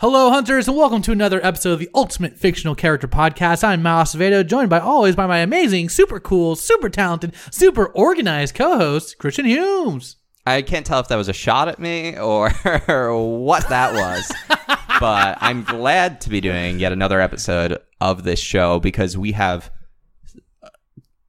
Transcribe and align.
Hello, 0.00 0.30
hunters, 0.30 0.66
and 0.66 0.76
welcome 0.78 1.02
to 1.02 1.12
another 1.12 1.44
episode 1.44 1.72
of 1.72 1.78
the 1.78 1.90
Ultimate 1.94 2.38
Fictional 2.38 2.74
Character 2.74 3.06
Podcast. 3.06 3.62
I'm 3.62 3.82
Miles 3.82 4.14
Acevedo, 4.14 4.46
joined 4.46 4.70
by 4.70 4.78
always 4.80 5.14
by 5.14 5.26
my 5.26 5.38
amazing, 5.38 5.90
super 5.90 6.18
cool, 6.18 6.56
super 6.56 6.88
talented, 6.88 7.34
super 7.50 7.86
organized 7.88 8.54
co-host 8.54 9.18
Christian 9.18 9.44
Humes. 9.44 10.16
I 10.46 10.62
can't 10.62 10.86
tell 10.86 11.00
if 11.00 11.08
that 11.08 11.16
was 11.16 11.28
a 11.28 11.34
shot 11.34 11.68
at 11.68 11.78
me 11.78 12.16
or 12.18 12.48
what 13.38 13.68
that 13.68 13.92
was, 13.92 14.32
but 15.00 15.36
I'm 15.38 15.64
glad 15.64 16.22
to 16.22 16.30
be 16.30 16.40
doing 16.40 16.78
yet 16.78 16.92
another 16.92 17.20
episode 17.20 17.78
of 18.00 18.24
this 18.24 18.40
show 18.40 18.80
because 18.80 19.18
we 19.18 19.32
have 19.32 19.70
uh, 20.62 20.70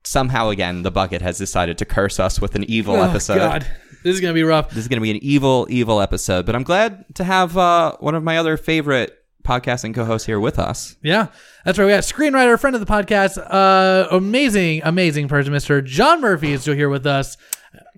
somehow 0.05 0.47
again 0.47 0.83
the 0.83 0.91
bucket 0.91 1.21
has 1.21 1.37
decided 1.37 1.77
to 1.79 1.85
curse 1.85 2.21
us 2.21 2.39
with 2.39 2.55
an 2.55 2.63
evil 2.63 2.95
Oh, 2.95 3.01
episode. 3.03 3.37
God, 3.37 3.67
this 4.03 4.15
is 4.15 4.21
gonna 4.21 4.33
be 4.33 4.43
rough. 4.43 4.69
This 4.69 4.79
is 4.79 4.87
going 4.87 4.99
to 4.99 5.03
be 5.03 5.11
an 5.11 5.17
evil, 5.23 5.67
evil 5.69 6.01
episode, 6.01 6.45
but 6.45 6.55
I'm 6.55 6.63
glad 6.63 7.05
to 7.15 7.23
have 7.23 7.57
uh, 7.57 7.97
one 7.99 8.15
of 8.15 8.23
my 8.23 8.37
other 8.37 8.57
favorite 8.57 9.17
podcasting 9.43 9.95
co-hosts 9.95 10.25
here 10.25 10.39
with 10.39 10.59
us. 10.59 10.95
Yeah, 11.01 11.27
that's 11.65 11.79
right. 11.79 11.85
We 11.85 11.91
got 11.91 12.03
screenwriter, 12.03 12.59
friend 12.59 12.75
of 12.75 12.79
the 12.79 12.91
podcast, 12.91 13.37
uh, 13.37 14.07
amazing, 14.11 14.81
amazing 14.83 15.27
person, 15.27 15.51
Mister 15.51 15.81
John 15.81 16.21
Murphy, 16.21 16.51
is 16.51 16.61
still 16.61 16.75
here 16.75 16.89
with 16.89 17.05
us. 17.05 17.37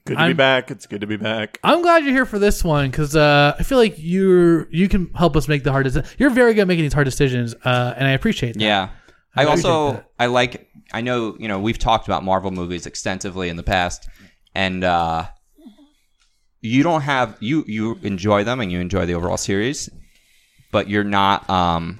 Good 0.05 0.16
to 0.16 0.20
I'm- 0.20 0.31
be 0.31 0.34
back. 0.35 0.70
It's 0.71 0.85
good 0.85 1.02
to 1.02 1.08
be 1.08 1.17
back. 1.17 1.59
I'm 1.63 1.81
glad 1.81 2.03
you're 2.03 2.13
here 2.13 2.25
for 2.25 2.39
this 2.39 2.63
one 2.63 2.91
because 2.91 3.16
uh, 3.16 3.55
I 3.58 3.63
feel 3.63 3.77
like 3.77 3.95
you're 3.97 4.70
you 4.72 4.89
can 4.89 5.09
help 5.13 5.35
us 5.35 5.47
make 5.47 5.63
the 5.63 5.72
hard 5.72 5.85
decisions. 5.85 6.13
You're 6.17 6.30
very 6.30 6.53
good 6.53 6.61
at 6.61 6.67
making 6.67 6.83
these 6.83 6.94
hard 6.94 7.05
decisions, 7.05 7.55
uh, 7.63 7.94
and 7.97 8.08
I 8.08 8.11
appreciate 8.11 8.53
that. 8.55 8.61
Yeah. 8.61 8.89
I 9.35 9.44
appreciate 9.44 9.72
also 9.72 9.94
that. 9.94 10.09
I 10.20 10.25
like 10.27 10.70
I 10.94 11.02
know, 11.02 11.35
you 11.39 11.47
know, 11.47 11.59
we've 11.59 11.80
talked 11.80 12.08
about 12.08 12.23
Marvel 12.23 12.52
movies 12.52 12.85
extensively 12.85 13.49
in 13.49 13.55
the 13.55 13.63
past 13.63 14.08
and 14.53 14.83
uh 14.83 15.25
you 16.63 16.81
don't 16.81 17.02
have 17.02 17.38
you 17.41 17.66
you 17.67 17.99
enjoy 18.03 18.44
them 18.44 18.62
and 18.62 18.72
you 18.72 18.80
enjoy 18.80 19.05
the 19.05 19.13
overall 19.13 19.38
series, 19.38 19.90
but 20.72 20.89
you're 20.89 21.03
not 21.03 21.48
um 21.49 21.99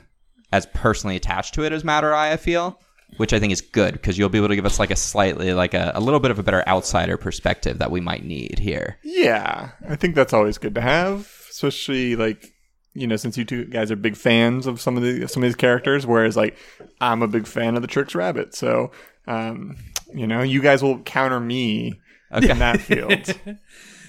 as 0.52 0.66
personally 0.68 1.16
attached 1.16 1.54
to 1.56 1.64
it 1.64 1.74
as 1.74 1.84
Matter 1.84 2.14
Eye, 2.14 2.32
I 2.32 2.38
feel, 2.38 2.80
which 3.18 3.34
I 3.34 3.40
think 3.40 3.52
is 3.52 3.60
good 3.60 3.94
because 3.94 4.18
you'll 4.18 4.30
be 4.30 4.38
able 4.38 4.48
to 4.48 4.56
give 4.56 4.66
us 4.66 4.80
like 4.80 4.92
a 4.92 4.96
slightly 4.96 5.54
like 5.54 5.74
a, 5.74 5.92
a 5.96 6.00
little 6.00 6.22
bit 6.22 6.32
of 6.32 6.40
a 6.40 6.44
better 6.44 6.64
outsider 6.68 7.18
perspective 7.18 7.80
that 7.80 7.92
we 7.92 8.00
might 8.00 8.24
need 8.24 8.58
here. 8.60 8.98
Yeah, 9.04 9.72
I 9.88 9.98
think 9.98 10.16
that's 10.16 10.34
always 10.34 10.58
good 10.58 10.76
to 10.76 10.82
have, 10.82 11.30
especially 11.50 12.16
like 12.16 12.54
you 12.94 13.06
know 13.06 13.18
since 13.18 13.38
you 13.38 13.44
two 13.44 13.66
guys 13.66 13.92
are 13.92 13.98
big 13.98 14.16
fans 14.16 14.66
of 14.66 14.80
some 14.80 14.96
of 14.96 15.04
the 15.04 15.28
some 15.28 15.44
of 15.44 15.48
these 15.50 15.58
characters, 15.58 16.08
whereas 16.08 16.38
like 16.38 16.56
I'm 17.02 17.22
a 17.22 17.28
big 17.28 17.48
fan 17.48 17.76
of 17.76 17.82
the 17.82 17.88
Tricks 17.90 18.16
Rabbit, 18.16 18.56
so 18.56 18.92
um, 19.28 19.76
you 20.14 20.26
know 20.26 20.42
you 20.42 20.62
guys 20.62 20.82
will 20.82 21.00
counter 21.00 21.42
me 21.42 22.00
in 22.32 22.60
that 22.60 22.80
field. 22.82 23.36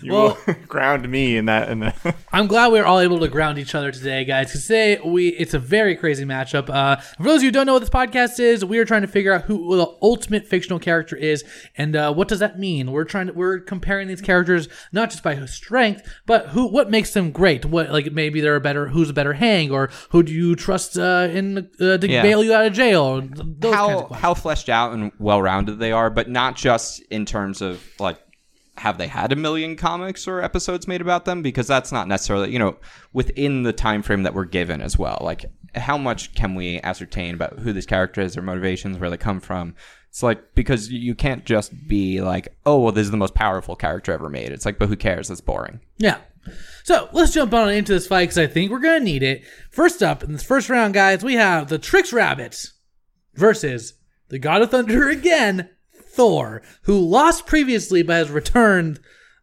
You 0.04 0.12
Well- 0.12 0.38
will 0.46 0.54
ground 0.68 1.08
me 1.08 1.36
in 1.38 1.46
that 1.46 1.70
in 1.70 1.80
the 1.80 2.14
I'm 2.32 2.46
glad 2.46 2.70
we 2.72 2.78
are 2.78 2.84
all 2.84 3.00
able 3.00 3.18
to 3.20 3.28
ground 3.28 3.58
each 3.58 3.74
other 3.74 3.90
today, 3.90 4.24
guys. 4.24 4.48
Because 4.48 4.66
today 4.66 5.00
we 5.04 5.28
it's 5.28 5.54
a 5.54 5.58
very 5.58 5.96
crazy 5.96 6.24
matchup. 6.24 6.68
Uh, 6.68 6.96
for 6.96 7.22
those 7.22 7.36
of 7.38 7.42
you 7.44 7.48
who 7.48 7.52
don't 7.52 7.66
know 7.66 7.72
what 7.72 7.78
this 7.80 7.88
podcast 7.90 8.38
is, 8.38 8.64
we 8.64 8.78
are 8.78 8.84
trying 8.84 9.02
to 9.02 9.08
figure 9.08 9.32
out 9.32 9.42
who 9.42 9.76
the 9.76 9.86
ultimate 10.02 10.46
fictional 10.46 10.78
character 10.78 11.16
is, 11.16 11.42
and 11.78 11.96
uh, 11.96 12.12
what 12.12 12.28
does 12.28 12.40
that 12.40 12.58
mean? 12.58 12.92
We're 12.92 13.04
trying 13.04 13.28
to 13.28 13.32
we're 13.32 13.60
comparing 13.60 14.08
these 14.08 14.20
characters 14.20 14.68
not 14.92 15.10
just 15.10 15.22
by 15.22 15.42
strength, 15.46 16.02
but 16.26 16.48
who 16.48 16.66
what 16.66 16.90
makes 16.90 17.12
them 17.14 17.30
great. 17.32 17.64
What 17.64 17.90
like 17.90 18.12
maybe 18.12 18.40
they're 18.42 18.56
a 18.56 18.60
better 18.60 18.88
who's 18.88 19.08
a 19.08 19.14
better 19.14 19.32
hang, 19.32 19.70
or 19.70 19.88
who 20.10 20.22
do 20.22 20.32
you 20.32 20.54
trust 20.54 20.98
uh, 20.98 21.28
in 21.32 21.70
uh, 21.80 21.96
to 21.98 22.08
Yeah. 22.08 22.20
bail 22.22 22.44
you 22.44 22.52
out 22.52 22.66
of 22.66 22.72
jail? 22.74 23.02
Or 23.02 23.20
those 23.22 23.74
kinds 23.74 24.02
of 24.02 24.10
how 24.10 24.14
how 24.14 24.34
fleshed 24.34 24.68
out 24.68 24.92
and 24.92 25.12
well 25.18 25.40
rounded 25.40 25.78
they 25.78 25.92
are, 25.92 26.10
but 26.10 26.28
not 26.28 26.56
just 26.56 27.00
in 27.10 27.24
terms 27.24 27.62
of 27.62 27.82
like 27.98 28.18
have 28.76 28.98
they 28.98 29.06
had 29.06 29.32
a 29.32 29.36
million 29.36 29.76
comics 29.76 30.26
or 30.26 30.42
episodes 30.42 30.88
made 30.88 31.00
about 31.00 31.24
them? 31.24 31.42
Because 31.42 31.66
that's 31.66 31.92
not 31.92 32.08
necessarily 32.08 32.52
you 32.52 32.58
know 32.58 32.76
within 33.12 33.62
the 33.62 33.72
time 33.72 34.02
frame 34.02 34.22
that 34.24 34.34
we're 34.34 34.44
given 34.44 34.80
as 34.80 34.98
well. 34.98 35.18
Like 35.20 35.44
how 35.74 35.98
much 35.98 36.34
can 36.34 36.54
we 36.54 36.80
ascertain 36.82 37.34
about 37.34 37.58
who 37.58 37.72
this 37.72 37.86
character 37.86 38.20
is 38.20 38.34
their 38.34 38.42
motivations 38.42 38.98
where 38.98 39.10
they 39.10 39.16
come 39.16 39.40
from? 39.40 39.74
It's 40.08 40.22
like 40.22 40.54
because 40.54 40.90
you 40.90 41.14
can't 41.14 41.44
just 41.44 41.72
be 41.88 42.20
like 42.20 42.56
oh 42.66 42.78
well 42.78 42.92
this 42.92 43.04
is 43.04 43.10
the 43.10 43.16
most 43.16 43.34
powerful 43.34 43.76
character 43.76 44.12
ever 44.12 44.28
made. 44.28 44.52
It's 44.52 44.64
like 44.64 44.78
but 44.78 44.88
who 44.88 44.96
cares? 44.96 45.30
It's 45.30 45.40
boring. 45.40 45.80
Yeah. 45.98 46.18
So 46.82 47.08
let's 47.12 47.32
jump 47.32 47.54
on 47.54 47.70
into 47.70 47.92
this 47.92 48.06
fight 48.06 48.24
because 48.24 48.38
I 48.38 48.46
think 48.46 48.70
we're 48.70 48.80
to 48.80 49.00
need 49.00 49.22
it. 49.22 49.44
First 49.70 50.02
up, 50.02 50.22
in 50.22 50.32
this 50.32 50.44
first 50.44 50.68
round, 50.68 50.94
guys, 50.94 51.24
we 51.24 51.34
have 51.34 51.68
the 51.68 51.78
Tricks 51.78 52.12
Rabbit 52.12 52.66
versus 53.34 53.94
the 54.28 54.38
God 54.38 54.62
of 54.62 54.70
Thunder 54.70 55.08
again, 55.10 55.70
Thor, 56.14 56.62
who 56.82 56.98
lost 56.98 57.46
previously 57.46 58.02
but 58.02 58.14
has 58.14 58.30
returned. 58.30 59.00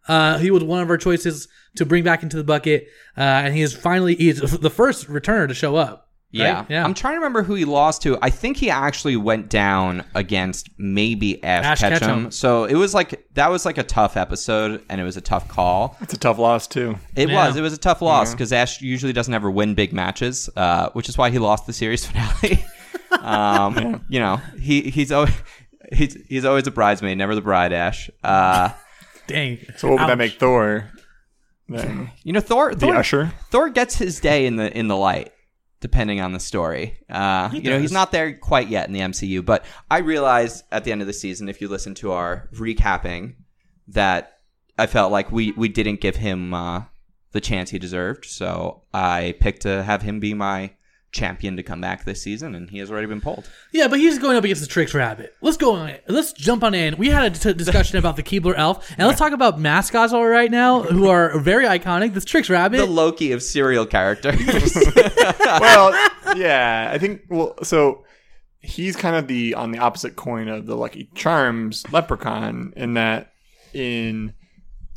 Uh, 0.08 0.38
he 0.40 0.50
was 0.52 0.64
one 0.64 0.82
of 0.82 0.90
our 0.90 0.98
choices 0.98 1.48
to 1.76 1.86
bring 1.86 2.04
back 2.04 2.24
into 2.24 2.36
the 2.38 2.44
bucket, 2.44 2.88
uh, 3.18 3.22
and 3.22 3.54
he 3.56 3.62
is 3.62 3.74
finally 3.74 4.16
he 4.16 4.30
is 4.30 4.40
the 4.42 4.70
first 4.70 5.08
returner 5.08 5.48
to 5.48 5.54
show 5.54 5.76
up. 5.76 6.10
right? 6.34 6.40
Yeah. 6.40 6.66
yeah. 6.70 6.84
I'm 6.84 6.94
trying 6.96 7.14
to 7.14 7.18
remember 7.20 7.44
who 7.44 7.54
he 7.56 7.66
lost 7.66 8.02
to. 8.02 8.18
I 8.22 8.30
think 8.30 8.58
he 8.58 8.70
actually 8.70 9.16
went 9.16 9.48
down 9.50 10.04
against 10.16 10.70
maybe 10.78 11.42
Ash, 11.44 11.64
Ash 11.66 11.80
Ketchum. 11.82 12.00
Ketchum. 12.00 12.32
So 12.32 12.64
it 12.66 12.74
was 12.76 12.94
like 12.94 13.26
that 13.36 13.50
was 13.52 13.64
like 13.66 13.78
a 13.78 13.84
tough 13.84 14.18
episode 14.18 14.84
and 14.90 15.00
it 15.00 15.04
was 15.04 15.18
a 15.18 15.22
tough 15.22 15.48
call. 15.48 15.96
it's 16.02 16.14
a 16.14 16.18
tough 16.18 16.40
loss 16.40 16.68
too. 16.68 16.98
It 17.16 17.30
Yeah. 17.30 17.48
was. 17.48 17.56
It 17.56 17.62
was 17.62 17.74
a 17.74 17.78
tough 17.78 18.02
loss 18.02 18.32
because 18.32 18.52
Ash 18.52 18.82
usually 18.82 19.14
doesn't 19.14 19.34
ever 19.34 19.52
win 19.52 19.76
big 19.76 19.94
matches, 19.94 20.50
uh, 20.58 20.90
which 20.94 21.08
is 21.10 21.18
why 21.18 21.30
he 21.30 21.38
lost 21.40 21.68
the 21.68 21.74
series 21.74 22.06
finale. 22.08 22.66
um, 23.22 24.04
You 24.10 24.20
know, 24.20 24.38
he 24.60 24.82
he's 24.90 25.12
always 25.12 25.34
he's 25.92 26.18
he's 26.28 26.46
always 26.46 26.68
a 26.68 26.72
bridesmaid, 26.72 27.18
never 27.18 27.36
the 27.36 27.42
bride. 27.42 27.74
Ash. 27.74 28.10
Uh, 28.24 28.70
Dang. 29.28 29.60
So 29.78 29.90
what 29.90 30.00
would 30.00 30.10
that 30.10 30.18
make 30.18 30.34
Thor? 30.34 30.90
Then 31.70 32.12
you 32.24 32.34
know, 32.34 32.40
Thor. 32.40 32.74
the 32.74 32.88
Thor 32.88 32.96
Usher. 32.96 33.34
Thor 33.50 33.70
gets 33.70 33.96
his 33.96 34.20
day 34.20 34.46
in 34.46 34.56
the 34.56 34.76
in 34.78 34.88
the 34.88 34.98
light, 34.98 35.32
depending 35.80 36.22
on 36.22 36.34
the 36.34 36.40
story. 36.40 36.98
Uh, 37.10 37.50
you 37.54 37.62
know, 37.62 37.72
does. 37.72 37.82
he's 37.82 37.92
not 37.92 38.12
there 38.12 38.34
quite 38.34 38.68
yet 38.70 38.88
in 38.88 38.94
the 38.94 39.00
MCU, 39.02 39.46
but 39.46 39.66
I 39.90 40.00
realized 40.00 40.64
at 40.72 40.84
the 40.84 40.92
end 40.92 41.02
of 41.02 41.08
the 41.08 41.14
season, 41.14 41.50
if 41.50 41.62
you 41.62 41.68
listen 41.68 41.96
to 41.96 42.12
our 42.12 42.50
recapping, 42.54 43.36
that 43.88 44.40
I 44.78 44.88
felt 44.88 45.12
like 45.12 45.32
we 45.32 45.52
we 45.54 45.70
didn't 45.70 46.02
give 46.02 46.18
him 46.18 46.54
uh, 46.54 46.84
the 47.32 47.42
chance 47.42 47.70
he 47.70 47.80
deserved. 47.80 48.26
So 48.26 48.84
I 48.94 49.36
picked 49.40 49.62
to 49.64 49.84
have 49.84 50.02
him 50.02 50.20
be 50.20 50.34
my 50.34 50.72
champion 51.12 51.58
to 51.58 51.64
come 51.64 51.82
back 51.82 52.06
this 52.06 52.22
season, 52.22 52.56
and 52.56 52.70
he 52.70 52.80
has 52.80 52.90
already 52.90 53.08
been 53.08 53.22
pulled. 53.22 53.50
Yeah, 53.72 53.88
but 53.88 54.00
he's 54.00 54.18
going 54.18 54.38
up 54.38 54.44
against 54.44 54.62
the 54.62 54.68
Tricks 54.68 54.94
Rabbit. 54.94 55.36
Let's 55.42 55.58
go 55.58 55.76
on. 55.76 55.90
It. 55.90 56.04
Let's 56.08 56.34
jump 56.34 56.64
on 56.64 56.74
in. 56.74 56.98
We 56.98 57.10
had 57.10 57.36
a 57.36 57.38
t- 57.38 57.54
discussion 57.54 57.98
about 57.98 58.16
the 58.16 58.24
Keebler 58.24 58.54
Elf, 58.58 58.90
and 58.98 59.08
let's 59.08 59.20
talk 59.20 59.34
about 59.34 59.60
mascots 59.60 60.14
all 60.14 60.26
right 60.26 60.50
now, 60.50 60.84
who 60.84 61.08
are 61.08 61.38
very 61.40 61.66
iconic. 61.66 62.14
This 62.14 62.26
Tricks 62.26 62.50
Rabbit. 62.50 62.78
The 62.78 62.86
Loki 62.86 63.32
of 63.32 63.44
cereal 63.44 63.86
characters. 63.86 64.40
well, 65.40 65.92
yeah, 66.36 66.90
I 66.92 66.98
think. 66.98 67.24
Well, 67.30 67.56
so 67.64 68.06
he's 68.62 68.96
kind 68.96 69.16
of 69.16 69.28
the 69.28 69.54
on 69.56 69.72
the 69.72 69.80
opposite 69.80 70.16
coin 70.16 70.48
of 70.48 70.66
the 70.66 70.76
Lucky 70.76 71.10
Charms 71.16 71.92
leprechaun 71.92 72.74
in 72.76 72.94
that 72.94 73.34
in 73.74 74.34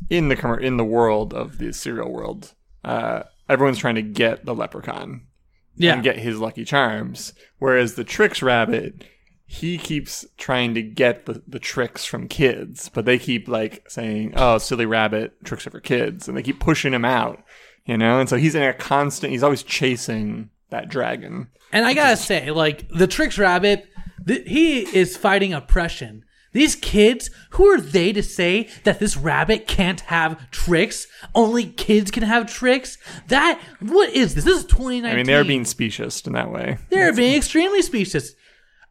in 0.09 0.29
the 0.29 0.35
commer- 0.35 0.61
in 0.61 0.77
the 0.77 0.85
world 0.85 1.33
of 1.33 1.57
the 1.57 1.73
cereal 1.73 2.11
world, 2.11 2.53
uh, 2.83 3.23
everyone's 3.49 3.79
trying 3.79 3.95
to 3.95 4.01
get 4.01 4.45
the 4.45 4.55
leprechaun 4.55 5.27
yeah, 5.75 5.93
and 5.93 6.03
get 6.03 6.17
his 6.17 6.39
Lucky 6.39 6.65
Charms, 6.65 7.33
whereas 7.59 7.95
the 7.95 8.03
Tricks 8.03 8.41
Rabbit. 8.41 9.05
He 9.47 9.77
keeps 9.77 10.25
trying 10.37 10.73
to 10.73 10.81
get 10.81 11.27
the, 11.27 11.43
the 11.47 11.59
tricks 11.59 12.03
from 12.03 12.27
kids, 12.27 12.89
but 12.91 13.05
they 13.05 13.19
keep 13.19 13.47
like 13.47 13.87
saying, 13.87 14.33
"Oh, 14.35 14.57
silly 14.57 14.87
rabbit, 14.87 15.35
tricks 15.43 15.67
are 15.67 15.69
for 15.69 15.79
kids," 15.79 16.27
and 16.27 16.35
they 16.35 16.41
keep 16.41 16.59
pushing 16.59 16.95
him 16.95 17.05
out, 17.05 17.43
you 17.85 17.95
know. 17.95 18.19
And 18.19 18.27
so 18.27 18.37
he's 18.37 18.55
in 18.55 18.63
a 18.63 18.73
constant. 18.73 19.31
He's 19.31 19.43
always 19.43 19.61
chasing 19.61 20.49
that 20.71 20.89
dragon. 20.89 21.49
and 21.71 21.85
I 21.85 21.93
gotta 21.93 22.17
say, 22.17 22.49
like 22.49 22.89
the 22.89 23.05
Tricks 23.05 23.37
Rabbit, 23.37 23.87
th- 24.27 24.47
he 24.47 24.79
is 24.97 25.15
fighting 25.15 25.53
oppression. 25.53 26.24
These 26.55 26.75
kids, 26.77 27.29
who 27.49 27.67
are 27.67 27.81
they 27.81 28.13
to 28.13 28.23
say 28.23 28.69
that 28.85 28.97
this 28.97 29.17
rabbit 29.17 29.67
can't 29.67 29.99
have 29.99 30.49
tricks? 30.51 31.05
Only 31.35 31.65
kids 31.65 32.11
can 32.11 32.23
have 32.23 32.49
tricks. 32.49 32.97
That 33.27 33.59
what 33.81 34.09
is 34.11 34.35
this? 34.35 34.45
This 34.45 34.59
is 34.59 34.65
2019. 34.65 35.11
I 35.11 35.15
mean, 35.17 35.25
they're 35.25 35.43
being 35.43 35.65
specious 35.65 36.21
in 36.21 36.31
that 36.31 36.49
way. 36.49 36.77
They're 36.89 37.11
being 37.11 37.35
extremely 37.35 37.81
specious. 37.81 38.35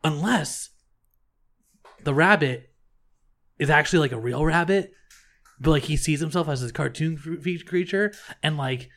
Unless 0.04 0.72
the 2.02 2.12
rabbit 2.12 2.70
is 3.58 3.70
actually 3.70 4.00
like 4.00 4.12
a 4.12 4.20
real 4.20 4.44
rabbit, 4.44 4.92
but 5.58 5.70
like 5.70 5.84
he 5.84 5.96
sees 5.96 6.20
himself 6.20 6.50
as 6.50 6.60
this 6.60 6.70
cartoon 6.70 7.16
creature, 7.66 8.12
and 8.42 8.58
like 8.58 8.90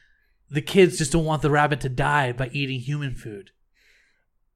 the 0.49 0.61
kids 0.61 0.97
just 0.97 1.13
don't 1.13 1.23
want 1.23 1.41
the 1.41 1.49
rabbit 1.49 1.79
to 1.79 1.89
die 1.89 2.33
by 2.33 2.49
eating 2.51 2.81
human 2.81 3.15
food. 3.15 3.51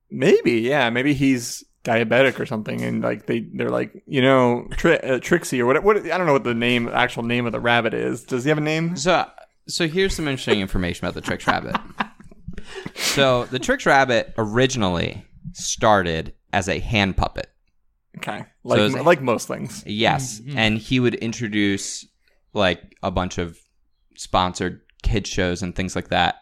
Maybe, 0.10 0.60
yeah, 0.60 0.90
maybe 0.90 1.14
he's 1.14 1.64
diabetic 1.84 2.40
or 2.40 2.46
something, 2.46 2.82
and 2.82 3.02
like 3.04 3.26
they 3.26 3.42
they're 3.54 3.70
like, 3.70 4.04
you 4.06 4.22
know, 4.22 4.68
tri- 4.72 4.98
uh, 4.98 5.20
Trixie 5.20 5.62
or 5.62 5.66
what? 5.66 5.84
What 5.84 5.98
I 5.98 6.18
don't 6.18 6.26
know 6.28 6.34
what 6.34 6.44
the 6.44 6.54
name, 6.54 6.88
actual 6.90 7.24
name 7.24 7.46
of 7.46 7.52
the 7.52 7.60
rabbit 7.60 7.94
is. 7.94 8.24
Does 8.24 8.44
he 8.44 8.50
have 8.50 8.58
a 8.58 8.62
name? 8.62 8.96
So, 8.96 9.26
so 9.68 9.88
here's 9.88 10.16
some 10.16 10.28
interesting 10.28 10.60
information 10.62 11.06
about 11.06 11.16
the 11.16 11.22
Tricks 11.22 11.48
Rabbit. 11.48 11.76
so, 12.96 13.46
the 13.46 13.60
Tricks 13.60 13.86
Rabbit 13.86 14.34
originally 14.38 15.26
started 15.54 16.34
as 16.54 16.68
a 16.70 16.80
hand 16.80 17.18
puppet. 17.18 17.48
Okay, 18.18 18.46
like 18.64 18.80
is 18.80 18.96
it- 18.96 19.06
like 19.06 19.22
most 19.22 19.48
things. 19.48 19.84
Yes, 19.86 20.42
and 20.56 20.78
he 20.78 21.00
would 21.00 21.16
introduce 21.16 22.06
like 22.54 22.96
a 23.02 23.10
bunch 23.12 23.38
of 23.38 23.58
sponsored 24.16 24.82
kid 25.04 25.26
shows 25.26 25.62
and 25.64 25.76
things 25.76 25.96
like 25.96 26.10
that 26.10 26.36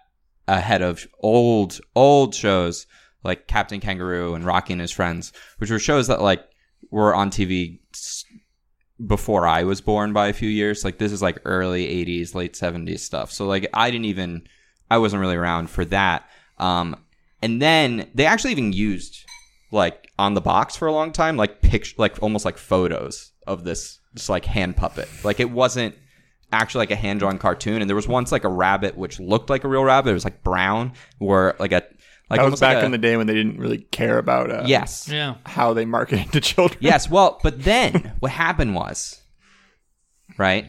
ahead 0.47 0.81
of 0.81 1.05
old 1.19 1.79
old 1.95 2.33
shows 2.33 2.87
like 3.23 3.47
Captain 3.47 3.79
Kangaroo 3.79 4.33
and 4.33 4.45
Rocky 4.45 4.73
and 4.73 4.81
His 4.81 4.91
Friends, 4.91 5.33
which 5.57 5.69
were 5.69 5.79
shows 5.79 6.07
that 6.07 6.21
like 6.21 6.43
were 6.91 7.13
on 7.13 7.31
TV 7.31 7.79
before 9.05 9.47
I 9.47 9.63
was 9.63 9.81
born 9.81 10.13
by 10.13 10.27
a 10.27 10.33
few 10.33 10.49
years. 10.49 10.83
Like 10.83 10.97
this 10.97 11.11
is 11.11 11.21
like 11.21 11.39
early 11.45 11.85
80s, 12.05 12.35
late 12.35 12.53
70s 12.53 12.99
stuff. 12.99 13.31
So 13.31 13.45
like 13.45 13.69
I 13.73 13.91
didn't 13.91 14.05
even 14.05 14.47
I 14.91 14.97
wasn't 14.97 15.21
really 15.21 15.35
around 15.35 15.69
for 15.69 15.85
that. 15.85 16.29
Um 16.57 16.95
and 17.41 17.61
then 17.61 18.09
they 18.13 18.25
actually 18.25 18.51
even 18.51 18.73
used 18.73 19.25
like 19.71 20.11
on 20.17 20.33
the 20.33 20.41
box 20.41 20.75
for 20.75 20.87
a 20.87 20.91
long 20.91 21.11
time 21.11 21.37
like 21.37 21.61
picture 21.61 21.95
like 21.97 22.21
almost 22.21 22.43
like 22.43 22.57
photos 22.57 23.31
of 23.47 23.63
this 23.63 23.99
just 24.15 24.29
like 24.29 24.45
hand 24.45 24.75
puppet. 24.75 25.07
Like 25.23 25.39
it 25.39 25.49
wasn't 25.49 25.95
actually 26.51 26.79
like 26.79 26.91
a 26.91 26.95
hand 26.95 27.19
drawn 27.19 27.37
cartoon 27.37 27.81
and 27.81 27.89
there 27.89 27.95
was 27.95 28.07
once 28.07 28.31
like 28.31 28.43
a 28.43 28.49
rabbit 28.49 28.97
which 28.97 29.19
looked 29.19 29.49
like 29.49 29.63
a 29.63 29.67
real 29.67 29.83
rabbit. 29.83 30.09
It 30.09 30.13
was 30.13 30.25
like 30.25 30.43
brown 30.43 30.93
or 31.19 31.55
like 31.59 31.71
a 31.71 31.85
like 32.29 32.39
That 32.39 32.51
was 32.51 32.59
back 32.59 32.75
like 32.75 32.83
a- 32.83 32.85
in 32.85 32.91
the 32.91 32.97
day 32.97 33.17
when 33.17 33.27
they 33.27 33.33
didn't 33.33 33.57
really 33.59 33.79
care 33.79 34.17
about 34.17 34.51
uh, 34.51 34.63
Yes. 34.67 35.07
Yeah. 35.09 35.35
how 35.45 35.73
they 35.73 35.85
marketed 35.85 36.31
to 36.33 36.41
children. 36.41 36.79
Yes, 36.81 37.09
well, 37.09 37.39
but 37.43 37.63
then 37.63 38.13
what 38.19 38.31
happened 38.31 38.75
was, 38.75 39.21
right? 40.37 40.65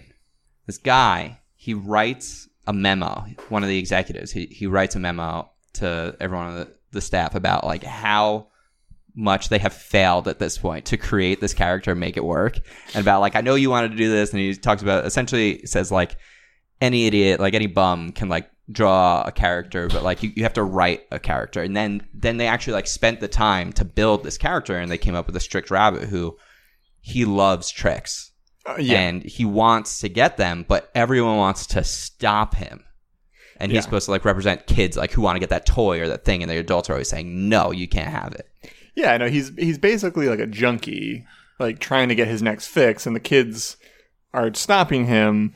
This 0.67 0.79
guy, 0.79 1.39
he 1.57 1.75
writes 1.75 2.49
a 2.67 2.73
memo. 2.73 3.27
One 3.49 3.63
of 3.63 3.69
the 3.69 3.79
executives, 3.79 4.33
he, 4.33 4.47
he 4.47 4.67
writes 4.67 4.95
a 4.97 4.99
memo 4.99 5.51
to 5.75 6.17
everyone 6.21 6.47
on 6.49 6.55
the, 6.57 6.69
the 6.93 7.01
staff 7.01 7.35
about 7.35 7.65
like 7.65 7.83
how 7.83 8.49
much 9.15 9.49
they 9.49 9.59
have 9.59 9.73
failed 9.73 10.29
at 10.29 10.39
this 10.39 10.57
point 10.57 10.87
to 10.87 10.97
create 10.97 11.41
this 11.41 11.53
character 11.55 11.91
and 11.91 12.01
make 12.01 12.17
it 12.17 12.25
work. 12.25 12.59
And 12.95 13.03
about 13.03 13.21
like, 13.21 13.35
I 13.37 13.41
know 13.41 13.55
you 13.57 13.71
wanted 13.71 13.91
to 13.91 13.97
do 13.97 14.09
this, 14.11 14.31
and 14.31 14.41
he 14.41 14.55
talks 14.55 14.83
about 14.83 15.05
essentially 15.05 15.67
says 15.67 15.91
like 15.91 16.17
any 16.81 17.07
idiot, 17.07 17.41
like 17.41 17.55
any 17.55 17.67
bum 17.67 18.13
can 18.13 18.29
like 18.29 18.49
draw 18.71 19.23
a 19.27 19.33
character, 19.33 19.89
but 19.89 20.03
like 20.03 20.23
you, 20.23 20.33
you 20.37 20.43
have 20.43 20.53
to 20.55 20.63
write 20.63 21.03
a 21.11 21.19
character. 21.19 21.63
And 21.63 21.77
then 21.77 22.07
then 22.15 22.37
they 22.37 22.47
actually 22.47 22.75
like 22.75 22.87
spent 22.87 23.21
the 23.21 23.29
time 23.29 23.73
to 23.75 23.85
build 23.85 24.23
this 24.23 24.39
character 24.39 24.77
and 24.79 24.91
they 24.91 24.99
came 24.99 25.15
up 25.15 25.27
with 25.27 25.37
a 25.37 25.41
strict 25.41 25.71
rabbit 25.71 26.05
who 26.09 26.37
he 27.01 27.25
loves 27.25 27.71
tricks. 27.71 28.33
Uh, 28.67 28.77
yeah. 28.79 28.99
And 29.01 29.23
he 29.23 29.45
wants 29.45 30.01
to 30.01 30.09
get 30.09 30.37
them, 30.37 30.65
but 30.69 30.91
everyone 30.95 31.37
wants 31.39 31.67
to 31.69 31.83
stop 31.83 32.55
him. 32.55 32.85
And 33.57 33.71
he's 33.73 33.77
Yeah. 33.77 33.81
supposed 33.83 34.05
to 34.07 34.11
like 34.11 34.25
represent 34.25 34.67
kids 34.67 34.97
like 34.97 35.13
who 35.13 35.23
want 35.23 35.37
to 35.37 35.41
get 35.41 35.51
that 35.51 35.67
toy 35.67 36.01
or 36.01 36.09
that 36.09 36.25
thing 36.25 36.43
and 36.43 36.51
the 36.51 36.59
adults 36.59 36.89
are 36.91 36.95
always 36.95 37.09
saying, 37.09 37.49
No, 37.49 37.71
you 37.73 37.89
can't 37.89 38.09
have 38.11 38.33
it. 38.33 38.49
Yeah, 38.95 39.13
I 39.13 39.19
know 39.19 39.29
he's 39.29 39.51
he's 39.57 39.79
basically 39.79 40.29
like 40.29 40.41
a 40.41 40.47
junkie, 40.47 41.25
like 41.59 41.79
trying 41.79 42.09
to 42.09 42.15
get 42.15 42.29
his 42.29 42.43
next 42.43 42.67
fix, 42.67 43.07
and 43.07 43.15
the 43.17 43.21
kids 43.21 43.77
are 44.35 44.53
stopping 44.55 45.07
him. 45.07 45.55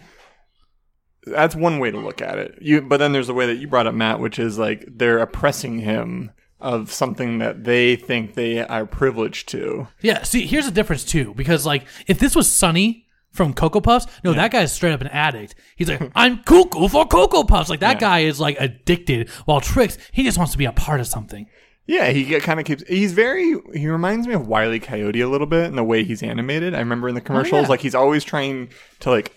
That's 1.27 1.55
one 1.55 1.79
way 1.79 1.91
to 1.91 1.99
look 1.99 2.21
at 2.21 2.39
it. 2.39 2.59
You, 2.61 2.81
but 2.83 2.99
then 2.99 3.13
there's 3.13 3.27
the 3.27 3.35
way 3.35 3.47
that 3.47 3.57
you 3.57 3.67
brought 3.69 3.87
up, 3.87 3.95
Matt, 3.95 4.21
which 4.21 4.39
is 4.39 4.59
like 4.59 4.85
they're 4.87 5.19
oppressing 5.19 5.79
him 5.79 6.31
of 6.61 6.91
something 6.93 7.39
that 7.39 7.65
they 7.65 7.97
think 7.97 8.35
they 8.35 8.61
are 8.65 8.87
privileged 8.87 9.49
to. 9.51 9.89
Yeah, 10.01 10.23
see, 10.23 10.47
here's 10.47 10.65
the 10.65 10.71
difference 10.71 11.05
too, 11.05 11.35
because 11.35 11.67
like 11.67 11.87
if 12.07 12.19
this 12.19 12.35
was 12.35 12.51
Sonny 12.51 13.07
from 13.31 13.53
Cocoa 13.53 13.81
Puffs, 13.81 14.07
no, 14.23 14.33
that 14.33 14.51
guy's 14.51 14.73
straight 14.73 14.93
up 14.93 15.01
an 15.01 15.09
addict. 15.09 15.55
He's 15.77 15.89
like, 15.89 16.11
I'm 16.15 16.43
cuckoo 16.43 16.89
for 16.89 17.07
Cocoa 17.07 17.45
Puffs. 17.45 17.69
Like 17.69 17.81
that 17.81 17.97
Yeah. 17.97 18.01
guy 18.01 18.19
is 18.21 18.41
like 18.41 18.57
addicted. 18.61 19.29
While 19.45 19.61
Tricks, 19.61 19.99
he 20.13 20.23
just 20.23 20.39
wants 20.39 20.53
to 20.53 20.59
be 20.59 20.65
a 20.65 20.73
part 20.73 21.01
of 21.01 21.07
something. 21.07 21.47
Yeah, 21.87 22.09
he 22.11 22.41
kind 22.41 22.59
of 22.59 22.65
keeps. 22.65 22.83
He's 22.89 23.13
very. 23.13 23.55
He 23.75 23.87
reminds 23.89 24.27
me 24.27 24.33
of 24.33 24.47
Wiley 24.47 24.81
Coyote 24.81 25.21
a 25.21 25.29
little 25.29 25.47
bit 25.47 25.65
in 25.67 25.77
the 25.77 25.85
way 25.85 26.03
he's 26.03 26.23
animated. 26.23 26.75
I 26.75 26.79
remember 26.79 27.09
in 27.11 27.15
the 27.15 27.21
oh, 27.21 27.25
commercials, 27.25 27.65
yeah. 27.65 27.69
like 27.69 27.81
he's 27.81 27.95
always 27.95 28.25
trying 28.25 28.71
to 29.01 29.11
like 29.11 29.33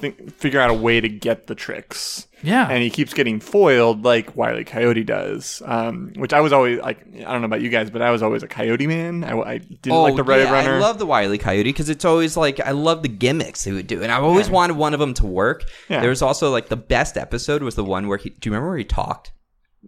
think, 0.00 0.34
figure 0.34 0.60
out 0.60 0.70
a 0.70 0.74
way 0.74 1.00
to 1.00 1.08
get 1.08 1.46
the 1.46 1.54
tricks. 1.54 2.26
Yeah. 2.42 2.68
and 2.70 2.82
he 2.82 2.88
keeps 2.88 3.12
getting 3.12 3.38
foiled 3.38 4.02
like 4.02 4.34
Wiley 4.34 4.64
Coyote 4.64 5.04
does. 5.04 5.60
Um, 5.66 6.12
which 6.16 6.32
I 6.32 6.40
was 6.40 6.52
always 6.54 6.80
like. 6.80 6.98
I 7.14 7.32
don't 7.32 7.42
know 7.42 7.46
about 7.46 7.60
you 7.60 7.68
guys, 7.68 7.90
but 7.90 8.00
I 8.00 8.10
was 8.10 8.22
always 8.22 8.42
a 8.42 8.48
Coyote 8.48 8.86
man. 8.86 9.24
I, 9.24 9.38
I 9.38 9.58
didn't 9.58 9.98
like 10.02 10.16
the 10.16 10.22
Red 10.24 10.40
Oh, 10.40 10.44
yeah, 10.44 10.52
Runner. 10.52 10.74
I 10.76 10.78
love 10.78 10.98
the 10.98 11.04
Wiley 11.06 11.36
Coyote 11.36 11.64
because 11.64 11.90
it's 11.90 12.04
always 12.06 12.36
like 12.38 12.58
I 12.58 12.70
love 12.70 13.02
the 13.02 13.08
gimmicks 13.10 13.64
they 13.64 13.72
would 13.72 13.86
do, 13.86 14.02
and 14.02 14.10
I've 14.10 14.24
always 14.24 14.48
wanted 14.48 14.76
one 14.76 14.94
of 14.94 15.00
them 15.00 15.12
to 15.14 15.26
work. 15.26 15.64
Yeah. 15.90 16.00
There 16.00 16.08
was 16.10 16.22
also 16.22 16.50
like 16.50 16.68
the 16.68 16.76
best 16.78 17.18
episode 17.18 17.62
was 17.62 17.74
the 17.74 17.84
one 17.84 18.08
where 18.08 18.16
he. 18.18 18.30
Do 18.30 18.48
you 18.48 18.52
remember 18.52 18.68
where 18.70 18.78
he 18.78 18.84
talked? 18.84 19.32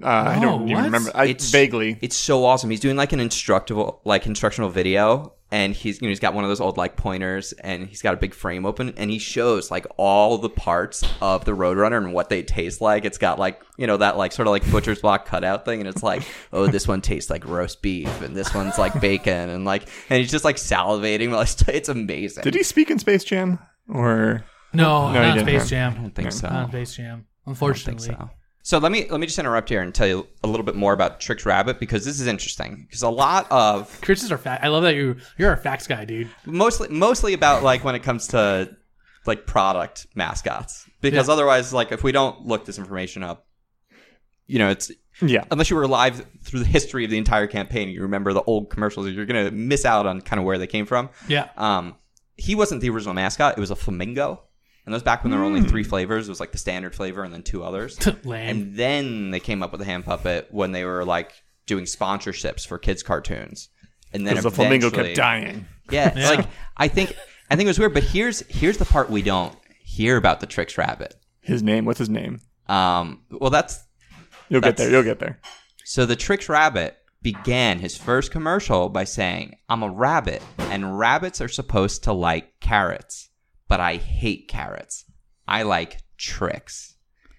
uh, 0.03 0.07
I 0.07 0.39
don't 0.41 0.63
Oh, 0.63 0.67
even 0.71 0.85
remember. 0.85 1.11
I, 1.15 1.25
It's- 1.27 1.51
vaguely. 1.51 1.99
It's 2.03 2.17
so 2.17 2.45
awesome. 2.45 2.69
He's 2.71 2.81
doing 2.81 2.97
like 2.97 3.13
an 3.15 3.21
instructional, 3.21 4.01
like 4.05 4.27
instructional 4.27 4.69
video, 4.71 5.35
and 5.53 5.75
he's 5.75 6.01
you 6.01 6.07
know 6.07 6.09
he's 6.09 6.19
got 6.19 6.33
one 6.33 6.45
of 6.45 6.51
those 6.51 6.63
old 6.63 6.79
like 6.79 6.97
pointers, 6.97 7.53
and 7.53 7.87
he's 7.87 8.01
got 8.01 8.15
a 8.15 8.17
big 8.17 8.33
frame 8.33 8.65
open, 8.65 8.95
and 8.97 9.11
he 9.11 9.19
shows 9.19 9.71
like 9.71 9.87
all 9.99 10.39
the 10.39 10.49
parts 10.49 11.05
of 11.21 11.45
the 11.45 11.53
Roadrunner 11.53 11.99
and 11.99 12.15
what 12.15 12.31
they 12.31 12.43
taste 12.43 12.81
like. 12.81 13.05
It's 13.05 13.19
got 13.19 13.39
like 13.39 13.61
you 13.77 13.87
know 13.87 13.99
that 13.99 14.17
like 14.17 14.33
sort 14.33 14.49
of 14.49 14.53
like 14.53 14.69
butcher's 14.73 15.03
block 15.03 15.27
cutout 15.27 15.67
thing, 15.67 15.81
and 15.81 15.89
it's 15.89 16.03
like 16.03 16.23
oh 16.55 16.67
this 16.67 16.89
one 16.89 17.03
tastes 17.03 17.31
like 17.31 17.47
roast 17.47 17.83
beef, 17.83 18.23
and 18.23 18.35
this 18.35 18.55
one's 18.55 18.79
like 18.79 18.99
bacon, 18.99 19.51
and 19.51 19.67
like 19.67 19.83
and 20.09 20.21
he's 20.21 20.31
just 20.31 20.45
like 20.45 20.57
salivating. 20.57 21.31
While 21.31 21.43
it's, 21.43 21.61
it's 21.69 21.91
amazing. 21.91 22.45
Did 22.45 22.55
he 22.55 22.63
speak 22.63 22.91
in 22.91 22.99
Space 22.99 23.23
Jam 23.23 23.59
or? 23.89 24.45
No, 24.73 25.13
No, 25.13 25.21
he 25.21 25.29
not 25.29 25.35
didn't 25.35 25.49
Space 25.49 25.69
Jam. 25.69 25.93
I 25.93 26.01
don't 26.01 26.15
think 26.15 26.33
so. 26.33 26.49
Not 26.49 26.71
Space 26.71 26.97
Jam. 26.97 27.05
I 27.05 27.13
don't 27.13 27.53
Unfortunately. 27.53 28.09
think 28.09 28.19
so. 28.19 28.31
So 28.65 28.79
let 28.79 28.93
me 28.93 29.07
let 29.11 29.19
me 29.21 29.27
just 29.27 29.39
interrupt 29.39 29.69
here 29.69 29.83
and 29.83 29.93
tell 29.95 30.07
you 30.07 30.27
a 30.45 30.47
little 30.47 30.65
bit 30.65 30.77
more 30.77 30.93
about 30.93 31.21
Tricks 31.21 31.45
Rabbit 31.45 31.81
because 31.81 32.05
this 32.05 32.21
is 32.21 32.27
interesting 32.29 32.85
because 32.87 33.03
a 33.03 33.09
lot 33.11 33.47
of 33.51 34.01
Chris 34.03 34.23
is 34.23 34.31
our 34.31 34.39
fact. 34.39 34.63
I 34.65 34.69
love 34.69 34.85
that 34.85 34.95
you 34.95 35.17
you're 35.37 35.51
our 35.51 35.57
facts 35.57 35.87
guy, 35.89 36.05
dude. 36.05 36.29
mostly 36.47 36.89
mostly 36.89 37.33
about 37.35 37.63
like 37.65 37.83
when 37.85 37.95
it 37.97 38.03
comes 38.05 38.29
to 38.29 38.77
like 39.27 39.47
product 39.47 40.07
mascots 40.15 40.89
because 41.01 41.27
Yeah. 41.29 41.33
otherwise 41.35 41.73
like 41.73 41.91
if 41.93 42.03
we 42.05 42.13
don't 42.13 42.47
look 42.47 42.65
this 42.65 42.79
information 42.79 43.23
up 43.23 43.47
you 44.47 44.59
know 44.59 44.69
it's 44.69 44.91
Yeah. 45.21 45.45
unless 45.53 45.71
you 45.71 45.77
were 45.77 45.83
alive 45.85 46.27
through 46.43 46.61
the 46.61 46.67
history 46.67 47.05
of 47.05 47.11
the 47.11 47.19
entire 47.19 47.47
campaign 47.47 47.89
you 47.89 48.03
remember 48.03 48.33
the 48.33 48.43
old 48.43 48.69
commercials 48.71 49.09
you're 49.09 49.27
gonna 49.27 49.51
miss 49.53 49.85
out 49.85 50.07
on 50.07 50.21
kind 50.23 50.41
of 50.41 50.45
where 50.45 50.59
they 50.59 50.67
came 50.67 50.87
from 50.87 51.09
Yeah. 51.29 51.49
um 51.57 51.95
he 52.37 52.57
wasn't 52.57 52.81
the 52.81 52.91
original 52.91 53.15
mascot 53.15 53.57
it 53.57 53.61
was 53.61 53.71
a 53.71 53.77
flamingo 53.77 54.43
and 54.85 54.93
that 54.93 54.97
was 54.97 55.03
back 55.03 55.23
when 55.23 55.31
there 55.31 55.41
were 55.41 55.47
only 55.47 55.63
three 55.63 55.85
flavors 55.85 56.29
it 56.29 56.31
was 56.31 56.41
like 56.41 56.53
the 56.53 56.59
standard 56.59 56.95
flavor 56.95 57.23
and 57.25 57.33
then 57.33 57.43
two 57.43 57.63
others 57.63 57.99
and 58.27 58.75
then 58.77 59.31
they 59.31 59.41
came 59.41 59.63
up 59.63 59.71
with 59.73 59.79
the 59.81 59.85
hand 59.85 60.05
puppet 60.05 60.49
when 60.51 60.73
they 60.73 60.85
were 60.85 61.05
like 61.05 61.33
doing 61.67 61.85
sponsorships 61.85 62.67
for 62.67 62.79
kids 62.79 63.03
cartoons 63.03 63.69
and 64.13 64.27
then 64.27 64.35
Because 64.35 64.45
the 64.45 64.51
flamingo 64.51 64.89
eventually- 64.89 65.09
kept 65.11 65.17
dying. 65.17 65.67
yeah, 65.91 66.13
Yeah. 66.17 66.29
like 66.31 66.47
I 66.77 66.89
think 66.89 67.17
I 67.51 67.57
think 67.57 67.67
it 67.67 67.71
was 67.71 67.79
weird, 67.79 67.95
but 67.95 68.03
here's 68.05 68.41
here's 68.49 68.79
the 68.79 68.85
part 68.85 69.11
we 69.11 69.23
don't 69.23 69.55
hear 69.85 70.17
about 70.17 70.41
the 70.41 70.47
Tricks 70.47 70.77
Rabbit. 70.79 71.15
His 71.43 71.63
name. 71.63 71.85
What's 71.85 71.99
his 71.99 72.09
name? 72.09 72.41
Um, 72.67 73.23
well, 73.31 73.51
that's 73.51 73.83
You'll 74.49 74.61
get 74.63 74.77
there. 74.79 74.91
You'll 74.91 75.03
get 75.03 75.19
there. 75.19 75.39
so 75.85 76.07
the 76.07 76.17
Tricks 76.17 76.49
Rabbit 76.49 76.97
began 77.21 77.79
his 77.79 77.97
first 77.97 78.31
commercial 78.33 78.89
by 78.89 79.05
saying, 79.05 79.57
"I'm 79.69 79.83
a 79.83 79.91
rabbit, 79.91 80.43
and 80.59 80.99
rabbits 80.99 81.41
are 81.41 81.49
supposed 81.49 82.05
to 82.05 82.13
like 82.13 82.59
carrots, 82.61 83.29
but 83.73 83.81
I 83.81 83.97
hate 83.97 84.49
carrots. 84.49 85.07
I 85.49 85.63
like 85.63 86.03
tricks." 86.19 86.95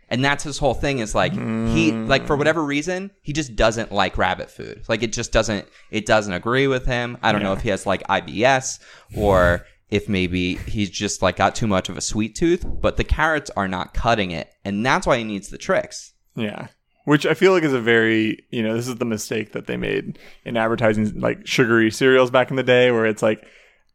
And 0.10 0.26
that's 0.26 0.44
his 0.44 0.58
whole 0.58 0.74
thing 0.74 0.98
is 0.98 1.14
like 1.14 1.34
he 1.34 1.92
like 1.92 2.26
for 2.26 2.36
whatever 2.36 2.66
reason 2.66 3.12
he 3.22 3.34
just 3.34 3.56
doesn't 3.56 3.92
like 3.92 4.18
rabbit 4.18 4.50
food. 4.50 4.84
Like 4.88 5.04
it 5.04 5.14
just 5.14 5.32
doesn't 5.32 5.68
it 5.92 6.08
doesn't 6.08 6.34
agree 6.34 6.66
with 6.66 6.88
him. 6.88 7.20
I 7.22 7.32
don't 7.32 7.44
know 7.44 7.54
if 7.54 7.62
he 7.62 7.70
has 7.70 7.86
like 7.86 8.02
IBS 8.08 8.80
or 9.16 9.64
if 9.92 10.10
maybe 10.10 10.56
he's 10.56 10.90
just 10.90 11.22
like 11.22 11.36
got 11.36 11.54
too 11.54 11.68
much 11.68 11.88
of 11.88 11.98
a 11.98 12.02
sweet 12.02 12.34
tooth, 12.34 12.66
but 12.66 12.98
the 12.98 13.04
carrots 13.04 13.52
are 13.56 13.68
not 13.68 13.94
cutting 13.94 14.32
it. 14.32 14.52
And 14.66 14.84
that's 14.84 15.06
why 15.06 15.20
he 15.20 15.24
needs 15.24 15.50
the 15.50 15.60
tricks. 15.60 16.14
Yeah. 16.36 16.70
Which 17.06 17.28
I 17.28 17.36
feel 17.36 17.52
like 17.52 17.64
is 17.64 17.74
a 17.74 17.80
very, 17.80 18.44
you 18.50 18.64
know, 18.64 18.76
this 18.76 18.88
is 18.88 18.96
the 18.96 19.06
mistake 19.06 19.52
that 19.52 19.68
they 19.68 19.78
made 19.78 20.18
in 20.46 20.58
advertising 20.58 21.20
like 21.20 21.46
sugary 21.46 21.92
cereals 21.92 22.32
back 22.32 22.50
in 22.50 22.56
the 22.56 22.64
day 22.64 22.90
where 22.90 23.06
it's 23.06 23.22
like, 23.22 23.46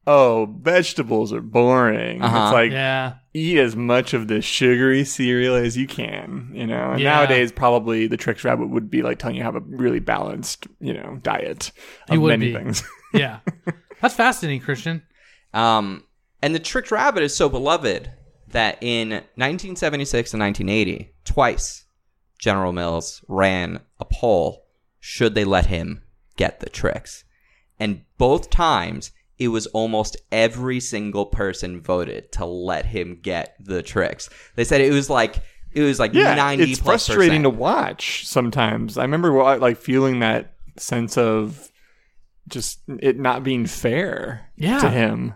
oh, 0.09 0.47
vegetables 0.63 1.33
are 1.35 1.43
boring. 1.43 2.23
Uh-huh. 2.23 2.45
It's 2.47 2.53
like, 2.55 2.73
yeah. 2.73 3.17
eat 3.35 3.59
as 3.59 3.77
much 3.77 4.15
of 4.15 4.27
this 4.27 4.45
sugary 4.45 5.05
cereal 5.05 5.55
as 5.55 5.77
you 5.77 5.87
can, 5.87 6.51
you 6.55 6.67
know? 6.67 6.93
And 6.93 7.01
Yeah. 7.01 7.17
nowadays, 7.17 7.53
probably 7.53 8.07
the 8.07 8.17
Tricks 8.17 8.43
Rabbit 8.43 8.71
would 8.71 8.91
be 8.91 9.03
like 9.03 9.19
telling 9.19 9.37
you 9.37 9.43
have 9.43 9.55
a 9.55 9.61
really 9.61 10.01
balanced, 10.01 10.67
you 10.81 10.95
know, 10.95 11.19
diet 11.23 11.73
of 12.09 12.21
many 12.23 12.47
be. 12.49 12.55
things. 12.55 12.83
Yeah. 13.15 13.41
That's 14.03 14.15
fascinating, 14.15 14.61
Christian. 14.61 15.03
Um, 15.55 16.05
and 16.43 16.55
the 16.55 16.59
Tricked 16.59 16.91
Rabbit 16.91 17.23
is 17.23 17.35
so 17.37 17.49
beloved 17.49 18.11
that 18.49 18.79
in 18.83 19.11
1976 19.11 20.33
and 20.35 20.41
1980, 20.43 21.13
twice, 21.25 21.85
General 22.39 22.73
Mills 22.73 23.25
ran 23.29 23.81
a 24.01 24.05
poll 24.05 24.67
should 25.01 25.35
they 25.35 25.45
let 25.45 25.67
him 25.67 26.03
get 26.37 26.61
the 26.61 26.69
tricks. 26.71 27.25
And 27.81 28.03
both 28.19 28.51
times, 28.51 29.11
it 29.39 29.49
was 29.49 29.67
almost 29.69 30.17
every 30.33 30.81
single 30.81 31.27
person 31.27 31.81
voted 31.81 32.33
to 32.33 32.45
let 32.45 32.87
him 32.87 33.19
get 33.23 33.55
the 33.61 33.83
tricks. 33.83 34.29
They 34.57 34.65
said 34.65 34.81
it 34.81 34.93
was 34.93 35.09
like 35.09 35.37
it 35.73 35.83
was 35.83 35.99
like 36.01 36.15
yeah, 36.15 36.35
90 36.35 36.73
it's 36.73 36.81
plus 36.81 37.07
frustrating 37.07 37.43
to 37.45 37.51
watch 37.51 38.27
sometimes. 38.27 38.99
I 38.99 39.03
remember 39.03 39.33
like 39.59 39.77
feeling 39.77 40.21
that 40.21 40.55
sense 40.77 41.17
of 41.19 41.71
just 42.49 42.81
it 43.01 43.19
not 43.19 43.45
being 43.45 43.67
fair 43.67 44.51
Yeah. 44.57 44.79
to 44.81 44.91
him. 44.91 45.35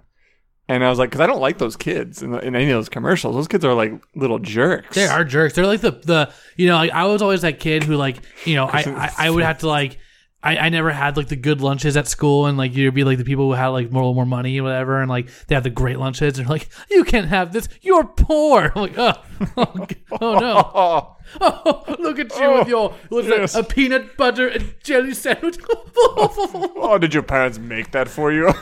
And 0.69 0.83
I 0.83 0.89
was 0.89 0.99
like, 0.99 1.11
because 1.11 1.21
I 1.21 1.27
don't 1.27 1.41
like 1.41 1.59
those 1.59 1.77
kids 1.77 2.23
in, 2.23 2.33
in 2.39 2.55
any 2.57 2.71
of 2.71 2.79
those 2.79 2.89
commercials. 2.89 3.35
Those 3.35 3.49
kids 3.49 3.65
are 3.65 3.75
like 3.75 3.93
little 4.15 4.39
jerks. 4.39 4.95
They 4.95 5.07
are 5.07 5.23
jerks. 5.25 5.55
They're 5.55 5.67
like 5.67 5.81
the 5.83 5.91
the 5.91 6.33
you 6.57 6.67
know 6.69 6.77
like 6.77 6.93
I 6.93 7.05
was 7.05 7.21
always 7.21 7.43
that 7.43 7.61
kid 7.61 7.83
who 7.83 7.97
like 7.97 8.17
you 8.47 8.55
know 8.55 8.67
I 8.73 8.83
I, 8.87 9.27
I 9.27 9.31
would 9.31 9.45
have 9.45 9.59
to 9.59 9.69
like. 9.69 9.99
I, 10.43 10.57
I 10.57 10.69
never 10.69 10.91
had 10.91 11.17
like 11.17 11.29
the 11.29 11.37
good 11.37 11.61
lunches 11.61 11.97
at 11.97 12.09
school 12.09 12.47
and 12.47 12.59
like 12.59 12.75
you'd 12.75 12.95
be 12.95 13.05
like 13.05 13.19
the 13.19 13.25
people 13.25 13.47
who 13.47 13.53
had 13.53 13.69
like 13.69 13.91
more 13.91 14.15
more 14.15 14.27
money 14.27 14.61
or 14.61 14.65
whatever 14.65 15.01
and 15.01 15.09
like 15.09 15.29
they 15.47 15.55
have 15.55 15.65
the 15.65 15.71
great 15.71 15.99
lunches 15.99 16.39
and 16.39 16.49
like 16.49 16.69
you 16.91 17.05
can't 17.05 17.29
have 17.29 17.53
this 17.53 17.69
you're 17.81 18.05
poor 18.05 18.73
I'm 18.75 18.83
like 18.83 18.99
oh 18.99 19.13
oh, 19.57 19.87
oh 20.21 20.39
no 20.39 21.17
Oh, 21.41 21.83
oh 21.89 21.97
look 21.99 22.19
at 22.19 22.37
you 22.39 22.51
with 22.51 22.73
oh, 22.73 22.95
your 23.11 23.23
that, 23.23 23.39
yes. 23.39 23.55
a 23.55 23.63
peanut 23.63 24.17
butter 24.17 24.49
and 24.49 24.75
jelly 24.83 25.15
sandwich 25.15 25.57
oh, 25.97 26.99
did 27.01 27.15
your 27.15 27.23
parents 27.23 27.59
make 27.59 27.93
that 27.93 28.09
for 28.09 28.33
you? 28.33 28.53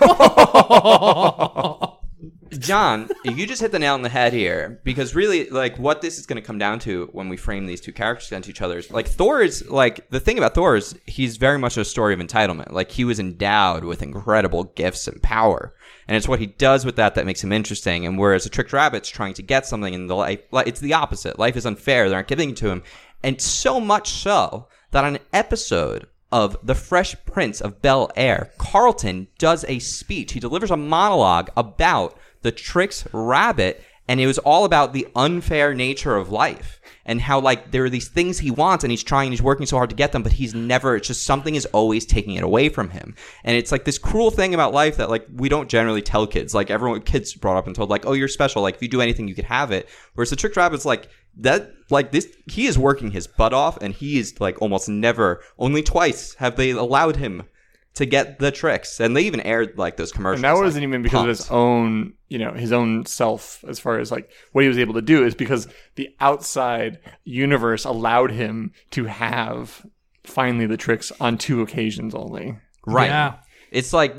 John, 2.58 3.08
you 3.24 3.46
just 3.46 3.62
hit 3.62 3.72
the 3.72 3.78
nail 3.78 3.94
on 3.94 4.02
the 4.02 4.08
head 4.08 4.32
here 4.32 4.80
because 4.84 5.14
really, 5.14 5.48
like, 5.48 5.78
what 5.78 6.02
this 6.02 6.18
is 6.18 6.26
going 6.26 6.40
to 6.40 6.46
come 6.46 6.58
down 6.58 6.78
to 6.80 7.08
when 7.12 7.28
we 7.28 7.36
frame 7.36 7.66
these 7.66 7.80
two 7.80 7.92
characters 7.92 8.28
against 8.28 8.48
each 8.48 8.60
other 8.60 8.78
is 8.78 8.90
like 8.90 9.06
Thor 9.06 9.40
is 9.40 9.68
like 9.70 10.08
the 10.10 10.20
thing 10.20 10.36
about 10.36 10.54
Thor 10.54 10.76
is 10.76 10.98
he's 11.06 11.36
very 11.36 11.58
much 11.58 11.76
a 11.76 11.84
story 11.84 12.12
of 12.12 12.20
entitlement. 12.20 12.72
Like 12.72 12.90
he 12.90 13.04
was 13.04 13.20
endowed 13.20 13.84
with 13.84 14.02
incredible 14.02 14.64
gifts 14.64 15.06
and 15.06 15.22
power, 15.22 15.74
and 16.08 16.16
it's 16.16 16.28
what 16.28 16.40
he 16.40 16.46
does 16.46 16.84
with 16.84 16.96
that 16.96 17.14
that 17.14 17.26
makes 17.26 17.42
him 17.42 17.52
interesting. 17.52 18.04
And 18.04 18.18
whereas 18.18 18.46
a 18.46 18.50
tricked 18.50 18.72
rabbit's 18.72 19.08
trying 19.08 19.34
to 19.34 19.42
get 19.42 19.66
something 19.66 19.94
in 19.94 20.06
the 20.06 20.16
life, 20.16 20.40
it's 20.52 20.80
the 20.80 20.94
opposite. 20.94 21.38
Life 21.38 21.56
is 21.56 21.66
unfair; 21.66 22.08
they 22.08 22.14
aren't 22.14 22.28
giving 22.28 22.50
it 22.50 22.56
to 22.58 22.70
him, 22.70 22.82
and 23.22 23.40
so 23.40 23.80
much 23.80 24.10
so 24.10 24.68
that 24.90 25.04
on 25.04 25.16
an 25.16 25.22
episode 25.32 26.06
of 26.32 26.56
The 26.62 26.74
Fresh 26.74 27.16
Prince 27.24 27.60
of 27.60 27.82
Bel 27.82 28.10
Air, 28.16 28.52
Carlton 28.58 29.28
does 29.38 29.64
a 29.68 29.78
speech. 29.78 30.32
He 30.32 30.40
delivers 30.40 30.70
a 30.70 30.76
monologue 30.76 31.50
about 31.56 32.18
the 32.42 32.52
Tricks 32.52 33.06
Rabbit, 33.12 33.82
and 34.08 34.20
it 34.20 34.26
was 34.26 34.38
all 34.38 34.64
about 34.64 34.92
the 34.92 35.08
unfair 35.14 35.74
nature 35.74 36.16
of 36.16 36.30
life 36.30 36.79
and 37.04 37.20
how 37.20 37.40
like 37.40 37.70
there 37.70 37.84
are 37.84 37.90
these 37.90 38.08
things 38.08 38.38
he 38.38 38.50
wants 38.50 38.84
and 38.84 38.90
he's 38.90 39.02
trying, 39.02 39.30
he's 39.30 39.42
working 39.42 39.66
so 39.66 39.76
hard 39.76 39.90
to 39.90 39.96
get 39.96 40.12
them, 40.12 40.22
but 40.22 40.32
he's 40.32 40.54
never. 40.54 40.96
It's 40.96 41.08
just 41.08 41.24
something 41.24 41.54
is 41.54 41.66
always 41.66 42.06
taking 42.06 42.34
it 42.34 42.44
away 42.44 42.68
from 42.68 42.90
him, 42.90 43.14
and 43.44 43.56
it's 43.56 43.72
like 43.72 43.84
this 43.84 43.98
cruel 43.98 44.30
thing 44.30 44.54
about 44.54 44.72
life 44.72 44.96
that 44.96 45.10
like 45.10 45.26
we 45.34 45.48
don't 45.48 45.68
generally 45.68 46.02
tell 46.02 46.26
kids. 46.26 46.54
Like 46.54 46.70
everyone, 46.70 47.02
kids 47.02 47.34
brought 47.34 47.56
up 47.56 47.66
and 47.66 47.74
told 47.74 47.90
like, 47.90 48.06
oh, 48.06 48.12
you're 48.12 48.28
special. 48.28 48.62
Like 48.62 48.76
if 48.76 48.82
you 48.82 48.88
do 48.88 49.00
anything, 49.00 49.28
you 49.28 49.34
could 49.34 49.44
have 49.44 49.72
it. 49.72 49.88
Whereas 50.14 50.30
the 50.30 50.36
Tricked 50.36 50.56
Rabbit's 50.56 50.84
like 50.84 51.08
that 51.38 51.72
like 51.90 52.10
this 52.12 52.28
he 52.46 52.66
is 52.66 52.78
working 52.78 53.10
his 53.10 53.26
butt 53.26 53.52
off 53.52 53.78
and 53.80 53.94
he 53.94 54.18
is 54.18 54.40
like 54.40 54.60
almost 54.60 54.88
never 54.88 55.42
only 55.58 55.82
twice 55.82 56.34
have 56.34 56.56
they 56.56 56.70
allowed 56.70 57.16
him 57.16 57.44
to 57.94 58.06
get 58.06 58.38
the 58.38 58.50
tricks 58.50 59.00
and 59.00 59.16
they 59.16 59.22
even 59.22 59.40
aired 59.40 59.76
like 59.76 59.96
those 59.96 60.12
commercials 60.12 60.38
and 60.38 60.44
that 60.44 60.62
wasn't 60.62 60.82
even 60.82 61.02
because 61.02 61.22
of 61.22 61.28
his 61.28 61.50
own, 61.50 62.14
you 62.28 62.38
know, 62.38 62.52
his 62.52 62.72
own 62.72 63.04
self 63.04 63.64
as 63.68 63.78
far 63.78 63.98
as 63.98 64.10
like 64.10 64.30
what 64.52 64.62
he 64.62 64.68
was 64.68 64.78
able 64.78 64.94
to 64.94 65.02
do 65.02 65.24
is 65.24 65.34
because 65.34 65.66
the 65.96 66.08
outside 66.20 66.98
universe 67.24 67.84
allowed 67.84 68.30
him 68.30 68.72
to 68.92 69.04
have 69.04 69.84
finally 70.24 70.66
the 70.66 70.76
tricks 70.76 71.10
on 71.20 71.36
two 71.36 71.60
occasions 71.62 72.14
only. 72.14 72.56
right 72.86 73.08
Yeah. 73.08 73.34
it's 73.70 73.92
like 73.92 74.14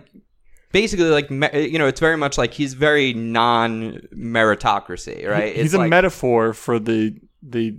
basically 0.71 1.09
like 1.09 1.29
you 1.53 1.79
know 1.79 1.87
it's 1.87 1.99
very 1.99 2.17
much 2.17 2.37
like 2.37 2.53
he's 2.53 2.73
very 2.73 3.13
non 3.13 4.01
meritocracy 4.15 5.27
right 5.27 5.55
He's 5.55 5.65
it's 5.65 5.73
a 5.73 5.79
like, 5.79 5.89
metaphor 5.89 6.53
for 6.53 6.79
the 6.79 7.15
the 7.41 7.77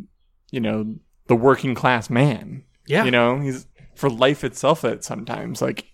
you 0.50 0.60
know 0.60 0.94
the 1.26 1.36
working 1.36 1.74
class 1.74 2.10
man. 2.10 2.64
Yeah. 2.86 3.04
You 3.04 3.10
know, 3.12 3.38
he's 3.40 3.66
for 3.94 4.10
life 4.10 4.44
itself 4.44 4.84
at 4.84 5.04
sometimes. 5.04 5.60
Like 5.62 5.86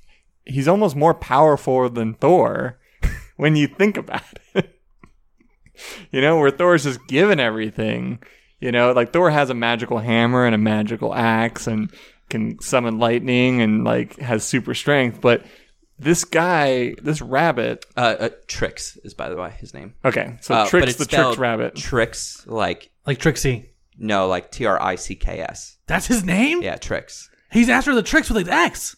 he's 0.44 0.68
almost 0.68 0.96
more 0.96 1.14
powerful 1.14 1.88
than 1.90 2.14
Thor 2.14 2.78
when 3.36 3.56
you 3.56 3.66
think 3.66 3.96
about 3.96 4.22
it. 4.54 4.80
you 6.10 6.20
know, 6.20 6.38
where 6.38 6.50
Thor's 6.50 6.84
just 6.84 7.06
given 7.08 7.40
everything. 7.40 8.20
You 8.60 8.72
know, 8.72 8.92
like 8.92 9.12
Thor 9.12 9.30
has 9.30 9.50
a 9.50 9.54
magical 9.54 9.98
hammer 9.98 10.44
and 10.44 10.54
a 10.54 10.58
magical 10.58 11.14
axe 11.14 11.66
and 11.66 11.92
can 12.28 12.60
summon 12.60 12.98
lightning 12.98 13.62
and 13.62 13.84
like 13.84 14.18
has 14.18 14.42
super 14.44 14.74
strength, 14.74 15.20
but 15.20 15.44
this 16.00 16.24
guy, 16.24 16.94
this 17.02 17.20
rabbit, 17.20 17.84
uh, 17.96 18.14
uh, 18.20 18.28
tricks 18.46 18.96
is 19.02 19.14
by 19.14 19.28
the 19.28 19.36
way 19.36 19.52
his 19.58 19.74
name 19.74 19.94
okay, 20.04 20.36
so 20.40 20.54
Uh, 20.54 20.62
but 20.64 20.68
tricks 20.70 20.94
the 20.94 21.04
tricked 21.06 21.12
spelled 21.12 21.38
rabbit. 21.38 21.74
tricks 21.76 22.44
like 22.46 22.90
like 23.06 23.18
Trixie 23.18 23.70
no 23.96 24.28
like 24.28 24.50
t-r-i-c-k-s 24.52 25.76
that's 25.86 26.06
his 26.06 26.22
name 26.24 26.62
yeah 26.62 26.76
tricks 26.76 27.30
he's 27.50 27.68
after 27.68 27.94
the 27.94 28.02
tricks 28.02 28.28
with 28.28 28.36
like 28.36 28.46
the 28.46 28.52
X 28.52 28.96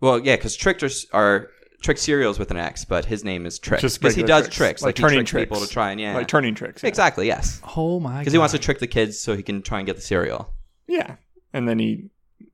Well, 0.00 0.18
yeah, 0.20 0.36
because 0.36 0.56
trickers 0.56 1.06
are 1.12 1.48
trick 1.82 1.98
cereals 1.98 2.38
with 2.38 2.50
an 2.50 2.56
X, 2.56 2.84
but 2.84 3.04
his 3.04 3.24
name 3.24 3.46
is 3.46 3.58
Tricks 3.58 3.82
Just 3.82 4.00
because 4.00 4.14
he 4.14 4.22
does 4.22 4.48
tricks, 4.48 4.82
like, 4.82 4.88
like, 4.88 4.96
turning 4.96 5.18
he 5.20 5.24
tricks 5.24 5.30
tricks 5.30 5.48
people 5.48 5.60
to 5.64 5.72
try 5.72 5.90
and 5.90 6.00
yeah, 6.00 6.14
like 6.14 6.28
turning 6.28 6.54
tricks. 6.54 6.82
yeah. 6.82 6.88
exactly, 6.88 7.26
yes, 7.26 7.60
oh 7.76 8.00
my 8.00 8.18
because 8.18 8.32
he 8.32 8.38
wants 8.38 8.52
to 8.52 8.58
trick 8.58 8.78
the 8.78 8.86
kids 8.86 9.18
so 9.20 9.36
he 9.36 9.42
can 9.42 9.62
try 9.62 9.78
and 9.78 9.86
get 9.86 9.96
the 9.96 10.02
cereal. 10.02 10.52
Yeah, 10.86 11.16
and 11.52 11.68
then 11.68 11.78
he 11.78 12.10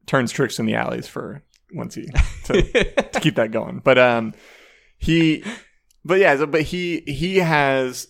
turns 0.06 0.32
tricks 0.32 0.58
in 0.58 0.66
the 0.66 0.74
alleys 0.74 1.08
for 1.08 1.42
once 1.72 1.94
he 1.94 2.06
to, 2.44 2.62
to 2.62 3.20
keep 3.20 3.36
that 3.36 3.50
going. 3.50 3.80
But 3.82 3.98
um, 3.98 4.34
he, 4.98 5.44
but 6.04 6.18
yeah, 6.20 6.36
so- 6.36 6.46
but 6.46 6.62
he 6.62 7.00
he 7.06 7.36
has. 7.36 8.08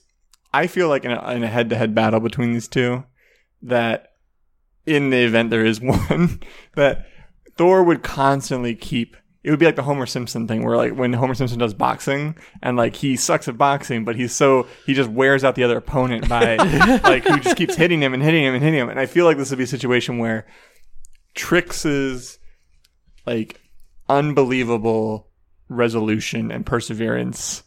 I 0.52 0.68
feel 0.68 0.88
like 0.88 1.04
in 1.04 1.10
a, 1.10 1.30
in 1.32 1.42
a 1.42 1.48
head-to-head 1.48 1.96
battle 1.96 2.20
between 2.20 2.52
these 2.52 2.68
two, 2.68 3.02
that 3.62 4.13
in 4.86 5.10
the 5.10 5.24
event 5.24 5.50
there 5.50 5.64
is 5.64 5.80
one, 5.80 6.40
that 6.74 7.06
Thor 7.56 7.82
would 7.82 8.02
constantly 8.02 8.74
keep. 8.74 9.16
It 9.42 9.50
would 9.50 9.58
be 9.58 9.66
like 9.66 9.76
the 9.76 9.82
Homer 9.82 10.06
Simpson 10.06 10.48
thing, 10.48 10.64
where 10.64 10.76
like 10.76 10.94
when 10.94 11.12
Homer 11.12 11.34
Simpson 11.34 11.58
does 11.58 11.74
boxing, 11.74 12.34
and 12.62 12.78
like 12.78 12.96
he 12.96 13.14
sucks 13.16 13.46
at 13.46 13.58
boxing, 13.58 14.04
but 14.04 14.16
he's 14.16 14.34
so 14.34 14.66
he 14.86 14.94
just 14.94 15.10
wears 15.10 15.44
out 15.44 15.54
the 15.54 15.64
other 15.64 15.76
opponent 15.76 16.28
by 16.28 16.56
like 17.04 17.24
who 17.24 17.38
just 17.40 17.56
keeps 17.56 17.76
hitting 17.76 18.02
him 18.02 18.14
and 18.14 18.22
hitting 18.22 18.42
him 18.42 18.54
and 18.54 18.62
hitting 18.62 18.80
him. 18.80 18.88
And 18.88 18.98
I 18.98 19.04
feel 19.04 19.26
like 19.26 19.36
this 19.36 19.50
would 19.50 19.58
be 19.58 19.64
a 19.64 19.68
situation 19.68 20.18
where 20.18 20.46
Trix's 21.34 22.38
like 23.26 23.60
unbelievable 24.08 25.28
resolution 25.68 26.50
and 26.50 26.64
perseverance 26.64 27.62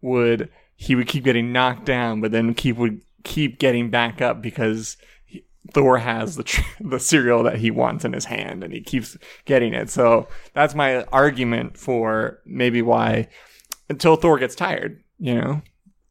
would 0.00 0.48
he 0.76 0.94
would 0.94 1.08
keep 1.08 1.24
getting 1.24 1.52
knocked 1.52 1.84
down, 1.84 2.20
but 2.20 2.32
then 2.32 2.54
keep 2.54 2.76
would 2.76 3.02
keep 3.24 3.58
getting 3.58 3.90
back 3.90 4.22
up 4.22 4.40
because 4.40 4.96
Thor 5.72 5.98
has 5.98 6.36
the 6.36 6.44
tr- 6.44 6.62
the 6.80 7.00
cereal 7.00 7.42
that 7.42 7.58
he 7.58 7.70
wants 7.70 8.04
in 8.04 8.12
his 8.12 8.24
hand, 8.24 8.64
and 8.64 8.72
he 8.72 8.80
keeps 8.80 9.16
getting 9.44 9.74
it. 9.74 9.90
So 9.90 10.28
that's 10.54 10.74
my 10.74 11.04
argument 11.04 11.76
for 11.76 12.40
maybe 12.44 12.82
why 12.82 13.28
until 13.88 14.16
Thor 14.16 14.38
gets 14.38 14.54
tired, 14.54 15.02
you 15.18 15.34
know. 15.34 15.62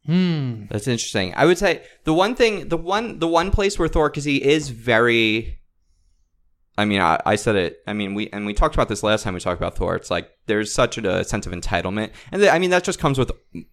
Hmm. 0.06 0.64
That's 0.70 0.88
interesting. 0.88 1.34
I 1.36 1.44
would 1.44 1.58
say 1.58 1.82
the 2.04 2.14
one 2.14 2.34
thing, 2.34 2.68
the 2.68 2.78
one, 2.78 3.18
the 3.18 3.28
one 3.28 3.50
place 3.50 3.78
where 3.78 3.88
Thor, 3.88 4.08
because 4.08 4.24
he 4.24 4.42
is 4.42 4.70
very. 4.70 5.58
I 6.78 6.84
mean, 6.84 7.00
I, 7.00 7.20
I 7.26 7.34
said 7.34 7.56
it. 7.56 7.80
I 7.88 7.92
mean, 7.92 8.14
we 8.14 8.28
and 8.30 8.46
we 8.46 8.54
talked 8.54 8.74
about 8.74 8.88
this 8.88 9.02
last 9.02 9.24
time 9.24 9.34
we 9.34 9.40
talked 9.40 9.60
about 9.60 9.76
Thor. 9.76 9.96
It's 9.96 10.10
like 10.10 10.30
there's 10.46 10.72
such 10.72 10.96
a, 10.96 11.24
sense 11.24 11.46
of 11.46 11.52
entitlement, 11.52 12.12
and 12.32 12.40
th- 12.40 12.52
I 12.52 12.58
mean 12.58 12.70
that 12.70 12.84
just 12.84 12.98
comes 13.00 13.18
with 13.18 13.32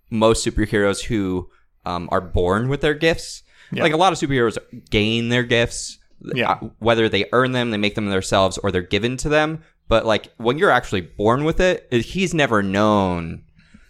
most 0.09 0.45
superheroes 0.45 1.05
who 1.05 1.49
um, 1.85 2.09
are 2.11 2.21
born 2.21 2.67
with 2.67 2.81
their 2.81 2.95
gifts. 2.95 3.43
Yeah. 3.75 3.83
Like 3.83 3.93
a 3.93 3.97
lot 3.97 4.13
of 4.13 4.19
superheroes 4.19 4.57
gain 4.89 5.29
their 5.29 5.43
gifts, 5.43 5.97
Yeah. 6.33 6.51
uh, 6.51 6.69
whether 6.79 7.09
they 7.09 7.25
earn 7.33 7.51
them, 7.51 7.71
they 7.71 7.77
make 7.77 7.95
them 7.95 8.05
themselves, 8.07 8.57
or 8.57 8.71
they're 8.71 8.81
given 8.81 9.17
to 9.17 9.29
them. 9.29 9.61
But 9.87 10.05
like 10.05 10.31
when 10.37 10.57
you're 10.57 10.71
actually 10.71 11.01
born 11.01 11.43
with 11.43 11.59
it, 11.59 11.87
it- 11.91 12.05
he's 12.05 12.33
never 12.33 12.63
known 12.63 13.43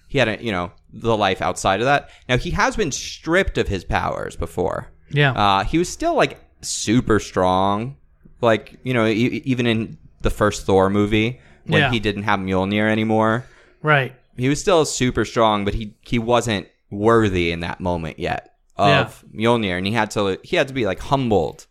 he 0.07 0.17
had 0.19 0.27
a 0.29 0.43
you 0.43 0.51
know 0.51 0.71
the 0.93 1.17
life 1.17 1.41
outside 1.41 1.81
of 1.81 1.85
that. 1.85 2.09
Now 2.29 2.37
he 2.37 2.51
has 2.51 2.75
been 2.75 2.91
stripped 2.91 3.57
of 3.57 3.67
his 3.67 3.83
powers 3.83 4.35
before. 4.35 4.87
Yeah. 5.11 5.31
Uh, 5.31 5.63
he 5.65 5.77
was 5.77 5.89
still 5.89 6.15
like 6.15 6.39
super 6.61 7.19
strong, 7.19 7.97
like 8.41 8.77
you 8.83 8.93
know 8.93 9.05
e- 9.05 9.41
even 9.45 9.67
in 9.67 9.97
the 10.21 10.29
first 10.29 10.65
Thor 10.65 10.89
movie 10.89 11.39
when 11.65 11.81
Yeah. 11.81 11.91
he 11.91 11.99
didn't 11.99 12.23
have 12.23 12.39
Mjolnir 12.39 12.89
anymore, 12.89 13.45
right. 13.81 14.13
he 14.37 14.47
was 14.49 14.59
still 14.59 14.85
super 14.85 15.25
strong, 15.25 15.65
but 15.65 15.73
he 15.73 15.93
he 16.01 16.17
wasn't 16.19 16.67
worthy 16.91 17.51
in 17.51 17.59
that 17.61 17.79
moment 17.81 18.19
yet 18.19 18.54
of 18.77 19.23
Yeah. 19.31 19.45
Mjolnir, 19.47 19.77
and 19.77 19.85
he 19.87 19.93
had 19.93 20.11
to 20.11 20.39
he 20.43 20.55
had 20.55 20.67
to 20.67 20.73
be 20.73 20.85
like 20.85 20.99
humbled. 20.99 21.67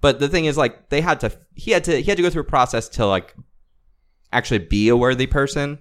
But 0.00 0.20
the 0.20 0.28
thing 0.28 0.44
is, 0.44 0.56
like 0.56 0.88
they 0.90 1.00
had 1.00 1.20
to 1.20 1.32
he 1.54 1.70
had 1.70 1.84
to 1.84 2.00
he 2.00 2.10
had 2.10 2.16
to 2.16 2.22
go 2.22 2.30
through 2.30 2.42
a 2.42 2.44
process 2.44 2.88
to 2.90 3.06
like 3.06 3.34
actually 4.32 4.58
be 4.58 4.88
a 4.88 4.96
worthy 4.96 5.26
person 5.26 5.78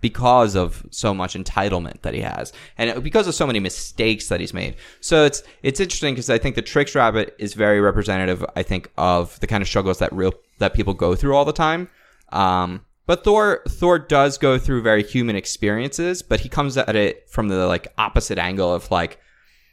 because 0.00 0.56
of 0.56 0.84
so 0.90 1.14
much 1.14 1.34
entitlement 1.34 2.02
that 2.02 2.12
he 2.12 2.20
has 2.20 2.52
and 2.76 3.02
because 3.04 3.28
of 3.28 3.34
so 3.34 3.46
many 3.46 3.60
mistakes 3.60 4.26
that 4.28 4.40
he's 4.40 4.52
made 4.52 4.74
so 5.00 5.24
it's 5.24 5.44
it's 5.62 5.78
interesting 5.78 6.12
because 6.12 6.28
i 6.28 6.36
think 6.36 6.56
the 6.56 6.62
tricks 6.62 6.96
rabbit 6.96 7.36
is 7.38 7.54
very 7.54 7.80
representative 7.80 8.44
i 8.56 8.62
think 8.64 8.90
of 8.98 9.38
the 9.38 9.46
kind 9.46 9.62
of 9.62 9.68
struggles 9.68 10.00
that 10.00 10.12
real 10.12 10.32
that 10.58 10.74
people 10.74 10.92
go 10.92 11.14
through 11.14 11.36
all 11.36 11.44
the 11.44 11.52
time 11.52 11.88
um 12.30 12.84
but 13.06 13.22
thor 13.22 13.62
thor 13.68 13.96
does 13.96 14.38
go 14.38 14.58
through 14.58 14.82
very 14.82 15.04
human 15.04 15.36
experiences 15.36 16.20
but 16.20 16.40
he 16.40 16.48
comes 16.48 16.76
at 16.76 16.96
it 16.96 17.30
from 17.30 17.46
the 17.46 17.66
like 17.68 17.86
opposite 17.96 18.38
angle 18.38 18.74
of 18.74 18.90
like 18.90 19.20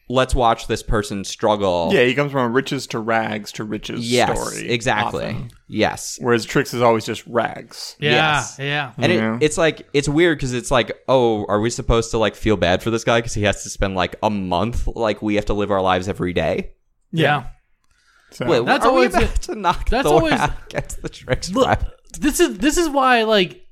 let's 0.09 0.33
watch 0.33 0.67
this 0.67 0.81
person 0.83 1.23
struggle. 1.23 1.89
Yeah, 1.93 2.03
he 2.03 2.15
comes 2.15 2.31
from 2.31 2.51
riches 2.53 2.87
to 2.87 2.99
rags 2.99 3.51
to 3.53 3.63
riches 3.63 4.11
Yes, 4.11 4.37
story. 4.51 4.69
exactly. 4.69 5.25
often. 5.25 5.51
Yes. 5.67 6.17
Whereas 6.19 6.45
Trix 6.45 6.73
is 6.73 6.81
always 6.81 7.05
just 7.05 7.25
rags. 7.27 7.95
Yeah, 7.99 8.11
Yes. 8.11 8.55
yeah. 8.59 8.91
And 8.97 9.11
Yeah. 9.13 9.35
it, 9.35 9.43
it's 9.43 9.57
like 9.57 9.87
it's 9.93 10.09
weird 10.09 10.37
because 10.39 10.53
it's 10.53 10.71
like, 10.71 10.91
oh, 11.07 11.45
are 11.47 11.59
we 11.61 11.69
supposed 11.69 12.11
to 12.11 12.17
like 12.17 12.35
feel 12.35 12.57
bad 12.57 12.81
for 12.81 12.89
this 12.89 13.03
guy 13.03 13.19
because 13.19 13.35
he 13.35 13.43
has 13.43 13.63
to 13.63 13.69
spend 13.69 13.95
like 13.95 14.15
a 14.23 14.29
month 14.29 14.87
like 14.87 15.21
we 15.21 15.35
have 15.35 15.45
to 15.45 15.53
live 15.53 15.69
our 15.71 15.81
lives 15.81 16.07
every 16.09 16.33
day? 16.33 16.71
yeah. 17.11 17.45
So 18.31 18.45
Wait, 18.45 18.63
That's 18.63 18.85
are 18.85 18.89
always- 18.89 19.11
we 19.15 19.23
about 19.23 19.41
to 19.43 19.55
knock 19.55 19.89
that's 19.89 20.07
Thor 20.07 20.17
always- 20.19 20.33
out 20.33 20.53
against 20.69 21.01
the 21.01 21.09
tricks? 21.09 21.49
Look, 21.51 21.67
rabbit? 21.67 21.87
this 22.19 22.39
is 22.39 22.57
this 22.59 22.77
is 22.77 22.87
why 22.89 23.23
like 23.23 23.65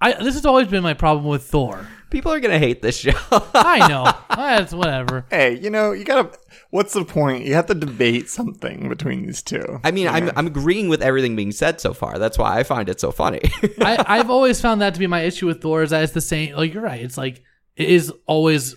I 0.00 0.12
this 0.14 0.34
has 0.34 0.44
always 0.44 0.66
been 0.68 0.82
my 0.82 0.94
problem 0.94 1.26
with 1.26 1.44
Thor. 1.44 1.86
People 2.10 2.32
are 2.32 2.40
gonna 2.40 2.58
hate 2.58 2.80
this 2.82 2.96
show. 3.00 3.12
I 3.32 3.88
know. 3.88 4.12
That's 4.36 4.72
whatever. 4.72 5.26
hey, 5.30 5.58
you 5.58 5.70
know, 5.70 5.92
you 5.92 6.04
gotta. 6.04 6.30
What's 6.70 6.92
the 6.92 7.04
point? 7.04 7.44
You 7.44 7.54
have 7.54 7.66
to 7.66 7.74
debate 7.74 8.28
something 8.28 8.88
between 8.88 9.26
these 9.26 9.42
two. 9.42 9.80
I 9.84 9.90
mean, 9.90 10.04
You 10.04 10.10
I'm? 10.10 10.30
I'm 10.36 10.46
agreeing 10.46 10.88
with 10.88 11.02
everything 11.02 11.34
being 11.36 11.52
said 11.52 11.80
so 11.80 11.92
far. 11.92 12.18
That's 12.18 12.38
why 12.38 12.58
I 12.58 12.62
find 12.62 12.88
it 12.88 13.00
so 13.00 13.10
funny. 13.12 13.40
I, 13.80 14.04
I've 14.18 14.30
always 14.30 14.60
found 14.60 14.80
that 14.82 14.94
to 14.94 15.00
be 15.00 15.06
my 15.06 15.22
issue 15.22 15.46
with 15.46 15.60
Thor 15.60 15.82
is 15.82 15.90
that 15.90 16.02
it's 16.04 16.12
the 16.12 16.20
same. 16.20 16.54
Like 16.54 16.72
you're 16.74 16.82
right. 16.82 17.00
It's 17.00 17.16
like 17.18 17.42
it 17.76 17.88
is 17.88 18.12
always 18.26 18.76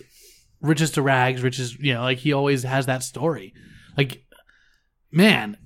riches 0.60 0.90
to 0.92 1.02
rags, 1.02 1.42
riches. 1.42 1.76
You 1.78 1.94
know, 1.94 2.02
like 2.02 2.18
he 2.18 2.32
always 2.32 2.62
has 2.64 2.86
that 2.86 3.02
story. 3.02 3.54
Like, 3.96 4.22
man, 5.12 5.56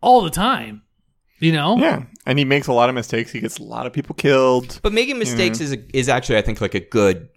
all 0.00 0.22
the 0.22 0.30
time. 0.30 0.82
You 1.38 1.52
know. 1.52 1.78
Yeah, 1.78 2.04
and 2.30 2.38
he 2.38 2.44
makes 2.44 2.68
a 2.68 2.72
lot 2.72 2.88
of 2.88 2.94
mistakes. 2.94 3.32
He 3.32 3.40
gets 3.40 3.58
a 3.58 3.64
lot 3.64 3.86
of 3.86 3.92
people 3.92 4.14
killed. 4.14 4.78
but 4.84 4.92
making 4.92 5.14
mm-hmm. 5.14 5.18
mistakes 5.20 5.60
is 5.60 5.76
is 5.92 6.08
actually, 6.08 6.38
I 6.38 6.42
think, 6.42 6.60
like 6.60 6.76
a 6.76 6.80
good 6.80 7.28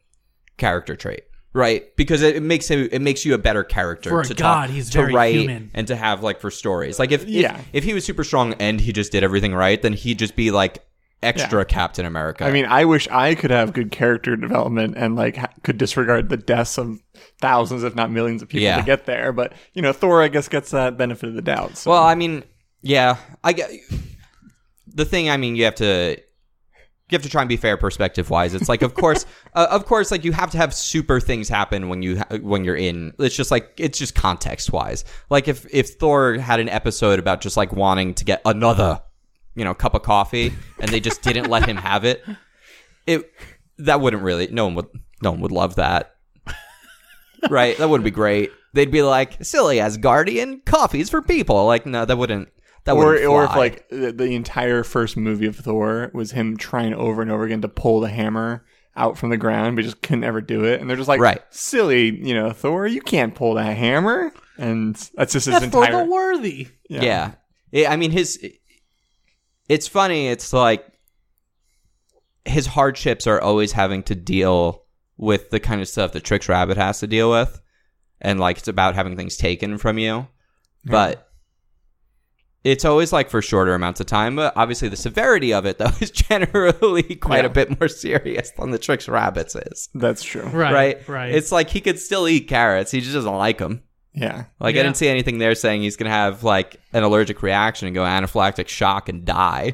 character 0.57 0.95
trait, 0.95 1.23
right? 1.51 1.83
Because 1.97 2.21
it, 2.21 2.35
it 2.35 2.43
makes 2.43 2.67
him 2.67 2.87
it 2.91 3.01
makes 3.01 3.25
you 3.25 3.33
a 3.33 3.39
better 3.39 3.63
character 3.63 4.11
For 4.11 4.23
to 4.23 4.35
god, 4.35 4.67
talk, 4.67 4.69
he's 4.69 4.91
to 4.91 4.99
very 4.99 5.13
write 5.13 5.33
human. 5.35 5.71
and 5.73 5.87
to 5.87 5.95
have 5.95 6.21
like 6.21 6.39
for 6.39 6.51
stories. 6.51 6.99
Like 6.99 7.11
if, 7.11 7.25
Yeah. 7.25 7.57
if 7.57 7.65
if 7.73 7.83
he 7.85 7.95
was 7.95 8.05
super 8.05 8.23
strong 8.23 8.53
and 8.59 8.79
he 8.79 8.93
just 8.93 9.11
did 9.11 9.23
everything 9.23 9.55
right, 9.55 9.81
then 9.81 9.93
he'd 9.93 10.19
just 10.19 10.35
be 10.35 10.51
like 10.51 10.85
extra 11.23 11.65
Captain 11.65 12.05
America. 12.05 12.45
I 12.45 12.51
mean, 12.51 12.65
I 12.65 12.85
wish 12.85 13.07
I 13.09 13.33
could 13.33 13.49
have 13.49 13.73
good 13.73 13.89
character 13.89 14.35
development 14.35 14.93
and 14.95 15.15
like 15.15 15.37
ha- 15.37 15.53
could 15.63 15.79
disregard 15.79 16.29
the 16.29 16.37
deaths 16.37 16.77
of 16.77 16.99
thousands, 17.41 17.83
if 17.83 17.95
not 17.95 18.11
millions, 18.11 18.43
of 18.43 18.49
people 18.49 18.63
Yeah. 18.63 18.77
to 18.77 18.83
get 18.83 19.07
there. 19.07 19.31
But 19.33 19.53
you 19.73 19.81
know, 19.81 19.91
Thor, 19.91 20.21
I 20.21 20.27
guess, 20.27 20.47
gets 20.47 20.69
that 20.69 20.97
benefit 20.99 21.29
of 21.29 21.35
the 21.35 21.41
doubt. 21.41 21.77
So. 21.77 21.89
Well, 21.91 22.03
I 22.03 22.13
mean, 22.13 22.43
yeah, 22.83 23.17
I 23.43 23.53
get 23.53 23.71
the 24.87 25.05
thing. 25.05 25.29
I 25.29 25.37
mean, 25.37 25.55
you 25.55 25.65
have 25.65 25.75
to 25.75 26.17
you 27.09 27.15
have 27.15 27.23
to 27.23 27.29
try 27.29 27.41
and 27.41 27.49
be 27.49 27.57
fair 27.57 27.77
perspective 27.77 28.29
wise. 28.29 28.53
It's 28.53 28.69
like, 28.69 28.81
of 28.81 28.95
course, 28.95 29.25
uh, 29.53 29.67
of 29.69 29.85
course, 29.85 30.09
like 30.09 30.23
you 30.23 30.31
have 30.31 30.51
to 30.51 30.57
have 30.57 30.73
super 30.73 31.19
things 31.19 31.49
happen 31.49 31.89
when 31.89 32.01
you 32.01 32.17
ha- 32.17 32.37
when 32.41 32.63
you're 32.63 32.75
in. 32.75 33.13
It's 33.19 33.35
just 33.35 33.51
like 33.51 33.73
it's 33.77 33.99
just 33.99 34.15
context 34.15 34.71
wise. 34.71 35.05
Like 35.29 35.47
if 35.47 35.65
if 35.73 35.95
Thor 35.95 36.35
had 36.35 36.59
an 36.59 36.69
episode 36.69 37.19
about 37.19 37.41
just 37.41 37.57
like 37.57 37.71
wanting 37.71 38.13
to 38.15 38.25
get 38.25 38.41
another, 38.45 39.01
you 39.55 39.63
know, 39.63 39.73
cup 39.73 39.93
of 39.93 40.03
coffee, 40.03 40.53
and 40.79 40.89
they 40.89 40.99
just 40.99 41.21
didn't 41.21 41.49
let 41.49 41.67
him 41.67 41.77
have 41.77 42.05
it, 42.05 42.23
it 43.05 43.29
that 43.77 44.01
wouldn't 44.01 44.23
really. 44.23 44.47
No 44.47 44.65
one 44.65 44.75
would. 44.75 44.87
No 45.21 45.31
one 45.31 45.41
would 45.41 45.51
love 45.51 45.75
that. 45.75 46.15
right? 47.49 47.77
That 47.77 47.89
wouldn't 47.89 48.05
be 48.05 48.11
great. 48.11 48.51
They'd 48.73 48.91
be 48.91 49.03
like, 49.03 49.43
silly 49.43 49.77
Asgardian, 49.77 50.65
coffee's 50.65 51.09
for 51.09 51.21
people. 51.21 51.65
Like, 51.65 51.85
no, 51.85 52.05
that 52.05 52.17
wouldn't. 52.17 52.49
That 52.85 52.93
or 52.95 53.05
wouldn't 53.07 53.25
or 53.25 53.45
if 53.45 53.55
like 53.55 53.87
the, 53.89 54.11
the 54.11 54.35
entire 54.35 54.83
first 54.83 55.15
movie 55.15 55.45
of 55.45 55.55
Thor 55.55 56.11
was 56.13 56.31
him 56.31 56.57
trying 56.57 56.93
over 56.93 57.21
and 57.21 57.31
over 57.31 57.43
again 57.45 57.61
to 57.61 57.69
pull 57.69 58.01
the 58.01 58.09
hammer 58.09 58.65
out 58.95 59.17
from 59.17 59.29
the 59.29 59.37
ground, 59.37 59.75
but 59.75 59.83
just 59.83 60.01
couldn't 60.01 60.23
ever 60.25 60.41
do 60.41 60.65
it. 60.65 60.81
And 60.81 60.89
they're 60.89 60.97
just 60.97 61.07
like, 61.07 61.19
Right. 61.21 61.41
silly, 61.49 62.09
you 62.25 62.33
know, 62.33 62.51
Thor, 62.51 62.85
you 62.85 63.01
can't 63.01 63.33
pull 63.33 63.53
that 63.55 63.77
hammer. 63.77 64.31
And 64.57 64.95
that's 65.15 65.33
just 65.33 65.45
his 65.47 65.59
That's 65.59 65.71
for 65.71 65.83
entire. 65.85 66.03
the 66.05 66.11
worthy. 66.11 66.67
yeah. 66.89 67.31
Yeah, 67.71 67.91
I 67.91 67.95
mean, 67.95 68.11
his. 68.11 68.37
It's 69.67 69.87
funny. 69.87 70.27
It's 70.27 70.53
like 70.53 70.85
his 72.45 72.67
hardships 72.67 73.25
are 73.25 73.41
always 73.41 73.71
having 73.71 74.03
to 74.03 74.15
deal 74.15 74.83
with 75.17 75.49
the 75.49 75.59
kind 75.59 75.81
of 75.81 75.87
stuff 75.87 76.11
that 76.11 76.23
Tricks 76.23 76.49
Rabbit 76.49 76.77
has 76.77 76.99
to 76.99 77.07
deal 77.07 77.31
with, 77.31 77.59
and 78.21 78.39
like 78.39 78.57
it's 78.59 78.67
about 78.67 78.93
having 78.95 79.15
things 79.15 79.37
taken 79.37 79.77
from 79.77 79.97
you, 79.97 80.27
but. 80.85 81.29
It's 82.63 82.85
always 82.85 83.11
like 83.11 83.29
for 83.29 83.41
shorter 83.41 83.73
amounts 83.73 83.99
of 83.99 84.05
time, 84.05 84.37
but 84.37 84.53
obviously 84.55 84.87
the 84.87 84.95
severity 84.95 85.53
of 85.53 85.65
it 85.65 85.77
though 85.79 85.91
is 85.99 86.11
generally 86.11 87.03
quite 87.15 87.39
Yeah. 87.39 87.45
a 87.45 87.49
bit 87.49 87.79
more 87.79 87.87
serious 87.89 88.51
than 88.51 88.71
the 88.71 88.79
tricks 88.79 89.07
Rabbits 89.09 89.55
is. 89.55 89.89
That's 89.93 90.23
true. 90.23 90.43
Right. 90.43 90.73
right? 90.73 91.07
Right. 91.09 91.35
It's 91.35 91.51
like 91.51 91.69
he 91.69 91.81
could 91.81 91.99
still 91.99 92.27
eat 92.27 92.47
carrots. 92.47 92.91
He 92.91 93.01
just 93.01 93.13
doesn't 93.13 93.35
like 93.35 93.57
them. 93.57 93.83
Yeah. 94.13 94.45
Like 94.59 94.75
Yeah. 94.75 94.81
I 94.81 94.83
didn't 94.83 94.97
see 94.97 95.07
anything 95.09 95.39
there 95.39 95.55
saying 95.55 95.81
he's 95.81 95.97
gonna 95.97 96.09
have 96.11 96.43
like 96.43 96.77
an 96.93 97.03
allergic 97.03 97.41
reaction 97.43 97.87
and 97.87 97.95
go 97.95 98.03
anaphylactic 98.03 98.67
shock 98.69 99.09
and 99.09 99.25
die. 99.25 99.73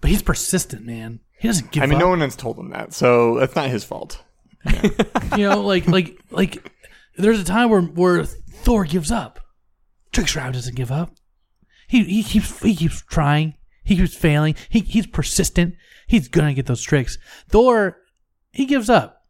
but 0.00 0.10
he's 0.10 0.22
persistent, 0.22 0.84
man. 0.86 1.20
He 1.40 1.48
doesn't 1.48 1.72
give 1.72 1.82
I 1.82 1.86
mean, 1.86 1.94
up. 1.96 2.00
no 2.02 2.08
one 2.08 2.20
has 2.20 2.36
told 2.36 2.56
him 2.58 2.70
that, 2.70 2.92
so 2.92 3.36
that's 3.38 3.56
not 3.56 3.68
his 3.68 3.82
fault. 3.82 4.22
you 5.36 5.48
know, 5.48 5.60
like 5.60 5.88
like 5.88 6.16
like 6.30 6.70
there's 7.16 7.40
a 7.40 7.44
time 7.44 7.68
where 7.68 7.82
where 7.82 8.24
Thor 8.24 8.84
gives 8.84 9.10
up. 9.10 9.40
Trick 10.12 10.32
Rabbit 10.36 10.52
doesn't 10.52 10.76
give 10.76 10.92
up. 10.92 11.10
He 11.92 12.04
he 12.04 12.22
keeps 12.22 12.58
he 12.60 12.74
keeps 12.74 13.02
trying. 13.02 13.52
He 13.84 13.96
keeps 13.96 14.14
failing. 14.14 14.54
He 14.70 14.80
he's 14.80 15.06
persistent. 15.06 15.74
He's 16.06 16.26
gonna 16.26 16.54
get 16.54 16.64
those 16.64 16.80
tricks. 16.80 17.18
Thor, 17.50 17.98
he 18.50 18.64
gives 18.64 18.88
up. 18.88 19.26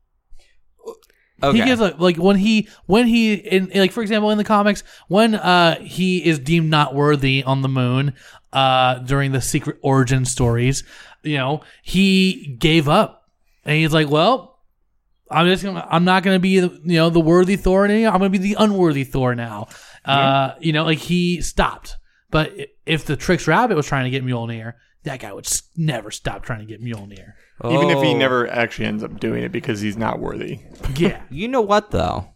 Okay. 1.42 1.58
He 1.58 1.64
gives 1.64 1.80
up. 1.80 1.98
Like 1.98 2.18
when 2.18 2.36
he 2.36 2.68
when 2.86 3.08
he 3.08 3.34
in 3.34 3.72
like 3.74 3.90
for 3.90 4.00
example 4.00 4.30
in 4.30 4.38
the 4.38 4.44
comics 4.44 4.84
when 5.08 5.34
uh 5.34 5.80
he 5.80 6.24
is 6.24 6.38
deemed 6.38 6.70
not 6.70 6.94
worthy 6.94 7.42
on 7.42 7.62
the 7.62 7.68
moon 7.68 8.14
uh 8.52 9.00
during 9.00 9.32
the 9.32 9.40
secret 9.40 9.78
origin 9.82 10.24
stories, 10.24 10.84
you 11.24 11.38
know 11.38 11.62
he 11.82 12.56
gave 12.60 12.88
up 12.88 13.28
and 13.64 13.76
he's 13.76 13.92
like, 13.92 14.08
well, 14.08 14.60
I'm 15.28 15.48
just 15.48 15.64
gonna 15.64 15.84
I'm 15.90 16.04
not 16.04 16.22
gonna 16.22 16.38
be 16.38 16.60
the, 16.60 16.80
you 16.84 16.94
know 16.94 17.10
the 17.10 17.18
worthy 17.18 17.56
Thor 17.56 17.86
anymore. 17.86 18.12
I'm 18.12 18.18
gonna 18.20 18.30
be 18.30 18.38
the 18.38 18.54
unworthy 18.56 19.02
Thor 19.02 19.34
now. 19.34 19.66
Uh, 20.04 20.54
you 20.60 20.72
know, 20.72 20.84
like 20.84 20.98
he 20.98 21.40
stopped. 21.40 21.96
But 22.32 22.52
if 22.84 23.04
the 23.04 23.14
Trix 23.14 23.46
Rabbit 23.46 23.76
was 23.76 23.86
trying 23.86 24.04
to 24.04 24.10
get 24.10 24.24
Mjolnir, 24.24 24.72
that 25.04 25.20
guy 25.20 25.32
would 25.32 25.46
never 25.76 26.10
stop 26.10 26.42
trying 26.42 26.60
to 26.60 26.64
get 26.66 26.82
Mjolnir. 26.82 27.34
Even 27.64 27.90
if 27.90 28.02
he 28.02 28.10
Oh. 28.14 28.16
never 28.16 28.48
actually 28.50 28.86
ends 28.86 29.04
up 29.04 29.20
doing 29.20 29.44
it 29.44 29.52
because 29.52 29.80
he's 29.80 29.96
not 29.96 30.18
worthy. 30.18 30.58
Yeah. 30.96 31.22
You 31.30 31.46
know 31.46 31.60
what 31.60 31.92
though? 31.92 32.30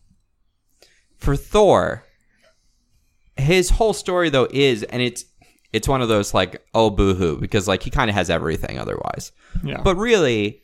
For 1.17 1.35
Thor, 1.35 2.05
his 3.37 3.71
whole 3.71 3.93
story 3.93 4.31
though 4.31 4.49
is, 4.51 4.83
and 4.85 5.03
it's 5.03 5.25
it's 5.73 5.89
one 5.89 6.01
of 6.03 6.09
those 6.09 6.33
like 6.35 6.63
oh 6.75 6.91
boohoo 6.91 7.39
because 7.39 7.67
like 7.69 7.83
he 7.83 7.91
kind 7.91 8.09
of 8.09 8.15
has 8.15 8.31
everything 8.31 8.79
otherwise. 8.79 9.33
Yeah. 9.65 9.81
But 9.83 9.97
really, 9.97 10.63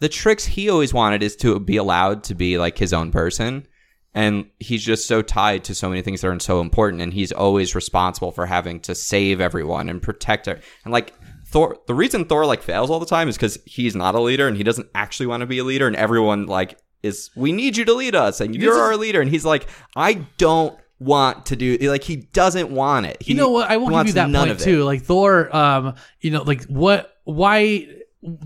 the 0.00 0.08
tricks 0.08 0.44
he 0.46 0.68
always 0.70 0.94
wanted 0.94 1.22
is 1.22 1.36
to 1.36 1.58
be 1.60 1.76
allowed 1.76 2.24
to 2.24 2.34
be 2.34 2.58
like 2.58 2.78
his 2.78 2.92
own 2.92 3.10
person. 3.10 3.66
And 4.14 4.46
he's 4.58 4.82
just 4.82 5.06
so 5.06 5.22
tied 5.22 5.64
to 5.64 5.74
so 5.74 5.88
many 5.88 6.02
things 6.02 6.22
that 6.22 6.28
are 6.28 6.40
so 6.40 6.60
important, 6.60 7.02
and 7.02 7.12
he's 7.12 7.30
always 7.30 7.74
responsible 7.74 8.32
for 8.32 8.46
having 8.46 8.80
to 8.80 8.94
save 8.94 9.40
everyone 9.40 9.88
and 9.88 10.02
protect 10.02 10.46
her. 10.46 10.58
And 10.84 10.92
like 10.92 11.14
Thor, 11.46 11.78
the 11.86 11.94
reason 11.94 12.24
Thor 12.24 12.46
like 12.46 12.62
fails 12.62 12.90
all 12.90 13.00
the 13.00 13.06
time 13.06 13.28
is 13.28 13.36
because 13.36 13.58
he's 13.64 13.94
not 13.94 14.14
a 14.14 14.20
leader 14.20 14.48
and 14.48 14.56
he 14.56 14.62
doesn't 14.62 14.88
actually 14.94 15.26
want 15.26 15.42
to 15.42 15.46
be 15.46 15.58
a 15.58 15.64
leader, 15.64 15.86
and 15.86 15.96
everyone 15.96 16.46
like 16.46 16.78
is 17.02 17.30
we 17.36 17.52
need 17.52 17.76
you 17.76 17.84
to 17.84 17.94
lead 17.94 18.14
us, 18.14 18.40
and 18.40 18.54
you're 18.54 18.78
our 18.78 18.96
leader, 18.96 19.20
and 19.20 19.30
he's 19.30 19.44
like 19.44 19.68
I 19.94 20.14
don't 20.36 20.78
want 20.98 21.46
to 21.46 21.56
do 21.56 21.76
like 21.82 22.02
he 22.02 22.16
doesn't 22.16 22.70
want 22.70 23.06
it. 23.06 23.22
He 23.22 23.32
you 23.32 23.38
know 23.38 23.50
what? 23.50 23.70
I 23.70 23.76
will 23.76 23.90
give 23.90 24.08
you 24.08 24.12
that 24.14 24.32
point 24.32 24.60
too. 24.60 24.84
Like 24.84 25.02
Thor, 25.02 25.54
um, 25.54 25.94
you 26.20 26.30
know, 26.30 26.42
like 26.42 26.64
what? 26.64 27.16
Why 27.24 27.86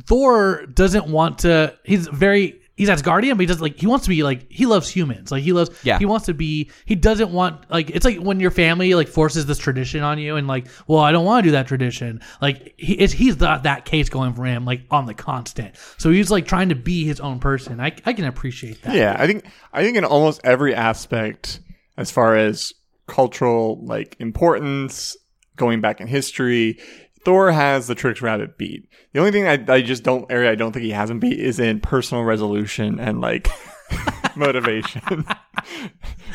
Thor 0.06 0.66
doesn't 0.66 1.06
want 1.06 1.40
to? 1.40 1.76
He's 1.84 2.06
very. 2.08 2.61
He's 2.74 2.88
Asgardian, 2.88 3.32
but 3.32 3.40
he 3.40 3.46
doesn't 3.46 3.62
like. 3.62 3.78
He 3.78 3.86
wants 3.86 4.06
to 4.06 4.08
be 4.08 4.22
like. 4.22 4.50
He 4.50 4.64
loves 4.64 4.88
humans. 4.88 5.30
Like 5.30 5.42
he 5.42 5.52
loves. 5.52 5.70
Yeah. 5.84 5.98
He 5.98 6.06
wants 6.06 6.26
to 6.26 6.34
be. 6.34 6.70
He 6.86 6.94
doesn't 6.94 7.30
want 7.30 7.70
like. 7.70 7.90
It's 7.90 8.04
like 8.04 8.16
when 8.18 8.40
your 8.40 8.50
family 8.50 8.94
like 8.94 9.08
forces 9.08 9.44
this 9.44 9.58
tradition 9.58 10.02
on 10.02 10.18
you, 10.18 10.36
and 10.36 10.48
like, 10.48 10.68
well, 10.86 11.00
I 11.00 11.12
don't 11.12 11.26
want 11.26 11.44
to 11.44 11.48
do 11.48 11.52
that 11.52 11.66
tradition. 11.66 12.22
Like 12.40 12.74
he, 12.78 12.94
it's, 12.94 13.12
he's 13.12 13.38
not 13.38 13.64
that 13.64 13.84
case 13.84 14.08
going 14.08 14.32
for 14.32 14.46
him, 14.46 14.64
like 14.64 14.82
on 14.90 15.04
the 15.04 15.12
constant. 15.12 15.76
So 15.98 16.10
he's 16.10 16.30
like 16.30 16.46
trying 16.46 16.70
to 16.70 16.74
be 16.74 17.04
his 17.04 17.20
own 17.20 17.40
person. 17.40 17.78
I 17.78 17.94
I 18.06 18.14
can 18.14 18.24
appreciate 18.24 18.80
that. 18.82 18.94
Yeah, 18.94 19.16
I 19.18 19.26
think 19.26 19.44
I 19.72 19.82
think 19.82 19.98
in 19.98 20.04
almost 20.06 20.40
every 20.42 20.74
aspect, 20.74 21.60
as 21.98 22.10
far 22.10 22.36
as 22.36 22.72
cultural 23.06 23.84
like 23.84 24.16
importance, 24.18 25.14
going 25.56 25.82
back 25.82 26.00
in 26.00 26.06
history, 26.06 26.78
Thor 27.24 27.52
has 27.52 27.86
the 27.86 27.94
Tricks 27.94 28.20
Rabbit 28.22 28.58
beat. 28.58 28.88
The 29.12 29.20
only 29.20 29.30
thing 29.32 29.46
I, 29.46 29.64
I 29.74 29.82
just 29.82 30.02
don't 30.02 30.30
area 30.30 30.50
I 30.50 30.54
don't 30.54 30.72
think 30.72 30.84
he 30.84 30.90
hasn't 30.90 31.20
beat 31.20 31.38
is 31.38 31.58
in 31.60 31.80
personal 31.80 32.24
resolution 32.24 32.98
and 32.98 33.20
like 33.20 33.48
motivation. 34.36 35.02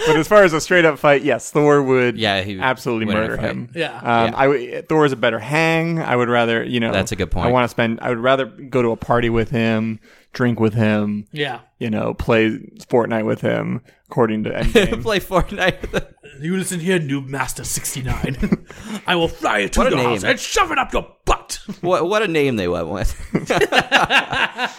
but 0.06 0.16
as 0.16 0.28
far 0.28 0.44
as 0.44 0.54
a 0.54 0.62
straight 0.62 0.86
up 0.86 1.00
fight, 1.00 1.24
yes, 1.24 1.52
Thor 1.52 1.82
would 1.82 2.18
Yeah, 2.18 2.42
he 2.42 2.56
would 2.56 2.64
absolutely 2.64 3.08
win 3.08 3.18
in 3.18 3.24
a 3.24 3.28
murder 3.28 3.38
fight. 3.42 3.46
him. 3.52 3.72
Yeah. 3.76 3.98
Um, 3.98 4.34
I 4.36 4.44
w- 4.46 4.82
Thor 4.84 5.06
is 5.06 5.12
a 5.12 5.16
better 5.18 5.40
hang. 5.40 6.00
I 6.00 6.16
would 6.16 6.30
rather, 6.30 6.64
you 6.64 6.80
know, 6.80 6.92
That's 6.92 7.12
a 7.12 7.16
good 7.16 7.32
point. 7.32 7.48
I 7.48 7.52
want 7.52 7.66
to 7.66 7.70
spend. 7.70 8.00
I 8.02 8.10
would 8.10 8.20
rather 8.20 8.46
go 8.46 8.82
to 8.82 8.92
a 8.92 8.98
party 8.98 9.30
with 9.30 9.50
him, 9.50 10.00
drink 10.34 10.60
with 10.60 10.74
him, 10.74 11.26
Yeah. 11.32 11.62
you 11.80 11.90
know, 11.90 12.14
play 12.14 12.58
Fortnite 12.90 13.26
with 13.26 13.42
him. 13.42 13.82
According 14.10 14.44
to 14.46 14.52
Endgame. 14.52 15.02
Play 15.04 15.20
Fortnite 15.20 15.82
with 15.82 15.92
the 15.92 16.08
You 16.40 16.56
listen 16.56 16.80
here, 16.80 16.98
Noob 16.98 17.28
Master 17.28 17.66
69. 17.66 18.66
I 19.08 19.16
will 19.18 19.28
fly 19.28 19.58
you 19.60 19.70
to 19.70 19.80
What 19.80 19.88
a 19.88 19.90
your 19.90 20.00
name. 20.00 20.10
house 20.12 20.24
and 20.24 20.40
shove 20.40 20.72
it 20.72 20.78
up 20.78 20.94
your 20.94 21.08
butt. 21.26 21.60
what 21.82 22.08
what 22.08 22.22
a 22.22 22.28
name 22.30 22.56
they 22.56 22.68
went 22.70 22.88
with. 22.88 23.14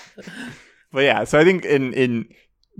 But 0.90 1.00
yeah, 1.04 1.24
so 1.24 1.38
I 1.38 1.44
think 1.44 1.64
in 1.66 1.92
in 1.92 2.28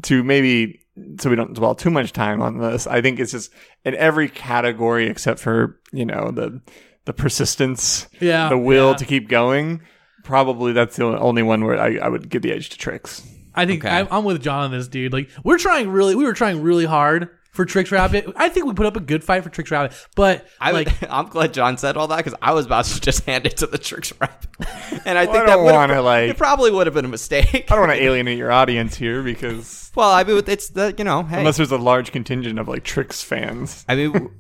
to 0.05 0.25
maybe 0.25 0.81
so 1.21 1.29
we 1.29 1.37
don't 1.37 1.53
dwell 1.55 1.75
too 1.75 1.91
much 1.91 2.13
time 2.13 2.41
on 2.41 2.59
this. 2.59 2.87
I 2.87 3.03
think 3.03 3.21
it's 3.21 3.33
just 3.33 3.53
in 3.85 3.95
every 3.95 4.29
category 4.31 5.09
except 5.09 5.41
for 5.41 5.79
you 5.93 6.07
know 6.07 6.31
the 6.31 6.63
the 7.05 7.13
persistence, 7.13 8.09
Yeah, 8.21 8.49
the 8.49 8.57
will 8.59 8.91
yeah. 8.93 8.97
to 8.97 9.05
keep 9.05 9.29
going. 9.29 9.83
Probably 10.29 10.73
that's 10.73 10.97
the 10.97 11.05
only 11.07 11.43
one 11.43 11.65
where 11.65 11.81
I, 11.81 11.97
I 11.97 12.09
would 12.09 12.29
give 12.29 12.43
the 12.43 12.53
edge 12.53 12.69
to 12.69 12.79
tricks. 12.79 13.27
I 13.55 13.65
think 13.67 13.83
Okay. 13.85 13.93
I'm, 13.93 14.07
I'm 14.11 14.25
with 14.25 14.43
John 14.43 14.65
on 14.65 14.71
this, 14.71 14.87
dude. 14.87 15.13
Like, 15.13 15.31
we're 15.43 15.59
trying 15.59 15.89
really, 15.89 16.15
we 16.15 16.25
were 16.25 16.35
trying 16.35 16.63
really 16.63 16.85
hard 16.85 17.31
for 17.51 17.65
Tricks 17.65 17.91
Rabbit. 17.91 18.27
I 18.37 18.51
think 18.51 18.67
we 18.67 18.75
put 18.75 18.85
up 18.87 18.97
a 18.97 19.01
good 19.01 19.25
fight 19.25 19.43
for 19.43 19.49
Tricks 19.51 19.71
Rabbit, 19.71 19.93
but 20.15 20.47
I 20.61 20.71
like, 20.73 21.01
would, 21.01 21.09
I'm 21.11 21.27
glad 21.29 21.55
John 21.55 21.79
said 21.79 21.97
all 21.97 22.07
that 22.09 22.19
because 22.19 22.35
I 22.43 22.53
was 22.53 22.67
about 22.67 22.85
to 22.85 23.01
just 23.01 23.25
hand 23.27 23.47
it 23.47 23.57
to 23.57 23.67
the 23.67 23.79
tricks 23.79 24.13
rep, 24.21 24.47
and 25.07 25.19
I 25.19 25.25
Well, 25.25 25.33
think 25.33 25.37
I 25.37 25.47
that 25.47 25.47
don't 25.47 25.65
would 25.65 25.73
wanna, 25.73 26.03
like- 26.03 26.31
it 26.31 26.37
probably 26.37 26.71
would 26.71 26.87
have 26.87 26.95
been 26.95 27.07
a 27.07 27.09
mistake. 27.09 27.65
I 27.73 27.75
don't 27.75 27.89
want 27.89 27.93
to 27.93 28.05
alienate 28.05 28.37
your 28.39 28.53
audience 28.53 28.95
here 28.97 29.23
because 29.23 29.91
Well, 29.97 30.11
I 30.11 30.23
mean, 30.25 30.43
it's 30.47 30.69
the 30.69 30.95
you 30.99 31.05
know, 31.05 31.23
hey, 31.23 31.39
unless 31.39 31.57
there's 31.57 31.73
a 31.73 31.79
large 31.79 32.13
contingent 32.13 32.59
of 32.59 32.69
like 32.69 32.85
tricks 32.85 33.23
fans. 33.23 33.85
I 33.89 33.97
mean, 33.97 34.13
w- 34.13 34.31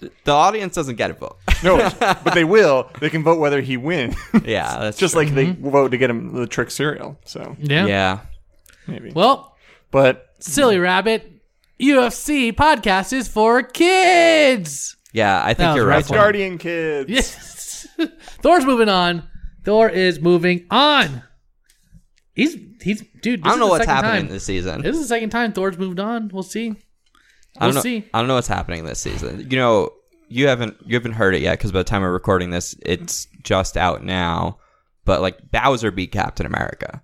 the 0.00 0.32
audience 0.32 0.74
doesn't 0.74 0.96
get 0.96 1.10
a 1.10 1.14
vote. 1.14 1.38
No, 1.64 1.76
but 1.98 2.34
they 2.34 2.44
will. 2.44 2.88
They 3.00 3.10
can 3.10 3.24
vote 3.24 3.40
whether 3.40 3.60
he 3.60 3.76
wins. 3.76 4.14
yeah, 4.44 4.78
that's 4.80 4.96
just 4.96 5.14
true. 5.14 5.24
like 5.24 5.34
they 5.34 5.46
mm-hmm. 5.46 5.70
vote 5.70 5.90
to 5.90 5.98
get 5.98 6.08
him 6.08 6.32
the 6.32 6.46
trick 6.46 6.70
cereal. 6.70 7.18
So 7.24 7.56
yeah. 7.58 7.86
yeah. 7.86 8.20
maybe. 8.86 9.10
Well, 9.10 9.56
but 9.90 10.34
silly 10.38 10.78
rabbit, 10.78 11.28
UFC 11.80 12.52
podcast 12.52 13.12
is 13.12 13.26
for 13.26 13.64
kids. 13.64 14.96
Yeah, 15.12 15.42
I 15.44 15.54
think 15.54 15.74
you're 15.74 15.84
right. 15.84 16.08
right. 16.08 16.16
Guardian 16.16 16.58
kids. 16.58 17.10
Yes. 17.10 17.88
Thor's 18.40 18.64
moving 18.64 18.88
on. 18.88 19.28
Thor 19.64 19.88
is 19.88 20.20
moving 20.20 20.66
on. 20.70 21.22
He's 22.34 22.56
he's 22.80 23.02
dude. 23.20 23.42
This 23.42 23.46
I 23.46 23.48
don't 23.48 23.54
is 23.54 23.58
know 23.58 23.66
the 23.66 23.70
what's 23.70 23.86
happening 23.86 24.26
Time. 24.26 24.32
this 24.32 24.44
season. 24.44 24.82
This 24.82 24.94
is 24.94 25.02
the 25.02 25.08
second 25.08 25.30
time 25.30 25.52
Thor's 25.52 25.76
moved 25.76 25.98
on. 25.98 26.28
We'll 26.32 26.44
see. 26.44 26.76
I 27.60 27.66
don't 27.66 27.68
We'll 27.68 27.74
know. 27.76 27.80
see. 27.82 28.04
I 28.14 28.18
don't 28.20 28.28
know 28.28 28.34
what's 28.34 28.48
happening 28.48 28.84
this 28.84 29.00
season. 29.00 29.46
You 29.50 29.56
know, 29.58 29.90
you 30.28 30.46
haven't 30.48 30.76
you 30.84 30.94
haven't 30.94 31.12
heard 31.12 31.34
it 31.34 31.42
yet 31.42 31.58
because 31.58 31.72
by 31.72 31.78
the 31.80 31.84
time 31.84 32.02
we're 32.02 32.12
recording 32.12 32.50
this, 32.50 32.74
it's 32.84 33.26
just 33.42 33.76
out 33.76 34.04
now. 34.04 34.58
But 35.04 35.20
like 35.22 35.50
Bowser 35.50 35.90
beat 35.90 36.12
Captain 36.12 36.44
America, 36.46 37.02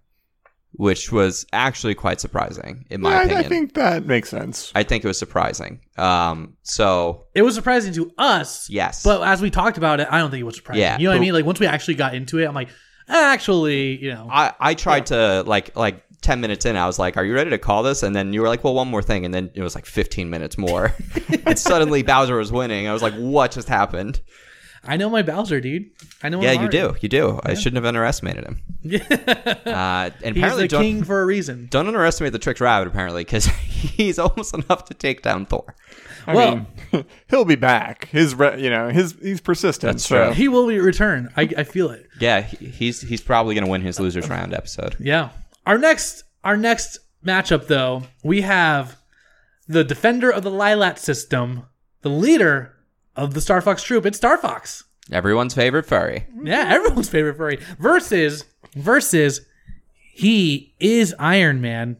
which 0.72 1.10
was 1.10 1.46
actually 1.52 1.94
quite 1.94 2.20
surprising 2.20 2.84
in 2.90 3.00
my 3.00 3.10
Yeah, 3.12 3.22
opinion. 3.22 3.44
I 3.44 3.48
think 3.48 3.74
that 3.74 4.04
makes 4.06 4.28
sense. 4.28 4.70
I 4.74 4.82
think 4.82 5.04
it 5.04 5.08
was 5.08 5.18
surprising. 5.18 5.80
Um, 5.96 6.56
so 6.62 7.24
It 7.34 7.42
was 7.42 7.54
surprising 7.54 7.94
to 7.94 8.12
us. 8.18 8.68
yes, 8.68 9.02
But 9.02 9.22
as 9.26 9.40
we 9.40 9.50
talked 9.50 9.78
about 9.78 10.00
it, 10.00 10.08
I 10.10 10.18
don't 10.18 10.30
think 10.30 10.40
it 10.42 10.44
was 10.44 10.56
surprising. 10.56 10.82
Yeah. 10.82 10.98
You 10.98 11.04
know 11.04 11.10
what 11.12 11.16
I 11.16 11.20
mean? 11.20 11.32
Like 11.32 11.46
once 11.46 11.60
we 11.60 11.66
actually 11.66 11.94
got 11.94 12.14
into 12.14 12.38
it, 12.40 12.44
I'm 12.46 12.54
like, 12.54 12.68
actually, 13.08 14.02
you 14.02 14.12
know. 14.12 14.28
I 14.30 14.52
I 14.60 14.74
tried 14.74 15.06
to 15.06 15.42
like 15.46 15.76
like. 15.76 16.04
10 16.24 16.40
minutes 16.40 16.64
in, 16.66 16.76
I 16.76 16.86
was 16.86 16.98
like, 16.98 17.16
Are 17.16 17.24
you 17.24 17.34
ready 17.34 17.50
to 17.50 17.58
call 17.58 17.82
this? 17.84 18.02
And 18.02 18.16
then 18.16 18.32
you 18.32 18.40
were 18.40 18.48
like, 18.48 18.64
Well, 18.64 18.74
one 18.74 18.88
more 18.88 19.02
thing. 19.02 19.24
And 19.24 19.32
then 19.32 19.50
it 19.54 19.62
was 19.62 19.74
like 19.74 19.86
15 19.86 20.28
minutes 20.28 20.58
more. 20.58 20.92
and 21.46 21.58
suddenly 21.58 22.02
Bowser 22.02 22.36
was 22.36 22.50
winning. 22.50 22.88
I 22.88 22.92
was 22.92 23.02
like, 23.02 23.14
What 23.14 23.52
just 23.52 23.68
happened? 23.68 24.20
I 24.86 24.98
know 24.98 25.08
my 25.08 25.22
Bowser, 25.22 25.60
dude. 25.62 25.90
I 26.22 26.28
know. 26.28 26.42
Yeah, 26.42 26.52
you 26.52 26.68
do. 26.68 26.94
You 27.00 27.08
do. 27.08 27.40
I 27.42 27.54
shouldn't 27.54 27.76
have 27.76 27.86
underestimated 27.86 28.44
him. 28.44 28.60
Yeah. 28.82 29.04
Uh, 29.64 30.10
and 30.22 30.36
He's 30.36 30.44
apparently, 30.44 30.66
the 30.68 30.76
king 30.78 31.02
for 31.04 31.22
a 31.22 31.26
reason. 31.26 31.68
don't 31.70 31.86
underestimate 31.88 32.32
the 32.34 32.38
Tricked 32.38 32.60
Rabbit, 32.60 32.86
apparently, 32.88 33.24
because 33.24 33.46
he's 33.46 34.18
almost 34.18 34.52
enough 34.54 34.84
to 34.86 34.94
take 34.94 35.22
down 35.22 35.46
Thor. 35.46 35.74
I 36.26 36.34
Well- 36.34 36.66
mean, 36.92 37.04
he'll 37.28 37.44
be 37.46 37.56
back. 37.56 38.08
His, 38.08 38.34
re- 38.34 38.60
you 38.62 38.68
know, 38.70 38.90
his 38.90 39.16
he's 39.22 39.40
persistent. 39.40 39.94
That's 39.94 40.06
so. 40.06 40.26
true. 40.26 40.34
He 40.34 40.48
will 40.48 40.66
return. 40.66 41.30
I, 41.36 41.48
I 41.56 41.64
feel 41.64 41.90
it. 41.90 42.06
Yeah, 42.20 42.42
he's 42.42 43.00
he's 43.00 43.20
probably 43.22 43.54
going 43.54 43.64
to 43.64 43.70
win 43.70 43.80
his 43.80 43.98
losers 43.98 44.28
round 44.28 44.52
episode. 44.54 44.96
Yeah. 45.00 45.30
Our 45.66 45.78
next 45.78 46.24
our 46.42 46.56
next 46.56 46.98
matchup 47.24 47.66
though, 47.66 48.02
we 48.22 48.42
have 48.42 48.96
the 49.66 49.82
defender 49.84 50.30
of 50.30 50.42
the 50.44 50.50
Lylat 50.50 50.98
system, 50.98 51.64
the 52.02 52.10
leader 52.10 52.74
of 53.16 53.32
the 53.34 53.40
Star 53.40 53.60
Fox 53.60 53.82
troop. 53.82 54.04
It's 54.06 54.18
Star 54.18 54.36
Fox. 54.38 54.84
Everyone's 55.12 55.54
favorite 55.54 55.86
furry. 55.86 56.26
Yeah, 56.42 56.64
everyone's 56.68 57.08
favorite 57.08 57.36
furry. 57.36 57.58
Versus 57.78 58.44
versus 58.74 59.40
he 60.12 60.74
is 60.80 61.14
Iron 61.18 61.60
Man. 61.60 61.96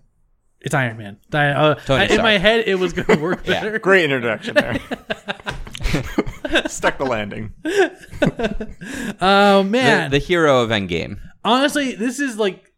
It's 0.61 0.75
Iron 0.75 0.97
Man. 0.97 1.19
I, 1.33 1.47
uh, 1.49 1.75
Tony 1.75 2.05
I- 2.05 2.07
in 2.15 2.23
my 2.23 2.39
head, 2.39 2.65
it 2.67 2.77
was 2.77 2.93
going 2.95 3.07
to 3.19 3.23
work 3.23 3.45
better. 3.45 3.79
Great 3.79 4.05
introduction 4.05 4.55
there. 4.55 4.79
Stuck 6.69 6.99
the 6.99 7.05
landing. 7.05 7.53
Oh 9.21 9.63
The, 9.63 9.69
man! 9.69 10.11
the 10.11 10.19
hero 10.19 10.63
of 10.63 10.71
Endgame. 10.71 11.19
Honestly, 11.45 11.95
this 11.95 12.19
is 12.21 12.37
like 12.39 12.73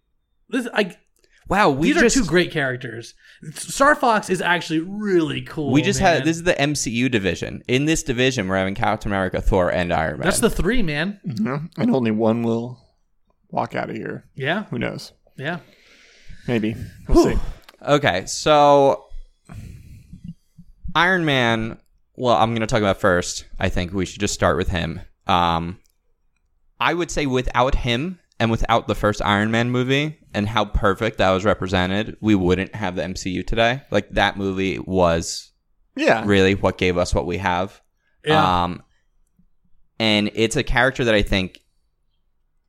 this. 0.49 0.69
I 0.73 0.97
Wow, 1.49 1.71
we 1.71 1.93
these 1.93 2.03
just 2.03 2.17
are 2.17 2.21
two 2.23 2.27
great 2.27 2.51
characters. 2.51 3.15
Star 3.55 3.95
Fox 3.95 4.31
is 4.31 4.43
actually 4.43 4.81
really 4.81 5.43
cool. 5.43 5.71
we 5.71 5.81
just 5.81 6.01
man. 6.01 6.17
had 6.17 6.25
this 6.25 6.37
is 6.39 6.43
the 6.43 6.55
MCU 6.55 7.09
division. 7.09 7.63
In 7.69 7.85
this 7.85 8.03
division, 8.03 8.49
we're 8.49 8.57
having 8.57 8.75
Captain 8.75 9.11
America, 9.13 9.41
Thor, 9.41 9.71
and 9.71 9.93
Iron 9.93 10.19
Man. 10.19 10.25
That's 10.25 10.41
the 10.41 10.51
three, 10.51 10.83
man. 10.83 11.21
No, 11.25 11.61
and 11.79 11.95
only 11.95 12.11
one 12.11 12.43
will 12.43 12.81
walk 13.51 13.77
out 13.77 13.91
of 13.91 13.97
here. 13.97 14.25
Yeah, 14.35 14.65
Who 14.65 14.79
knows? 14.79 15.13
yeah. 15.37 15.61
Maybe 16.49 16.77
we'll 17.09 17.25
see. 17.25 17.41
Okay, 17.87 18.27
so 18.27 19.05
Iron 20.95 21.25
Man. 21.25 21.79
Well, 22.17 22.35
I'm 22.35 22.51
going 22.51 22.61
to 22.61 22.67
talk 22.67 22.81
about 22.81 22.99
first. 23.01 23.45
I 23.59 23.69
think 23.69 23.93
we 23.93 24.07
should 24.07 24.21
just 24.21 24.35
start 24.35 24.57
with 24.57 24.69
him. 24.69 25.01
Um, 25.27 25.79
I 26.81 26.95
would 26.95 27.11
say 27.11 27.27
without 27.27 27.75
him 27.75 28.19
and 28.39 28.51
without 28.51 28.87
the 28.89 28.95
first 28.95 29.23
Iron 29.23 29.51
Man 29.51 29.71
movie 29.71 30.19
and 30.35 30.49
how 30.49 30.65
perfect 30.67 31.19
that 31.19 31.31
was 31.31 31.45
represented, 31.45 32.17
we 32.21 32.35
wouldn't 32.35 32.75
have 32.75 32.97
the 32.97 33.03
MCU 33.03 33.47
today. 33.47 33.83
Like 33.91 34.11
that 34.11 34.37
movie 34.37 34.79
was 34.79 35.53
Yeah, 35.95 36.23
really 36.27 36.55
what 36.55 36.77
gave 36.79 36.99
us 36.99 37.15
what 37.15 37.27
we 37.27 37.39
have. 37.39 37.81
Yeah. 38.25 38.65
Um, 38.65 38.83
and 39.99 40.31
it's 40.35 40.57
a 40.57 40.63
character 40.63 41.05
that 41.05 41.15
I 41.15 41.23
think 41.23 41.61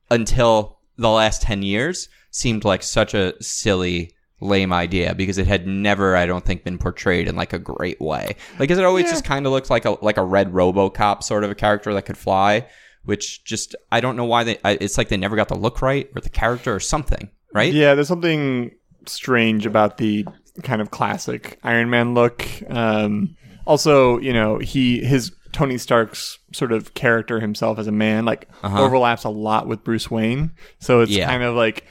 until 0.09 0.79
the 0.97 1.09
last 1.09 1.41
10 1.41 1.63
years 1.63 2.09
seemed 2.31 2.63
like 2.63 2.83
such 2.83 3.13
a 3.13 3.33
silly, 3.41 4.13
lame 4.39 4.71
idea 4.71 5.15
because 5.15 5.39
it 5.39 5.47
had 5.47 5.65
never, 5.65 6.15
I 6.15 6.27
don't 6.27 6.45
think, 6.45 6.63
been 6.63 6.77
portrayed 6.77 7.27
in 7.27 7.35
like 7.35 7.53
a 7.53 7.59
great 7.59 7.99
way. 7.99 8.35
Like, 8.59 8.69
'cause 8.69 8.77
it 8.77 8.85
always 8.85 9.05
Yeah. 9.05 9.11
just 9.13 9.25
kind 9.25 9.47
of 9.47 9.51
looks 9.51 9.71
like 9.71 9.83
a, 9.85 9.97
like 10.03 10.17
a 10.17 10.23
red 10.23 10.51
Robocop 10.53 11.23
sort 11.23 11.43
of 11.43 11.49
a 11.49 11.55
character 11.55 11.91
that 11.95 12.03
could 12.03 12.19
fly, 12.19 12.67
which 13.07 13.43
just, 13.43 13.75
I 13.91 13.99
don't 13.99 14.15
know 14.15 14.25
why 14.25 14.43
they, 14.43 14.57
I, 14.63 14.77
it's 14.79 14.97
like 14.97 15.09
they 15.09 15.17
never 15.17 15.35
got 15.35 15.47
the 15.47 15.57
look 15.57 15.81
right 15.81 16.07
or 16.15 16.21
the 16.21 16.29
character 16.29 16.73
or 16.75 16.79
something, 16.79 17.29
right? 17.53 17.73
Yeah, 17.73 17.95
there's 17.95 18.07
something 18.07 18.71
strange 19.05 19.65
about 19.65 19.97
the 19.97 20.25
kind 20.63 20.81
of 20.81 20.91
classic 20.91 21.59
Iron 21.63 21.89
Man 21.89 22.13
look. 22.13 22.45
Um, 22.69 23.35
also, 23.65 24.17
you 24.19 24.33
know, 24.33 24.57
he 24.59 25.03
his 25.03 25.31
Tony 25.53 25.77
Stark's 25.77 26.39
sort 26.53 26.71
of 26.71 26.93
character 26.93 27.39
himself 27.39 27.79
as 27.79 27.87
a 27.87 27.91
man 27.91 28.25
like 28.25 28.47
Uh-huh. 28.63 28.83
overlaps 28.83 29.23
a 29.23 29.29
lot 29.29 29.67
with 29.67 29.83
Bruce 29.83 30.11
Wayne. 30.11 30.51
So 30.79 31.01
it's 31.01 31.11
Yeah. 31.11 31.27
kind 31.27 31.43
of 31.43 31.55
like 31.55 31.85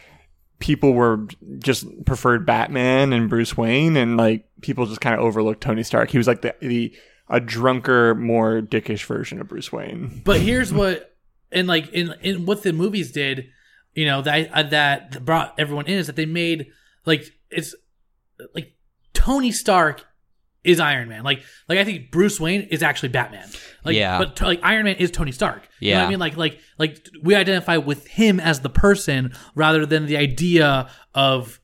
people 0.59 0.93
were 0.95 1.27
just 1.59 1.87
preferred 2.07 2.47
Batman 2.47 3.13
and 3.13 3.29
Bruce 3.29 3.57
Wayne, 3.57 3.97
and 3.97 4.17
like 4.17 4.45
people 4.63 4.87
just 4.87 5.01
kind 5.01 5.15
of 5.15 5.21
overlooked 5.23 5.61
Tony 5.63 5.83
Stark. 5.83 6.11
He 6.11 6.19
was 6.19 6.27
like 6.27 6.43
the 6.43 6.55
the 6.61 6.95
a 7.29 7.41
drunker, 7.41 8.15
more 8.15 8.61
dickish 8.61 9.05
version 9.05 9.41
of 9.41 9.49
Bruce 9.49 9.73
Wayne. 9.73 10.23
But 10.25 10.41
here's 10.41 10.73
what, 10.73 11.17
and 11.53 11.67
like 11.67 11.89
in 11.93 12.15
in 12.23 12.47
what 12.47 12.62
the 12.62 12.73
movies 12.73 13.12
did, 13.12 13.47
you 13.95 14.05
know 14.07 14.23
that 14.23 14.51
uh, 14.53 14.62
that 14.65 15.25
brought 15.25 15.55
everyone 15.59 15.87
in 15.87 15.99
is 15.99 16.07
that 16.07 16.17
they 16.17 16.27
made 16.27 16.69
like 17.05 17.25
it's 17.51 17.75
like 18.55 18.75
Tony 19.15 19.51
Stark 19.53 20.05
is 20.65 20.81
Iron 20.81 21.09
Man. 21.09 21.23
Like 21.25 21.43
like 21.69 21.79
I 21.79 21.85
think 21.85 22.11
Bruce 22.11 22.39
Wayne 22.41 22.62
is 22.62 22.83
actually 22.83 23.11
Batman. 23.11 23.49
Like 23.85 23.97
Yeah. 23.97 24.19
but 24.19 24.41
like 24.41 24.61
Iron 24.62 24.85
Man 24.85 24.97
is 24.97 25.11
Tony 25.11 25.33
Stark. 25.33 25.69
You 25.81 25.93
know 25.93 25.97
what 25.99 26.01
Yeah. 26.03 26.07
I 26.07 26.11
mean? 26.11 26.19
Like 26.19 26.37
like 26.37 26.61
like 26.79 27.07
we 27.23 27.35
identify 27.35 27.77
with 27.77 28.07
him 28.09 28.41
as 28.41 28.61
the 28.61 28.69
person 28.71 29.33
rather 29.55 29.87
than 29.87 30.07
the 30.07 30.17
idea 30.17 30.91
of 31.15 31.61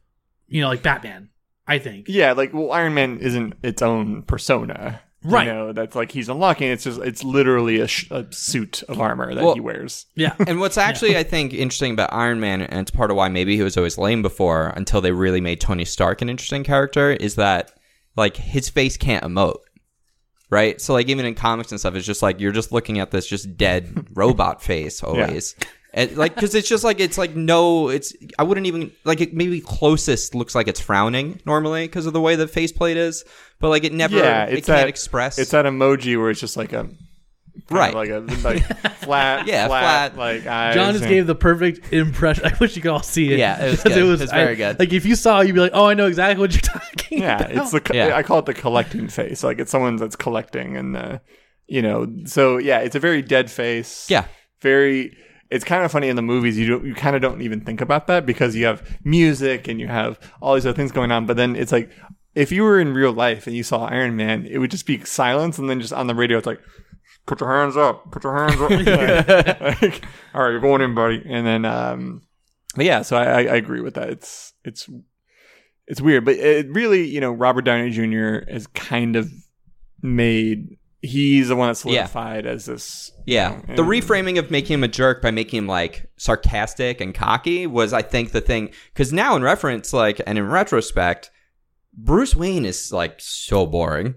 you 0.49 0.61
know 0.61 0.69
like 0.69 0.83
Batman. 0.83 1.29
I 1.67 1.79
think. 1.79 2.07
Yeah, 2.09 2.33
like 2.33 2.53
well, 2.53 2.73
Iron 2.73 2.95
Man 2.95 3.19
isn't 3.19 3.55
its 3.63 3.83
own 3.83 4.23
persona. 4.23 5.01
Right. 5.25 5.47
You 5.47 5.53
know, 5.53 5.73
that's 5.73 5.95
like 5.95 6.11
he's 6.11 6.29
unlocking. 6.29 6.69
It's 6.71 6.85
just 6.85 7.01
it's 7.01 7.23
literally 7.23 7.81
a, 7.81 7.87
sh- 7.87 8.11
a 8.11 8.27
suit 8.33 8.83
of 8.89 9.01
armor 9.01 9.35
that 9.35 9.45
Well- 9.45 9.55
he 9.55 9.61
wears. 9.61 10.07
Yeah. 10.15 10.35
And 10.47 10.59
what's 10.61 10.77
actually, 10.79 11.17
I 11.17 11.23
think, 11.23 11.55
interesting 11.55 11.93
about 11.93 12.13
Iron 12.13 12.41
Man, 12.41 12.63
and 12.63 12.81
it's 12.81 12.91
part 12.91 13.11
of 13.11 13.17
why 13.17 13.29
maybe 13.29 13.57
he 13.57 13.63
was 13.63 13.77
always 13.77 13.99
lame 13.99 14.23
before 14.23 14.73
until 14.77 15.01
they 15.01 15.13
really 15.13 15.41
made 15.41 15.61
Tony 15.61 15.85
Stark 15.85 16.23
an 16.23 16.29
interesting 16.29 16.65
character, 16.65 17.11
is 17.13 17.37
that 17.37 17.73
like 18.17 18.37
his 18.37 18.69
face 18.69 18.97
can't 18.97 19.25
emote. 19.25 19.59
Right? 20.51 20.81
So 20.81 20.93
like 20.93 21.09
even 21.09 21.25
in 21.25 21.35
comics 21.35 21.71
and 21.71 21.81
stuff, 21.81 21.95
it's 21.95 22.07
just 22.07 22.21
like 22.23 22.41
you're 22.41 22.53
just 22.53 22.73
looking 22.73 22.99
at 22.99 23.11
this 23.11 23.27
just 23.27 23.57
dead 23.57 24.09
robot 24.15 24.63
face 24.63 25.03
always. 25.03 25.55
And, 25.95 26.17
like 26.17 26.35
because 26.35 26.55
it's 26.55 26.69
just 26.69 26.85
like 26.85 27.01
it's 27.01 27.19
like 27.19 27.37
no 27.37 27.89
it's 27.91 28.15
i 28.39 28.43
wouldn't 28.43 28.67
even 28.67 28.93
like 29.05 29.21
it 29.21 29.35
maybe 29.35 29.61
closest 29.61 30.35
looks 30.35 30.55
like 30.55 30.67
it's 30.67 30.81
frowning 30.81 31.39
normally 31.45 31.85
because 31.87 32.07
of 32.07 32.15
the 32.15 32.21
way 32.21 32.35
the 32.35 32.49
faceplate 32.49 32.97
is 32.97 33.25
but 33.61 33.69
like 33.69 33.85
it 33.85 33.93
never 33.93 34.17
Yeah, 34.17 34.47
it 34.47 34.59
it's 34.59 34.67
can't 34.69 34.79
that 34.79 34.89
express 34.89 35.39
It's 35.39 35.51
that 35.51 35.67
emoji 35.67 36.19
where 36.19 36.31
it's 36.31 36.41
just 36.41 36.57
like 36.57 36.73
a 36.73 36.89
Right. 37.71 37.95
like 37.95 38.09
a 38.09 38.21
like 38.43 38.63
flat, 39.03 39.47
Yeah, 39.47 39.67
flat, 39.69 40.15
flat. 40.15 40.17
like 40.17 40.47
eyes. 40.47 40.75
John 40.75 40.93
just 40.95 41.05
and- 41.05 41.11
gave 41.13 41.27
the 41.27 41.35
perfect 41.35 41.93
impression. 41.93 42.47
I 42.47 42.57
wish 42.59 42.75
you 42.77 42.81
could 42.83 42.91
all 42.91 43.03
see 43.03 43.31
it. 43.31 43.39
Yeah, 43.39 43.63
it 43.63 43.71
was 43.73 43.83
good. 43.83 43.93
It 43.99 44.03
was 44.05 44.23
very 44.31 44.57
good. 44.57 44.79
Like 44.79 44.93
if 44.95 45.05
you 45.05 45.15
saw, 45.15 45.41
it, 45.41 45.47
you'd 45.49 45.53
be 45.55 45.61
like, 45.61 45.73
"Oh, 45.75 45.85
I 45.87 45.93
know 45.93 46.07
exactly 46.07 46.41
what 46.41 46.53
you're 46.55 46.63
talking 46.63 47.19
Yeah, 47.21 47.37
about." 47.37 47.51
it's 47.53 47.71
the 47.71 47.81
co- 47.83 47.93
Yeah. 47.95 48.17
I 48.17 48.23
call 48.23 48.39
it 48.39 48.47
the 48.47 48.55
collecting 48.55 49.07
face. 49.09 49.45
Like 49.45 49.59
it's 49.59 49.71
someone 49.71 49.97
that's 49.97 50.17
collecting, 50.17 50.79
and 50.79 50.97
uh, 50.97 51.19
you 51.67 51.83
know, 51.83 52.07
so 52.25 52.57
yeah, 52.57 52.79
it's 52.79 52.97
a 52.97 53.01
very 53.01 53.21
dead 53.21 53.51
face. 53.51 54.07
yeah 54.09 54.25
very. 54.63 55.15
It's 55.53 55.65
kind 55.65 55.85
of 55.85 55.93
funny 55.93 56.09
in 56.09 56.17
the 56.17 56.23
movies. 56.23 56.59
You 56.59 56.67
don't, 56.67 56.85
you 56.85 56.95
kind 56.95 57.15
of 57.15 57.23
don't 57.23 57.43
even 57.43 57.61
think 57.61 57.81
about 57.81 58.07
that 58.09 58.27
because 58.27 58.57
you 58.57 58.67
have 58.67 58.99
music 59.05 59.69
and 59.69 59.79
you 59.79 59.89
have 59.89 60.19
all 60.41 60.55
these 60.55 60.67
other 60.67 60.77
things 60.77 60.93
going 60.93 61.13
on. 61.13 61.27
But 61.27 61.37
then 61.37 61.57
it's 61.57 61.73
like 61.73 61.91
if 62.35 62.51
you 62.51 62.63
were 62.63 62.81
in 62.81 62.95
real 62.95 63.13
life 63.13 63.47
and 63.47 63.55
you 63.55 63.63
saw 63.63 63.85
Iron 63.85 64.17
Man, 64.17 64.47
it 64.47 64.59
would 64.59 64.71
just 64.71 64.87
be 64.87 65.05
silence, 65.05 65.59
and 65.59 65.69
then 65.69 65.81
just 65.81 65.93
on 65.93 66.07
the 66.07 66.15
radio, 66.15 66.39
it's 66.39 66.47
like. 66.47 66.61
Put 67.25 67.41
your 67.41 67.57
hands 67.57 67.77
up. 67.77 68.11
Put 68.11 68.25
your 68.25 68.37
hands 68.37 68.61
up. 68.61 68.71
like, 69.61 69.83
like, 69.83 70.05
all 70.35 70.43
right, 70.43 70.51
you're 70.51 70.59
going 70.59 70.81
in, 70.81 70.93
buddy. 70.93 71.23
And 71.25 71.47
then, 71.47 71.65
um, 71.65 72.23
but 72.75 72.85
yeah, 72.85 73.03
so 73.03 73.17
I, 73.17 73.25
I, 73.25 73.39
I 73.43 73.55
agree 73.55 73.81
with 73.81 73.95
that. 73.95 74.09
It's 74.11 74.55
it's 74.65 74.89
it's 75.87 76.01
weird, 76.01 76.25
but 76.25 76.37
it 76.37 76.69
really, 76.71 77.07
you 77.07 77.21
know, 77.21 77.33
Robert 77.33 77.63
Downey 77.63 77.91
Jr. 77.91 78.51
has 78.51 78.67
kind 78.69 79.17
of 79.17 79.31
made. 80.01 80.79
He's 81.05 81.49
the 81.49 81.57
one 81.57 81.67
that 81.67 81.85
Yeah. 81.85 82.07
solidified 82.07 82.47
as 82.47 82.67
this. 82.67 83.11
Yeah, 83.27 83.61
you 83.61 83.67
know, 83.69 83.77
the 83.77 83.83
reframing 83.83 84.39
of 84.39 84.51
making 84.53 84.75
him 84.75 84.85
a 84.85 84.89
jerk 84.89 85.21
by 85.21 85.33
making 85.33 85.59
him 85.59 85.67
like 85.67 86.07
sarcastic 86.17 87.01
and 87.01 87.13
cocky 87.13 87.67
was, 87.67 87.93
I 87.93 88.03
think, 88.03 88.31
the 88.31 88.41
thing. 88.41 88.71
Because 88.93 89.13
now, 89.13 89.35
in 89.35 89.43
reference, 89.43 89.93
like, 89.93 90.21
and 90.27 90.39
in 90.39 90.49
retrospect, 90.49 91.31
Bruce 91.93 92.37
Wayne 92.37 92.65
is 92.65 92.93
like 92.93 93.17
so 93.19 93.67
boring. 93.67 94.15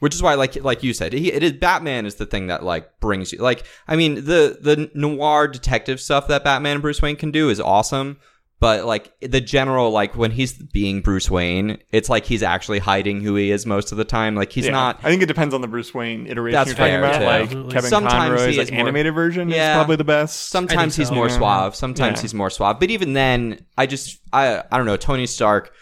Which 0.00 0.14
is 0.14 0.22
why, 0.22 0.34
like, 0.34 0.62
like 0.62 0.84
you 0.84 0.94
said, 0.94 1.12
he, 1.12 1.32
it 1.32 1.42
is 1.42 1.52
Batman 1.54 2.06
is 2.06 2.14
the 2.14 2.24
thing 2.26 2.46
that 2.46 2.62
like 2.62 3.00
brings 3.00 3.32
you. 3.32 3.40
Like, 3.40 3.64
I 3.88 3.96
mean, 3.96 4.14
the 4.14 4.56
the 4.60 4.88
noir 4.94 5.48
detective 5.48 6.00
stuff 6.00 6.28
that 6.28 6.44
Batman 6.44 6.74
and 6.74 6.82
Bruce 6.82 7.02
Wayne 7.02 7.16
can 7.16 7.32
do 7.32 7.50
is 7.50 7.60
awesome. 7.60 8.18
But 8.60 8.84
like 8.86 9.12
the 9.20 9.40
general, 9.40 9.90
like 9.92 10.16
when 10.16 10.32
he's 10.32 10.52
being 10.52 11.00
Bruce 11.00 11.30
Wayne, 11.30 11.78
it's 11.92 12.08
like 12.08 12.24
he's 12.24 12.42
actually 12.42 12.80
hiding 12.80 13.20
who 13.20 13.36
he 13.36 13.52
is 13.52 13.64
most 13.66 13.92
of 13.92 13.98
the 13.98 14.04
time. 14.04 14.34
Like 14.34 14.50
he's 14.50 14.64
Yeah. 14.66 14.72
not 14.72 14.98
I 15.04 15.10
think 15.10 15.22
it 15.22 15.26
depends 15.26 15.54
on 15.54 15.60
the 15.60 15.68
Bruce 15.68 15.94
Wayne 15.94 16.26
iteration 16.26 16.54
That's 16.58 16.68
you're 16.70 16.76
talking 16.76 16.92
fair, 16.94 16.98
about. 17.04 17.18
too. 17.20 17.24
Like 17.24 17.42
Absolutely. 17.42 17.72
Kevin 17.72 17.90
Sometimes 17.90 18.14
Conroy's 18.40 18.54
he 18.54 18.58
like 18.60 18.70
more- 18.72 18.80
animated 18.80 19.14
version 19.14 19.48
Yeah. 19.48 19.72
is 19.72 19.76
probably 19.76 19.94
the 19.96 20.02
best. 20.04 20.48
Sometimes 20.48 20.96
he's 20.96 21.08
so. 21.08 21.14
more 21.14 21.28
Yeah. 21.28 21.36
suave. 21.38 21.76
Sometimes 21.76 22.16
Yeah. 22.18 22.22
he's 22.22 22.34
more 22.34 22.50
suave. 22.50 22.80
But 22.80 22.90
even 22.90 23.12
then, 23.12 23.60
I 23.76 23.86
just 23.86 24.18
I 24.32 24.62
I 24.72 24.76
don't 24.76 24.86
know 24.86 24.96
Tony 24.96 25.26
Stark 25.26 25.72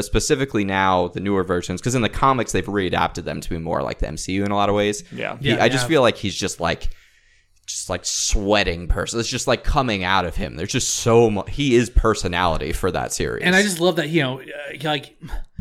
specifically 0.00 0.64
now 0.64 1.08
the 1.08 1.20
newer 1.20 1.44
versions 1.44 1.80
because 1.80 1.94
in 1.94 2.02
the 2.02 2.08
comics 2.08 2.52
they've 2.52 2.64
readapted 2.66 3.24
them 3.24 3.40
to 3.40 3.50
be 3.50 3.58
more 3.58 3.82
like 3.82 3.98
the 3.98 4.06
MCU 4.06 4.44
in 4.44 4.50
a 4.50 4.56
lot 4.56 4.68
of 4.68 4.74
ways. 4.74 5.04
Yeah. 5.12 5.36
He- 5.40 5.50
Yeah, 5.50 5.62
I 5.62 5.68
just 5.68 5.84
yeah. 5.84 5.88
feel 5.88 6.02
like 6.02 6.16
he's 6.16 6.34
just 6.34 6.60
like 6.60 6.88
just 7.66 7.88
like 7.88 8.04
sweating 8.04 8.88
person. 8.88 9.20
It's 9.20 9.28
just 9.28 9.46
like 9.46 9.64
coming 9.64 10.02
out 10.04 10.24
of 10.24 10.36
him. 10.36 10.56
There's 10.56 10.72
just 10.72 10.90
so 10.90 11.30
much. 11.30 11.50
He 11.50 11.74
is 11.76 11.88
personality 11.90 12.72
for 12.72 12.90
that 12.90 13.12
series. 13.12 13.44
And 13.44 13.54
I 13.54 13.62
just 13.62 13.80
love 13.80 13.96
that 13.96 14.08
you 14.08 14.22
know, 14.22 14.40
uh, 14.40 14.44
like 14.82 15.16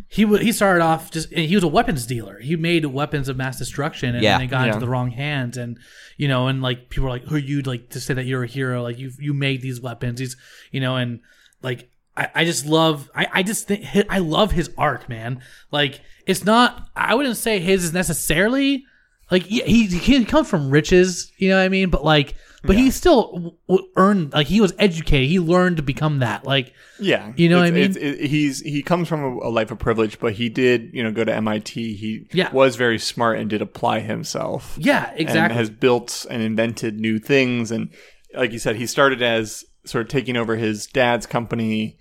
he 0.07 0.25
wa 0.25 0.37
he 0.37 0.51
started 0.51 0.81
off 0.83 1.11
just 1.11 1.31
he 1.31 1.55
was 1.55 1.63
a 1.63 1.67
weapons 1.67 2.05
dealer. 2.05 2.39
He 2.39 2.55
made 2.55 2.85
weapons 2.85 3.29
of 3.29 3.37
mass 3.37 3.57
destruction, 3.59 4.15
and 4.15 4.23
Yeah. 4.23 4.37
then 4.37 4.47
it 4.47 4.49
got 4.49 4.61
Yeah. 4.61 4.67
into 4.73 4.79
the 4.79 4.89
wrong 4.89 5.11
hands. 5.11 5.57
And 5.57 5.77
you 6.17 6.27
know, 6.27 6.47
and 6.47 6.61
like 6.61 6.89
people 6.89 7.07
are 7.07 7.11
like, 7.11 7.25
"Who 7.25 7.35
are 7.35 7.39
you 7.39 7.61
like 7.61 7.89
to 7.91 7.99
say 7.99 8.13
that 8.13 8.25
you're 8.25 8.43
a 8.43 8.47
hero? 8.47 8.81
Like 8.83 8.97
you 8.97 9.11
you 9.19 9.33
made 9.33 9.61
these 9.61 9.79
weapons, 9.79 10.19
He's 10.19 10.35
you 10.71 10.81
know." 10.81 10.95
And 10.97 11.19
like 11.61 11.89
I, 12.17 12.29
I 12.35 12.45
just 12.45 12.65
love 12.65 13.09
I 13.15 13.27
I 13.31 13.43
just 13.43 13.67
think 13.67 13.85
I 14.09 14.17
love 14.17 14.51
his 14.51 14.69
arc, 14.77 15.07
man. 15.07 15.41
Like 15.71 16.01
it's 16.25 16.43
not 16.43 16.89
I 16.95 17.15
wouldn't 17.15 17.37
say 17.37 17.59
his 17.59 17.83
is 17.85 17.93
necessarily 17.93 18.85
like 19.31 19.43
he 19.43 19.85
he, 19.87 20.25
comes 20.25 20.47
from 20.49 20.69
riches, 20.69 21.31
you 21.37 21.49
know 21.49 21.57
what 21.57 21.63
I 21.63 21.69
mean? 21.69 21.89
But 21.89 22.03
like. 22.05 22.35
But 22.63 22.75
he 22.75 22.91
still 22.91 23.55
w- 23.67 23.87
earned 23.95 24.33
like 24.33 24.45
he 24.45 24.61
was 24.61 24.71
educated. 24.77 25.27
He 25.27 25.39
learned 25.39 25.77
to 25.77 25.81
become 25.81 26.19
that. 26.19 26.45
Like 26.45 26.73
Yeah, 26.99 27.33
You 27.35 27.49
know 27.49 27.57
what 27.57 27.65
I 27.65 27.71
mean? 27.71 27.97
it- 27.97 28.29
he's 28.29 28.59
he 28.61 28.83
comes 28.83 29.07
from 29.07 29.23
a, 29.23 29.47
a 29.47 29.49
life 29.49 29.71
of 29.71 29.79
privilege, 29.79 30.19
but 30.19 30.33
he 30.33 30.47
did 30.47 30.91
you 30.93 31.01
know 31.01 31.11
go 31.11 31.23
to 31.23 31.33
MIT. 31.33 31.95
He 31.95 32.27
Yeah. 32.31 32.51
was 32.53 32.75
very 32.75 32.99
smart 32.99 33.39
and 33.39 33.49
did 33.49 33.63
apply 33.63 34.01
himself. 34.01 34.77
yeah, 34.79 35.09
and 35.09 35.19
exactly. 35.21 35.57
has 35.57 35.71
built 35.71 36.27
and 36.29 36.43
invented 36.43 36.99
new 36.99 37.17
things. 37.17 37.71
And 37.71 37.89
like 38.35 38.51
you 38.51 38.59
said, 38.59 38.75
he 38.75 38.85
started 38.85 39.23
as 39.23 39.65
sort 39.85 40.03
of 40.05 40.09
taking 40.09 40.37
over 40.37 40.55
his 40.55 40.85
dad's 40.85 41.25
company 41.25 41.97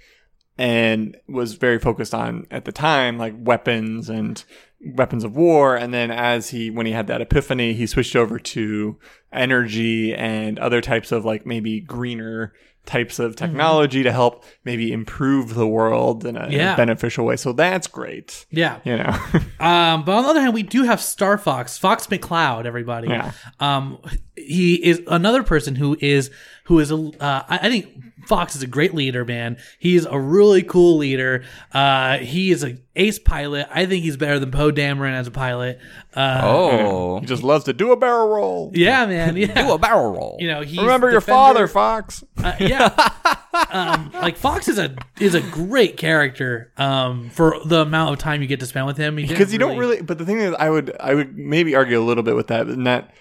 and 0.59 1.17
was 1.27 1.55
very 1.55 1.79
focused 1.79 2.13
on 2.13 2.47
at 2.51 2.67
the 2.67 2.73
time 2.73 3.17
like 3.17 3.33
weapons 3.39 4.11
and 4.11 4.45
weapons 4.83 5.25
of 5.25 5.37
war 5.37 5.77
and 5.77 5.93
then 5.93 6.11
as 6.11 6.51
he 6.51 6.71
when 6.71 6.87
he 6.87 6.93
had 6.93 7.07
that 7.07 7.21
epiphany 7.21 7.75
he 7.75 7.87
switched 7.87 8.17
over 8.17 8.39
to 8.39 8.99
energy 9.33 10.15
and 10.15 10.59
other 10.59 10.81
types 10.81 11.13
of 11.13 11.25
like 11.25 11.45
maybe 11.45 11.81
greener 11.81 12.53
types 12.87 13.19
of 13.19 13.37
technology 13.37 14.03
to 14.03 14.11
help 14.11 14.43
maybe 14.65 14.91
improve 14.91 15.55
the 15.55 15.67
world 15.67 16.25
in 16.25 16.35
a, 16.35 16.47
in 16.47 16.61
a 16.61 16.77
beneficial 16.77 17.27
way 17.27 17.37
so 17.37 17.53
that's 17.53 17.87
great 17.87 18.47
yeah. 18.51 18.79
you 18.85 18.97
know 18.97 19.15
Um, 19.61 20.05
but 20.05 20.13
on 20.13 20.23
the 20.23 20.31
other 20.31 20.41
hand, 20.41 20.55
we 20.55 20.63
do 20.63 20.85
have 20.85 21.03
Star 21.03 21.37
Fox, 21.37 21.77
Fox 21.77 22.07
McCloud. 22.07 22.65
Everybody. 22.65 23.09
Yeah. 23.09 23.33
Um, 23.61 23.99
he 24.35 24.75
is 24.75 25.03
another 25.07 25.43
person 25.43 25.77
who 25.77 25.99
is 26.01 26.31
who 26.65 26.79
is 26.79 26.91
a. 26.91 26.97
Uh, 26.97 27.45
I, 27.47 27.59
I 27.63 27.69
think 27.69 27.89
Fox 28.31 28.55
is 28.55 28.63
a 28.63 28.69
great 28.69 28.95
leader, 28.95 29.25
man. 29.25 29.57
He's 29.81 30.07
a 30.07 30.17
really 30.17 30.63
cool 30.63 30.99
leader. 30.99 31.43
Uh, 31.73 32.19
he 32.19 32.53
is 32.53 32.63
an 32.63 32.81
ace 32.95 33.19
pilot. 33.19 33.67
I 33.73 33.87
think 33.87 34.05
he's 34.05 34.17
better 34.17 34.39
than 34.39 34.53
Poe 34.53 34.71
Dameron 34.71 35.15
as 35.15 35.27
a 35.27 35.33
pilot. 35.33 35.81
Uh, 36.15 36.41
oh, 36.45 37.19
he 37.19 37.27
just 37.27 37.43
loves 37.43 37.65
to 37.65 37.73
do 37.73 37.91
a 37.91 37.97
barrel 37.97 38.29
roll 38.29 38.71
yeah, 38.73 39.05
man. 39.07 39.37
Yeah. 39.37 39.67
do 39.67 39.73
a 39.73 39.79
barrel 39.79 40.13
roll. 40.13 40.37
You 40.39 40.47
know, 40.47 40.61
he's 40.61 40.79
remember 40.79 41.11
your 41.11 41.19
defender. 41.19 41.37
father 41.37 41.67
fox 41.67 42.23
Uh, 42.39 42.55
yeah. 42.61 43.11
um, 43.71 44.13
like 44.13 44.37
Fox 44.37 44.69
is 44.69 44.79
a 44.79 44.95
is 45.19 45.35
a 45.35 45.41
great 45.41 45.97
character. 45.97 46.73
Um, 46.77 47.31
for 47.31 47.57
the 47.65 47.81
amount 47.81 48.13
of 48.13 48.21
time 48.21 48.43
you 48.43 48.47
get 48.47 48.61
to 48.61 48.67
spend 48.67 48.87
with 48.87 48.97
him, 48.97 49.17
because 49.17 49.53
you 49.53 49.59
don't 49.59 49.77
really 49.77 50.03
but 50.03 50.19
the 50.19 50.25
thing 50.25 50.39
is 50.39 50.55
i 50.57 50.71
would 50.71 50.97
i 51.01 51.15
would 51.15 51.37
maybe 51.37 51.75
argue 51.75 51.99
a 51.99 52.05
little 52.05 52.23
bit 52.23 52.37
with 52.37 52.47
that 52.47 52.69
and 52.69 52.87
that 52.87 53.05
I- 53.05 53.13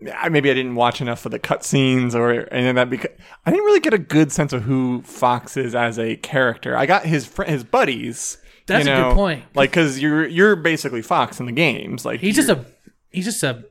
maybe 0.00 0.50
i 0.50 0.54
didn't 0.54 0.74
watch 0.74 1.00
enough 1.00 1.24
of 1.26 1.32
the 1.32 1.38
cutscenes 1.38 2.14
or 2.14 2.48
any 2.52 2.68
of 2.68 2.74
that 2.76 2.88
because 2.90 3.10
i 3.46 3.50
didn't 3.50 3.64
really 3.66 3.80
get 3.80 3.92
a 3.94 3.98
good 3.98 4.32
sense 4.32 4.52
of 4.52 4.62
who 4.62 5.02
fox 5.02 5.56
is 5.56 5.74
as 5.74 5.98
a 5.98 6.16
character 6.16 6.76
i 6.76 6.86
got 6.86 7.04
his 7.04 7.26
fr- 7.26 7.44
his 7.44 7.64
buddies 7.64 8.38
That's 8.66 8.86
you 8.86 8.92
a 8.92 8.96
good 9.02 9.14
point. 9.14 9.44
like 9.54 9.70
because 9.70 10.00
you're 10.00 10.26
you're 10.26 10.56
basically 10.56 11.02
fox 11.02 11.38
in 11.40 11.46
the 11.46 11.52
games 11.52 12.04
like 12.04 12.20
He's 12.20 12.36
just 12.36 12.48
a 12.48 12.64
he's 13.10 13.24
just 13.26 13.42
a 13.42 13.64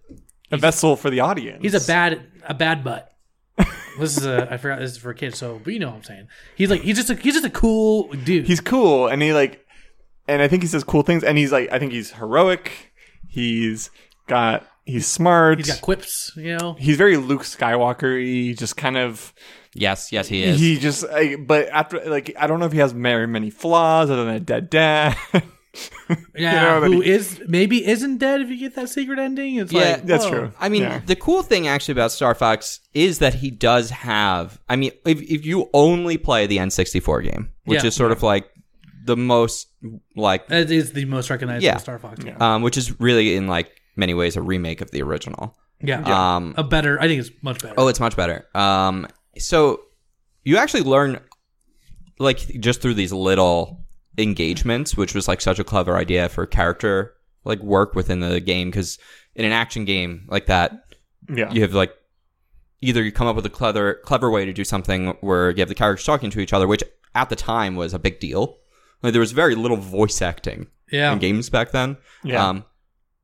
a 0.51 0.57
vessel 0.57 0.95
for 0.95 1.09
the 1.09 1.19
audience 1.19 1.61
He's 1.61 1.73
a 1.73 1.85
bad 1.87 2.21
a 2.43 2.53
bad 2.53 2.83
butt. 2.83 3.11
this 3.99 4.17
is 4.17 4.25
a 4.25 4.47
I 4.51 4.57
forgot 4.57 4.79
this 4.79 4.91
is 4.91 4.97
for 4.97 5.13
kids, 5.13 5.37
so 5.37 5.59
but 5.63 5.73
you 5.73 5.79
know 5.79 5.89
what 5.89 5.97
I'm 5.97 6.03
saying. 6.03 6.27
He's 6.55 6.69
like 6.69 6.81
he's 6.81 6.95
just 6.95 7.09
a 7.09 7.15
he's 7.15 7.33
just 7.33 7.45
a 7.45 7.49
cool 7.49 8.07
dude. 8.13 8.45
he's 8.47 8.61
cool 8.61 9.07
and 9.07 9.21
he 9.21 9.33
like 9.33 9.65
and 10.27 10.41
i 10.41 10.47
think 10.47 10.63
he 10.63 10.67
says 10.67 10.83
cool 10.83 11.01
things 11.03 11.23
and 11.23 11.37
he's 11.37 11.51
like 11.51 11.69
i 11.71 11.77
think 11.79 11.91
he's 11.91 12.11
heroic 12.13 12.71
he's 13.27 13.89
got 14.27 14.65
he's 14.89 15.07
smart 15.07 15.57
he's 15.59 15.67
got 15.67 15.81
quips, 15.81 16.31
you 16.35 16.57
know. 16.57 16.75
he's 16.79 16.97
very 16.97 17.17
luke 17.17 17.43
skywalker 17.43 18.19
he 18.21 18.53
just 18.53 18.75
kind 18.77 18.97
of 18.97 19.33
yes, 19.75 20.11
yes, 20.11 20.27
he 20.27 20.43
is. 20.43 20.59
He 20.59 20.77
just, 20.79 21.05
I, 21.05 21.35
but 21.35 21.67
after, 21.69 21.99
like, 22.09 22.33
I 22.37 22.47
don't 22.47 22.59
know 22.59 22.65
if 22.65 22.71
he 22.71 22.79
has 22.79 22.91
very 22.91 23.27
many 23.27 23.51
flaws 23.51 24.09
other 24.09 24.25
than 24.25 24.33
a 24.35 24.39
dead 24.39 24.69
dad. 24.69 25.15
Yeah, 26.35 26.61
know, 26.63 26.81
that 26.81 26.87
who 26.91 27.01
he- 27.01 27.11
is 27.11 27.39
maybe 27.47 27.85
isn't 27.85 28.17
dead 28.17 28.41
if 28.41 28.49
you 28.49 28.57
get 28.57 28.73
that 28.75 28.89
secret 28.89 29.19
ending. 29.19 29.55
It's 29.57 29.71
Yeah, 29.71 29.91
like 29.91 30.05
that's 30.05 30.25
whoa. 30.25 30.31
true. 30.31 30.51
I 30.59 30.67
mean, 30.69 30.81
Yeah. 30.81 31.01
the 31.05 31.15
cool 31.15 31.43
thing 31.43 31.67
actually 31.67 31.91
about 31.93 32.11
Star 32.11 32.33
Fox 32.33 32.79
is 32.95 33.19
that 33.19 33.35
he 33.35 33.51
does 33.51 33.91
have. 33.91 34.59
I 34.67 34.75
mean, 34.75 34.91
if, 35.05 35.21
if 35.21 35.45
you 35.45 35.69
only 35.73 36.17
play 36.17 36.47
the 36.47 36.57
N64 36.57 37.23
game, 37.31 37.49
which 37.65 37.83
Yeah. 37.83 37.87
is 37.89 37.95
sort 37.95 38.11
of 38.11 38.23
like 38.23 38.49
the 39.05 39.15
most 39.15 39.67
like, 40.15 40.47
That 40.47 40.71
is 40.71 40.93
the 40.93 41.05
most 41.05 41.29
recognizable 41.29 41.63
Yeah. 41.63 41.77
Star 41.77 41.99
Fox. 41.99 42.23
game. 42.23 42.41
um, 42.41 42.63
which 42.63 42.75
is 42.77 42.99
really 42.99 43.35
in 43.35 43.45
like 43.47 43.69
many 43.99 44.13
ways 44.15 44.35
a 44.35 44.41
remake 44.41 44.81
of 44.81 44.89
the 44.91 45.01
original. 45.03 45.55
Yeah, 45.81 46.01
Um, 46.35 46.53
a 46.57 46.63
better. 46.63 46.99
I 46.99 47.07
think 47.07 47.19
it's 47.21 47.31
much 47.41 47.61
better. 47.61 47.75
oh, 47.77 47.87
it's 47.87 47.99
much 47.99 48.15
better. 48.15 48.47
Um, 48.55 49.07
so 49.37 49.81
you 50.43 50.57
actually 50.57 50.83
learn 50.83 51.19
like 52.17 52.39
just 52.59 52.81
through 52.81 52.95
these 52.95 53.13
little 53.13 53.85
engagements, 54.17 54.97
which 54.97 55.13
was 55.15 55.27
like 55.27 55.41
such 55.41 55.59
a 55.59 55.63
clever 55.63 55.95
idea 55.95 56.27
for 56.29 56.45
character 56.45 57.13
like 57.45 57.59
work 57.61 57.95
within 57.95 58.19
the 58.19 58.39
game 58.41 58.69
because 58.69 58.97
in 59.35 59.45
an 59.45 59.51
action 59.53 59.85
game 59.85 60.25
like 60.27 60.47
that, 60.47 60.73
Yeah. 61.33 61.51
you 61.51 61.61
have 61.61 61.73
like 61.73 61.93
either 62.81 63.01
you 63.03 63.11
come 63.13 63.27
up 63.27 63.35
with 63.35 63.45
a 63.45 63.49
clever 63.49 63.95
clever 64.03 64.29
way 64.29 64.45
to 64.45 64.53
do 64.53 64.63
something 64.65 65.15
where 65.21 65.51
you 65.51 65.57
have 65.59 65.69
the 65.69 65.75
characters 65.75 66.05
talking 66.05 66.29
to 66.31 66.39
each 66.41 66.51
other, 66.53 66.67
which 66.67 66.83
at 67.15 67.29
the 67.29 67.35
time 67.35 67.75
was 67.75 67.93
a 67.93 67.99
big 67.99 68.19
deal. 68.19 68.57
Like 69.01 69.13
there 69.13 69.21
was 69.21 69.31
very 69.31 69.55
little 69.55 69.77
voice 69.77 70.21
acting 70.21 70.67
Yeah. 70.91 71.13
in 71.13 71.19
games 71.19 71.49
back 71.49 71.71
then. 71.71 71.95
Yeah. 72.23 72.45
Um, 72.45 72.65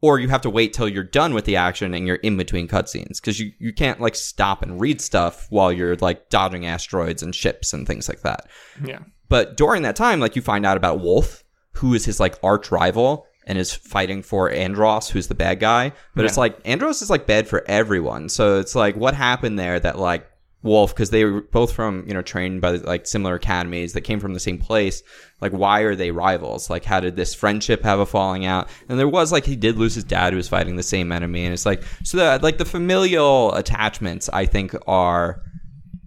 or 0.05 0.19
you 0.19 0.29
have 0.29 0.41
to 0.41 0.51
wait 0.51 0.71
till 0.71 0.87
you're 0.87 1.03
done 1.03 1.33
with 1.33 1.45
the 1.45 1.55
action 1.55 1.95
and 1.95 2.05
you're 2.05 2.17
in 2.17 2.37
between 2.37 2.67
cutscenes 2.67 3.19
because 3.19 3.39
you, 3.39 3.51
you 3.57 3.73
can't 3.73 3.99
like 3.99 4.13
stop 4.15 4.61
and 4.61 4.79
read 4.79 5.01
stuff 5.01 5.47
while 5.49 5.71
you're 5.71 5.95
like 5.95 6.29
dodging 6.29 6.63
asteroids 6.63 7.23
and 7.23 7.33
ships 7.33 7.73
and 7.73 7.87
things 7.87 8.07
like 8.07 8.21
that. 8.21 8.47
Yeah. 8.83 8.99
But 9.29 9.57
during 9.57 9.81
that 9.81 9.95
time, 9.95 10.19
like 10.19 10.35
you 10.35 10.43
find 10.43 10.63
out 10.63 10.77
about 10.77 10.99
Wolf, 10.99 11.43
who 11.71 11.95
is 11.95 12.05
his 12.05 12.19
like 12.19 12.37
arch 12.43 12.69
rival 12.69 13.25
and 13.47 13.57
is 13.57 13.73
fighting 13.73 14.21
for 14.21 14.51
Andross, 14.51 15.09
who's 15.09 15.27
the 15.27 15.33
bad 15.33 15.59
guy. 15.59 15.91
But 16.13 16.25
it's 16.25 16.37
like 16.37 16.61
Andross 16.65 17.01
is 17.01 17.09
like 17.09 17.25
bad 17.25 17.47
for 17.47 17.63
everyone. 17.67 18.29
So 18.29 18.59
it's 18.59 18.75
like 18.75 18.95
what 18.95 19.15
happened 19.15 19.57
there 19.57 19.79
that 19.79 19.97
like 19.97 20.29
Wolf, 20.65 20.93
because 20.93 21.11
they 21.11 21.23
were 21.23 21.41
both 21.41 21.71
from 21.71 22.03
you 22.07 22.13
know 22.13 22.21
trained 22.21 22.59
by 22.59 22.71
like 22.71 23.07
similar 23.07 23.35
academies 23.35 23.93
that 23.93 24.01
came 24.01 24.19
from 24.19 24.33
the 24.33 24.39
same 24.39 24.57
place. 24.57 25.01
Like 25.39 25.53
why 25.53 25.81
are 25.81 25.95
they 25.95 26.11
rivals? 26.11 26.69
Like 26.69 26.83
how 26.83 26.99
did 26.99 27.15
this 27.15 27.33
friendship 27.33 27.83
have 27.83 27.99
a 27.99 28.05
falling 28.05 28.45
out? 28.45 28.67
And 28.89 28.99
there 28.99 29.07
was 29.07 29.31
like 29.31 29.45
he 29.45 29.55
did 29.55 29.77
lose 29.77 29.95
his 29.95 30.03
dad 30.03 30.33
who 30.33 30.37
was 30.37 30.49
fighting 30.49 30.75
the 30.75 30.83
same 30.83 31.11
enemy, 31.13 31.45
and 31.45 31.53
it's 31.53 31.65
like 31.65 31.83
so 32.03 32.17
that 32.17 32.43
like 32.43 32.57
the 32.57 32.65
familial 32.65 33.53
attachments 33.53 34.27
I 34.33 34.45
think 34.45 34.75
are 34.87 35.41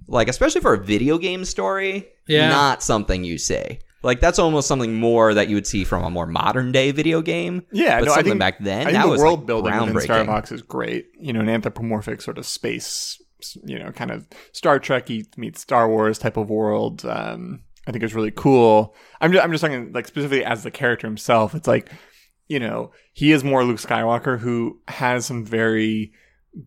like 0.08 0.28
especially 0.28 0.60
for 0.60 0.74
a 0.74 0.78
video 0.78 1.18
game 1.18 1.44
story, 1.44 2.08
Yeah. 2.26 2.48
not 2.48 2.82
something 2.82 3.24
you 3.24 3.38
say. 3.38 3.78
Like 4.02 4.20
that's 4.20 4.38
almost 4.38 4.68
something 4.68 4.94
more 4.94 5.34
that 5.34 5.48
you 5.48 5.56
would 5.56 5.66
see 5.66 5.82
from 5.84 6.04
a 6.04 6.10
more 6.10 6.26
modern 6.26 6.70
day 6.72 6.92
video 6.92 7.20
game. 7.20 7.64
Yeah, 7.72 7.98
but 7.98 8.06
no, 8.06 8.12
I 8.12 8.14
something 8.16 8.30
think 8.32 8.40
back 8.40 8.58
then 8.60 8.80
I 8.82 8.84
think 8.84 8.96
that 8.96 9.02
the 9.04 9.08
was 9.10 9.20
world 9.20 9.40
like, 9.40 9.46
building 9.48 9.74
within 9.74 9.88
groundbreaking. 9.94 10.02
Star 10.02 10.24
Fox 10.24 10.52
is 10.52 10.62
great. 10.62 11.06
You 11.20 11.32
know, 11.32 11.40
an 11.40 11.48
anthropomorphic 11.48 12.22
sort 12.22 12.38
of 12.38 12.46
space, 12.46 13.20
you 13.64 13.78
know, 13.78 13.92
kind 13.92 14.10
of 14.10 14.26
Star 14.52 14.78
Trek 14.78 15.08
meets 15.36 15.60
Star 15.60 15.88
Wars 15.88 16.18
type 16.18 16.36
of 16.36 16.50
world. 16.50 17.04
Um, 17.04 17.60
I 17.86 17.92
think 17.92 18.04
is 18.04 18.14
really 18.14 18.30
cool. 18.30 18.94
I'm 19.20 19.32
just, 19.32 19.42
I'm 19.42 19.50
just 19.50 19.62
talking 19.62 19.92
like 19.92 20.06
specifically 20.06 20.44
as 20.44 20.62
the 20.62 20.70
character 20.70 21.06
himself. 21.06 21.54
It's 21.54 21.66
like, 21.66 21.90
you 22.46 22.60
know, 22.60 22.92
he 23.14 23.32
is 23.32 23.42
more 23.42 23.64
Luke 23.64 23.78
Skywalker 23.78 24.38
who 24.38 24.80
has 24.88 25.24
some 25.24 25.44
very 25.44 26.12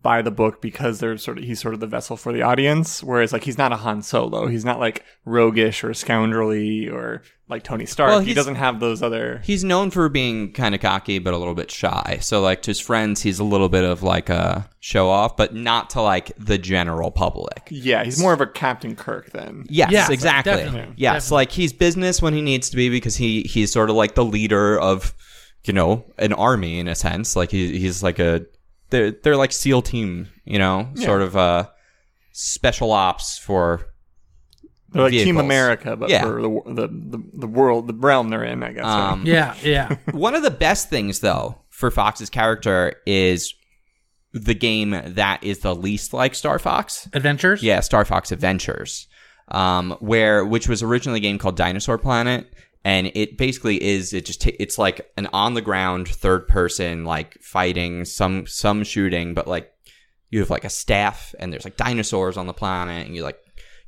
by 0.00 0.22
the 0.22 0.30
book 0.30 0.62
because 0.62 1.00
they're 1.00 1.18
sort 1.18 1.36
of 1.38 1.44
he's 1.44 1.60
sort 1.60 1.74
of 1.74 1.80
the 1.80 1.86
vessel 1.86 2.16
for 2.16 2.32
the 2.32 2.40
audience. 2.42 3.02
Whereas 3.02 3.32
like 3.32 3.44
he's 3.44 3.58
not 3.58 3.72
a 3.72 3.76
Han 3.76 4.00
Solo. 4.02 4.46
He's 4.46 4.64
not 4.64 4.80
like 4.80 5.04
roguish 5.26 5.84
or 5.84 5.90
scoundrelly 5.90 6.90
or 6.90 7.22
like 7.48 7.62
Tony 7.62 7.84
Stark. 7.84 8.08
Well, 8.08 8.20
he 8.20 8.32
doesn't 8.32 8.54
have 8.54 8.80
those 8.80 9.02
other 9.02 9.42
He's 9.44 9.62
known 9.64 9.90
for 9.90 10.08
being 10.08 10.52
kind 10.54 10.74
of 10.74 10.80
cocky, 10.80 11.18
but 11.18 11.34
a 11.34 11.36
little 11.36 11.54
bit 11.54 11.70
shy. 11.70 12.18
So, 12.22 12.40
like 12.40 12.62
to 12.62 12.70
his 12.70 12.80
friends, 12.80 13.20
he's 13.20 13.38
a 13.38 13.44
little 13.44 13.68
bit 13.68 13.84
of 13.84 14.02
like 14.02 14.30
a 14.30 14.66
show 14.80 15.10
off, 15.10 15.36
but 15.36 15.54
not 15.54 15.90
to 15.90 16.00
like 16.00 16.32
the 16.38 16.56
general 16.56 17.10
public. 17.10 17.68
Yeah, 17.70 18.02
he's 18.04 18.18
more 18.18 18.32
of 18.32 18.40
a 18.40 18.46
Captain 18.46 18.96
Kirk 18.96 19.32
then. 19.32 19.66
Yes, 19.68 19.90
Yeah, 19.92 20.10
exactly. 20.10 20.52
definitely. 20.54 20.94
Yes, 20.96 21.24
Definitely. 21.24 21.34
like 21.34 21.50
he's 21.52 21.72
business 21.74 22.22
when 22.22 22.32
he 22.32 22.40
needs 22.40 22.70
to 22.70 22.76
be 22.76 22.88
because 22.88 23.16
he 23.16 23.42
he's 23.42 23.70
sort 23.70 23.90
of 23.90 23.96
like 23.96 24.14
the 24.14 24.24
leader 24.24 24.80
of 24.80 25.14
you 25.64 25.74
know 25.74 26.06
an 26.18 26.32
army 26.32 26.78
in 26.78 26.88
a 26.88 26.94
sense. 26.94 27.36
Like 27.36 27.50
he, 27.50 27.78
he's 27.78 28.02
like 28.02 28.18
a 28.18 28.46
they're 28.92 29.10
they're 29.10 29.36
like 29.36 29.50
SEAL 29.50 29.82
team, 29.82 30.28
you 30.44 30.58
know, 30.60 30.88
sort 30.94 31.20
of 31.22 31.36
uh 31.36 31.68
special 32.32 32.92
ops 32.92 33.36
for 33.38 33.86
They're 34.90 35.02
like 35.02 35.12
Team 35.12 35.38
America, 35.38 35.96
but 35.96 36.08
Yeah. 36.10 36.22
for 36.22 36.40
the, 36.40 36.48
the 36.66 36.86
the 36.88 37.22
the 37.40 37.46
world, 37.48 37.88
the 37.88 37.94
realm 37.94 38.28
they're 38.28 38.44
in, 38.44 38.62
I 38.62 38.72
guess. 38.72 38.84
um 38.84 39.24
Yeah. 39.26 39.54
Yeah. 39.62 39.96
One 40.12 40.34
of 40.36 40.42
the 40.44 40.50
best 40.50 40.88
things, 40.88 41.18
though, 41.20 41.62
for 41.70 41.90
Fox's 41.90 42.30
character 42.30 42.94
is 43.06 43.52
the 44.32 44.54
game 44.54 44.90
that 45.04 45.42
is 45.42 45.58
the 45.58 45.74
least 45.74 46.12
like 46.14 46.34
Star 46.34 46.58
Fox. 46.58 47.08
Adventures. 47.12 47.62
Yeah, 47.62 47.80
Star 47.80 48.04
Fox 48.04 48.32
Adventures, 48.32 49.08
um, 49.48 49.96
where 50.00 50.44
which 50.44 50.68
was 50.68 50.82
originally 50.82 51.18
a 51.18 51.22
game 51.22 51.38
called 51.38 51.56
Dinosaur 51.56 51.98
Planet, 51.98 52.46
and 52.84 53.10
it 53.14 53.38
basically 53.38 53.82
is 53.82 54.12
it 54.12 54.24
just 54.26 54.42
ta- 54.42 54.50
it's 54.58 54.78
like 54.78 55.10
an 55.16 55.28
on 55.32 55.54
the 55.54 55.60
ground 55.60 56.08
third 56.08 56.48
person 56.48 57.04
like 57.04 57.40
fighting 57.40 58.04
some 58.04 58.46
some 58.46 58.84
shooting, 58.84 59.34
but 59.34 59.46
like 59.46 59.72
you 60.30 60.40
have 60.40 60.50
like 60.50 60.64
a 60.64 60.70
staff 60.70 61.34
and 61.38 61.52
there's 61.52 61.64
like 61.64 61.76
dinosaurs 61.76 62.36
on 62.36 62.46
the 62.46 62.54
planet, 62.54 63.06
and 63.06 63.14
you're 63.14 63.24
like 63.24 63.38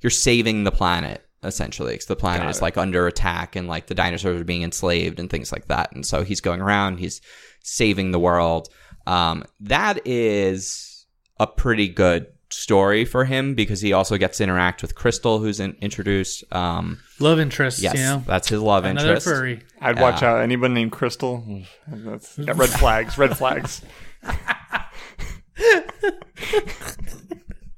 you're 0.00 0.10
saving 0.10 0.64
the 0.64 0.72
planet 0.72 1.26
essentially 1.42 1.92
because 1.92 2.06
the 2.06 2.16
planet 2.16 2.42
Got 2.42 2.50
is 2.50 2.58
it. 2.58 2.62
like 2.62 2.78
under 2.78 3.06
attack 3.06 3.54
and 3.56 3.68
like 3.68 3.86
the 3.86 3.94
dinosaurs 3.94 4.40
are 4.40 4.44
being 4.44 4.62
enslaved 4.62 5.20
and 5.20 5.28
things 5.28 5.52
like 5.52 5.66
that 5.68 5.92
and 5.92 6.04
so 6.06 6.24
he's 6.24 6.40
going 6.40 6.62
around 6.62 6.98
he's 6.98 7.20
saving 7.62 8.12
the 8.12 8.18
world 8.18 8.68
um, 9.06 9.44
that 9.60 10.06
is 10.06 11.06
a 11.38 11.46
pretty 11.46 11.88
good 11.88 12.26
story 12.54 13.04
for 13.04 13.24
him 13.24 13.54
because 13.54 13.80
he 13.80 13.92
also 13.92 14.16
gets 14.16 14.38
to 14.38 14.44
interact 14.44 14.82
with 14.82 14.94
Krystal 14.94 15.40
who's 15.40 15.60
in, 15.60 15.76
introduced 15.80 16.44
um, 16.52 17.00
Love 17.20 17.40
interest. 17.40 17.80
yes 17.80 17.94
You 17.94 18.00
know. 18.02 18.22
that's 18.26 18.48
his 18.48 18.60
love 18.60 18.84
Another 18.84 19.08
interest 19.08 19.26
furry. 19.26 19.62
I'd 19.80 20.00
watch 20.00 20.22
out 20.22 20.40
anybody 20.40 20.74
named 20.74 20.92
Crystal. 20.92 21.62
That's 21.88 22.38
yeah, 22.38 22.52
red 22.56 22.70
flags. 22.70 23.18
Red 23.18 23.36
flags. 23.36 23.82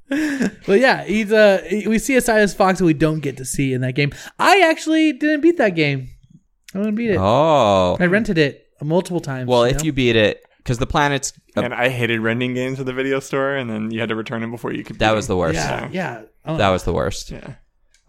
But 0.09 0.79
yeah, 0.79 1.03
he's 1.03 1.33
uh 1.33 1.61
we 1.85 1.99
see 1.99 2.15
a 2.15 2.21
side 2.21 2.41
of 2.41 2.53
Fox 2.53 2.79
that 2.79 2.85
we 2.85 2.93
don't 2.93 3.19
get 3.19 3.35
to 3.37 3.45
see 3.45 3.73
in 3.73 3.81
that 3.81 3.93
game. 3.93 4.11
I 4.39 4.61
actually 4.61 5.11
didn't 5.11 5.41
beat 5.41 5.57
that 5.57 5.75
game. 5.75 6.09
I 6.73 6.77
didn't 6.79 6.95
beat 6.95 7.09
it. 7.09 7.17
oh 7.19 7.97
I 7.99 8.05
rented 8.05 8.37
it 8.37 8.67
multiple 8.81 9.19
times. 9.19 9.49
well 9.49 9.67
you 9.67 9.71
if 9.71 9.79
know? 9.79 9.83
you 9.85 9.91
beat 9.91 10.15
it 10.15 10.41
because 10.67 10.79
the 10.79 10.85
planet's 10.85 11.31
And 11.55 11.73
I 11.73 11.87
hated 11.87 12.19
renting 12.19 12.53
games 12.53 12.77
at 12.79 12.85
the 12.85 12.91
video 12.93 13.21
store, 13.21 13.55
and 13.55 13.69
then 13.69 13.89
you 13.91 14.01
had 14.01 14.09
to 14.09 14.15
return 14.15 14.41
them 14.41 14.51
before 14.51 14.73
you 14.73 14.83
could. 14.83 14.99
that 14.99 15.13
was 15.15 15.27
the 15.27 15.37
worst 15.37 15.55
yeah, 15.55 15.87
yeah. 15.91 16.21
Oh, 16.45 16.57
that 16.57 16.69
was 16.69 16.83
the 16.83 16.91
worst 16.93 17.31
Yeah. 17.31 17.53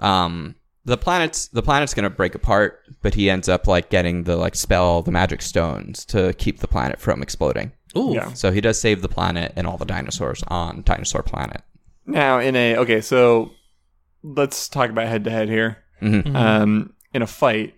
um 0.00 0.54
the 0.84 0.96
planet's 0.96 1.48
the 1.48 1.62
planet's 1.62 1.94
gonna 1.94 2.10
break 2.10 2.34
apart 2.34 2.80
but 3.02 3.14
he 3.14 3.28
ends 3.30 3.48
up 3.48 3.66
like 3.66 3.90
getting 3.90 4.24
the 4.24 4.36
like 4.36 4.54
spell 4.56 5.02
the 5.02 5.10
magic 5.12 5.40
stones 5.42 6.04
to 6.06 6.32
keep 6.34 6.58
the 6.60 6.66
planet 6.68 6.98
from 6.98 7.22
exploding 7.22 7.72
Ooh. 7.96 8.12
Yeah. 8.14 8.32
so 8.32 8.50
he 8.52 8.60
does 8.60 8.80
save 8.80 9.02
the 9.02 9.08
planet 9.08 9.52
and 9.56 9.66
all 9.66 9.76
the 9.76 9.84
dinosaurs 9.84 10.42
on 10.48 10.82
dinosaur 10.84 11.22
planet 11.22 11.62
Now 12.06 12.38
in 12.40 12.56
a 12.56 12.76
okay, 12.78 13.00
so 13.00 13.50
let's 14.22 14.68
talk 14.68 14.90
about 14.90 15.06
head 15.06 15.24
to 15.24 15.30
head 15.30 15.48
here. 15.48 15.78
Mhm. 16.02 16.34
Um, 16.34 16.94
in 17.14 17.22
a 17.22 17.26
fight. 17.26 17.74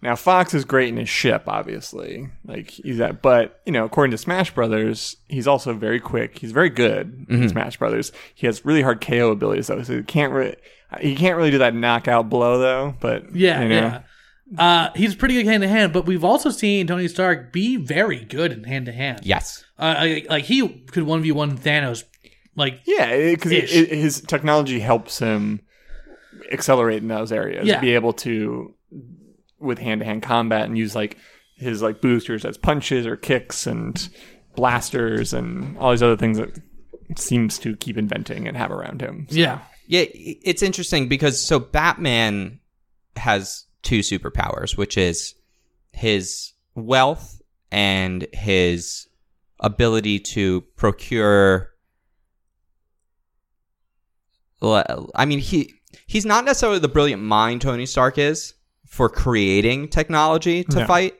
Now 0.00 0.14
Fox 0.14 0.54
is 0.54 0.64
great 0.64 0.90
in 0.90 0.96
his 0.96 1.08
ship, 1.08 1.44
obviously. 1.48 2.28
Like 2.44 2.70
he's 2.70 2.98
that, 2.98 3.20
but 3.20 3.60
you 3.66 3.72
know, 3.72 3.84
according 3.84 4.12
to 4.12 4.18
Smash 4.18 4.54
Brothers, 4.54 5.16
he's 5.28 5.48
also 5.48 5.72
very 5.74 5.98
quick. 5.98 6.38
He's 6.38 6.52
very 6.52 6.70
good 6.70 7.26
in 7.28 7.48
Smash 7.48 7.78
Brothers. 7.78 8.12
He 8.34 8.46
has 8.46 8.64
really 8.64 8.82
hard 8.82 9.00
KO 9.00 9.30
abilities 9.32 9.66
though, 9.66 9.82
so 9.82 9.96
he 9.96 10.02
can't 10.04 10.32
really 10.32 10.54
he 11.00 11.16
can't 11.16 11.36
really 11.36 11.50
do 11.50 11.58
that 11.58 11.74
knockout 11.74 12.28
blow 12.30 12.58
though. 12.58 12.94
But 13.00 13.34
Yeah, 13.34 13.62
you 13.62 13.68
know, 13.68 13.74
yeah. 13.76 14.00
Uh, 14.56 14.90
he's 14.96 15.14
pretty 15.14 15.34
good 15.34 15.44
hand 15.46 15.62
to 15.62 15.68
hand, 15.68 15.92
but 15.92 16.06
we've 16.06 16.24
also 16.24 16.48
seen 16.50 16.86
Tony 16.86 17.06
Stark 17.08 17.52
be 17.52 17.76
very 17.76 18.24
good 18.24 18.50
in 18.52 18.64
hand 18.64 18.86
to 18.86 18.92
hand. 18.92 19.20
yes 19.24 19.62
Uh, 19.78 19.94
like- 19.98 20.26
like 20.30 20.44
he 20.44 20.66
could 20.90 21.02
one 21.02 21.22
v 21.22 21.32
one 21.32 21.58
Thanos. 21.58 22.04
Like 22.54 22.80
Yeah, 22.86 23.14
because 23.32 23.50
his 23.52 24.20
technology 24.22 24.78
helps 24.80 25.18
him 25.18 25.60
accelerate 26.52 27.02
in 27.02 27.08
those 27.08 27.32
areas. 27.32 27.66
Yeah. 27.66 27.80
Be 27.80 27.94
able 27.94 28.12
to 28.14 28.74
with 29.60 29.78
hand 29.78 30.00
to 30.00 30.04
hand 30.04 30.22
combat 30.22 30.64
and 30.64 30.78
use 30.78 30.94
like 30.94 31.16
his 31.56 31.82
like 31.82 32.00
boosters 32.00 32.44
as 32.44 32.56
punches 32.56 33.06
or 33.06 33.16
kicks 33.16 33.66
and 33.66 34.08
blasters 34.56 35.32
and 35.32 35.76
all 35.78 35.90
these 35.90 36.02
other 36.02 36.16
things 36.16 36.38
that 36.38 36.60
seems 37.16 37.58
to 37.58 37.76
keep 37.76 37.96
inventing 37.96 38.46
and 38.46 38.56
have 38.56 38.70
around 38.70 39.00
him. 39.00 39.26
yeah, 39.30 39.60
yeah 39.86 40.04
it's 40.12 40.62
interesting 40.62 41.08
because 41.08 41.42
so 41.42 41.58
batman 41.58 42.60
has 43.16 43.64
two 43.82 44.00
superpowers 44.00 44.76
which 44.76 44.96
is 44.98 45.34
his 45.92 46.52
wealth 46.74 47.40
and 47.70 48.26
his 48.32 49.08
ability 49.60 50.18
to 50.20 50.62
procure 50.76 51.70
I 54.60 55.24
mean 55.24 55.38
he 55.38 55.74
he's 56.06 56.26
not 56.26 56.44
necessarily 56.44 56.78
the 56.78 56.88
brilliant 56.88 57.22
mind 57.22 57.60
Tony 57.62 57.86
Stark 57.86 58.18
is 58.18 58.54
for 58.88 59.08
creating 59.08 59.88
technology 59.88 60.64
to 60.64 60.80
No. 60.80 60.86
fight 60.86 61.14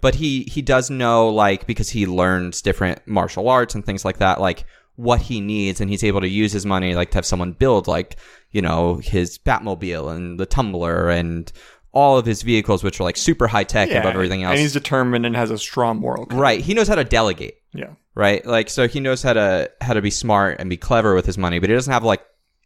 but 0.00 0.14
he 0.16 0.42
he 0.44 0.60
does 0.62 0.90
know 0.90 1.28
like 1.28 1.66
because 1.66 1.88
he 1.90 2.06
learns 2.06 2.60
different 2.62 3.06
martial 3.06 3.48
arts 3.48 3.74
and 3.74 3.84
things 3.86 4.04
like 4.04 4.18
that 4.18 4.40
like 4.40 4.64
what 4.96 5.20
he 5.20 5.40
needs 5.40 5.80
and 5.80 5.90
he's 5.90 6.04
able 6.04 6.20
to 6.20 6.28
use 6.28 6.52
his 6.52 6.64
money 6.66 6.94
like 6.94 7.10
to 7.10 7.16
have 7.18 7.26
someone 7.26 7.52
build 7.52 7.86
like 7.86 8.16
you 8.50 8.62
know 8.62 8.96
his 8.96 9.38
Batmobile 9.38 10.14
and 10.14 10.38
the 10.40 10.46
tumbler 10.46 11.08
and 11.10 11.50
all 11.92 12.18
of 12.18 12.26
his 12.26 12.42
vehicles 12.42 12.82
which 12.82 12.98
are 13.00 13.04
like 13.04 13.16
super 13.16 13.46
high 13.46 13.64
tech 13.64 13.90
above 13.90 14.14
everything 14.14 14.42
else 14.42 14.52
And 14.52 14.60
he's 14.60 14.72
determined 14.72 15.24
and 15.26 15.36
has 15.36 15.50
a 15.50 15.58
strong 15.58 15.98
moral 16.00 16.26
code. 16.26 16.38
right 16.40 16.60
he 16.60 16.74
knows 16.74 16.88
how 16.88 16.94
to 16.96 17.04
delegate 17.04 17.54
Yeah. 17.72 17.94
right? 18.14 18.44
Like 18.46 18.68
so 18.70 18.88
he 18.88 18.98
knows 19.00 19.22
how 19.22 19.32
to 19.34 19.70
how 19.80 19.92
to 19.94 20.02
be 20.02 20.10
smart 20.10 20.58
and 20.58 20.68
be 20.70 20.76
clever 20.76 21.14
with 21.14 21.26
his 21.26 21.38
money, 21.38 21.58
but 21.58 21.68
he 21.68 21.74
doesn't 21.74 21.92
have 21.92 22.04
like 22.04 22.22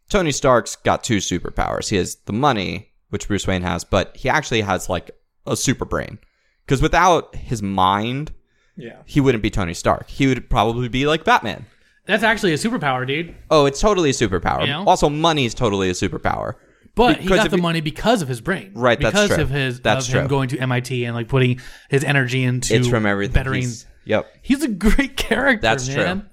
Tony 0.09 0.31
Stark's 0.31 0.75
got 0.77 1.03
two 1.03 1.17
superpowers. 1.17 1.89
He 1.89 1.95
has 1.97 2.15
the 2.25 2.33
money, 2.33 2.88
which 3.09 3.27
Bruce 3.27 3.45
Wayne 3.47 3.61
has, 3.63 3.83
but 3.83 4.15
he 4.15 4.29
actually 4.29 4.61
has 4.61 4.89
like 4.89 5.11
a 5.45 5.55
super 5.55 5.85
brain. 5.85 6.19
Because 6.65 6.81
without 6.81 7.35
his 7.35 7.61
mind, 7.61 8.31
Yeah. 8.77 8.97
he 9.05 9.19
wouldn't 9.19 9.41
be 9.41 9.49
Tony 9.49 9.73
Stark. 9.73 10.07
He 10.09 10.27
would 10.27 10.49
probably 10.49 10.87
be 10.87 11.07
like 11.07 11.23
Batman. 11.23 11.65
That's 12.05 12.23
actually 12.23 12.53
a 12.53 12.57
superpower, 12.57 13.05
dude. 13.05 13.35
Oh, 13.51 13.65
it's 13.65 13.79
totally 13.79 14.09
a 14.09 14.13
superpower. 14.13 14.61
You 14.61 14.67
know? 14.73 14.83
Also, 14.85 15.09
money 15.09 15.45
is 15.45 15.53
totally 15.53 15.89
a 15.89 15.93
superpower. 15.93 16.55
But 16.95 17.17
he 17.19 17.29
got 17.29 17.49
the 17.51 17.57
you- 17.57 17.61
money 17.61 17.81
because 17.81 18.21
of 18.21 18.27
his 18.27 18.41
brain, 18.41 18.71
Right, 18.73 18.99
that's 18.99 19.13
Because 19.13 19.29
true. 19.35 19.43
of 19.43 19.49
his 19.49 19.79
That's 19.79 20.07
of 20.07 20.13
him 20.13 20.21
true. 20.23 20.27
going 20.29 20.49
to 20.49 20.57
MIT 20.57 21.05
and 21.05 21.15
like 21.15 21.27
putting 21.27 21.59
his 21.89 22.03
energy 22.03 22.43
into 22.43 22.75
It's 22.75 22.87
from 22.87 23.05
everything. 23.05 23.33
bettering. 23.33 23.61
He's- 23.61 23.85
yep, 24.05 24.27
He's 24.41 24.63
a 24.63 24.67
great 24.67 25.15
character. 25.27 25.61
That's 25.61 25.87
true. 25.87 26.23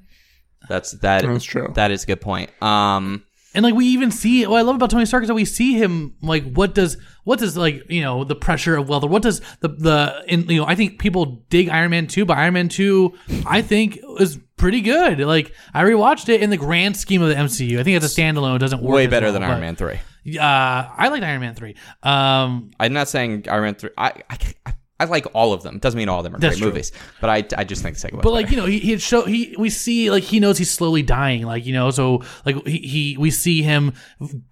that's 0.69 0.93
that. 0.93 1.23
That's 1.25 1.45
true. 1.45 1.71
That 1.75 1.91
is 1.91 2.05
a 2.05 2.07
good 2.07 2.21
point. 2.21 2.51
Um, 2.63 3.23
And 3.57 3.63
like 3.63 3.75
we 3.75 3.87
even 3.87 4.11
see 4.11 4.47
what 4.47 4.59
I 4.59 4.61
love 4.61 4.77
about 4.77 4.91
Tony 4.91 5.07
Stark 5.07 5.23
is 5.23 5.29
that 5.29 5.35
we 5.35 5.47
see 5.47 5.73
him 5.73 6.15
like 6.21 6.53
what 6.53 6.75
does 6.75 6.99
what 7.25 7.39
does 7.39 7.57
like 7.57 7.91
you 7.91 8.03
know 8.03 8.23
the 8.23 8.37
pressure 8.37 8.77
of 8.77 8.87
wealth 8.87 9.03
or 9.03 9.09
what 9.09 9.23
does 9.23 9.41
the 9.61 9.69
the 9.69 10.25
in 10.29 10.47
you 10.51 10.61
know 10.61 10.67
I 10.67 10.75
think 10.75 10.99
people 10.99 11.43
dig 11.49 11.71
Iron 11.71 11.91
Man 11.91 12.07
two 12.07 12.27
but 12.27 12.37
Iron 12.37 12.53
Man 12.53 12.69
two 12.69 13.15
I 13.47 13.63
think 13.63 13.99
is 14.21 14.39
pretty 14.59 14.83
good 14.83 15.21
like 15.21 15.55
I 15.73 15.85
rewatched 15.85 16.29
it 16.29 16.43
in 16.43 16.51
the 16.51 16.59
grand 16.59 16.99
scheme 16.99 17.23
of 17.23 17.31
the 17.31 17.35
MCU 17.35 17.81
I 17.81 17.83
think 17.83 17.97
it's 17.97 18.17
a 18.17 18.21
standalone 18.21 18.57
it 18.57 18.59
doesn't 18.59 18.83
work 18.83 18.95
way 18.95 19.07
better 19.07 19.27
well, 19.27 19.33
than 19.33 19.43
Iron 19.43 19.61
Man 19.61 19.75
three. 19.75 19.99
Uh, 20.39 20.43
I 20.43 21.09
liked 21.09 21.25
Iron 21.25 21.41
Man 21.41 21.55
three. 21.55 21.77
Um, 22.03 22.73
I'm 22.79 22.93
not 22.93 23.09
saying 23.09 23.47
Iron 23.49 23.63
Man 23.63 23.75
three. 23.77 23.91
I, 23.97 24.23
I 24.29 24.39
I 24.67 24.75
like 25.05 25.27
all 25.35 25.53
of 25.53 25.63
them. 25.63 25.79
Doesn't 25.79 25.99
mean 25.99 26.09
all 26.09 26.21
of 26.21 26.25
them 26.25 26.35
are 26.35 26.39
That's 26.39 26.55
great 26.57 26.63
true. 26.63 26.69
movies, 26.71 26.91
but 27.21 27.29
I, 27.31 27.45
I 27.61 27.65
just 27.65 27.83
think 27.83 27.97
the 27.97 28.01
second 28.01 28.17
one. 28.19 28.23
But 28.23 28.33
like 28.33 28.51
you 28.51 28.57
know, 28.57 28.65
he 28.67 28.79
he 28.79 28.97
show 28.99 29.23
he 29.27 29.55
we 29.59 29.69
see 29.71 30.11
like 30.11 30.23
he 30.23 30.41
knows 30.41 30.57
he's 30.59 30.71
slowly 30.73 31.03
dying. 31.03 31.43
Like 31.43 31.67
you 31.67 31.73
know, 31.75 31.91
so 31.91 32.23
like 32.47 32.67
he, 32.67 32.79
he 32.79 33.17
we 33.19 33.31
see 33.31 33.63
him 33.63 33.93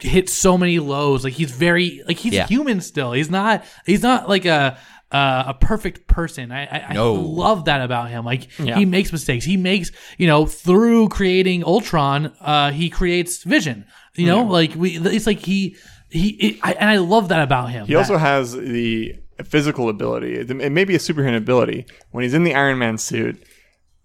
hit 0.01 0.29
so 0.29 0.59
many 0.59 0.79
lows. 0.79 1.25
Like 1.25 1.33
he's 1.33 1.51
very 1.51 2.03
like 2.07 2.19
he's 2.19 2.35
Yeah. 2.35 2.47
human 2.47 2.81
still. 2.83 3.13
He's 3.13 3.31
not 3.31 3.65
he's 3.87 4.03
not 4.03 4.29
like 4.29 4.45
a 4.45 4.77
uh, 5.11 5.45
a 5.49 5.55
perfect 5.55 6.09
person. 6.09 6.51
I 6.53 6.67
I, 6.91 6.93
No. 6.95 7.15
I 7.15 7.19
love 7.19 7.65
that 7.67 7.81
about 7.81 8.11
him. 8.11 8.25
Like 8.25 8.59
Yeah. 8.59 8.77
he 8.77 8.85
makes 8.85 9.13
mistakes. 9.13 9.45
He 9.45 9.57
makes 9.57 9.93
you 10.19 10.27
know 10.27 10.45
through 10.45 11.09
creating 11.09 11.65
Ultron, 11.65 12.33
uh, 12.41 12.71
he 12.73 12.91
creates 12.91 13.45
Vision. 13.45 13.87
You 14.15 14.27
know, 14.27 14.43
like 14.45 14.75
we 14.77 14.97
it's 14.99 15.27
like 15.27 15.39
he 15.41 15.77
he 16.11 16.29
it, 16.31 16.59
I, 16.63 16.73
and 16.75 16.91
I 16.91 16.99
love 16.99 17.29
that 17.29 17.43
about 17.43 17.71
him. 17.71 17.87
He 17.87 17.95
also 17.97 18.17
has 18.17 18.53
the 18.53 19.17
physical 19.43 19.89
ability. 19.89 20.35
It 20.35 20.51
it 20.51 20.71
may 20.71 20.85
be 20.85 20.95
a 20.95 21.01
superhuman 21.01 21.35
ability. 21.35 21.87
When 22.11 22.23
he's 22.23 22.35
in 22.35 22.45
the 22.45 22.55
Iron 22.55 22.79
Man 22.79 22.99
suit, 22.99 23.43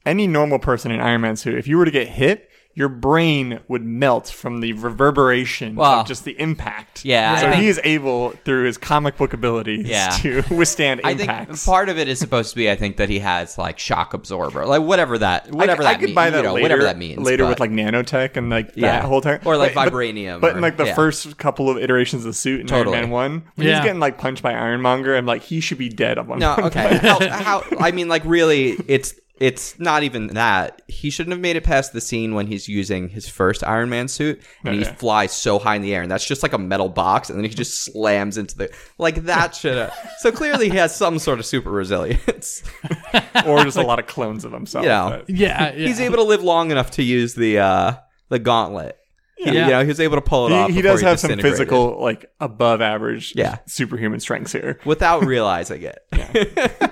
any 0.05 0.25
normal 0.27 0.59
person 0.59 0.91
in 0.91 0.99
Iron 0.99 1.21
Man 1.21 1.35
suit, 1.35 1.57
if 1.57 1.67
you 1.67 1.77
were 1.77 1.85
to 1.85 1.91
get 1.91 2.07
hit, 2.07 2.48
your 2.75 2.87
brain 2.87 3.59
would 3.67 3.83
melt 3.83 4.29
from 4.29 4.61
the 4.61 4.71
reverberation 4.73 5.75
Well, 5.75 6.01
of 6.01 6.07
just 6.07 6.23
the 6.23 6.39
impact. 6.39 7.03
yeah, 7.03 7.33
I 7.33 7.41
So 7.41 7.49
think- 7.49 7.61
he 7.63 7.67
is 7.67 7.81
able, 7.83 8.29
through 8.45 8.65
his 8.65 8.77
comic 8.77 9.17
book 9.17 9.33
abilities, 9.33 9.87
Yeah. 9.87 10.09
to 10.21 10.43
withstand 10.49 11.01
I 11.03 11.09
think 11.15 11.29
impacts. 11.29 11.65
part 11.65 11.89
of 11.89 11.97
it 11.97 12.07
is 12.07 12.19
supposed 12.19 12.51
to 12.51 12.55
be, 12.55 12.69
I 12.71 12.75
think, 12.75 12.97
that 12.97 13.09
he 13.09 13.19
has 13.19 13.57
like 13.57 13.79
shock 13.79 14.13
absorber, 14.13 14.65
like 14.65 14.81
whatever 14.81 15.17
that, 15.17 15.51
whatever 15.51 15.81
I, 15.81 15.85
that 15.85 15.95
I 15.95 15.99
could 15.99 16.05
mean- 16.09 16.15
buy 16.15 16.29
that 16.29 16.37
you 16.37 16.43
know, 16.43 16.53
later, 16.53 16.61
whatever 16.63 16.83
that 16.83 16.97
means. 16.97 17.19
later 17.19 17.43
but- 17.43 17.49
with 17.49 17.59
like 17.59 17.71
nanotech 17.71 18.37
and 18.37 18.49
like 18.49 18.71
Yeah. 18.75 18.91
that 18.91 19.03
whole 19.03 19.19
time, 19.21 19.39
Or, 19.45 19.57
like, 19.57 19.73
But- 19.73 19.85
but- 19.85 19.93
vibranium 19.93 20.39
But, 20.39 20.53
or- 20.53 20.55
in 20.57 20.61
like 20.61 20.77
the 20.77 20.85
yeah. 20.85 20.95
first 20.95 21.37
couple 21.37 21.69
of 21.69 21.77
iterations 21.77 22.23
of 22.23 22.27
the 22.29 22.33
suit 22.33 22.61
in 22.61 22.67
Totally. 22.67 22.95
Iron 22.97 23.05
Man 23.07 23.11
One, 23.11 23.43
when 23.55 23.67
Yeah. 23.67 23.75
he's 23.75 23.83
getting 23.83 23.99
like 23.99 24.17
punched 24.17 24.43
by 24.43 24.53
Ironmonger, 24.53 25.17
I'm 25.17 25.25
like, 25.25 25.41
he 25.41 25.59
should 25.59 25.79
be 25.79 25.89
dead 25.89 26.17
at 26.17 26.27
one 26.27 26.39
No, 26.39 26.55
okay. 26.59 26.97
how, 27.01 27.19
how? 27.29 27.63
I 27.79 27.91
mean, 27.91 28.07
like, 28.07 28.21
really, 28.25 28.77
it's 28.87 29.15
it's 29.39 29.79
not 29.79 30.03
even 30.03 30.27
that. 30.27 30.81
He 30.87 31.09
shouldn't 31.09 31.31
have 31.31 31.39
made 31.39 31.55
it 31.55 31.63
past 31.63 31.93
the 31.93 32.01
scene 32.01 32.33
when 32.35 32.47
he's 32.47 32.67
using 32.67 33.09
his 33.09 33.27
first 33.29 33.63
Iron 33.65 33.89
Man 33.89 34.07
suit 34.07 34.41
and 34.63 34.75
he 34.75 34.83
flies 34.83 35.31
so 35.31 35.59
high 35.59 35.75
in 35.75 35.81
the 35.81 35.93
air, 35.95 36.01
and 36.01 36.11
that's 36.11 36.25
just 36.25 36.43
like 36.43 36.53
a 36.53 36.57
metal 36.57 36.89
box, 36.89 37.29
and 37.29 37.37
then 37.39 37.45
he 37.45 37.49
just 37.53 37.83
slams 37.85 38.37
into 38.37 38.57
the 38.57 38.73
like 38.97 39.15
that 39.23 39.55
should 39.55 39.77
have. 39.77 39.93
So 40.19 40.31
clearly, 40.31 40.69
he 40.69 40.77
has 40.77 40.95
some 40.95 41.19
sort 41.19 41.39
of 41.39 41.45
super 41.45 41.71
resilience. 41.71 42.63
or 43.45 43.63
just 43.63 43.77
a 43.77 43.81
lot 43.81 43.99
of 43.99 44.07
clones 44.07 44.45
of 44.45 44.51
himself. 44.51 44.83
You 44.83 44.89
know. 44.89 45.23
yeah, 45.27 45.73
yeah. 45.73 45.87
He's 45.87 45.99
able 46.01 46.17
to 46.17 46.23
live 46.23 46.43
long 46.43 46.71
enough 46.71 46.91
to 46.91 47.03
use 47.03 47.33
the 47.35 47.59
uh 47.59 47.93
the 48.29 48.39
gauntlet. 48.39 48.95
He- 49.37 49.45
Yeah. 49.45 49.51
You 49.65 49.71
know, 49.71 49.81
he 49.83 49.87
was 49.87 50.01
able 50.01 50.17
to 50.17 50.21
pull 50.21 50.47
it 50.47 50.51
off. 50.51 50.67
He, 50.69 50.75
he 50.75 50.81
does 50.81 50.99
have 51.01 51.17
some 51.17 51.39
physical, 51.39 52.01
like 52.01 52.29
above 52.41 52.81
average, 52.81 53.33
Yeah. 53.37 53.59
superhuman 53.67 54.19
strengths 54.19 54.51
here. 54.51 54.79
without 54.83 55.23
realizing 55.25 55.81
it. 55.83 55.97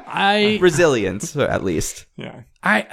I 0.08 0.58
Resilience, 0.62 1.36
at 1.36 1.64
least. 1.64 2.06
Yeah, 2.16 2.42
I 2.64 2.88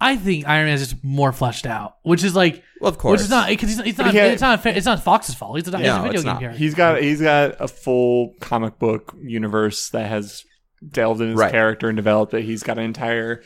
I 0.00 0.16
think 0.16 0.46
Iron 0.46 0.66
Man 0.66 0.74
is 0.74 0.88
just 0.90 1.02
more 1.04 1.32
fleshed 1.32 1.66
out, 1.66 1.96
which 2.02 2.22
is 2.24 2.34
like, 2.34 2.62
Well, 2.80 2.90
of 2.90 2.98
course. 2.98 3.18
which 3.20 3.24
is 3.24 3.30
not 3.30 3.48
because 3.48 3.68
he's, 3.70 3.80
he's 3.82 3.98
not 3.98 4.10
he 4.12 4.18
had- 4.18 4.32
it's 4.32 4.42
not 4.42 4.62
fair- 4.62 4.76
it's 4.76 4.86
not 4.86 5.02
Fox's 5.02 5.34
fault. 5.34 5.56
He's 5.56 5.66
a, 5.72 5.76
he's 5.78 5.86
No, 5.86 5.96
a 5.96 6.02
video 6.02 6.12
it's 6.12 6.22
game 6.22 6.32
not. 6.32 6.40
character. 6.40 6.58
he's 6.58 6.74
got 6.74 7.00
he's 7.02 7.20
got 7.20 7.56
a 7.60 7.68
full 7.68 8.34
comic 8.40 8.78
book 8.78 9.14
universe 9.22 9.88
that 9.90 10.08
has 10.08 10.44
delved 10.86 11.20
in 11.22 11.28
his 11.30 11.38
Right. 11.38 11.50
character 11.50 11.88
and 11.88 11.96
developed 11.96 12.34
it. 12.34 12.42
He's 12.44 12.62
got 12.62 12.78
an 12.78 12.84
entire 12.84 13.42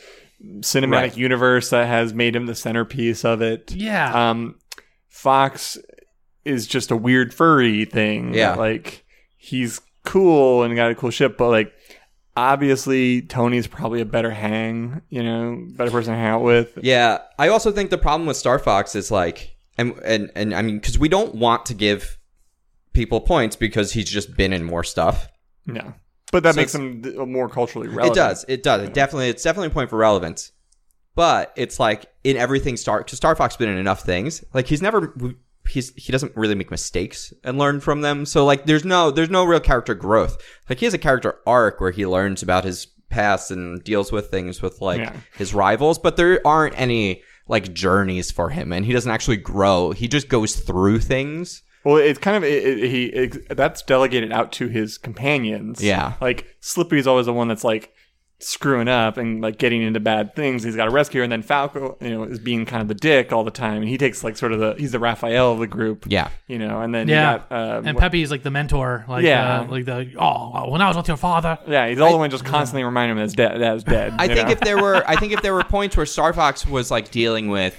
cinematic 0.59 0.91
Right. 0.91 1.17
universe 1.17 1.69
that 1.69 1.87
has 1.87 2.13
made 2.13 2.35
him 2.35 2.47
the 2.47 2.55
centerpiece 2.55 3.23
of 3.23 3.41
it. 3.41 3.71
yeah, 3.73 4.29
Um, 4.31 4.55
Fox 5.07 5.77
is 6.43 6.65
just 6.67 6.89
a 6.91 6.95
weird 6.97 7.33
furry 7.33 7.85
thing. 7.85 8.33
Yeah. 8.33 8.55
like 8.55 9.05
he's 9.37 9.79
cool 10.03 10.63
and 10.63 10.75
got 10.75 10.91
a 10.91 10.95
cool 10.95 11.11
ship, 11.11 11.37
but 11.37 11.49
like. 11.49 11.71
Obviously, 12.35 13.21
Tony's 13.21 13.67
probably 13.67 13.99
a 14.01 14.05
better 14.05 14.31
hang, 14.31 15.01
you 15.09 15.21
know, 15.21 15.65
better 15.75 15.91
person 15.91 16.13
to 16.13 16.19
hang 16.19 16.27
out 16.27 16.43
with. 16.43 16.77
Yeah, 16.81 17.19
I 17.37 17.49
also 17.49 17.71
think 17.71 17.89
the 17.89 17.97
problem 17.97 18.25
with 18.25 18.37
Star 18.37 18.57
Fox 18.57 18.95
is 18.95 19.11
like, 19.11 19.55
and 19.77 19.99
and 20.03 20.31
and 20.35 20.53
I 20.53 20.61
mean, 20.61 20.79
because 20.79 20.97
we 20.97 21.09
don't 21.09 21.35
want 21.35 21.65
to 21.65 21.73
give 21.73 22.17
people 22.93 23.19
points 23.19 23.55
because 23.55 23.91
he's 23.91 24.09
just 24.09 24.35
been 24.35 24.53
in 24.53 24.63
more 24.63 24.83
stuff. 24.83 25.27
Yeah, 25.65 25.91
but 26.31 26.43
that 26.43 26.55
So 26.55 26.61
makes 26.61 26.73
him 26.73 27.03
uh, 27.19 27.25
more 27.25 27.49
culturally 27.49 27.87
relevant. 27.87 28.13
It 28.13 28.15
does, 28.15 28.45
it 28.47 28.63
does. 28.63 28.83
It 28.83 28.93
definitely, 28.93 29.29
it's 29.29 29.43
definitely 29.43 29.67
a 29.67 29.71
point 29.71 29.89
for 29.89 29.97
relevance. 29.97 30.51
But 31.13 31.51
it's 31.57 31.79
like 31.79 32.05
in 32.23 32.37
everything 32.37 32.77
Star, 32.77 32.99
because 32.99 33.17
Star 33.17 33.35
Fox 33.35 33.57
been 33.57 33.69
in 33.69 33.77
enough 33.77 34.03
things. 34.03 34.43
Like 34.53 34.67
he's 34.67 34.81
never, 34.81 35.13
he's 35.71 35.93
he 35.95 36.11
doesn't 36.11 36.35
really 36.35 36.55
make 36.55 36.69
mistakes 36.71 37.33
and 37.43 37.57
learn 37.57 37.79
from 37.79 38.01
them. 38.01 38.25
So 38.25 38.45
like, 38.45 38.65
there's 38.65 38.85
no 38.85 39.11
there's 39.11 39.29
no 39.29 39.43
real 39.45 39.59
character 39.59 39.95
growth. 39.95 40.37
Like 40.69 40.79
he 40.79 40.85
has 40.85 40.93
a 40.93 40.97
character 40.99 41.39
arc 41.47 41.81
where 41.81 41.91
he 41.91 42.05
learns 42.05 42.43
about 42.43 42.63
his 42.63 42.87
past 43.09 43.51
and 43.51 43.83
deals 43.83 44.11
with 44.11 44.29
things 44.29 44.61
with 44.61 44.79
like 44.81 44.99
Yeah. 44.99 45.13
his 45.37 45.53
rivals, 45.53 45.99
but 45.99 46.15
there 46.17 46.39
aren't 46.45 46.79
any 46.79 47.23
like 47.47 47.73
journeys 47.73 48.31
for 48.31 48.49
him, 48.49 48.71
and 48.71 48.85
he 48.85 48.93
doesn't 48.93 49.11
actually 49.11 49.37
grow. 49.37 49.91
He 49.91 50.07
just 50.07 50.29
goes 50.29 50.55
through 50.55 50.99
things. 50.99 51.63
Well, 51.83 51.97
it's 51.97 52.19
kind 52.19 52.37
of 52.37 52.43
it, 52.43 52.63
it, 52.79 52.89
he 52.89 53.05
it, 53.05 53.57
that's 53.57 53.81
delegated 53.81 54.31
out 54.31 54.51
to 54.53 54.67
his 54.67 54.97
companions. 54.99 55.83
Yeah. 55.83 56.13
like 56.21 56.55
Slippy's 56.59 57.07
always 57.07 57.25
the 57.25 57.33
one 57.33 57.47
that's 57.47 57.63
like 57.63 57.93
screwing 58.43 58.87
up 58.87 59.17
and 59.17 59.41
like 59.41 59.57
getting 59.57 59.81
into 59.81 59.99
bad 59.99 60.35
things. 60.35 60.63
He's 60.63 60.75
got 60.75 60.85
to 60.85 60.91
rescue 60.91 61.19
her, 61.19 61.23
and 61.23 61.31
then 61.31 61.41
Falco, 61.41 61.97
you 62.01 62.09
know, 62.09 62.23
is 62.23 62.39
being 62.39 62.65
kind 62.65 62.81
of 62.81 62.87
the 62.87 62.93
dick 62.95 63.31
all 63.31 63.43
the 63.43 63.51
time, 63.51 63.81
and 63.81 63.89
he 63.89 63.97
takes 63.97 64.23
like 64.23 64.37
sort 64.37 64.51
of 64.51 64.59
the 64.59 64.75
he's 64.77 64.91
the 64.91 64.99
Raphael 64.99 65.53
of 65.53 65.59
the 65.59 65.67
group. 65.67 66.05
Yeah. 66.07 66.29
you 66.47 66.57
know, 66.59 66.81
and 66.81 66.93
then 66.93 67.07
yeah. 67.07 67.37
got, 67.37 67.51
um, 67.51 67.87
and 67.87 67.95
what- 67.95 68.01
Peppy 68.01 68.21
is 68.21 68.31
like 68.31 68.43
the 68.43 68.51
mentor, 68.51 69.05
like 69.07 69.23
Yeah. 69.23 69.61
uh, 69.61 69.65
like 69.67 69.85
the 69.85 70.13
oh 70.17 70.69
when 70.69 70.81
I 70.81 70.87
was 70.87 70.97
with 70.97 71.07
your 71.07 71.17
father. 71.17 71.57
yeah, 71.67 71.87
he's 71.87 71.99
all 71.99 72.11
the 72.11 72.17
one 72.17 72.29
just 72.29 72.45
constantly 72.45 72.83
reminding 72.83 73.11
him 73.11 73.17
that 73.17 73.23
his 73.23 73.33
dad 73.33 73.57
dad's 73.57 73.83
dead. 73.83 74.13
I 74.17 74.27
think 74.27 74.47
know? 74.47 74.51
if 74.53 74.59
there 74.59 74.81
were, 74.81 75.03
I 75.07 75.15
think 75.15 75.33
if 75.33 75.41
there 75.41 75.53
were 75.53 75.63
points 75.63 75.95
where 75.97 76.05
Star 76.05 76.33
Fox 76.33 76.65
was 76.65 76.91
like 76.91 77.11
dealing 77.11 77.49
with, 77.49 77.75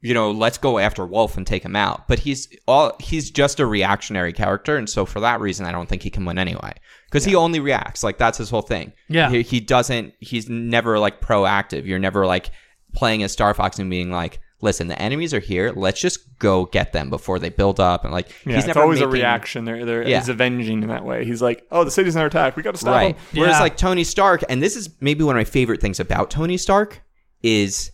you 0.00 0.14
know, 0.14 0.30
let's 0.30 0.58
go 0.58 0.78
after 0.78 1.04
Wolf 1.04 1.36
and 1.36 1.46
take 1.46 1.64
him 1.64 1.74
out, 1.76 2.06
but 2.06 2.20
he's 2.20 2.48
all 2.68 2.92
he's 3.00 3.30
just 3.30 3.58
a 3.60 3.66
reactionary 3.66 4.32
character, 4.32 4.76
and 4.76 4.88
so 4.88 5.04
for 5.04 5.20
that 5.20 5.40
reason, 5.40 5.66
I 5.66 5.72
don't 5.72 5.88
think 5.88 6.02
he 6.02 6.10
can 6.10 6.24
win 6.24 6.38
anyway 6.38 6.72
because 7.06 7.24
he 7.24 7.34
only 7.34 7.60
reacts. 7.60 8.04
Like 8.04 8.18
that's 8.18 8.38
his 8.38 8.50
whole 8.50 8.62
thing. 8.62 8.92
Yeah. 9.08 9.28
he, 9.30 9.42
he 9.42 9.60
doesn't. 9.60 10.14
He's 10.20 10.48
never 10.48 10.98
like 10.98 11.20
proactive. 11.20 11.84
You're 11.86 11.98
never 11.98 12.26
like 12.26 12.50
playing 12.94 13.22
as 13.22 13.32
Star 13.32 13.54
Fox 13.54 13.78
and 13.78 13.90
being 13.90 14.10
like. 14.10 14.40
Listen, 14.60 14.88
the 14.88 15.00
enemies 15.00 15.32
are 15.32 15.38
here. 15.38 15.70
Let's 15.72 16.00
just 16.00 16.36
go 16.40 16.64
get 16.64 16.92
them 16.92 17.10
before 17.10 17.38
they 17.38 17.48
build 17.48 17.78
up. 17.78 18.02
And 18.02 18.12
like, 18.12 18.28
yeah, 18.44 18.54
he's 18.56 18.64
it's 18.64 18.66
never 18.66 18.82
always 18.82 19.00
a 19.00 19.06
reaction. 19.06 19.64
They're, 19.64 19.86
they're 19.86 20.02
Yeah. 20.02 20.18
he's 20.18 20.28
avenging 20.28 20.82
in 20.82 20.88
that 20.88 21.04
way. 21.04 21.24
He's 21.24 21.40
like, 21.40 21.64
oh, 21.70 21.84
the 21.84 21.92
city's 21.92 22.16
under 22.16 22.26
attack. 22.26 22.56
We 22.56 22.64
got 22.64 22.72
to 22.72 22.78
stop 22.80 22.92
right. 22.92 23.16
them. 23.16 23.24
Whereas 23.40 23.54
Yeah. 23.54 23.60
like 23.60 23.76
Tony 23.76 24.02
Stark, 24.02 24.42
and 24.48 24.60
this 24.60 24.74
is 24.74 24.90
maybe 25.00 25.22
one 25.22 25.36
of 25.36 25.38
my 25.38 25.44
favorite 25.44 25.80
things 25.80 26.00
about 26.00 26.32
Tony 26.32 26.56
Stark 26.56 27.02
is, 27.40 27.92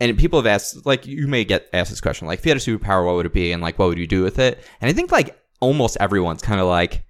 and 0.00 0.16
people 0.18 0.38
have 0.38 0.46
asked, 0.46 0.86
like 0.86 1.06
you 1.06 1.26
may 1.26 1.44
get 1.44 1.68
asked 1.72 1.90
this 1.90 2.00
question, 2.00 2.26
like 2.26 2.40
if 2.40 2.46
you 2.46 2.50
had 2.50 2.58
a 2.58 2.60
superpower, 2.60 3.04
what 3.06 3.16
would 3.16 3.26
it 3.26 3.32
be, 3.32 3.52
and 3.52 3.62
like 3.62 3.78
what 3.78 3.88
would 3.88 3.98
you 3.98 4.06
do 4.06 4.22
with 4.22 4.38
it? 4.38 4.62
And 4.80 4.88
I 4.88 4.92
think 4.92 5.12
like 5.12 5.40
almost 5.60 5.96
everyone's 6.00 6.42
kind 6.42 6.60
of 6.60 6.66
like 6.66 7.04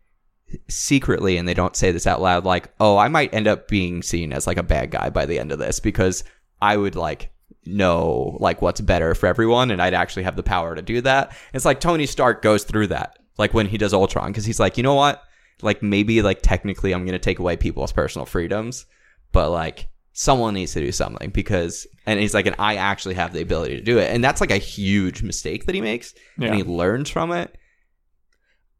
secretly, 0.69 1.37
and 1.37 1.47
they 1.47 1.55
don't 1.55 1.77
say 1.77 1.93
this 1.93 2.07
out 2.07 2.21
loud, 2.23 2.45
like, 2.45 2.73
oh, 2.81 2.97
I 2.97 3.09
might 3.09 3.35
end 3.35 3.47
up 3.47 3.69
being 3.69 4.03
seen 4.03 4.33
as 4.33 4.47
like 4.47 4.57
a 4.57 4.63
bad 4.63 4.91
guy 4.91 5.11
by 5.11 5.27
the 5.27 5.39
end 5.39 5.53
of 5.53 5.59
this 5.59 5.81
because 5.81 6.25
I 6.61 6.77
would 6.77 6.97
like 6.97 7.31
know 7.65 8.37
like 8.41 8.63
what's 8.63 8.81
better 8.81 9.15
for 9.15 9.27
everyone, 9.27 9.71
and 9.71 9.83
I'd 9.83 9.95
actually 9.95 10.25
have 10.25 10.37
the 10.37 10.43
power 10.43 10.75
to 10.75 10.83
do 10.83 11.01
that. 11.03 11.37
It's 11.53 11.65
like 11.65 11.81
Tony 11.81 12.07
Stark 12.07 12.43
goes 12.43 12.65
through 12.65 12.89
that, 12.89 13.19
like 13.37 13.55
when 13.55 13.67
he 13.67 13.79
does 13.79 13.95
Ultron, 13.95 14.33
because 14.33 14.45
he's 14.45 14.61
like, 14.61 14.77
you 14.77 14.83
know 14.83 14.95
what? 14.95 15.23
like 15.63 15.83
maybe 15.83 16.23
like 16.23 16.41
technically 16.43 16.93
I'm 16.93 17.05
gonna 17.05 17.19
take 17.19 17.39
away 17.39 17.57
people's 17.57 17.93
personal 17.93 18.27
freedoms, 18.27 18.87
but 19.33 19.51
like 19.51 19.89
someone 20.21 20.53
needs 20.55 20.73
to 20.73 20.81
do 20.81 20.91
something 20.91 21.31
because 21.31 21.87
and 22.05 22.19
he's 22.19 22.35
like 22.35 22.45
and 22.45 22.57
I 22.59 22.75
actually 22.75 23.15
have 23.15 23.33
the 23.33 23.41
ability 23.41 23.77
to 23.77 23.81
do 23.83 23.99
it. 23.99 24.11
And 24.13 24.25
that's 24.25 24.41
like 24.41 24.51
a 24.51 24.57
huge 24.59 25.23
mistake 25.23 25.67
that 25.67 25.77
he 25.77 25.81
makes 25.81 26.13
Yeah. 26.37 26.49
and 26.49 26.57
he 26.57 26.65
learns 26.65 27.09
from 27.09 27.31
it. 27.31 27.57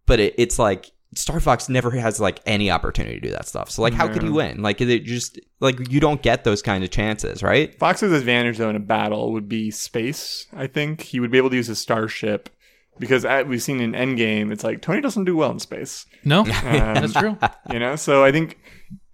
But 0.05 0.19
it, 0.19 0.35
it's 0.37 0.59
like 0.59 0.91
Star 1.15 1.39
Fox 1.39 1.69
never 1.69 1.93
has 1.93 2.19
like 2.19 2.41
any 2.45 2.73
opportunity 2.73 3.21
to 3.21 3.21
do 3.21 3.31
that 3.31 3.47
stuff. 3.47 3.71
So 3.71 3.83
like, 3.83 3.93
how 3.95 4.09
could 4.09 4.25
he 4.25 4.31
win? 4.31 4.63
Like, 4.63 4.81
it 4.81 5.05
just 5.05 5.39
like 5.61 5.93
you 5.93 6.01
don't 6.01 6.21
get 6.23 6.43
those 6.43 6.61
kind 6.61 6.83
of 6.83 6.91
chances, 6.91 7.41
right? 7.41 7.73
Fox's 7.79 8.13
advantage 8.13 8.59
though 8.59 8.69
in 8.71 8.75
a 8.75 8.81
battle 8.81 9.31
would 9.33 9.49
be 9.49 9.71
space. 9.71 10.49
I 10.53 10.67
think 10.67 11.03
he 11.03 11.21
would 11.21 11.31
be 11.31 11.39
able 11.39 11.51
to 11.51 11.57
use 11.57 11.69
his 11.69 11.79
starship 11.79 12.51
because 12.99 13.25
uh, 13.25 13.45
we've 13.47 13.63
seen 13.63 13.79
in 13.81 13.93
Endgame, 13.93 14.51
it's 14.53 14.65
like 14.65 14.83
Tony 14.83 15.01
doesn't 15.01 15.25
do 15.25 15.37
well 15.37 15.53
in 15.53 15.61
space. 15.61 16.05
No, 16.25 16.43
that's 16.65 17.13
true. 17.13 17.39
You 17.71 17.79
know, 17.79 17.95
so 17.95 18.25
I 18.25 18.33
think 18.33 18.59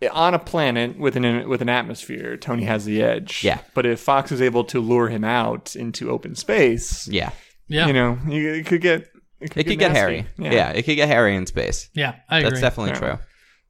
on 0.09 0.35
a 0.35 0.39
planet 0.39 0.99
with 0.99 1.17
an 1.17 1.49
with 1.49 1.63
an 1.63 1.69
atmosphere, 1.69 2.37
Tony 2.37 2.65
has 2.65 2.85
the 2.85 3.03
edge. 3.03 3.43
Yeah. 3.45 3.59
But 3.75 3.87
if 3.87 4.01
Fox 4.01 4.33
is 4.33 4.41
able 4.43 4.65
to 4.65 4.81
lure 4.81 5.09
him 5.09 5.25
out 5.25 5.75
into 5.77 6.11
open 6.11 6.35
space, 6.35 7.07
Yeah, 7.09 7.31
Yeah, 7.69 7.87
you 7.87 7.93
know, 7.93 8.19
you, 8.29 8.55
it 8.55 8.67
could 8.67 8.81
get 8.81 9.09
it 9.41 9.51
could 9.51 9.61
it 9.61 9.65
could 9.67 9.79
get 9.79 9.93
nasty. 9.93 9.99
hairy. 9.99 10.27
Yeah. 10.39 10.71
it 10.71 10.83
could 10.85 10.97
get 10.97 11.09
hairy 11.09 11.35
in 11.37 11.47
space. 11.47 11.89
yeah, 11.95 12.17
I 12.29 12.39
agree. 12.39 12.51
That's 12.51 12.61
definitely 12.61 12.93
Yeah. 12.93 12.99
true. 12.99 13.19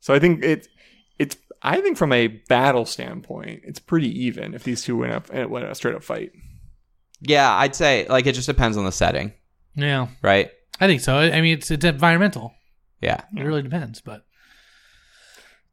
So 0.00 0.14
I 0.14 0.18
think 0.18 0.42
it 0.44 0.68
it's 1.18 1.36
I 1.62 1.80
think 1.80 1.96
from 1.96 2.12
a 2.12 2.26
battle 2.48 2.84
standpoint, 2.84 3.62
it's 3.64 3.78
pretty 3.78 4.08
even 4.26 4.52
if 4.54 4.64
these 4.64 4.82
two 4.82 4.96
went 4.98 5.12
up 5.12 5.28
and 5.32 5.48
went 5.50 5.64
a 5.66 5.74
straight 5.74 5.94
up 5.94 6.02
fight. 6.02 6.32
Yeah, 7.20 7.50
I'd 7.50 7.74
say 7.74 8.06
like 8.08 8.26
it 8.26 8.34
just 8.34 8.46
depends 8.48 8.76
on 8.76 8.84
the 8.84 8.92
setting, 8.92 9.32
yeah, 9.74 10.08
right? 10.22 10.50
I 10.80 10.86
think 10.86 11.00
so. 11.00 11.16
I 11.16 11.40
mean, 11.40 11.56
it's 11.58 11.70
it's 11.70 11.84
environmental. 11.84 12.52
Yeah, 13.00 13.20
It 13.36 13.42
really 13.42 13.62
depends, 13.62 14.00
but 14.00 14.24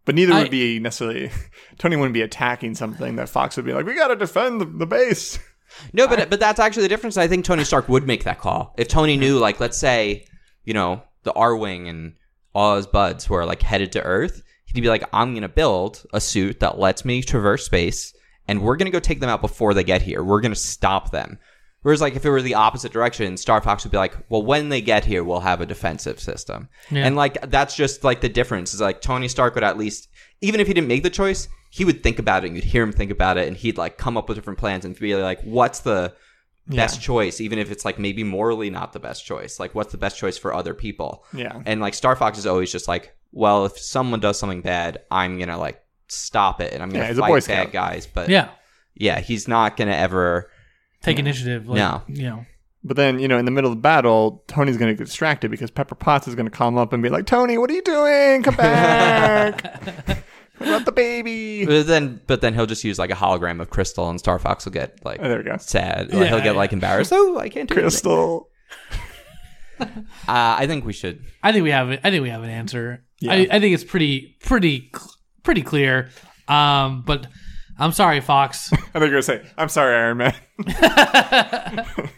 But 0.05 0.15
neither 0.15 0.33
I- 0.33 0.41
would 0.43 0.51
be 0.51 0.79
necessarily 0.79 1.31
Tony 1.77 1.95
wouldn't 1.95 2.13
be 2.13 2.21
attacking 2.21 2.75
something 2.75 3.15
that 3.17 3.29
Fox 3.29 3.55
would 3.55 3.65
be 3.65 3.73
like, 3.73 3.85
we 3.85 3.95
got 3.95 4.07
to 4.09 4.15
defend 4.15 4.61
the, 4.61 4.65
the 4.65 4.85
base. 4.87 5.37
No, 5.93 6.05
but 6.05 6.29
but 6.29 6.41
that's 6.41 6.59
actually 6.59 6.83
the 6.83 6.89
difference. 6.89 7.15
I 7.15 7.29
think 7.29 7.45
Tony 7.45 7.63
Stark 7.63 7.87
would 7.87 8.05
make 8.05 8.25
that 8.25 8.39
call 8.39 8.75
if 8.77 8.89
Tony 8.89 9.15
knew, 9.15 9.39
like, 9.39 9.61
let's 9.61 9.77
say, 9.77 10.25
you 10.65 10.73
know, 10.73 11.01
the 11.23 11.31
Arwing 11.31 11.89
and 11.89 12.15
all 12.53 12.75
his 12.75 12.87
buds 12.87 13.29
were 13.29 13.45
like 13.45 13.61
headed 13.61 13.93
to 13.93 14.03
Earth. 14.03 14.43
He'd 14.65 14.81
be 14.81 14.89
like, 14.89 15.07
I'm 15.13 15.33
gonna 15.33 15.47
build 15.47 16.03
a 16.13 16.19
suit 16.19 16.59
that 16.59 16.77
lets 16.77 17.05
me 17.05 17.21
traverse 17.23 17.65
space, 17.65 18.13
and 18.49 18.61
we're 18.61 18.75
gonna 18.75 18.91
go 18.91 18.99
take 18.99 19.21
them 19.21 19.29
out 19.29 19.39
before 19.39 19.73
they 19.73 19.85
get 19.85 20.01
here. 20.01 20.21
We're 20.25 20.41
gonna 20.41 20.55
stop 20.55 21.11
them. 21.11 21.39
Whereas, 21.83 21.99
like, 21.99 22.15
if 22.15 22.23
it 22.25 22.29
were 22.29 22.43
the 22.43 22.53
opposite 22.53 22.93
direction, 22.93 23.37
Star 23.37 23.59
Fox 23.59 23.83
would 23.83 23.91
be 23.91 23.97
like, 23.97 24.15
well, 24.29 24.43
when 24.43 24.69
they 24.69 24.81
get 24.81 25.03
here, 25.03 25.23
we'll 25.23 25.39
have 25.39 25.61
a 25.61 25.65
defensive 25.65 26.19
system. 26.19 26.69
Yeah. 26.91 27.07
And, 27.07 27.15
like, 27.15 27.49
that's 27.49 27.75
just, 27.75 28.03
like, 28.03 28.21
the 28.21 28.29
difference. 28.29 28.73
Is 28.75 28.81
like, 28.81 29.01
Tony 29.01 29.27
Stark 29.27 29.55
would 29.55 29.63
at 29.63 29.79
least, 29.79 30.07
even 30.41 30.59
if 30.59 30.67
he 30.67 30.73
didn't 30.75 30.87
make 30.87 31.01
the 31.01 31.09
choice, 31.09 31.47
he 31.71 31.83
would 31.83 32.03
think 32.03 32.19
about 32.19 32.43
it, 32.43 32.47
and 32.47 32.55
you'd 32.55 32.65
hear 32.65 32.83
him 32.83 32.91
think 32.91 33.09
about 33.09 33.37
it, 33.37 33.47
and 33.47 33.57
he'd, 33.57 33.77
like, 33.79 33.97
come 33.97 34.15
up 34.15 34.29
with 34.29 34.37
different 34.37 34.59
plans 34.59 34.85
and 34.85 34.99
be 34.99 35.15
like, 35.15 35.41
what's 35.41 35.79
the 35.79 36.13
best 36.67 37.01
choice, 37.01 37.41
even 37.41 37.57
if 37.57 37.71
it's, 37.71 37.83
like, 37.83 37.97
maybe 37.97 38.23
morally 38.23 38.69
not 38.69 38.93
the 38.93 38.99
best 38.99 39.25
choice? 39.25 39.59
Like, 39.59 39.73
what's 39.73 39.91
the 39.91 39.97
best 39.97 40.19
choice 40.19 40.37
for 40.37 40.53
other 40.53 40.75
people? 40.75 41.25
Yeah. 41.33 41.63
And, 41.65 41.81
like, 41.81 41.95
Star 41.95 42.15
Fox 42.15 42.37
is 42.37 42.45
always 42.45 42.71
just 42.71 42.87
like, 42.87 43.15
well, 43.31 43.65
if 43.65 43.79
someone 43.79 44.19
does 44.19 44.37
something 44.37 44.61
bad, 44.61 44.99
I'm 45.09 45.39
gonna, 45.39 45.57
like, 45.57 45.81
stop 46.09 46.61
it, 46.61 46.73
and 46.73 46.83
I'm 46.83 46.89
gonna 46.89 47.05
Yeah, 47.05 47.09
he's 47.09 47.17
a 47.17 47.21
Boy 47.21 47.37
fight 47.37 47.43
Scout. 47.43 47.65
bad 47.65 47.73
guys. 47.73 48.05
But, 48.05 48.29
yeah, 48.29 48.49
yeah, 48.93 49.19
he's 49.19 49.47
not 49.47 49.77
gonna 49.77 49.93
ever. 49.93 50.51
Take 51.01 51.19
initiative. 51.19 51.67
Like, 51.67 51.77
No. 51.77 52.01
you 52.07 52.23
know, 52.23 52.45
But 52.83 52.97
then, 52.97 53.19
you 53.19 53.27
know, 53.27 53.37
in 53.37 53.45
the 53.45 53.51
middle 53.51 53.71
of 53.71 53.77
the 53.77 53.81
battle, 53.81 54.43
Tony's 54.47 54.77
going 54.77 54.91
to 54.91 54.97
get 54.97 55.05
distracted 55.05 55.51
because 55.51 55.69
Pepper 55.71 55.95
Potts 55.95 56.27
is 56.27 56.35
going 56.35 56.45
to 56.47 56.51
come 56.55 56.77
up 56.77 56.93
and 56.93 57.01
be 57.03 57.09
like, 57.09 57.25
Tony, 57.25 57.57
what 57.57 57.69
are 57.69 57.73
you 57.73 57.81
doing? 57.83 58.43
Come 58.43 58.55
back. 58.57 59.61
what 60.57 60.67
about 60.67 60.85
the 60.85 60.91
baby? 60.91 61.65
But 61.65 61.87
then, 61.87 62.21
but 62.27 62.41
then 62.41 62.53
he'll 62.53 62.65
just 62.67 62.83
use 62.83 62.97
like 62.99 63.09
a 63.11 63.15
hologram 63.15 63.61
of 63.61 63.69
Krystal, 63.69 64.09
and 64.09 64.19
Star 64.19 64.37
Fox 64.39 64.65
will 64.65 64.71
get 64.73 65.03
like 65.05 65.19
Oh, 65.21 65.27
there 65.29 65.37
we 65.39 65.43
go. 65.43 65.57
sad. 65.57 66.09
Yeah, 66.11 66.25
he'll 66.25 66.37
get 66.37 66.45
yeah. 66.45 66.51
like 66.51 66.73
embarrassed. 66.73 67.11
Oh, 67.13 67.37
I 67.39 67.49
can't 67.49 67.67
do 67.69 67.75
anything. 67.79 67.89
Krystal. 67.99 68.45
Uh, 69.79 69.87
I 70.27 70.67
think 70.67 70.85
we 70.85 70.93
should. 70.93 71.23
I 71.41 71.51
think 71.51 71.63
we 71.63 71.71
have 71.71 71.89
it. 71.89 72.01
I 72.03 72.11
think 72.11 72.21
we 72.21 72.29
have 72.29 72.43
an 72.43 72.51
answer. 72.51 73.03
Yeah. 73.19 73.33
I, 73.33 73.47
I 73.49 73.59
think 73.59 73.73
it's 73.73 73.83
pretty, 73.83 74.37
pretty, 74.43 74.91
cl- 74.95 75.15
pretty 75.41 75.63
clear. 75.63 76.09
Um, 76.47 77.01
but 77.01 77.25
I'm 77.81 77.91
sorry, 77.91 78.21
Fox. 78.21 78.71
I 78.73 78.75
think 78.75 78.93
you're 78.93 79.09
going 79.09 79.21
to 79.21 79.23
say, 79.23 79.41
I'm 79.57 79.69
sorry, 79.69 79.95
Iron 79.95 80.17
Man. 80.17 80.35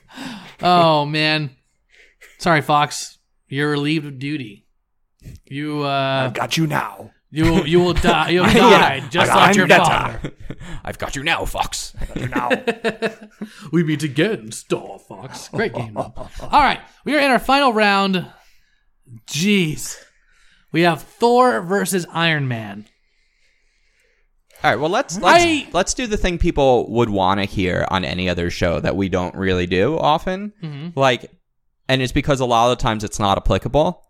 oh 0.62 1.06
man, 1.06 1.52
sorry, 2.38 2.62
Fox. 2.62 3.18
You're 3.48 3.72
relieved 3.72 4.06
of 4.06 4.20
duty. 4.20 4.66
You 5.46 5.84
uh, 5.84 6.26
I've 6.28 6.34
Got 6.34 6.58
you 6.58 6.68
now. 6.68 7.12
you 7.32 7.46
will 7.46 7.66
you 7.68 7.80
will 7.80 7.94
die. 7.94 8.30
You'll 8.32 8.46
die 8.46 9.00
just 9.10 9.32
I- 9.32 9.36
like 9.36 9.50
I'm 9.52 9.56
your 9.56 9.68
better. 9.68 9.86
father. 9.86 10.32
I've 10.84 10.98
got 10.98 11.16
you 11.16 11.24
now, 11.24 11.46
Fox. 11.46 11.96
You 12.16 12.28
now. 12.28 12.50
We 13.72 13.84
meet 13.84 14.04
again, 14.04 14.52
Star 14.52 15.00
Fox. 15.00 15.48
Great 15.50 15.74
game. 15.74 15.96
All 15.96 16.12
right, 16.52 16.82
we 17.06 17.16
are 17.16 17.20
in 17.20 17.32
our 17.32 17.40
final 17.40 17.72
round. 17.72 18.26
Jeez, 19.28 19.96
we 20.74 20.82
have 20.82 21.04
Thor 21.04 21.62
versus 21.62 22.06
Iron 22.12 22.48
Man. 22.50 22.86
All 24.64 24.72
right. 24.72 24.80
Well, 24.80 24.90
let's 24.90 25.20
let's 25.20 25.44
I- 25.44 25.68
let's 25.74 25.94
do 25.94 26.08
the 26.08 26.18
thing 26.18 26.38
people 26.38 26.90
would 26.92 27.10
want 27.10 27.40
to 27.40 27.46
hear 27.46 27.86
on 27.92 28.06
any 28.06 28.30
other 28.30 28.50
show 28.50 28.80
that 28.80 28.96
we 28.96 29.10
don't 29.10 29.36
really 29.36 29.68
do 29.68 29.98
often. 29.98 30.54
Mm-hmm. 30.62 30.98
Like, 30.98 31.30
and 31.90 32.02
it's 32.02 32.14
because 32.14 32.40
a 32.40 32.46
lot 32.46 32.72
of 32.72 32.78
the 32.78 32.82
times 32.82 33.04
it's 33.04 33.20
not 33.20 33.38
applicable. 33.38 34.02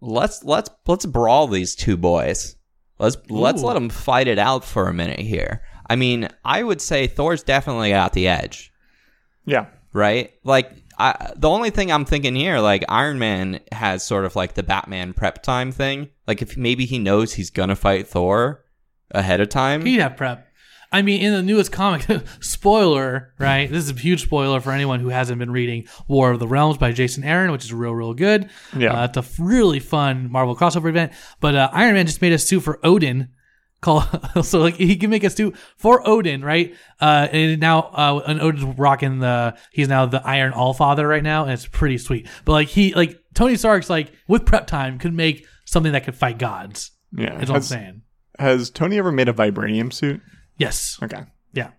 Let's 0.00 0.44
let's 0.44 0.70
let's 0.86 1.06
brawl 1.06 1.46
these 1.46 1.74
two 1.74 1.96
boys. 1.96 2.56
Let's 2.98 3.16
let's 3.28 3.62
let 3.62 3.74
them 3.74 3.88
fight 3.88 4.28
it 4.28 4.38
out 4.38 4.64
for 4.64 4.88
a 4.88 4.94
minute 4.94 5.20
here. 5.20 5.62
I 5.88 5.96
mean, 5.96 6.28
I 6.44 6.62
would 6.62 6.80
say 6.80 7.06
Thor's 7.06 7.42
definitely 7.42 7.92
at 7.92 8.12
the 8.12 8.28
edge. 8.28 8.72
yeah. 9.46 9.66
right? 9.92 10.32
Like 10.44 10.70
I, 11.00 11.32
the 11.36 11.48
only 11.48 11.70
thing 11.70 11.90
I'm 11.90 12.04
thinking 12.04 12.34
here, 12.34 12.58
like 12.58 12.84
Iron 12.88 13.18
Man 13.18 13.60
has 13.72 14.04
sort 14.04 14.24
of 14.24 14.36
like 14.36 14.54
the 14.54 14.62
Batman 14.62 15.14
prep 15.14 15.42
time 15.42 15.72
thing. 15.72 16.10
Like 16.26 16.42
if 16.42 16.56
maybe 16.56 16.84
he 16.84 16.98
knows 16.98 17.32
he's 17.32 17.50
gonna 17.50 17.76
fight 17.76 18.06
Thor 18.06 18.64
ahead 19.10 19.40
of 19.40 19.48
time. 19.48 19.84
He'd 19.84 20.00
have 20.00 20.16
prep. 20.16 20.46
I 20.92 21.02
mean, 21.02 21.22
in 21.22 21.32
the 21.32 21.42
newest 21.42 21.70
comic, 21.70 22.04
spoiler, 22.40 23.32
right? 23.38 23.70
This 23.70 23.84
is 23.84 23.90
a 23.90 24.00
huge 24.00 24.22
spoiler 24.22 24.60
for 24.60 24.72
anyone 24.72 24.98
who 25.00 25.08
hasn't 25.08 25.38
been 25.38 25.52
reading 25.52 25.86
War 26.08 26.32
of 26.32 26.40
the 26.40 26.48
Realms 26.48 26.78
by 26.78 26.92
Jason 26.92 27.22
Aaron, 27.22 27.52
which 27.52 27.64
is 27.64 27.72
real, 27.72 27.94
real 27.94 28.12
good. 28.12 28.50
Yeah. 28.76 29.00
Uh, 29.00 29.04
it's 29.04 29.16
a 29.16 29.42
really 29.42 29.78
fun 29.78 30.30
Marvel 30.30 30.56
crossover 30.56 30.88
event. 30.88 31.12
But 31.38 31.54
uh, 31.54 31.70
Iron 31.72 31.94
Man 31.94 32.06
just 32.06 32.20
made 32.20 32.32
a 32.32 32.38
suit 32.38 32.60
for 32.60 32.80
Odin. 32.84 33.28
Called 33.80 34.04
so 34.42 34.60
like 34.60 34.74
he 34.74 34.96
can 34.96 35.08
make 35.08 35.24
a 35.24 35.30
suit 35.30 35.56
for 35.76 36.06
Odin, 36.06 36.44
right? 36.44 36.74
Uh, 37.00 37.28
and 37.32 37.60
now 37.60 37.90
uh, 37.94 38.22
and 38.26 38.40
Odin's 38.40 38.64
rocking 38.78 39.20
the 39.20 39.56
he's 39.72 39.88
now 39.88 40.06
the 40.06 40.26
Iron 40.26 40.52
All 40.52 40.74
Father 40.74 41.08
right 41.08 41.22
now, 41.22 41.44
and 41.44 41.52
it's 41.52 41.66
pretty 41.66 41.96
sweet. 41.96 42.28
But 42.44 42.52
like 42.52 42.68
he 42.68 42.92
like 42.94 43.18
Tony 43.34 43.56
Stark's 43.56 43.88
like 43.88 44.12
with 44.28 44.44
prep 44.44 44.66
time 44.66 44.98
could 44.98 45.14
make 45.14 45.46
something 45.64 45.92
that 45.92 46.04
could 46.04 46.14
fight 46.16 46.38
gods. 46.38 46.90
Yeah. 47.12 47.40
Is 47.40 47.48
what 47.48 47.56
I'm 47.56 47.62
saying. 47.62 48.02
has 48.38 48.70
Tony 48.70 48.98
ever 48.98 49.12
made 49.12 49.28
a 49.28 49.32
vibranium 49.32 49.92
suit? 49.92 50.20
Yes. 50.58 50.98
Okay. 51.02 51.22
Yeah. 51.52 51.70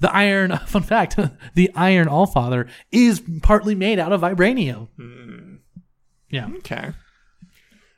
The 0.00 0.14
iron, 0.14 0.56
fun 0.66 0.82
fact, 0.82 1.18
the 1.54 1.70
Iron 1.74 2.08
All 2.08 2.26
Father 2.26 2.66
is 2.90 3.22
partly 3.42 3.74
made 3.74 3.98
out 3.98 4.12
of 4.12 4.22
vibranium. 4.22 4.88
Yeah. 6.30 6.48
Okay. 6.58 6.92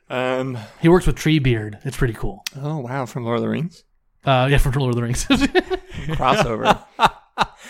Um. 0.09 0.57
He 0.81 0.89
works 0.89 1.07
with 1.07 1.15
Treebeard. 1.15 1.85
It's 1.85 1.97
pretty 1.97 2.13
cool. 2.13 2.43
Oh 2.61 2.77
wow, 2.77 3.05
from 3.05 3.23
Lord 3.25 3.37
of 3.37 3.41
the 3.41 3.49
Rings 3.49 3.83
Uh, 4.23 4.47
yeah, 4.51 4.57
from 4.59 4.73
Lord 4.73 4.91
of 4.91 4.95
the 4.95 5.03
Rings. 5.03 5.25
crossover. 6.15 6.83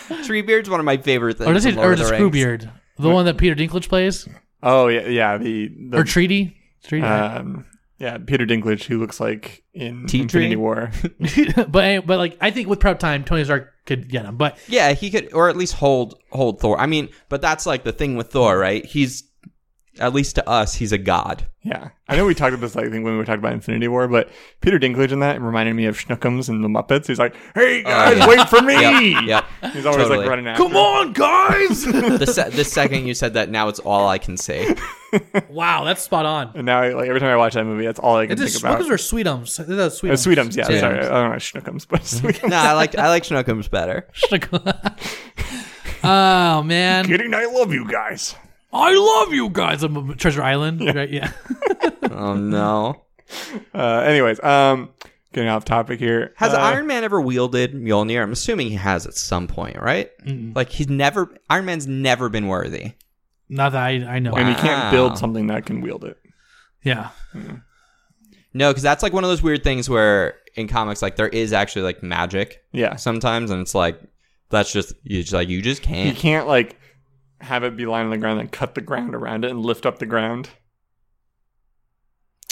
Treebeard's 0.08 0.70
one 0.70 0.80
of 0.80 0.86
my 0.86 0.96
favorite 0.96 1.38
things. 1.38 1.48
or 1.48 1.54
is 1.54 1.64
from 1.64 1.78
it, 1.78 1.78
or 1.78 1.92
of 1.92 2.00
is 2.00 2.08
the 2.08 2.14
it 2.14 2.20
Rings. 2.20 2.34
Screwbeard? 2.36 2.70
The 2.98 3.08
one 3.10 3.24
that 3.26 3.36
Peter 3.38 3.54
Dinklage 3.54 3.88
plays? 3.88 4.28
oh 4.62 4.88
yeah, 4.88 5.06
yeah. 5.08 5.38
The, 5.38 5.68
the 5.90 5.98
Or 5.98 6.04
Treaty? 6.04 6.56
Treaty. 6.84 7.04
um, 7.06 7.66
yeah, 7.98 8.18
Peter 8.18 8.44
Dinklage, 8.46 8.84
who 8.84 8.98
looks 8.98 9.18
like 9.20 9.64
in 9.74 10.06
Tea 10.06 10.20
Infinity 10.22 10.50
Tree? 10.50 10.56
War. 10.56 10.90
but, 11.68 12.06
but 12.06 12.18
like, 12.18 12.36
I 12.40 12.50
think 12.50 12.68
with 12.68 12.78
prep 12.80 12.98
time, 12.98 13.24
Tony 13.24 13.44
Stark 13.44 13.72
could 13.86 14.08
get 14.08 14.24
him. 14.26 14.36
But 14.36 14.58
Yeah, 14.68 14.92
he 14.92 15.10
could, 15.10 15.32
or 15.32 15.48
at 15.48 15.56
least 15.56 15.74
hold 15.74 16.20
hold 16.30 16.60
Thor. 16.60 16.78
I 16.78 16.86
mean, 16.86 17.08
but 17.30 17.40
that's 17.40 17.64
like 17.66 17.84
the 17.84 17.92
thing 17.92 18.16
with 18.16 18.30
Thor, 18.32 18.58
right? 18.58 18.84
He's 18.84 19.24
at 20.00 20.12
least 20.14 20.34
to 20.36 20.48
us, 20.48 20.74
he's 20.74 20.92
a 20.92 20.98
god. 20.98 21.46
yeah, 21.62 21.88
I 22.08 22.16
know 22.16 22.24
we 22.26 22.34
talked 22.34 22.52
about 22.54 22.60
this 22.62 22.74
like 22.76 22.86
I 22.86 22.90
think 22.90 23.04
when 23.04 23.14
we 23.14 23.18
were 23.18 23.24
talking 23.24 23.40
about 23.40 23.52
Infinity 23.52 23.88
War, 23.88 24.06
but 24.08 24.28
Peter 24.60 24.78
Dinklage 24.78 25.12
in 25.12 25.20
that 25.20 25.40
reminded 25.40 25.74
me 25.74 25.86
of 25.86 25.98
Schnookums 25.98 26.48
and 26.48 26.62
the 26.62 26.68
Muppets. 26.68 27.06
He's 27.06 27.18
like, 27.18 27.34
"Hey 27.54 27.82
guys, 27.82 28.18
yeah. 28.18 28.28
wait 28.28 28.48
for 28.48 28.62
me!" 28.62 29.12
Yep, 29.12 29.24
yep. 29.24 29.44
He's 29.72 29.86
always 29.86 30.04
Totally. 30.04 30.18
like 30.18 30.28
running 30.28 30.46
after. 30.46 30.62
come 30.62 30.76
on, 30.76 31.12
guys! 31.12 31.84
the, 31.84 32.26
se- 32.26 32.50
the 32.50 32.64
second 32.64 33.06
you 33.06 33.14
said 33.14 33.34
that, 33.34 33.50
now 33.50 33.68
it's 33.68 33.80
all 33.80 34.06
I 34.08 34.18
can 34.18 34.36
say. 34.36 34.74
wow, 35.48 35.84
that's 35.84 36.02
spot 36.02 36.26
on. 36.26 36.52
And 36.54 36.66
now, 36.66 36.82
like 36.94 37.08
every 37.08 37.20
time 37.20 37.30
I 37.30 37.36
watch 37.36 37.54
that 37.54 37.64
movie, 37.64 37.84
that's 37.86 37.98
all 37.98 38.16
I 38.16 38.26
can 38.26 38.32
It's 38.32 38.40
think 38.40 38.52
just 38.52 38.62
about. 38.62 38.80
Schmookums 38.80 38.90
or 38.90 38.96
Sweetums? 38.96 39.66
They're 39.66 39.76
the 39.76 39.88
Sweetums. 39.88 40.10
Uh, 40.10 40.30
Sweetums, 40.42 40.56
yeah. 40.56 40.64
Sweetums. 40.66 40.80
Sorry, 40.80 40.98
I 40.98 41.08
don't 41.08 41.30
know 41.30 41.36
Schnookums, 41.36 41.86
but 41.88 42.00
Sweetums. 42.02 42.48
no, 42.48 42.56
I 42.56 42.72
like 42.74 42.96
I 42.96 43.08
like 43.08 43.22
Schnookums 43.24 43.70
better. 43.70 44.06
oh, 46.04 46.62
man. 46.62 47.04
Kidding, 47.06 47.34
I 47.34 47.46
love 47.46 47.72
you 47.72 47.88
guys. 47.90 48.36
I 48.76 48.94
love 48.94 49.32
you 49.32 49.48
guys. 49.50 49.82
I'm 49.82 50.14
Treasure 50.16 50.42
Island, 50.42 50.80
right? 50.94 51.10
Yeah. 51.10 51.32
Oh 52.08 52.34
no. 52.34 53.02
Uh, 53.74 53.98
anyways, 54.06 54.42
um, 54.42 54.90
getting 55.34 55.50
off 55.50 55.64
topic 55.66 55.98
here. 55.98 56.32
Has 56.36 56.54
uh, 56.54 56.58
Iron 56.58 56.86
Man 56.86 57.04
ever 57.04 57.20
wielded 57.20 57.74
Mjolnir? 57.74 58.22
I'm 58.22 58.32
assuming 58.32 58.68
he 58.68 58.74
has 58.76 59.06
at 59.06 59.14
some 59.14 59.46
point, 59.48 59.76
right? 59.80 60.10
Like 60.54 60.70
he's 60.70 60.88
never 60.88 61.36
Iron 61.50 61.66
Man's 61.66 61.86
never 61.86 62.28
been 62.30 62.46
worthy. 62.46 62.92
Not 63.50 63.72
that 63.72 63.82
I, 63.82 63.90
I 64.06 64.18
know. 64.18 64.32
and 64.34 64.48
you 64.48 64.54
Wow. 64.54 64.60
can't 64.60 64.92
build 64.92 65.18
something 65.18 65.48
that 65.48 65.66
can 65.66 65.80
wield 65.82 66.04
it. 66.04 66.16
Yeah. 66.82 67.10
No, 68.54 68.70
because 68.70 68.82
that's 68.82 69.02
like 69.02 69.12
one 69.12 69.24
of 69.24 69.28
those 69.30 69.42
weird 69.42 69.62
things 69.62 69.90
where 69.90 70.34
in 70.54 70.68
comics, 70.68 71.02
like 71.02 71.16
there 71.16 71.28
is 71.28 71.52
actually 71.52 71.82
like 71.82 72.02
magic 72.02 72.62
Yeah. 72.72 72.96
sometimes, 72.96 73.50
and 73.50 73.60
it's 73.60 73.74
like 73.74 74.00
that's 74.48 74.72
just 74.72 74.94
you 75.02 75.20
just 75.22 75.34
like 75.34 75.48
you 75.48 75.60
just 75.60 75.82
can't. 75.82 76.08
You 76.08 76.14
can't 76.20 76.46
like 76.46 76.78
have 77.40 77.64
it 77.64 77.76
be 77.76 77.86
lying 77.86 78.04
on 78.06 78.10
the 78.10 78.18
ground 78.18 78.40
and 78.40 78.50
cut 78.50 78.74
the 78.74 78.80
ground 78.80 79.14
around 79.14 79.44
it 79.44 79.50
and 79.50 79.60
lift 79.64 79.84
up 79.86 79.98
the 79.98 80.06
ground. 80.06 80.48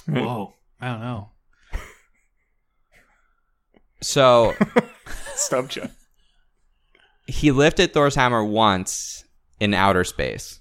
Right. 0.07 0.23
Whoa. 0.25 0.55
I 0.81 0.89
don't 0.93 1.01
know. 1.01 1.31
So 4.01 4.55
Stumped 5.35 5.77
you. 5.77 5.89
he 7.27 7.51
lifted 7.51 7.93
Thor's 7.95 8.15
hammer 8.15 8.45
once 8.45 9.25
in 9.61 9.73
outer 9.73 10.05
space, 10.05 10.61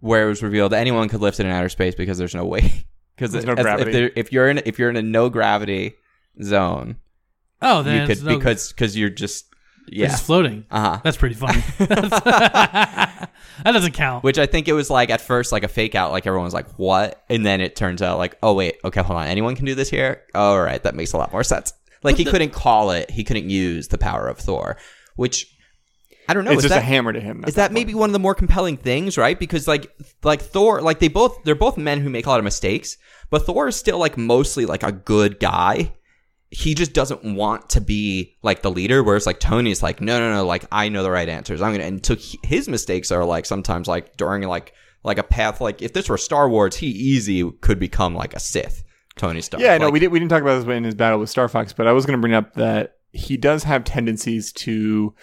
where 0.00 0.26
it 0.26 0.28
was 0.28 0.42
revealed 0.42 0.72
that 0.72 0.80
anyone 0.80 1.08
could 1.08 1.20
lift 1.22 1.40
it 1.40 1.46
in 1.46 1.52
outer 1.52 1.68
space 1.70 1.94
because 1.94 2.18
there's 2.18 2.34
no 2.34 2.44
way. 2.44 2.84
Because 3.16 3.32
There's 3.32 3.44
no 3.44 3.52
if, 3.52 3.58
gravity. 3.60 3.92
there- 3.92 4.10
if 4.16 4.32
you're 4.32 4.48
in 4.48 4.62
if 4.64 4.78
you're 4.78 4.88
in 4.88 4.96
a 4.96 5.02
no 5.02 5.28
gravity 5.28 5.92
zone, 6.42 6.96
Oh, 7.60 7.82
then 7.82 8.00
you 8.00 8.06
could 8.14 8.24
no, 8.24 8.38
because 8.38 8.72
because 8.72 8.96
you're 8.96 9.10
just 9.10 9.44
it's 9.44 9.49
yeah 9.90 10.08
just 10.08 10.24
floating. 10.24 10.64
uh 10.70 10.80
huh. 10.80 11.00
That's 11.04 11.16
pretty 11.16 11.34
funny. 11.34 11.62
that 11.78 13.30
doesn't 13.64 13.92
count. 13.92 14.24
Which 14.24 14.38
I 14.38 14.46
think 14.46 14.68
it 14.68 14.72
was 14.72 14.90
like 14.90 15.10
at 15.10 15.20
first 15.20 15.52
like 15.52 15.64
a 15.64 15.68
fake 15.68 15.94
out, 15.94 16.12
like 16.12 16.26
everyone 16.26 16.44
was 16.44 16.54
like, 16.54 16.68
"What?" 16.78 17.22
And 17.28 17.44
then 17.44 17.60
it 17.60 17.76
turns 17.76 18.02
out 18.02 18.18
like, 18.18 18.38
"Oh 18.42 18.54
wait, 18.54 18.76
okay, 18.84 19.02
hold 19.02 19.18
on, 19.18 19.26
anyone 19.26 19.56
can 19.56 19.66
do 19.66 19.74
this 19.74 19.90
here." 19.90 20.22
All 20.34 20.60
right, 20.60 20.82
that 20.82 20.94
makes 20.94 21.12
a 21.12 21.18
lot 21.18 21.32
more 21.32 21.44
sense. 21.44 21.72
Like 22.02 22.16
he 22.16 22.24
couldn't 22.24 22.52
call 22.52 22.92
it, 22.92 23.10
he 23.10 23.24
couldn't 23.24 23.50
use 23.50 23.88
the 23.88 23.98
power 23.98 24.26
of 24.26 24.38
Thor, 24.38 24.78
which 25.16 25.54
I 26.28 26.34
don't 26.34 26.44
know. 26.44 26.52
it's 26.52 26.58
is 26.58 26.70
just 26.70 26.74
that, 26.74 26.82
a 26.82 26.86
hammer 26.86 27.12
to 27.12 27.20
him. 27.20 27.42
at 27.42 27.48
Is 27.48 27.54
that 27.56 27.72
maybe 27.72 27.92
one 27.92 28.08
of 28.08 28.12
the 28.12 28.20
more 28.20 28.34
compelling 28.34 28.76
things, 28.76 29.18
right? 29.18 29.38
Because 29.38 29.66
like 29.66 29.92
like 30.22 30.40
Thor, 30.40 30.80
like 30.80 31.00
they 31.00 31.08
both 31.08 31.42
they're 31.44 31.54
both 31.54 31.76
men 31.76 32.00
who 32.00 32.08
make 32.08 32.24
a 32.24 32.28
lot 32.28 32.38
of 32.38 32.44
mistakes, 32.44 32.96
but 33.30 33.44
Thor 33.44 33.68
is 33.68 33.76
still 33.76 33.98
like 33.98 34.16
mostly 34.16 34.64
like 34.64 34.82
a 34.82 34.92
good 34.92 35.40
guy. 35.40 35.92
He 36.50 36.74
just 36.74 36.92
doesn't 36.92 37.22
want 37.24 37.70
to 37.70 37.80
be 37.80 38.36
like 38.42 38.62
the 38.62 38.70
leader, 38.70 39.02
whereas 39.04 39.24
like 39.26 39.38
Tony's 39.38 39.82
like, 39.82 40.00
no, 40.00 40.18
no, 40.18 40.32
no, 40.34 40.44
like 40.44 40.64
I 40.72 40.88
know 40.88 41.02
the 41.04 41.10
right 41.10 41.28
answers. 41.28 41.62
I'm 41.62 41.72
gonna 41.72 41.84
and 41.84 42.04
so 42.04 42.16
he, 42.16 42.38
his 42.42 42.68
mistakes 42.68 43.12
are 43.12 43.24
like 43.24 43.46
sometimes 43.46 43.86
like 43.86 44.16
during 44.16 44.42
like 44.42 44.72
like 45.04 45.18
a 45.18 45.22
path 45.22 45.60
like 45.60 45.80
if 45.80 45.92
this 45.92 46.08
were 46.08 46.18
Star 46.18 46.48
Wars, 46.48 46.76
he 46.76 46.88
easy 46.88 47.48
could 47.60 47.78
become 47.78 48.14
like 48.14 48.34
a 48.34 48.40
Sith. 48.40 48.82
Tony 49.16 49.40
Stark. 49.42 49.62
Yeah, 49.62 49.76
no, 49.76 49.86
Like, 49.86 49.92
we 49.92 50.00
didn't 50.00 50.12
we 50.12 50.18
didn't 50.18 50.30
talk 50.30 50.42
about 50.42 50.64
this 50.64 50.76
in 50.76 50.84
his 50.84 50.94
battle 50.94 51.18
with 51.18 51.28
Star 51.30 51.48
Fox, 51.48 51.72
but 51.72 51.86
I 51.86 51.92
was 51.92 52.06
going 52.06 52.16
to 52.16 52.20
bring 52.20 52.32
up 52.34 52.54
that 52.54 52.96
he 53.12 53.36
does 53.36 53.64
have 53.64 53.84
tendencies 53.84 54.52
to 54.52 55.14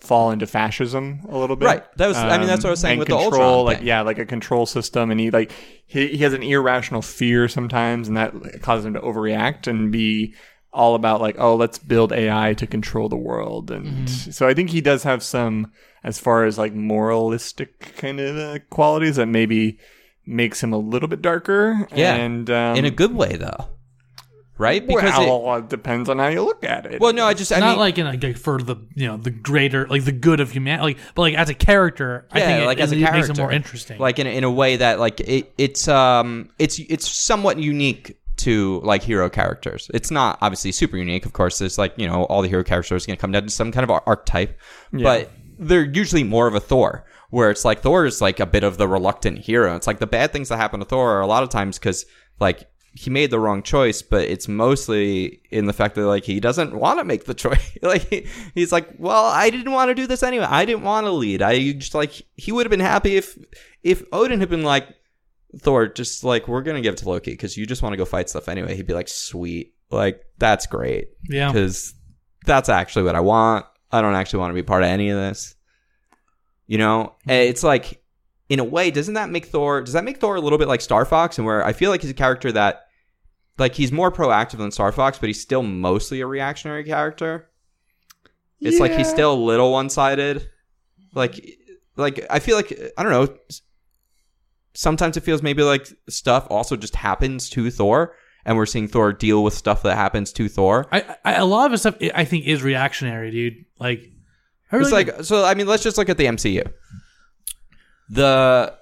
fall 0.00 0.30
into 0.30 0.46
fascism 0.46 1.20
a 1.28 1.36
little 1.38 1.56
bit. 1.56 1.66
Right. 1.66 1.96
That 1.96 2.08
was- 2.08 2.16
I 2.16 2.38
mean, 2.38 2.46
that's 2.46 2.62
what 2.62 2.70
I 2.70 2.72
was 2.72 2.80
saying 2.80 2.98
um, 2.98 3.02
and 3.02 3.08
with 3.08 3.08
the 3.08 3.16
control, 3.16 3.42
Ultron 3.42 3.64
like 3.64 3.78
thing. 3.78 3.86
yeah, 3.86 4.02
like 4.02 4.18
a 4.18 4.26
control 4.26 4.66
system, 4.66 5.10
and 5.10 5.18
he 5.18 5.30
like 5.30 5.50
he, 5.86 6.08
he 6.08 6.18
has 6.18 6.32
an 6.34 6.42
irrational 6.42 7.00
fear 7.02 7.48
sometimes, 7.48 8.06
and 8.08 8.16
that 8.16 8.60
causes 8.62 8.84
him 8.86 8.94
to 8.94 9.00
overreact 9.00 9.66
and 9.66 9.90
be 9.90 10.34
all 10.72 10.94
about 10.94 11.20
like 11.20 11.36
oh 11.38 11.56
let's 11.56 11.78
build 11.78 12.12
AI 12.12 12.54
to 12.54 12.66
control 12.66 13.08
the 13.08 13.16
world, 13.16 13.70
and 13.70 13.86
Mm-hmm. 14.08 14.30
so 14.30 14.46
I 14.46 14.54
think 14.54 14.70
he 14.70 14.80
does 14.80 15.02
have 15.04 15.22
some 15.22 15.72
as 16.04 16.18
far 16.18 16.44
as 16.44 16.58
like 16.58 16.72
moralistic 16.74 17.94
kind 17.96 18.20
of 18.20 18.36
uh, 18.36 18.58
qualities 18.70 19.16
that 19.16 19.26
maybe 19.26 19.78
makes 20.26 20.62
him 20.62 20.72
a 20.72 20.78
little 20.78 21.08
bit 21.08 21.22
darker. 21.22 21.88
Yeah. 21.94 22.14
and 22.14 22.48
um, 22.50 22.76
in 22.76 22.84
a 22.84 22.90
good 22.90 23.14
way 23.14 23.36
though. 23.36 23.70
Right? 24.60 24.84
Because 24.84 25.16
it, 25.16 25.20
well, 25.28 25.54
it 25.58 25.68
depends 25.68 26.08
on 26.08 26.18
how 26.18 26.26
you 26.26 26.42
look 26.42 26.64
at 26.64 26.84
it. 26.84 27.00
well, 27.00 27.12
no, 27.12 27.24
I 27.26 27.32
just 27.32 27.52
I 27.52 27.60
not 27.60 27.70
mean, 27.70 27.78
like 27.78 27.96
in 27.96 28.06
a, 28.08 28.12
like 28.14 28.36
for 28.36 28.60
the 28.60 28.74
you 28.96 29.06
know 29.06 29.16
the 29.16 29.30
greater 29.30 29.86
like 29.86 30.04
the 30.04 30.10
good 30.10 30.40
of 30.40 30.50
humanity, 30.50 30.82
like 30.94 30.98
but 31.14 31.22
like 31.22 31.34
as 31.34 31.48
a 31.48 31.54
character, 31.54 32.26
I 32.32 32.40
Yeah, 32.40 32.46
think 32.48 32.62
it, 32.62 32.66
like 32.66 32.78
as 32.80 32.90
a 32.90 32.96
it 32.96 33.00
makes 33.02 33.08
it 33.08 33.12
character. 33.12 33.42
more 33.42 33.52
interesting. 33.52 33.98
like 34.00 34.18
in 34.18 34.26
a, 34.26 34.30
in 34.30 34.42
a 34.42 34.50
way 34.50 34.74
that 34.76 34.98
like 34.98 35.20
it, 35.20 35.52
it's 35.58 35.86
um 35.86 36.50
it's 36.58 36.80
it's 36.80 37.08
somewhat 37.08 37.58
unique 37.60 38.18
to 38.38 38.80
like 38.84 39.02
hero 39.02 39.28
characters. 39.30 39.90
It's 39.94 40.10
not 40.10 40.38
obviously 40.40 40.72
super 40.72 40.96
unique. 40.96 41.26
Of 41.26 41.32
course, 41.32 41.58
there's 41.58 41.78
like 41.78 41.94
you 41.96 42.06
know 42.06 42.24
all 42.24 42.42
the 42.42 42.48
hero 42.48 42.64
characters 42.64 43.04
are 43.04 43.06
going 43.06 43.16
to 43.16 43.20
come 43.20 43.32
down 43.32 43.44
to 43.44 43.50
some 43.50 43.72
kind 43.72 43.84
of 43.84 43.90
ar- 43.90 44.02
archetype, 44.06 44.58
but 44.92 45.30
they're 45.58 45.84
usually 45.84 46.24
more 46.24 46.46
of 46.46 46.54
a 46.54 46.60
Thor. 46.60 47.04
Where 47.30 47.50
it's 47.50 47.64
like 47.64 47.82
Thor 47.82 48.06
is 48.06 48.22
like 48.22 48.40
a 48.40 48.46
bit 48.46 48.64
of 48.64 48.78
the 48.78 48.88
reluctant 48.88 49.38
hero. 49.40 49.76
It's 49.76 49.86
like 49.86 49.98
the 49.98 50.06
bad 50.06 50.32
things 50.32 50.48
that 50.48 50.56
happen 50.56 50.80
to 50.80 50.86
Thor 50.86 51.10
are 51.16 51.20
a 51.20 51.26
lot 51.26 51.42
of 51.42 51.50
times 51.50 51.78
because 51.78 52.06
like 52.40 52.70
he 52.94 53.10
made 53.10 53.30
the 53.30 53.38
wrong 53.38 53.62
choice, 53.62 54.00
but 54.00 54.22
it's 54.22 54.48
mostly 54.48 55.42
in 55.50 55.66
the 55.66 55.72
fact 55.72 55.94
that 55.94 56.06
like 56.06 56.24
he 56.24 56.40
doesn't 56.40 56.74
want 56.74 56.98
to 56.98 57.04
make 57.04 57.24
the 57.24 57.34
choice. 57.44 57.76
like 57.82 58.26
he's 58.54 58.72
like, 58.72 58.88
well, 58.98 59.26
I 59.26 59.50
didn't 59.50 59.72
want 59.72 59.90
to 59.90 59.94
do 59.94 60.06
this 60.06 60.22
anyway. 60.22 60.46
I 60.48 60.64
didn't 60.64 60.82
want 60.84 61.06
to 61.06 61.12
lead. 61.12 61.42
I 61.42 61.72
just 61.72 61.94
like 61.94 62.22
he 62.36 62.50
would 62.50 62.64
have 62.64 62.70
been 62.70 62.80
happy 62.80 63.16
if 63.16 63.38
if 63.82 64.02
Odin 64.12 64.40
had 64.40 64.48
been 64.48 64.64
like 64.64 64.88
Thor, 65.56 65.86
just 65.88 66.24
like 66.24 66.48
we're 66.48 66.62
gonna 66.62 66.80
give 66.80 66.94
it 66.94 66.98
to 66.98 67.08
Loki 67.08 67.30
because 67.30 67.56
you 67.56 67.66
just 67.66 67.82
want 67.82 67.92
to 67.92 67.96
go 67.96 68.04
fight 68.04 68.28
stuff 68.28 68.48
anyway. 68.48 68.76
He'd 68.76 68.86
be 68.86 68.94
like, 68.94 69.08
sweet, 69.08 69.74
like 69.90 70.24
that's 70.38 70.66
great 70.66 71.08
yeah, 71.28 71.48
because 71.48 71.94
that's 72.44 72.68
actually 72.68 73.04
what 73.04 73.14
I 73.14 73.20
want. 73.20 73.66
I 73.90 74.02
don't 74.02 74.14
actually 74.14 74.40
want 74.40 74.50
to 74.50 74.54
be 74.54 74.62
part 74.62 74.82
of 74.82 74.88
any 74.88 75.10
of 75.10 75.18
this. 75.18 75.54
You 76.66 76.78
know, 76.78 77.14
mm-hmm. 77.20 77.30
eh, 77.30 77.42
it's 77.42 77.62
like 77.62 78.02
in 78.48 78.60
a 78.60 78.64
way, 78.64 78.90
doesn't 78.90 79.14
that 79.14 79.30
make 79.30 79.46
Thor? 79.46 79.82
Does 79.82 79.92
that 79.92 80.04
make 80.04 80.18
Thor 80.18 80.36
a 80.36 80.40
little 80.40 80.58
bit 80.58 80.68
like 80.68 80.80
Star 80.80 81.04
Fox? 81.04 81.38
And 81.38 81.46
where 81.46 81.64
I 81.64 81.72
feel 81.72 81.90
like 81.90 82.00
he's 82.00 82.10
a 82.10 82.14
character 82.14 82.50
that, 82.52 82.86
like, 83.58 83.74
he's 83.74 83.92
more 83.92 84.10
proactive 84.10 84.58
than 84.58 84.70
Star 84.70 84.92
Fox, 84.92 85.18
but 85.18 85.28
he's 85.28 85.40
still 85.40 85.62
mostly 85.62 86.20
a 86.20 86.26
reactionary 86.26 86.84
character. 86.84 87.50
It's 88.60 88.80
like 88.80 88.92
he's 88.92 89.08
still 89.08 89.32
a 89.32 89.36
little 89.38 89.72
one 89.72 89.88
sided. 89.88 90.48
Like, 91.14 91.58
like 91.96 92.26
I 92.28 92.40
feel 92.40 92.56
like 92.56 92.76
I 92.96 93.02
don't 93.02 93.12
know. 93.12 93.36
Sometimes 94.78 95.16
it 95.16 95.24
feels 95.24 95.42
maybe 95.42 95.64
like 95.64 95.88
stuff 96.08 96.46
also 96.50 96.76
just 96.76 96.94
happens 96.94 97.50
to 97.50 97.68
Thor, 97.68 98.14
and 98.44 98.56
we're 98.56 98.64
seeing 98.64 98.86
Thor 98.86 99.12
deal 99.12 99.42
with 99.42 99.52
stuff 99.54 99.82
that 99.82 99.96
happens 99.96 100.32
to 100.34 100.48
Thor. 100.48 100.86
I, 100.92 101.16
I 101.24 101.34
a 101.34 101.44
lot 101.44 101.66
of 101.66 101.72
his 101.72 101.80
stuff 101.80 101.96
I 102.14 102.24
think 102.24 102.46
is 102.46 102.62
reactionary, 102.62 103.32
dude. 103.32 103.64
Like, 103.80 104.08
I 104.70 104.76
It's 104.76 104.92
like 104.92 105.24
so. 105.24 105.44
I 105.44 105.54
mean, 105.54 105.66
let's 105.66 105.82
just 105.82 105.98
look 105.98 106.08
at 106.08 106.16
the 106.16 106.26
MCU. 106.26 106.72
The 108.08 108.78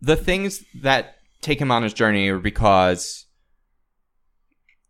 the 0.00 0.16
things 0.16 0.64
that 0.82 1.14
take 1.42 1.60
him 1.60 1.70
on 1.70 1.84
his 1.84 1.94
journey 1.94 2.28
are 2.28 2.40
because 2.40 3.26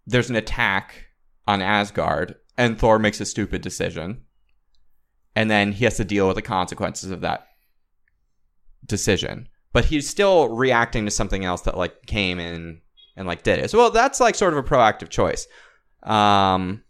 there's 0.07 0.31
an 0.31 0.37
attack 0.37 1.05
on 1.47 1.61
Asgard, 1.61 2.37
and 2.57 2.79
Thor 2.79 2.99
makes 2.99 3.21
a 3.21 3.27
stupid 3.27 3.61
decision, 3.61 4.23
and 5.37 5.51
then 5.51 5.73
he 5.73 5.85
has 5.85 5.99
to 5.99 6.05
deal 6.07 6.27
with 6.27 6.37
the 6.37 6.41
consequences 6.41 7.11
of 7.11 7.21
that 7.21 7.47
decision. 8.87 9.50
But 9.73 9.85
he's 9.87 10.09
still 10.09 10.49
reacting 10.49 11.05
to 11.05 11.11
something 11.11 11.45
else 11.45 11.63
that 11.63 11.77
like 11.77 12.07
came 12.07 12.39
in 12.41 12.81
and 13.17 13.27
like 13.29 13.43
did 13.43 13.59
it. 13.61 13.71
So 13.71 13.79
well, 13.79 13.91
that's 13.91 14.19
like 14.21 14.35
sort 14.35 14.53
of 14.53 14.59
a 14.59 14.63
proactive 14.69 15.09
choice. 15.09 15.47
Um, 16.03 16.83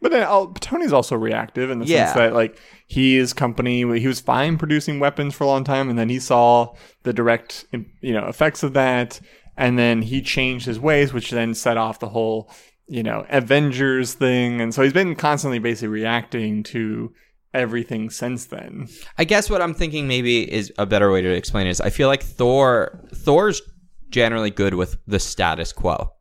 But 0.00 0.10
then 0.10 0.22
i 0.24 0.46
Tony's 0.60 0.92
also 0.92 1.16
reactive 1.16 1.70
in 1.70 1.78
the 1.78 1.86
Yeah. 1.86 2.06
sense 2.06 2.16
that 2.16 2.32
like 2.34 2.58
his 2.88 3.32
company 3.32 3.78
he 3.98 4.06
was 4.08 4.20
fine 4.20 4.58
producing 4.58 4.98
weapons 4.98 5.34
for 5.34 5.44
a 5.44 5.46
long 5.46 5.64
time, 5.64 5.88
and 5.88 5.98
then 5.98 6.08
he 6.08 6.18
saw 6.18 6.74
the 7.04 7.12
direct 7.12 7.66
you 8.00 8.12
know 8.12 8.26
effects 8.26 8.62
of 8.64 8.72
that, 8.72 9.20
and 9.56 9.78
then 9.78 10.02
he 10.02 10.20
changed 10.22 10.66
his 10.66 10.80
ways, 10.80 11.12
which 11.12 11.30
then 11.30 11.54
set 11.54 11.76
off 11.76 12.00
the 12.00 12.08
whole 12.08 12.50
you 12.88 13.02
know 13.04 13.24
Avengers 13.28 14.14
thing, 14.14 14.60
and 14.60 14.74
so 14.74 14.82
he's 14.82 14.92
been 14.92 15.14
constantly 15.14 15.60
basically 15.60 15.88
reacting 15.88 16.64
to 16.64 17.12
everything 17.54 18.10
since 18.10 18.46
then. 18.46 18.88
I 19.18 19.24
guess 19.24 19.50
what 19.50 19.62
I'm 19.62 19.74
thinking 19.74 20.08
maybe 20.08 20.50
is 20.50 20.72
a 20.78 20.86
better 20.86 21.10
way 21.10 21.22
to 21.22 21.30
explain 21.30 21.66
it 21.66 21.70
is 21.70 21.80
I 21.80 21.90
feel 21.90 22.08
like 22.08 22.22
Thor 22.22 23.00
Thor's 23.14 23.62
generally 24.10 24.50
good 24.50 24.74
with 24.74 24.96
the 25.06 25.18
status 25.18 25.72
quo. 25.72 26.12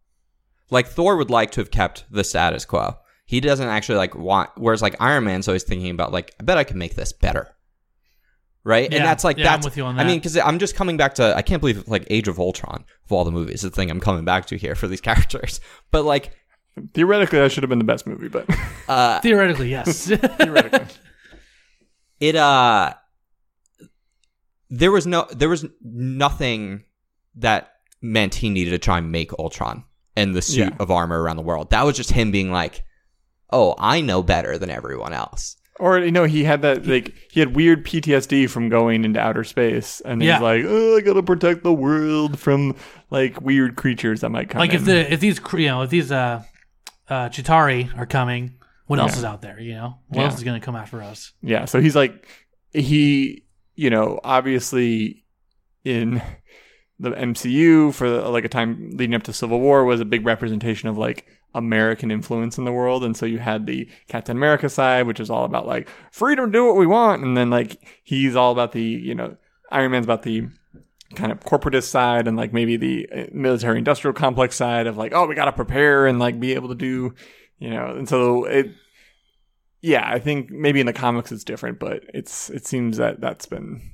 Like 0.70 0.88
Thor 0.88 1.18
would 1.18 1.30
like 1.30 1.52
to 1.52 1.62
have 1.62 1.72
kept 1.72 2.06
the 2.12 2.24
status 2.24 2.66
quo. 2.66 2.96
He 3.26 3.40
doesn't 3.40 3.68
actually 3.68 3.98
like 3.98 4.16
want 4.16 4.50
whereas 4.58 4.82
like 4.82 4.96
Iron 5.00 5.26
Man's 5.26 5.48
always 5.48 5.64
thinking 5.64 5.92
about 5.92 6.12
like 6.12 6.34
I 6.40 6.44
bet 6.44 6.58
I 6.58 6.64
can 6.64 6.78
make 6.78 6.96
this 6.96 7.14
better. 7.14 7.48
Right? 8.64 8.92
Yeah, 8.92 8.98
and 8.98 9.06
that's 9.06 9.24
like 9.24 9.38
yeah, 9.38 9.46
I'm 9.46 9.52
that's 9.54 9.66
with 9.66 9.78
you 9.78 9.86
on 9.86 10.00
I 10.00 10.04
mean 10.04 10.22
cuz 10.22 10.38
I'm 10.38 10.60
just 10.60 10.76
coming 10.76 10.98
back 10.98 11.16
to 11.16 11.36
I 11.36 11.42
can't 11.42 11.62
believe 11.62 11.88
like 11.88 12.06
Age 12.10 12.28
of 12.28 12.40
Ultron 12.40 12.86
of 13.06 13.12
all 13.12 13.24
the 13.24 13.32
movies 13.32 13.62
the 13.62 13.70
thing 13.70 13.90
I'm 13.90 14.00
coming 14.00 14.26
back 14.26 14.46
to 14.48 14.58
here 14.58 14.76
for 14.76 14.88
these 14.88 15.02
characters. 15.10 15.60
But 15.92 16.06
like 16.06 16.32
Theoretically, 16.94 17.40
that 17.40 17.52
should 17.52 17.64
have 17.64 17.70
been 17.70 17.80
the 17.80 17.86
best 17.86 18.08
movie, 18.08 18.30
but 18.30 18.46
uh 18.88 19.20
theoretically 19.20 19.70
yes. 19.70 20.08
theoretically, 20.38 20.88
it 22.22 22.36
uh 22.38 22.94
there 24.70 24.92
was 24.92 25.06
no 25.06 25.28
there 25.32 25.50
was 25.50 25.66
nothing 25.82 26.84
that 27.36 27.74
meant 28.02 28.36
he 28.36 28.50
needed 28.50 28.72
to 28.72 28.80
try 28.80 28.98
and 28.98 29.12
make 29.12 29.32
Ultron 29.38 29.84
and 30.16 30.34
the 30.36 30.42
suit 30.42 30.70
Yeah. 30.70 30.76
of 30.80 30.92
armor 30.92 31.22
around 31.22 31.38
the 31.38 31.44
world. 31.44 31.70
That 31.72 31.86
was 31.86 31.96
just 31.98 32.12
him 32.12 32.32
being 32.32 32.52
like, 32.52 32.84
"Oh, 33.50 33.76
I 33.78 34.02
know 34.02 34.24
better 34.24 34.58
than 34.58 34.70
everyone 34.70 35.14
else." 35.14 35.58
or 35.80 35.98
you 35.98 36.12
know 36.12 36.26
he 36.26 36.44
had 36.44 36.62
that 36.62 36.86
like 36.86 37.14
he 37.32 37.40
had 37.40 37.56
weird 37.56 37.84
PTSD 37.86 38.48
from 38.50 38.70
going 38.70 39.04
into 39.04 39.20
outer 39.20 39.44
space, 39.44 40.00
and 40.06 40.22
Yeah. 40.22 40.34
he's 40.36 40.42
like, 40.44 40.64
oh, 40.68 40.98
I 40.98 41.02
gotta 41.02 41.24
protect 41.24 41.64
the 41.64 41.74
world 41.74 42.38
from 42.38 42.76
like 43.10 43.42
weird 43.42 43.78
creatures 43.78 44.22
that 44.22 44.30
might 44.30 44.50
come. 44.50 44.60
like 44.60 44.74
if 44.74 44.86
the 44.86 45.12
if 45.12 45.20
these 45.20 45.40
cr- 45.40 45.60
you 45.60 45.68
know 45.70 45.82
if 45.82 45.90
these 45.90 46.12
uh 46.12 46.44
uh 47.10 47.30
Chitauri 47.30 47.98
are 47.98 48.06
coming, 48.06 48.56
what 48.92 49.00
else 49.00 49.14
Yeah. 49.14 49.18
is 49.20 49.24
out 49.26 49.42
there? 49.42 49.60
You 49.60 49.74
know, 49.74 49.96
what 50.10 50.20
Yeah. 50.20 50.26
else 50.26 50.36
is 50.38 50.44
going 50.44 50.60
to 50.60 50.66
come 50.66 50.76
after 50.76 51.02
us? 51.02 51.34
Yeah, 51.42 51.66
so 51.66 51.82
he's 51.82 51.96
like 51.96 52.28
he, 52.74 53.44
you 53.76 53.90
know, 53.90 54.20
obviously 54.24 55.26
in 55.84 56.22
the 57.00 57.10
MCU 57.12 57.92
for 57.94 58.08
like 58.30 58.46
a 58.46 58.50
time 58.50 58.92
leading 58.94 59.16
up 59.16 59.24
to 59.24 59.34
Civil 59.34 59.60
War 59.60 59.84
was 59.86 60.00
a 60.00 60.06
big 60.06 60.26
representation 60.26 60.88
of 60.88 60.98
like 60.98 61.26
American 61.56 62.12
influence 62.12 62.58
in 62.58 62.64
the 62.64 62.72
world. 62.72 63.04
And 63.04 63.18
so 63.18 63.26
you 63.26 63.40
had 63.40 63.66
the 63.66 63.90
Captain 64.08 64.38
America 64.38 64.70
side, 64.70 65.08
which 65.08 65.20
is 65.20 65.30
all 65.30 65.44
about 65.44 65.66
like 65.68 65.90
freedom 66.12 66.52
do 66.52 66.66
what 66.68 66.76
we 66.78 66.86
want. 66.86 67.24
And 67.24 67.36
then 67.36 67.50
like 67.50 67.78
he's 68.04 68.36
all 68.36 68.52
about 68.52 68.72
the, 68.72 68.84
you 68.84 69.16
know, 69.16 69.36
Iron 69.72 69.92
Man's 69.92 70.06
about 70.06 70.22
the 70.24 70.48
kind 71.16 71.32
of 71.32 71.40
corporatist 71.42 71.86
side 71.90 72.28
and 72.28 72.38
like 72.38 72.54
maybe 72.54 72.78
the 72.78 73.10
uh, 73.14 73.24
military 73.34 73.78
industrial 73.80 74.14
complex 74.14 74.56
side 74.56 74.88
of 74.88 74.96
like, 74.98 75.12
oh, 75.14 75.26
we 75.28 75.36
got 75.36 75.46
to 75.46 75.52
prepare 75.52 76.08
and 76.08 76.20
like 76.20 76.40
be 76.40 76.54
able 76.54 76.70
to 76.70 76.76
do, 76.76 77.14
you 77.62 77.70
know, 77.70 77.96
and 77.96 78.10
so 78.10 78.46
it, 78.46 78.72
yeah, 79.82 80.04
I 80.06 80.20
think 80.20 80.50
maybe 80.52 80.80
in 80.80 80.86
the 80.86 80.94
comics 80.94 81.32
it's 81.32 81.44
different, 81.44 81.80
but 81.80 82.04
it's, 82.14 82.50
it 82.50 82.66
seems 82.68 82.98
that 82.98 83.22
that's 83.22 83.46
been, 83.46 83.94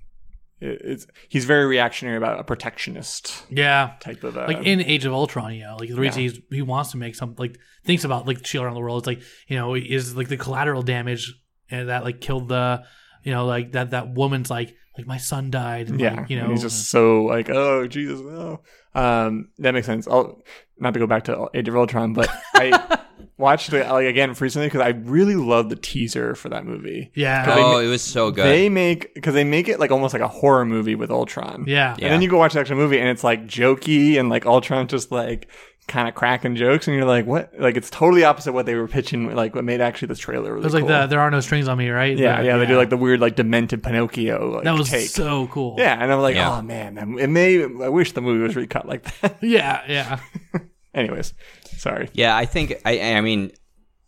it's, 0.60 1.06
he's 1.30 1.46
very 1.46 1.66
reactionary 1.66 2.18
about 2.18 2.40
a 2.40 2.44
protectionist 2.44 3.44
Yeah. 3.50 3.94
type 4.00 4.24
of, 4.24 4.36
uh, 4.38 4.46
Like 4.48 4.66
in 4.66 4.82
Age 4.82 5.06
of 5.06 5.14
Ultron, 5.14 5.54
you 5.54 5.64
know, 5.66 5.78
like 5.80 5.90
the 5.90 5.96
reason 5.96 6.24
Yeah. 6.24 6.30
he's, 6.30 6.40
he 6.50 6.62
wants 6.64 6.92
to 6.92 6.98
make 6.98 7.14
some 7.16 7.36
like 7.38 7.58
thinks 7.86 8.04
about 8.04 8.26
like 8.26 8.46
shield 8.46 8.66
around 8.66 8.74
the 8.74 8.80
world. 8.82 9.02
It's 9.02 9.08
like 9.08 9.22
you 9.48 9.56
know 9.58 9.76
is 9.76 10.16
like 10.16 10.30
the 10.30 10.38
collateral 10.38 10.82
damage 10.82 11.34
and 11.70 11.90
that 11.90 12.04
like 12.04 12.22
killed 12.22 12.50
the 12.50 12.84
you 13.24 13.32
know 13.32 13.46
like 13.46 13.74
that 13.74 13.92
that 13.92 14.10
woman's 14.14 14.50
like 14.50 14.74
like 14.98 15.06
my 15.06 15.18
son 15.18 15.52
died. 15.52 15.90
And, 15.90 16.00
Yeah, 16.02 16.22
like, 16.22 16.30
you 16.32 16.38
know 16.38 16.44
and 16.46 16.52
he's 16.54 16.64
just 16.64 16.90
so 16.90 17.24
like, 17.26 17.50
oh 17.50 17.86
Jesus, 17.88 18.20
no. 18.20 18.62
Um, 18.96 19.50
that 19.60 19.74
makes 19.76 19.86
sense. 19.86 20.08
I'll 20.08 20.42
not 20.80 20.94
to 20.96 21.00
go 21.00 21.06
back 21.08 21.26
to 21.26 21.50
Age 21.54 21.68
of 21.68 21.76
Ultron, 21.76 22.14
but 22.14 22.30
I 22.56 22.98
watched 23.38 23.72
it 23.72 23.88
like 23.88 24.08
again 24.08 24.34
recently 24.40 24.68
because 24.68 24.82
I 24.82 24.90
really 24.90 25.36
love 25.36 25.70
the 25.70 25.76
teaser 25.76 26.34
for 26.36 26.50
that 26.50 26.66
movie. 26.66 27.12
yeah 27.14 27.46
they 27.46 27.62
oh, 27.62 27.74
ma- 27.74 27.78
it 27.80 27.88
was 27.88 28.02
so 28.02 28.32
good. 28.32 28.46
They 28.46 28.68
make 28.70 29.14
because 29.14 29.34
they 29.36 29.44
make 29.44 29.68
it 29.68 29.80
like 29.80 29.92
almost 29.92 30.14
like 30.14 30.24
a 30.24 30.28
horror 30.28 30.66
movie 30.66 30.96
with 30.96 31.12
Ultron. 31.12 31.66
yeah 31.68 31.96
Yeah. 32.00 32.06
and 32.06 32.14
then 32.14 32.22
you 32.22 32.30
go 32.30 32.38
watch 32.38 32.54
the 32.54 32.60
actual 32.60 32.78
movie 32.78 33.00
and 33.00 33.08
it's 33.10 33.24
like 33.24 33.46
jokey 33.46 34.20
and 34.20 34.30
like 34.30 34.46
Ultron 34.46 34.88
just 34.88 35.12
like 35.12 35.48
kind 35.88 36.10
of 36.10 36.16
cracking 36.16 36.54
jokes 36.58 36.86
and 36.90 36.98
you're 36.98 37.06
like, 37.06 37.26
what? 37.26 37.54
Like 37.58 37.78
it's 37.78 37.90
totally 37.90 38.26
opposite 38.26 38.52
what 38.52 38.66
they 38.66 38.76
were 38.76 38.90
pitching. 38.90 39.34
Like 39.34 39.56
what 39.56 39.64
made 39.64 39.80
actually 39.80 40.10
this 40.10 40.20
trailer 40.20 40.50
really 40.52 40.64
It 40.64 40.66
was 40.66 40.74
like 40.74 40.82
cool. 40.82 40.90
the 40.90 41.08
there 41.08 41.22
are 41.22 41.32
no 41.32 41.40
strings 41.40 41.70
on 41.70 41.78
me, 41.78 41.90
right? 41.90 42.18
yeah, 42.18 42.42
The- 42.42 42.48
yeah, 42.48 42.58
They 42.58 42.66
do 42.66 42.76
like 42.76 42.90
the 42.90 42.98
weird 42.98 43.22
like 43.22 43.36
demented 43.38 43.84
Pinocchio 43.84 44.56
like 44.56 44.64
that 44.66 44.78
was 44.78 44.90
take. 44.90 45.08
so 45.10 45.48
cool. 45.48 45.76
yeah, 45.78 45.94
and 46.02 46.12
I'm 46.12 46.20
like, 46.22 46.36
Yeah. 46.36 46.58
oh 46.58 46.62
man, 46.62 46.96
that- 46.96 47.08
it 47.24 47.28
may. 47.30 47.64
I 47.64 47.88
wish 47.90 48.12
the 48.14 48.22
movie 48.22 48.42
was 48.44 48.56
recut 48.58 48.86
like 48.88 49.04
that. 49.22 49.38
yeah, 49.42 49.82
yeah. 49.88 50.20
Anyways, 50.94 51.34
sorry. 51.78 52.10
Yeah, 52.14 52.36
I 52.36 52.46
think 52.46 52.76
I 52.86 53.00
I 53.14 53.22
mean 53.22 53.52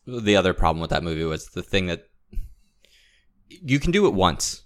the 0.06 0.36
other 0.36 0.54
problem 0.54 0.82
with 0.82 0.90
that 0.90 1.04
movie 1.04 1.24
was 1.24 1.48
the 1.50 1.62
thing 1.64 1.88
that 1.88 2.08
you 3.50 3.80
can 3.80 3.92
do 3.92 4.06
it 4.08 4.14
once 4.14 4.64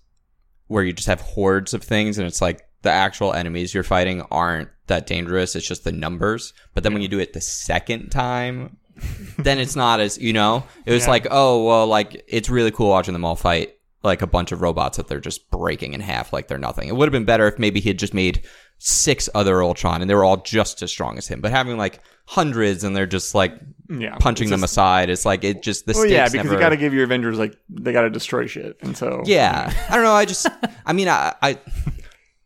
where 0.68 0.84
you 0.84 0.94
just 0.94 1.08
have 1.08 1.22
hordes 1.22 1.74
of 1.74 1.84
things 1.84 2.18
and 2.18 2.28
it's 2.28 2.42
like 2.42 2.62
the 2.82 2.90
actual 2.92 3.34
enemies 3.34 3.74
you're 3.74 3.84
fighting 3.84 4.22
aren't 4.32 4.70
that 4.88 5.06
dangerous, 5.08 5.56
it's 5.56 5.68
just 5.68 5.84
the 5.84 5.92
numbers. 5.92 6.54
But 6.74 6.84
then 6.84 6.94
when 6.94 7.02
you 7.02 7.08
do 7.08 7.20
it 7.20 7.34
the 7.34 7.42
second 7.42 8.10
time, 8.10 8.78
then 9.38 9.60
it's 9.60 9.76
not 9.76 10.00
as, 10.00 10.18
you 10.18 10.34
know, 10.34 10.64
it 10.86 10.92
was 10.92 11.04
Yeah. 11.06 11.10
like, 11.12 11.28
oh, 11.32 11.66
well 11.66 11.88
like 11.88 12.24
it's 12.28 12.50
really 12.50 12.72
cool 12.72 12.90
watching 12.90 13.14
them 13.14 13.26
all 13.26 13.36
fight 13.36 13.76
like 14.04 14.22
a 14.22 14.28
bunch 14.28 14.52
of 14.52 14.62
robots 14.62 14.98
that 14.98 15.08
they're 15.08 15.22
just 15.22 15.50
breaking 15.50 15.94
in 15.94 16.02
half 16.02 16.34
like 16.34 16.48
they're 16.50 16.58
nothing. 16.58 16.90
It 16.90 16.96
would 16.96 17.08
have 17.08 17.14
been 17.14 17.24
better 17.26 17.48
if 17.48 17.58
maybe 17.58 17.80
he 17.80 17.90
had 17.90 18.00
just 18.00 18.14
made 18.14 18.44
six 18.86 19.30
other 19.34 19.64
Ultron 19.64 20.02
and 20.02 20.10
they 20.10 20.16
were 20.16 20.26
all 20.26 20.38
just 20.38 20.82
as 20.84 20.92
strong 20.92 21.18
as 21.18 21.26
him. 21.28 21.40
But 21.40 21.52
having 21.52 21.78
like 21.78 22.02
hundreds 22.26 22.84
and 22.84 22.94
they're 22.96 23.06
just 23.06 23.34
like 23.34 23.54
Yeah, 23.90 24.18
punching 24.18 24.50
them 24.50 24.60
just- 24.60 24.74
aside 24.74 25.10
It's 25.10 25.26
like 25.26 25.44
it 25.46 25.64
just 25.64 25.86
the 25.86 25.94
Well, 25.94 26.06
yeah, 26.06 26.26
because 26.26 26.34
never, 26.46 26.54
you 26.56 26.60
got 26.60 26.70
to 26.70 26.78
give 26.78 26.94
your 26.94 27.06
Avengers 27.06 27.38
like 27.40 27.56
they 27.70 27.94
got 27.94 28.02
to 28.02 28.10
destroy 28.10 28.46
shit, 28.46 28.78
and 28.82 28.96
so 28.98 29.24
yeah. 29.26 29.72
I 29.90 29.96
don't 29.96 30.04
know 30.04 30.14
i 30.14 30.26
just 30.26 30.48
i 30.86 30.92
mean 30.94 31.08
I, 31.08 31.34
I 31.42 31.58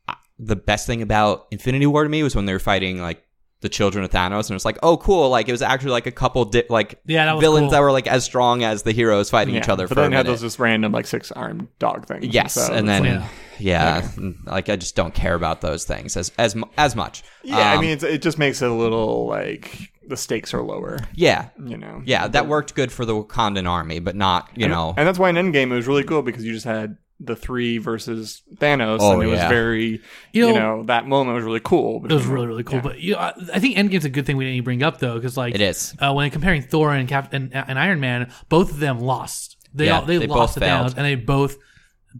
I 0.07 0.15
the 0.39 0.55
best 0.55 0.85
thing 0.85 1.01
about 1.01 1.47
infinity 1.49 1.87
war 1.87 2.03
to 2.03 2.09
me 2.09 2.21
was 2.21 2.35
when 2.35 2.45
they 2.45 2.53
were 2.53 2.59
fighting 2.59 3.01
like 3.01 3.23
the 3.61 3.69
children 3.69 4.03
of 4.03 4.11
thanos 4.11 4.41
and 4.45 4.51
it 4.51 4.53
was 4.53 4.65
like 4.65 4.77
oh 4.83 4.97
cool 4.97 5.29
like 5.29 5.47
it 5.49 5.51
was 5.51 5.61
actually 5.63 5.89
like 5.91 6.05
a 6.05 6.11
couple 6.11 6.45
di- 6.45 6.63
like 6.69 6.99
Yeah, 7.07 7.25
that 7.25 7.39
villains 7.39 7.63
cool. 7.65 7.71
that 7.71 7.79
were 7.81 7.91
like 7.91 8.05
as 8.07 8.23
strong 8.23 8.63
as 8.63 8.83
the 8.83 8.91
heroes 8.91 9.29
fighting 9.31 9.55
Yeah, 9.55 9.61
each 9.61 9.69
other 9.69 9.87
But 9.87 9.95
for 9.95 10.01
then 10.01 10.13
a 10.13 10.17
had 10.17 10.25
those 10.27 10.41
just 10.41 10.59
random 10.59 10.91
like 10.91 11.07
six 11.07 11.31
armed 11.31 11.67
dog 11.79 12.05
things. 12.05 12.25
yes 12.27 12.53
so 12.53 12.71
and 12.71 12.87
then 12.87 13.21
like- 13.21 13.29
yeah, 13.59 14.07
like 14.45 14.69
i 14.69 14.75
just 14.75 14.95
don't 14.95 15.13
care 15.15 15.33
about 15.33 15.61
those 15.61 15.85
things 15.85 16.15
as 16.15 16.31
as 16.37 16.55
as 16.77 16.95
much 16.95 17.23
yeah, 17.43 17.57
I 17.71 17.75
Um, 17.75 17.81
mean, 17.81 17.91
it's, 17.91 18.03
it 18.03 18.21
just 18.21 18.37
makes 18.37 18.61
it 18.61 18.69
a 18.69 18.73
little 18.73 19.25
like 19.27 19.91
the 20.07 20.15
stakes 20.17 20.53
are 20.53 20.61
lower. 20.61 20.99
yeah 21.15 21.49
You 21.65 21.77
know. 21.77 22.01
yeah 22.05 22.27
that 22.27 22.47
worked 22.47 22.75
good 22.75 22.91
for 22.91 23.05
the 23.05 23.13
wakandan 23.13 23.67
army 23.67 23.99
but 23.99 24.15
not 24.15 24.49
you 24.55 24.65
and, 24.65 24.73
know 24.73 24.93
and 24.95 25.07
that's 25.07 25.17
why 25.17 25.29
in 25.29 25.35
Endgame 25.35 25.71
it 25.71 25.75
was 25.75 25.87
really 25.87 26.03
cool 26.03 26.21
because 26.21 26.45
you 26.45 26.53
just 26.53 26.65
had 26.65 26.97
the 27.19 27.35
three 27.35 27.77
versus 27.79 28.43
Thanos, 28.57 28.97
Oh, 29.01 29.13
and 29.13 29.23
it 29.23 29.27
was 29.27 29.39
very, 29.39 30.01
You 30.33 30.47
you 30.47 30.53
know- 30.53 30.77
know, 30.77 30.83
that 30.83 31.07
moment 31.07 31.35
was 31.35 31.43
really 31.43 31.59
cool. 31.63 32.05
It 32.05 32.11
was 32.13 32.25
really 32.27 32.45
really 32.47 32.63
cool. 32.63 32.79
But 32.81 32.99
you 32.99 33.13
know, 33.13 33.19
I 33.19 33.33
I 33.55 33.59
think 33.59 33.75
Endgame's 33.75 34.05
a 34.05 34.09
good 34.09 34.25
thing 34.25 34.37
we 34.37 34.45
didn't 34.45 34.63
bring 34.65 34.83
up 34.83 34.99
though, 34.99 35.15
because 35.15 35.35
like 35.37 35.55
It 35.55 35.61
is. 35.61 35.95
uh, 35.99 36.13
when 36.13 36.29
comparing 36.29 36.61
Thor 36.61 36.93
and 36.93 37.07
Cap 37.09 37.33
and, 37.33 37.53
and 37.55 37.79
Iron 37.79 37.99
Man, 37.99 38.31
both 38.49 38.69
of 38.71 38.79
them 38.79 38.99
lost. 38.99 39.57
They 39.73 39.87
Yeah, 39.87 39.99
all, 39.99 40.05
they, 40.05 40.17
they 40.17 40.27
lost 40.27 40.55
both 40.55 40.63
to 40.63 40.69
Thanos, 40.69 40.93
and 40.95 41.05
they 41.05 41.15
both 41.15 41.57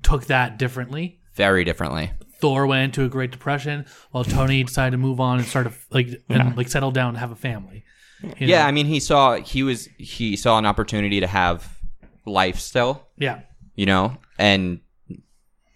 took 0.04 0.26
that 0.26 0.58
differently. 0.60 1.20
very 1.36 1.64
differently 1.64 2.12
Thor 2.40 2.68
went 2.68 2.84
into 2.86 3.04
a 3.04 3.10
Great 3.10 3.32
Depression, 3.32 3.86
while 4.12 4.24
Tony 4.24 4.64
decided 4.64 4.92
to 4.92 4.98
move 4.98 5.20
on 5.20 5.40
and 5.40 5.48
start 5.48 5.66
a, 5.68 5.74
like 5.92 6.08
and 6.30 6.56
like 6.56 6.68
settle 6.70 6.92
down 6.92 7.10
and 7.10 7.18
have 7.18 7.32
a 7.32 7.36
family. 7.36 7.84
You 8.22 8.34
yeah 8.48 8.62
know? 8.64 8.68
i 8.68 8.72
mean 8.72 8.88
he 8.88 9.00
saw 9.00 9.36
he 9.36 9.62
was 9.64 9.86
he 10.00 10.36
saw 10.36 10.58
an 10.58 10.66
opportunity 10.66 11.20
to 11.20 11.28
have 11.28 11.78
life 12.26 12.60
still 12.60 13.08
yeah, 13.18 13.42
you 13.76 13.86
know 13.86 14.18
and 14.40 14.80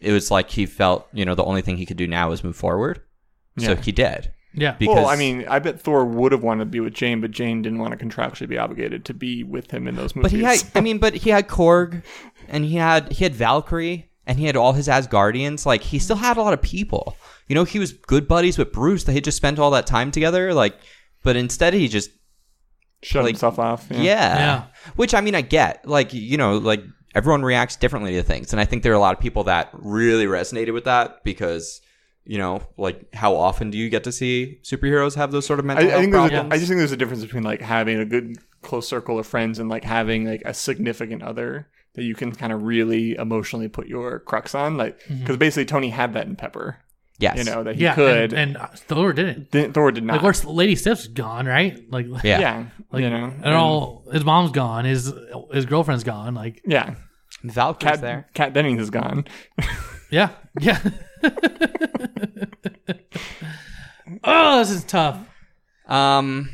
it 0.02 0.12
was 0.12 0.30
like 0.32 0.49
he 0.49 0.66
felt 0.66 1.08
you 1.14 1.24
know 1.26 1.36
the 1.36 1.43
only 1.43 1.62
thing 1.62 1.78
he 1.78 1.86
could 1.86 1.97
do 1.97 2.08
now 2.08 2.30
was 2.30 2.43
move 2.43 2.56
forward 2.56 3.02
so 3.58 3.76
he 3.76 3.91
did 3.91 4.32
yeah. 4.54 4.74
because 4.74 4.95
Well, 4.95 5.08
I 5.08 5.16
mean, 5.16 5.45
I 5.47 5.60
bet 5.60 5.80
Thor 5.80 6.04
would 6.04 6.32
have 6.34 6.43
wanted 6.43 6.66
to 6.66 6.70
be 6.70 6.80
with 6.82 6.93
Jane, 6.93 7.22
but 7.22 7.32
Jane 7.32 7.62
didn't 7.62 7.80
want 7.80 7.97
to 7.97 8.06
contractually 8.06 8.49
be 8.49 8.58
obligated 8.58 9.06
to 9.06 9.14
be 9.14 9.43
with 9.43 9.72
him 9.72 9.88
in 9.88 9.95
those 9.95 10.14
movies. 10.16 10.32
but 10.32 10.38
he 10.38 10.43
had 10.43 10.64
i 10.76 10.82
mean 10.82 10.97
but 10.97 11.14
he 11.14 11.30
had 11.30 11.47
korg 11.47 12.04
and 12.49 12.66
he 12.66 12.76
had 12.76 13.12
he 13.12 13.24
had 13.24 13.34
valkyrie 13.34 14.10
and 14.26 14.39
he 14.39 14.45
had 14.45 14.56
all 14.58 14.74
his 14.74 14.88
asgardians 14.88 15.66
like 15.66 15.82
he 15.84 15.99
still 15.99 16.16
had 16.18 16.38
a 16.38 16.41
lot 16.41 16.54
of 16.54 16.62
people 16.62 17.16
you 17.47 17.56
know 17.56 17.64
he 17.64 17.80
was 17.80 17.93
good 17.93 18.28
buddies 18.28 18.58
with 18.58 18.72
bruce 18.72 19.04
they 19.04 19.14
had 19.14 19.24
just 19.24 19.38
spent 19.38 19.60
all 19.60 19.72
that 19.72 19.88
time 19.88 20.12
together 20.12 20.54
like 20.54 20.78
but 21.24 21.36
instead 21.36 21.74
he 21.74 21.88
just 21.88 22.10
shut 23.04 23.24
like- 23.24 23.34
himself 23.34 23.60
off. 23.60 23.88
Yeah. 23.89 23.99
Yeah. 23.99 24.64
Which 24.95 25.14
I 25.14 25.22
mean, 25.22 25.36
I 25.36 25.41
get. 25.41 25.88
Like, 25.88 26.14
you 26.14 26.38
know, 26.38 26.58
like 26.58 26.84
everyone 27.16 27.43
reacts 27.43 27.76
differently 27.76 28.14
to 28.14 28.24
things. 28.24 28.53
And 28.53 28.59
I 28.59 28.66
think 28.66 28.84
there 28.84 28.91
are 28.91 28.95
a 28.95 28.99
lot 28.99 29.16
of 29.16 29.22
people 29.22 29.43
that 29.45 29.70
really 29.74 30.26
resonated 30.26 30.74
with 30.74 30.86
that 30.86 31.24
because, 31.24 31.82
you 32.24 32.38
know, 32.38 32.62
like 32.78 33.14
how 33.14 33.36
often 33.36 33.70
do 33.70 33.78
you 33.78 33.89
get 33.89 34.03
to 34.05 34.12
see 34.12 34.59
superheroes 34.64 35.16
have 35.16 35.32
those 35.32 35.45
sort 35.45 35.59
of 35.59 35.66
mental 35.66 35.89
I, 35.89 35.95
I 35.95 35.99
think 35.99 36.14
there's 36.14 36.26
a, 36.26 36.30
problems? 36.30 36.53
I 36.53 36.57
just 36.57 36.68
think 36.70 36.80
there's 36.80 36.91
a 36.91 36.97
difference 36.97 37.24
between 37.24 37.43
like 37.43 37.62
having 37.62 37.99
a 37.99 38.05
good 38.05 38.38
close 38.62 38.88
circle 38.88 39.20
of 39.20 39.28
friends 39.28 39.59
and 39.59 39.70
like 39.70 39.84
having 39.84 40.26
like 40.26 40.41
a 40.45 40.53
significant 40.53 41.24
other 41.24 41.68
that 41.93 42.03
you 42.03 42.16
can 42.16 42.32
kind 42.32 42.53
of 42.53 42.64
really 42.64 43.16
emotionally 43.16 43.68
put 43.68 43.88
your 43.88 44.20
crux 44.20 44.55
on. 44.55 44.78
Like 44.78 45.01
mm-hmm. 45.03 45.20
because 45.20 45.38
basically 45.38 45.66
Tony 45.66 45.89
had 45.89 46.14
that 46.14 46.28
in 46.28 46.36
Pepper, 46.36 46.78
yes. 47.22 47.38
you 47.38 47.43
know 47.43 47.63
that 47.63 47.76
he 47.76 47.84
yeah, 47.84 47.95
could. 47.95 48.34
and, 48.34 48.55
and 48.55 48.57
uh, 48.57 48.67
Thor 48.76 49.13
didn't. 49.13 49.51
Didn't- 49.51 49.74
Thor 49.74 49.91
did 49.91 50.03
not. 50.03 50.13
Like, 50.15 50.24
where's 50.24 50.43
Lady 50.45 50.76
Sif's 50.76 51.07
gone, 51.07 51.45
right? 51.45 51.80
Like, 51.91 52.07
Yeah. 52.24 52.39
yeah, 52.39 52.65
like 52.91 53.03
you 53.03 53.09
know, 53.09 53.34
and 53.43 53.53
all 53.53 54.03
his 54.11 54.26
mom's 54.26 54.51
gone, 54.51 54.86
his 54.86 55.13
his 55.53 55.65
girlfriend's 55.65 56.03
gone. 56.03 56.34
Like, 56.36 56.61
yeah. 56.65 56.95
Valkyrie's 57.43 57.93
Cat, 57.93 58.01
there. 58.01 58.28
Kat 58.34 58.53
Dennings 58.53 58.82
is 58.82 58.89
gone. 58.91 59.26
yeah, 60.11 60.30
yeah. 60.59 60.80
oh, 64.24 64.59
this 64.59 64.69
is 64.72 64.84
tough. 64.84 65.17
Um, 65.88 66.49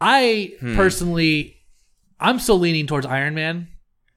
I 0.00 0.54
Hmm. 0.60 0.76
personally, 0.76 1.56
I'm 2.20 2.38
still 2.38 2.58
leaning 2.58 2.86
towards 2.86 3.06
Iron 3.06 3.34
Man. 3.34 3.68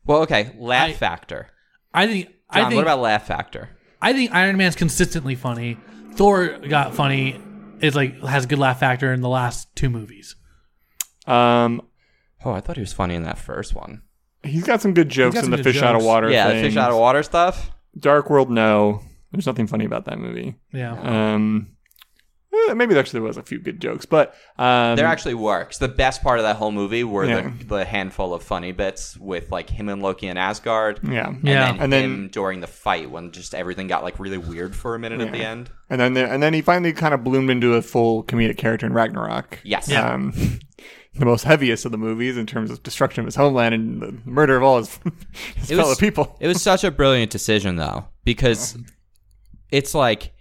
well, 0.05 0.21
okay. 0.23 0.55
Laugh 0.57 0.89
I- 0.89 0.93
factor. 0.93 1.47
I 1.93 2.07
think. 2.07 2.25
John, 2.25 2.35
I 2.49 2.69
think. 2.69 2.75
what 2.77 2.81
about 2.81 2.99
laugh 2.99 3.27
factor? 3.27 3.69
I 4.01 4.13
think 4.13 4.33
Iron 4.33 4.57
Man's 4.57 4.75
consistently 4.75 5.35
funny. 5.35 5.77
Thor 6.13 6.57
got 6.59 6.95
funny. 6.95 7.39
Is 7.81 7.95
like 7.95 8.19
has 8.23 8.43
a 8.43 8.47
good 8.47 8.59
laugh 8.59 8.79
factor 8.79 9.13
in 9.13 9.21
the 9.21 9.29
last 9.29 9.73
two 9.75 9.89
movies. 9.89 10.35
Um, 11.27 11.81
Oh, 12.43 12.51
I 12.51 12.61
thought 12.61 12.77
he 12.77 12.81
was 12.81 12.93
funny 12.93 13.15
in 13.15 13.23
that 13.23 13.37
first 13.37 13.75
one. 13.75 14.01
he's 14.43 14.63
got 14.63 14.81
some 14.81 14.93
good 14.93 15.09
jokes 15.09 15.33
got 15.35 15.39
in 15.39 15.43
some 15.45 15.51
the 15.51 15.57
good 15.57 15.63
fish 15.73 15.81
out 15.81 15.93
of 15.95 15.99
jokes. 16.01 16.05
water. 16.07 16.29
yeah, 16.31 16.47
the 16.47 16.53
thing. 16.53 16.63
fish 16.71 16.77
out 16.77 16.91
of 16.91 16.97
water 16.97 17.21
stuff. 17.23 17.71
Dark 17.97 18.29
World, 18.29 18.49
no. 18.49 19.01
There's 19.31 19.45
nothing 19.45 19.67
funny 19.67 19.83
about 19.85 20.05
that 20.05 20.17
movie. 20.19 20.55
Yeah. 20.73 20.93
Um, 21.33 21.75
maybe 22.73 22.93
there 22.93 22.99
actually 23.01 23.19
there 23.19 23.27
was 23.27 23.37
a 23.37 23.43
few 23.43 23.59
good 23.59 23.79
jokes, 23.79 24.05
but 24.05 24.35
um, 24.57 24.95
There 24.95 25.05
actually 25.05 25.33
works. 25.35 25.77
The 25.77 25.87
best 25.87 26.23
part 26.23 26.39
of 26.39 26.43
that 26.43 26.55
whole 26.55 26.71
movie 26.71 27.03
were 27.03 27.25
Yeah. 27.25 27.51
the, 27.59 27.65
the 27.65 27.85
handful 27.85 28.33
of 28.33 28.43
funny 28.43 28.71
bits 28.71 29.17
with 29.17 29.51
like 29.51 29.69
him 29.69 29.87
and 29.89 30.01
Loki 30.01 30.27
and 30.27 30.37
Asgard. 30.39 30.99
yeah, 31.03 31.33
Yeah. 31.43 31.69
and 31.69 31.77
then 31.77 31.79
And 31.79 31.93
then- 31.93 32.03
him 32.03 32.27
during 32.29 32.59
the 32.61 32.67
fight 32.67 33.09
when 33.11 33.31
just 33.31 33.53
everything 33.53 33.87
got 33.87 34.03
like 34.03 34.19
really 34.19 34.37
weird 34.37 34.75
for 34.75 34.95
a 34.95 34.99
minute 34.99 35.21
at 35.21 35.31
the 35.31 35.43
end. 35.43 35.69
and 35.89 35.99
then 36.01 36.13
there, 36.13 36.27
and 36.27 36.41
then 36.41 36.53
he 36.53 36.61
finally 36.61 36.93
kind 36.93 37.13
of 37.13 37.23
bloomed 37.23 37.49
into 37.49 37.73
a 37.75 37.81
full 37.81 38.23
comedic 38.23 38.57
character 38.57 38.85
in 38.85 38.93
Ragnarok. 38.93 39.59
Yes. 39.63 39.87
Yeah. 39.89 40.13
Um, 40.13 40.33
the 41.15 41.25
most 41.25 41.43
heaviest 41.43 41.85
of 41.85 41.91
the 41.91 41.97
movies 41.97 42.37
in 42.37 42.45
terms 42.45 42.71
of 42.71 42.81
destruction 42.83 43.21
of 43.21 43.25
his 43.25 43.35
homeland 43.35 43.73
and 43.75 44.01
the 44.01 44.17
murder 44.25 44.55
of 44.55 44.63
all 44.63 44.77
his, 44.77 44.99
his 45.55 45.69
fellow 45.69 45.89
was- 45.89 45.97
people. 45.97 46.37
It 46.39 46.47
was 46.47 46.61
such 46.61 46.83
a 46.83 46.91
brilliant 46.91 47.31
decision 47.31 47.75
though, 47.75 48.05
because 48.23 48.77
it's 49.71 49.93
like 49.93 50.31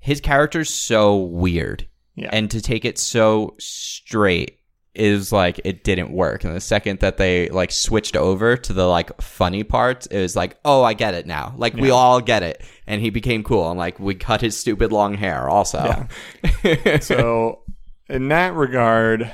his 0.00 0.20
character's 0.20 0.72
so 0.72 1.16
weird. 1.16 1.86
Yeah. 2.16 2.30
And 2.32 2.50
to 2.50 2.60
take 2.60 2.84
it 2.84 2.98
so 2.98 3.54
straight 3.58 4.58
is 4.94 5.32
like 5.32 5.60
it 5.64 5.84
didn't 5.84 6.10
work. 6.10 6.42
And 6.44 6.54
the 6.54 6.60
second 6.60 7.00
that 7.00 7.16
they 7.16 7.48
like 7.48 7.70
switched 7.70 8.16
over 8.16 8.56
to 8.56 8.72
the 8.72 8.86
like 8.86 9.20
funny 9.22 9.62
parts, 9.62 10.06
it 10.06 10.20
was 10.20 10.34
like, 10.34 10.58
oh, 10.64 10.82
I 10.82 10.94
get 10.94 11.14
it 11.14 11.26
now. 11.26 11.54
Like 11.56 11.74
we 11.74 11.90
all 11.90 12.20
get 12.20 12.42
it. 12.42 12.64
And 12.86 13.00
he 13.00 13.10
became 13.10 13.44
cool. 13.44 13.70
And 13.70 13.78
like 13.78 14.00
we 14.00 14.14
cut 14.14 14.40
his 14.40 14.56
stupid 14.56 14.90
long 14.90 15.14
hair 15.14 15.48
also. 15.48 16.08
so 17.00 17.62
in 18.08 18.28
that 18.28 18.54
regard, 18.54 19.30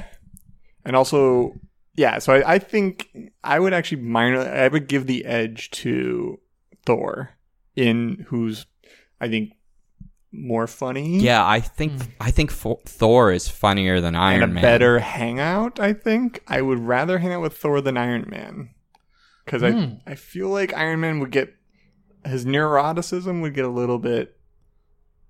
and 0.85 0.95
also, 0.95 1.55
yeah. 1.97 2.19
So 2.19 2.35
I, 2.35 2.55
I 2.55 2.59
think 2.59 3.09
I 3.43 3.59
would 3.59 3.73
actually 3.73 4.03
minor. 4.03 4.41
I 4.41 4.69
would 4.69 4.87
give 4.87 5.07
the 5.07 5.25
edge 5.25 5.71
to 5.73 6.39
Thor, 6.85 7.31
in 7.75 8.27
who's 8.29 8.67
I 9.21 9.29
think 9.29 9.53
more 10.37 10.67
funny. 10.67 11.19
yeah, 11.19 11.47
I 11.47 11.61
think 11.61 11.93
I 12.21 12.31
think 12.31 12.53
Thor 12.53 13.33
is 13.33 13.49
funnier 13.49 14.01
than 14.01 14.15
Iron 14.15 14.43
and 14.43 14.53
a 14.53 14.55
Man. 14.55 14.63
better 14.63 14.99
hangout. 14.99 15.81
I 15.81 15.93
think 15.93 16.43
I 16.47 16.61
would 16.63 16.79
rather 16.81 17.19
hang 17.19 17.33
out 17.33 17.43
with 17.43 17.57
Thor 17.57 17.81
than 17.81 17.97
Iron 17.97 18.27
Man 18.29 18.71
because 19.45 19.63
I 19.63 19.99
I 20.07 20.15
feel 20.15 20.49
like 20.49 20.75
Iron 20.75 21.01
Man 21.01 21.19
would 21.21 21.31
get 21.31 21.55
his 22.25 22.45
neuroticism 22.45 23.41
would 23.43 23.55
get 23.55 23.65
a 23.65 23.71
little 23.71 23.99
bit 23.99 24.33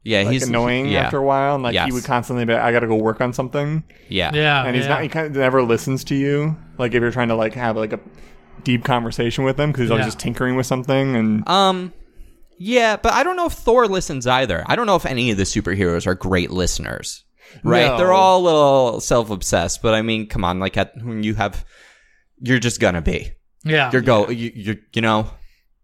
yeah, 0.03 0.23
like 0.23 0.33
he's 0.33 0.47
annoying 0.49 0.87
yeah, 0.89 1.01
after 1.01 1.19
a 1.19 1.23
while, 1.25 1.55
and 1.57 1.65
like 1.65 1.75
Yes. 1.75 1.87
he 1.87 1.93
would 1.93 2.05
constantly 2.05 2.45
be, 2.45 2.55
I 2.55 2.71
got 2.71 2.81
to 2.81 2.87
go 2.87 2.95
work 2.95 3.21
on 3.21 3.33
something, 3.33 3.83
Yeah, 4.09 4.31
Yeah, 4.33 4.65
and 4.65 4.77
he's 4.77 4.85
yeah. 4.85 4.91
not. 4.91 5.03
He 5.03 5.09
kind 5.09 5.27
of 5.27 5.33
never 5.35 5.63
listens 5.65 6.05
to 6.05 6.15
you. 6.15 6.57
Like 6.79 6.95
if 6.95 7.01
you're 7.01 7.11
trying 7.11 7.27
to 7.29 7.35
like 7.35 7.55
have 7.55 7.77
like 7.77 7.93
a 7.93 7.99
deep 8.63 8.85
conversation 8.85 9.43
with 9.45 9.59
him 9.59 9.71
because 9.73 9.83
he's 9.83 9.91
always 9.91 10.05
Yeah. 10.05 10.09
just 10.09 10.21
tinkering 10.21 10.55
with 10.55 10.67
something, 10.67 11.17
and 11.17 11.49
Um, 11.49 11.93
yeah, 12.59 12.97
but 12.97 13.13
I 13.13 13.23
don't 13.23 13.37
know 13.37 13.47
if 13.47 13.53
Thor 13.53 13.87
listens 13.87 14.27
either. 14.27 14.65
I 14.67 14.77
don't 14.77 14.87
know 14.87 14.97
if 14.97 15.07
any 15.07 15.31
of 15.31 15.37
the 15.37 15.45
superheroes 15.45 16.07
are 16.07 16.15
great 16.15 16.51
listeners. 16.51 17.25
Right? 17.63 17.87
No. 17.87 17.97
They're 17.97 18.13
all 18.13 18.41
a 18.41 18.45
little 18.45 19.01
self-obsessed, 19.01 19.81
but 19.81 19.95
I 19.95 20.03
mean, 20.03 20.27
come 20.27 20.45
on, 20.45 20.59
like 20.59 20.77
at, 20.77 20.93
when 21.01 21.23
you 21.23 21.35
have, 21.35 21.65
you're 22.41 22.59
just 22.59 22.81
gonna 22.81 23.03
be. 23.03 23.33
Yeah. 23.65 23.91
You're 23.93 24.03
go. 24.03 24.29
You, 24.29 24.53
you 24.55 24.79
you 24.93 25.03
know. 25.03 25.31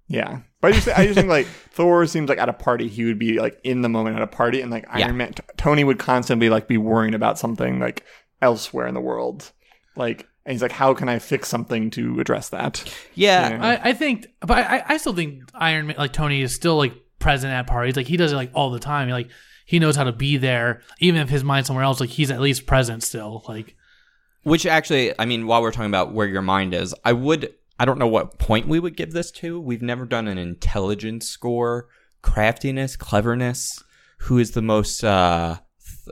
yeah. 0.09 0.41
But 0.61 0.73
I 0.73 0.75
just 0.75 0.89
I 0.89 1.05
just 1.07 1.17
think 1.17 1.29
like 1.29 1.47
Thor 1.73 2.07
seems 2.07 2.29
like 2.29 2.39
at 2.39 2.49
a 2.49 2.53
party 2.53 2.89
he 2.89 3.05
would 3.05 3.19
be 3.19 3.39
like 3.41 3.59
in 3.65 3.83
the 3.83 3.89
moment 3.89 4.17
at 4.17 4.23
a 4.23 4.27
party, 4.29 4.61
and 4.61 4.71
like 4.71 4.87
Iron 4.89 4.99
Yeah. 5.01 5.13
Man 5.13 5.33
T- 5.35 5.43
Tony 5.57 5.85
would 5.85 5.99
constantly 5.99 6.49
like 6.49 6.69
be 6.69 6.79
worrying 6.79 7.15
about 7.15 7.39
something 7.39 7.79
like 7.81 8.05
elsewhere 8.41 8.87
in 8.87 8.95
the 8.95 9.01
world, 9.01 9.53
like. 9.97 10.27
And 10.45 10.53
he's 10.53 10.63
like, 10.63 10.73
"How 10.73 10.93
can 10.95 11.09
I 11.09 11.19
fix 11.19 11.49
something 11.49 11.91
to 11.91 12.19
address 12.21 12.49
that?" 12.49 12.85
Yeah. 13.15 13.51
Yeah. 13.51 13.65
I, 13.65 13.91
I 13.91 13.93
think, 13.93 14.27
but 14.41 14.59
I, 14.59 14.83
I 14.87 14.97
still 14.97 15.15
think 15.15 15.43
Iron 15.55 15.87
Man, 15.87 15.97
like 15.97 16.13
Tony, 16.13 16.43
is 16.43 16.55
still 16.55 16.77
like 16.77 16.95
present 17.19 17.53
at 17.53 17.67
parties. 17.67 17.97
Like 17.97 18.07
he 18.09 18.17
does 18.17 18.33
it 18.33 18.37
like 18.37 18.51
all 18.55 18.71
the 18.71 18.81
time. 18.81 19.09
Like 19.09 19.31
he 19.67 19.79
knows 19.79 19.95
how 19.97 20.05
to 20.05 20.13
be 20.13 20.37
there, 20.37 20.83
even 20.99 21.21
if 21.21 21.29
his 21.29 21.45
mind's 21.45 21.69
somewhere 21.69 21.85
else. 21.85 22.01
Like 22.01 22.11
he's 22.11 22.31
at 22.31 22.41
least 22.41 22.67
present 22.67 23.03
still. 23.03 23.45
Like 23.49 23.77
Which 24.43 24.67
actually, 24.67 25.19
I 25.19 25.25
mean, 25.27 25.47
while 25.47 25.63
we're 25.63 25.71
talking 25.71 25.87
about 25.87 26.13
where 26.13 26.27
your 26.27 26.43
mind 26.43 26.75
is, 26.75 26.95
I 27.05 27.13
would. 27.13 27.55
I 27.79 27.85
don't 27.85 27.99
know 27.99 28.07
what 28.07 28.39
point 28.39 28.69
we 28.69 28.79
would 28.79 28.97
give 28.97 29.13
this 29.13 29.31
to. 29.33 29.59
We've 29.61 29.83
never 29.83 30.05
done 30.05 30.29
an 30.29 30.39
intelligence 30.39 31.29
score, 31.29 31.89
craftiness, 32.21 32.97
cleverness. 32.97 33.83
Who 34.19 34.39
is 34.39 34.53
the 34.53 34.63
most? 34.63 35.03
uh 35.05 35.57
th- 35.57 35.63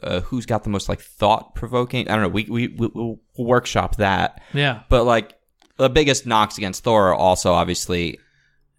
uh, 0.03 0.21
Who's 0.21 0.47
got 0.47 0.65
the 0.65 0.71
most 0.71 0.89
like 0.89 1.01
thought 1.01 1.55
provoking? 1.55 2.09
I 2.09 2.13
don't 2.15 2.23
know. 2.23 2.29
We 2.29 2.45
we 2.45 2.69
we 2.69 2.89
we'll 2.95 3.19
workshop 3.39 3.97
that. 3.97 4.41
yeah, 4.55 4.83
But 4.89 5.05
like 5.05 5.35
the 5.77 5.89
biggest 5.91 6.27
knocks 6.27 6.59
against 6.59 6.85
Thor 6.85 7.09
are 7.09 7.15
also 7.15 7.53
obviously. 7.53 8.19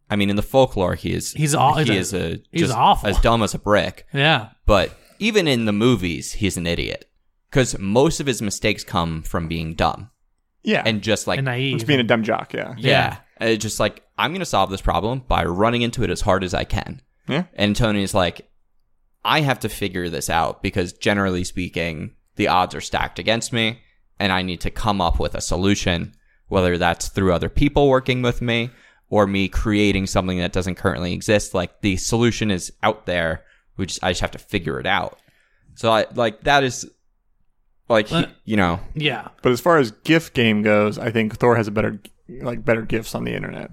I 0.10 0.18
mean, 0.18 0.30
in 0.30 0.36
the 0.36 0.42
folklore, 0.42 0.96
he 0.96 1.14
is 1.14 1.32
He's 1.32 1.56
aw- 1.56 1.76
he 1.76 1.86
he's 1.86 1.90
a- 1.90 1.94
is 2.00 2.14
a 2.14 2.30
he's 2.52 2.62
just 2.64 2.76
awful. 2.76 3.08
as 3.10 3.18
dumb 3.22 3.42
as 3.44 3.54
a 3.54 3.60
brick. 3.60 4.06
yeah, 4.14 4.50
But 4.66 4.92
even 5.20 5.48
in 5.48 5.64
the 5.64 5.72
movies, 5.72 6.34
he's 6.34 6.58
an 6.58 6.68
idiot 6.68 7.06
because 7.50 7.80
most 7.80 8.20
of 8.20 8.28
his 8.28 8.42
mistakes 8.42 8.84
come 8.84 9.22
from 9.24 9.48
being 9.48 9.74
dumb 9.74 10.10
Yeah, 10.64 10.84
and 10.86 11.02
just 11.02 11.28
like 11.28 11.38
and 11.40 11.46
naive. 11.46 11.76
just 11.78 11.88
being 11.88 12.02
a 12.02 12.04
dumb 12.04 12.24
jock. 12.24 12.54
Yeah, 12.54 12.74
yeah, 12.78 13.18
Uh, 13.40 13.54
just 13.56 13.80
like 13.80 14.04
I'm 14.18 14.34
gonna 14.34 14.44
solve 14.44 14.70
this 14.70 14.82
problem 14.82 15.24
by 15.30 15.46
running 15.46 15.82
into 15.82 16.04
it 16.04 16.10
as 16.10 16.20
hard 16.20 16.44
as 16.44 16.54
I 16.54 16.66
can. 16.66 17.02
yeah, 17.30 17.44
And 17.54 17.74
Tony's 17.74 18.14
like, 18.14 18.51
I 19.24 19.42
have 19.42 19.60
to 19.60 19.70
figure 19.70 20.10
this 20.10 20.30
out 20.30 20.64
because 20.64 20.94
generally 20.94 21.44
speaking, 21.44 22.16
the 22.36 22.48
odds 22.48 22.74
are 22.76 22.82
stacked 22.82 23.20
against 23.20 23.54
me, 23.54 23.80
and 24.20 24.32
I 24.32 24.42
need 24.42 24.62
to 24.62 24.72
come 24.72 25.02
up 25.02 25.20
with 25.20 25.36
a 25.36 25.42
solution, 25.42 26.14
whether 26.48 26.78
that's 26.78 27.10
through 27.10 27.34
other 27.34 27.50
people 27.50 27.88
working 27.90 28.22
with 28.22 28.42
me 28.42 28.72
or 29.10 29.28
me 29.28 29.48
creating 29.48 30.08
something 30.08 30.38
that 30.40 30.54
doesn't 30.54 30.76
currently 30.76 31.14
exist. 31.14 31.54
Like 31.54 31.82
the 31.82 31.98
solution 31.98 32.50
is 32.50 32.72
out 32.82 33.06
there, 33.06 33.44
we 33.78 33.86
just 33.86 34.04
I 34.04 34.12
just 34.12 34.22
have 34.22 34.32
to 34.32 34.40
figure 34.40 34.80
it 34.80 34.86
out. 34.88 35.20
So 35.76 35.92
I 35.92 36.06
like 36.16 36.44
that 36.44 36.64
is 36.64 36.90
like 37.90 38.08
he- 38.08 38.22
But- 38.22 38.32
you 38.46 38.58
know 38.58 38.80
yeah. 38.96 39.28
But 39.42 39.52
as 39.52 39.60
far 39.62 39.78
as 39.78 39.92
gift 39.92 40.34
game 40.34 40.62
goes, 40.64 40.98
I 40.98 41.12
think 41.12 41.38
Thor 41.38 41.56
has 41.56 41.68
a 41.68 41.72
better 41.72 42.00
like 42.42 42.64
better 42.66 42.82
gifts 42.84 43.14
on 43.16 43.24
the 43.26 43.34
internet. 43.36 43.70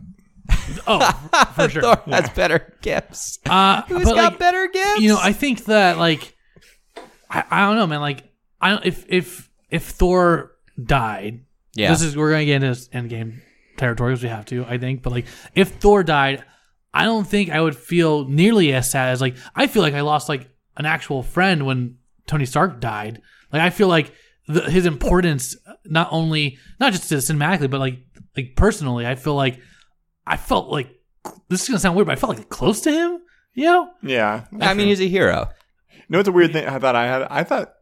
Oh, 0.87 1.11
for 1.55 1.69
sure. 1.69 1.83
Thor 1.83 2.03
has 2.07 2.31
better 2.31 2.75
gifts. 2.83 3.39
Uh, 3.47 3.83
Who's 3.83 4.05
got 4.05 4.17
like, 4.17 4.39
better 4.39 4.69
gifts? 4.69 5.01
You 5.01 5.11
know, 5.11 5.19
I 5.21 5.33
think 5.33 5.65
that 5.67 5.99
like 5.99 6.35
I, 7.31 7.45
I 7.51 7.67
don't 7.67 7.77
know, 7.77 7.87
man. 7.87 8.01
Like 8.01 8.25
I 8.61 8.71
don't 8.71 8.85
if 8.85 9.05
if 9.09 9.51
if 9.71 9.85
Thor 9.85 10.53
died, 10.83 11.45
yeah, 11.75 11.91
this 11.91 12.03
is 12.03 12.17
we're 12.17 12.31
gonna 12.31 12.45
get 12.45 12.63
into 12.63 12.81
Endgame 12.91 13.41
territory 13.77 14.13
because 14.13 14.23
we 14.23 14.29
have 14.29 14.47
to, 14.47 14.65
I 14.67 14.79
think. 14.79 15.03
But 15.03 15.13
like 15.13 15.27
if 15.55 15.69
Thor 15.77 16.03
died, 16.03 16.45
I 16.93 17.05
don't 17.05 17.27
think 17.27 17.51
I 17.51 17.61
would 17.61 17.77
feel 17.77 18.27
nearly 18.29 18.73
as 18.73 18.91
sad 18.91 19.11
as 19.11 19.21
like 19.21 19.37
I 19.55 19.67
feel 19.67 19.83
like 19.83 19.95
I 19.95 20.01
lost 20.01 20.29
like 20.29 20.49
an 20.77 20.87
actual 20.87 21.23
friend 21.23 21.67
when 21.67 21.99
Tony 22.27 22.47
Stark 22.47 22.81
died. 22.81 23.23
Like 23.53 23.63
I 23.63 23.71
feel 23.71 23.89
like 23.89 24.13
the, 24.47 24.63
his 24.63 24.87
importance 24.87 25.57
not 25.85 26.09
only 26.11 26.59
not 26.81 26.93
just 26.93 27.11
cinematically, 27.11 27.71
but 27.71 27.81
like 27.81 27.99
like 28.37 28.57
personally, 28.57 29.07
I 29.07 29.15
feel 29.15 29.35
like 29.35 29.61
I 30.29 30.37
felt 30.37 30.69
like 30.71 30.89
this 31.49 31.63
is 31.63 31.69
gonna 31.69 31.79
sound 31.81 31.97
weird, 31.97 32.07
but 32.07 32.13
I 32.13 32.21
felt 32.21 32.37
like 32.37 32.49
close 32.49 32.81
to 32.83 32.93
him. 32.93 33.21
You 33.55 33.65
know? 33.65 33.91
Yeah, 34.03 34.45
I 34.61 34.75
mean 34.75 34.89
he's 34.89 35.01
a 35.01 35.09
hero. 35.09 35.49
No, 36.09 36.19
it's 36.21 36.29
a 36.29 36.33
weird 36.33 36.53
thing. 36.53 36.67
I 36.67 36.79
thought 36.79 36.95
I 36.97 37.07
had. 37.07 37.23
I 37.23 37.45
thought 37.45 37.73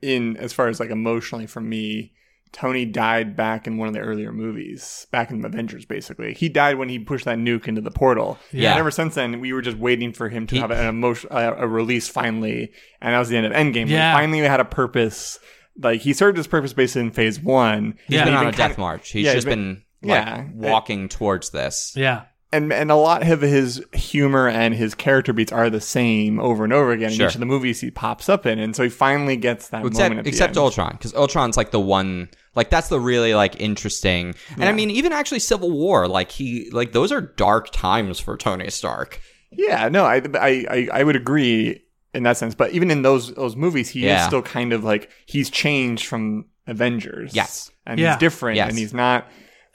in 0.00 0.36
as 0.36 0.52
far 0.52 0.68
as 0.68 0.78
like 0.80 0.90
emotionally 0.90 1.46
for 1.46 1.60
me, 1.60 2.12
Tony 2.52 2.84
died 2.84 3.36
back 3.36 3.66
in 3.66 3.76
one 3.78 3.88
of 3.88 3.94
the 3.94 4.00
earlier 4.00 4.32
movies, 4.32 5.06
back 5.10 5.30
in 5.30 5.44
Avengers. 5.44 5.84
Basically, 5.84 6.34
he 6.34 6.48
died 6.48 6.78
when 6.78 6.88
he 6.88 6.98
pushed 6.98 7.24
that 7.24 7.38
nuke 7.38 7.66
into 7.66 7.80
the 7.80 7.90
portal. 7.90 8.38
Yeah. 8.52 8.70
And 8.70 8.78
ever 8.80 8.90
since 8.90 9.16
then, 9.16 9.40
we 9.40 9.52
were 9.52 9.60
just 9.62 9.76
waiting 9.76 10.12
for 10.12 10.28
him 10.28 10.46
to 10.46 10.54
He- 10.54 10.60
have 10.60 10.70
an 10.70 10.86
emotion, 10.86 11.30
uh, 11.32 11.54
a 11.56 11.66
release 11.66 12.08
finally, 12.08 12.70
and 13.00 13.14
that 13.14 13.18
was 13.18 13.28
the 13.28 13.36
end 13.36 13.46
of 13.46 13.52
Endgame. 13.52 13.82
Like, 13.82 13.90
Yeah. 13.90 14.14
finally, 14.14 14.40
we 14.40 14.46
had 14.46 14.60
a 14.60 14.64
purpose. 14.64 15.38
Like 15.80 16.00
he 16.00 16.12
served 16.12 16.36
his 16.36 16.46
purpose 16.46 16.72
basically 16.72 17.02
in 17.02 17.10
Phase 17.10 17.40
One. 17.40 17.94
He's 18.06 18.16
Yeah. 18.16 18.24
been 18.24 18.34
on 18.34 18.46
a 18.46 18.50
kinda- 18.52 18.56
death 18.68 18.78
march. 18.78 19.10
He's 19.10 19.24
yeah, 19.24 19.34
just 19.34 19.46
he's 19.46 19.54
been, 19.54 19.74
been- 19.74 19.82
like 20.02 20.10
yeah. 20.10 20.44
walking 20.54 21.08
towards 21.08 21.50
this. 21.50 21.92
Yeah. 21.96 22.22
and 22.52 22.72
and 22.72 22.90
a 22.90 22.94
lot 22.96 23.28
of 23.28 23.40
his 23.42 23.84
humor 23.92 24.48
and 24.48 24.74
his 24.74 24.94
character 24.94 25.32
beats 25.34 25.52
are 25.52 25.68
the 25.68 25.80
same 25.82 26.40
over 26.40 26.64
and 26.64 26.72
over 26.72 26.92
again 26.92 27.10
Sure. 27.10 27.26
in 27.26 27.30
each 27.30 27.34
of 27.34 27.40
the 27.40 27.46
movies 27.46 27.80
he 27.80 27.90
pops 27.90 28.28
up 28.28 28.46
in, 28.46 28.58
and 28.58 28.74
so 28.74 28.82
he 28.84 28.88
finally 28.88 29.36
gets 29.36 29.68
that 29.68 29.82
moment 29.82 29.94
Except 29.94 30.14
at 30.18 30.24
the 30.24 30.28
except 30.30 30.50
end. 30.52 30.58
Ultron, 30.58 30.92
because 30.92 31.14
Ultron's 31.14 31.56
like 31.58 31.72
the 31.72 31.80
one 31.80 32.28
like 32.54 32.70
that's 32.70 32.88
the 32.88 32.98
really 33.00 33.34
like 33.34 33.60
interesting. 33.60 34.34
And 34.54 34.64
I 34.64 34.72
mean, 34.72 34.90
even 34.90 35.12
actually 35.12 35.40
Civil 35.40 35.70
War, 35.70 36.08
like 36.08 36.30
he 36.30 36.70
like 36.70 36.92
those 36.92 37.12
are 37.12 37.20
dark 37.20 37.70
times 37.70 38.18
for 38.18 38.36
Tony 38.36 38.70
Stark. 38.70 39.20
Yeah, 39.50 39.88
no, 39.88 40.04
I, 40.04 40.22
I 40.34 40.64
I 40.70 40.88
I 41.00 41.02
would 41.04 41.16
agree 41.16 41.82
in 42.14 42.22
that 42.22 42.36
sense, 42.38 42.54
but 42.54 42.70
even 42.72 42.90
in 42.90 43.02
those 43.02 43.34
those 43.34 43.56
movies, 43.56 43.90
he 43.90 44.06
Yeah. 44.06 44.20
is 44.20 44.26
still 44.26 44.42
kind 44.42 44.72
of 44.72 44.84
like 44.84 45.10
he's 45.26 45.50
changed 45.50 46.06
from 46.06 46.46
Avengers. 46.66 47.34
Yes. 47.34 47.70
and 47.86 47.98
Yeah. 48.00 48.12
he's 48.12 48.20
different, 48.20 48.56
Yes. 48.56 48.68
and 48.70 48.78
he's 48.78 48.92
not, 48.94 49.26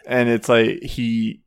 and 0.07 0.29
it's 0.29 0.49
like 0.49 0.81
he 0.83 1.41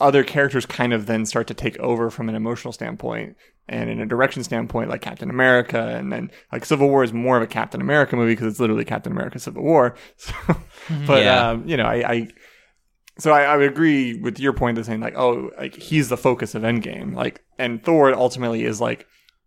other 0.00 0.24
characters 0.24 0.66
kind 0.66 0.92
of 0.92 1.06
then 1.06 1.24
start 1.26 1.46
to 1.46 1.54
take 1.54 1.78
over 1.78 2.10
from 2.10 2.28
an 2.28 2.34
emotional 2.34 2.72
standpoint 2.72 3.36
and 3.68 3.88
in 3.88 4.00
a 4.00 4.06
direction 4.06 4.42
standpoint 4.42 4.90
like 4.90 5.00
captain 5.00 5.30
america. 5.30 5.78
And 5.96 6.12
then 6.12 6.30
like 6.50 6.64
civil 6.64 6.88
war 6.88 7.04
is 7.04 7.12
more 7.12 7.36
of 7.36 7.42
a 7.42 7.46
captain 7.46 7.80
america 7.80 8.16
movie 8.16 8.32
because 8.32 8.48
it's 8.48 8.60
literally 8.60 8.84
captain 8.84 9.12
america 9.12 9.38
civil 9.38 9.62
war. 9.62 9.94
So, 10.16 10.32
but 11.06 11.22
Yeah. 11.22 11.50
um, 11.50 11.68
you 11.68 11.76
know 11.76 11.84
i, 11.86 12.12
I 12.12 12.28
so 13.18 13.30
I, 13.30 13.42
I 13.44 13.56
would 13.56 13.68
agree 13.70 14.18
with 14.20 14.40
your 14.40 14.52
point 14.52 14.78
of 14.78 14.86
saying 14.86 15.00
like 15.00 15.16
oh 15.16 15.50
like 15.58 15.76
he's 15.76 16.08
the 16.08 16.16
focus 16.16 16.54
of 16.56 16.62
endgame. 16.62 17.14
Like 17.14 17.42
and 17.58 17.82
thor 17.84 18.12
ultimately 18.14 18.64
is 18.64 18.80
like 18.80 19.06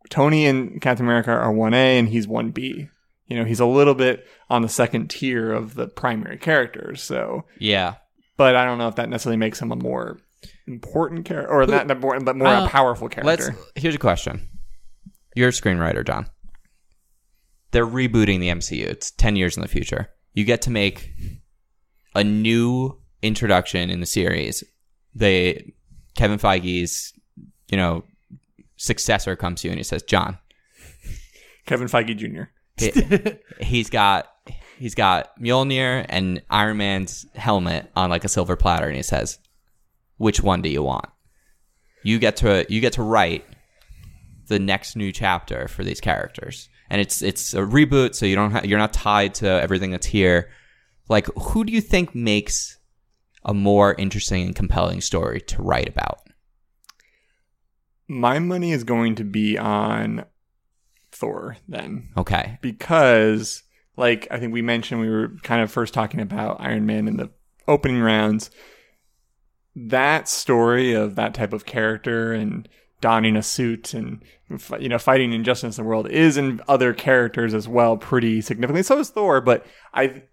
tony 0.09 0.45
and 0.45 0.79
captain 0.81 1.05
america 1.05 1.31
are 1.31 1.51
1a 1.51 1.73
and 1.73 2.07
he's 2.07 2.27
1b 2.27 2.89
you 3.27 3.35
know 3.37 3.43
he's 3.43 3.59
a 3.59 3.65
little 3.65 3.95
bit 3.95 4.25
on 4.49 4.61
the 4.61 4.69
second 4.69 5.09
tier 5.09 5.51
of 5.51 5.73
the 5.73 5.87
primary 5.87 6.37
characters. 6.37 7.01
So 7.01 7.43
Yeah. 7.59 7.95
But 8.37 8.55
i 8.55 8.65
don't 8.65 8.77
know 8.77 8.87
if 8.87 8.95
that 8.95 9.09
necessarily 9.09 9.37
makes 9.37 9.61
him 9.61 9.71
a 9.71 9.75
more 9.75 10.19
important 10.67 11.25
character 11.25 11.51
or 11.51 11.65
not 11.65 11.89
important 11.89 12.25
but 12.25 12.35
more 12.35 12.47
Uh, 12.47 12.65
a 12.65 12.69
powerful 12.69 13.09
Let's 13.23 13.45
character 13.47 13.63
here's 13.75 13.95
a 13.95 13.99
question. 13.99 14.47
You're 15.35 15.49
a 15.49 15.51
screenwriter, 15.51 16.05
John. 16.05 16.27
They're 17.71 17.85
rebooting 17.85 18.39
the 18.39 18.47
MCU. 18.49 18.85
It's 18.85 19.11
ten 19.11 19.35
years 19.35 19.57
in 19.57 19.61
the 19.61 19.67
future. 19.67 20.09
You 20.33 20.45
get 20.45 20.61
to 20.63 20.69
make 20.71 21.11
a 22.15 22.23
new 22.23 23.01
introduction 23.21 23.89
in 23.89 23.99
the 23.99 24.05
series. 24.05 24.63
They 25.13 25.73
Kevin 26.15 26.39
Feige's, 26.39 27.11
you 27.69 27.75
know, 27.77 28.03
successor 28.77 29.35
comes 29.35 29.61
to 29.61 29.67
you 29.67 29.71
and 29.71 29.79
he 29.79 29.83
says, 29.83 30.03
John, 30.03 30.37
Kevin 31.65 31.87
Feige 31.87 32.15
Jr. 32.15 32.43
He- 32.77 33.65
he's 33.65 33.89
got 33.89 34.27
he's 34.77 34.95
got 34.95 35.39
Mjolnir 35.39 36.05
and 36.09 36.41
Iron 36.49 36.77
Man's 36.77 37.25
helmet 37.35 37.91
on 37.95 38.09
like 38.09 38.23
a 38.23 38.29
silver 38.29 38.55
platter, 38.55 38.87
and 38.87 38.95
he 38.95 39.03
says, 39.03 39.39
"Which 40.17 40.41
one 40.41 40.61
do 40.61 40.69
you 40.69 40.83
want?" 40.83 41.09
You 42.03 42.19
get 42.19 42.37
to 42.37 42.65
you 42.69 42.81
get 42.81 42.93
to 42.93 43.03
write 43.03 43.45
the 44.47 44.59
next 44.59 44.95
new 44.95 45.11
chapter 45.11 45.67
for 45.67 45.83
these 45.83 46.01
characters, 46.01 46.69
and 46.89 47.01
it's 47.01 47.21
it's 47.21 47.53
a 47.53 47.61
reboot, 47.61 48.15
so 48.15 48.25
you 48.25 48.35
don't 48.35 48.51
ha- 48.51 48.61
you're 48.63 48.79
not 48.79 48.93
tied 48.93 49.33
to 49.35 49.47
everything 49.47 49.91
that's 49.91 50.07
here. 50.07 50.49
Like, 51.07 51.27
who 51.35 51.63
do 51.63 51.71
you 51.71 51.81
think 51.81 52.15
makes 52.15 52.77
a 53.43 53.53
more 53.53 53.93
interesting 53.95 54.47
and 54.47 54.55
compelling 54.55 55.01
story 55.01 55.39
to 55.41 55.61
write 55.61 55.87
about? 55.87 56.19
My 58.07 58.39
money 58.39 58.71
is 58.71 58.83
going 58.83 59.15
to 59.15 59.23
be 59.23 59.57
on 59.57 60.25
Thor 61.11 61.57
then. 61.67 62.09
Okay, 62.17 62.57
because 62.61 63.63
like 63.97 64.27
I 64.31 64.39
think 64.39 64.53
we 64.53 64.61
mentioned 64.61 65.01
we 65.01 65.09
were 65.09 65.29
kind 65.43 65.61
of 65.61 65.71
first 65.71 65.93
talking 65.93 66.19
about 66.19 66.57
Iron 66.59 66.85
Man 66.85 67.07
in 67.07 67.17
the 67.17 67.29
opening 67.67 68.01
rounds. 68.01 68.49
That 69.75 70.27
story 70.27 70.93
of 70.93 71.15
that 71.15 71.33
type 71.33 71.53
of 71.53 71.65
character 71.65 72.33
and 72.33 72.67
donning 73.01 73.35
a 73.35 73.43
suit 73.43 73.93
and 73.93 74.23
you 74.79 74.89
know 74.89 74.97
fighting 74.97 75.33
injustice 75.33 75.77
in 75.77 75.83
the 75.83 75.87
world 75.87 76.09
is 76.09 76.37
in 76.37 76.61
other 76.67 76.93
characters 76.93 77.53
as 77.53 77.67
well 77.67 77.97
pretty 77.97 78.41
significantly. 78.41 78.83
So 78.83 78.99
is 78.99 79.09
Thor, 79.09 79.41
but 79.41 79.65
I 79.93 80.23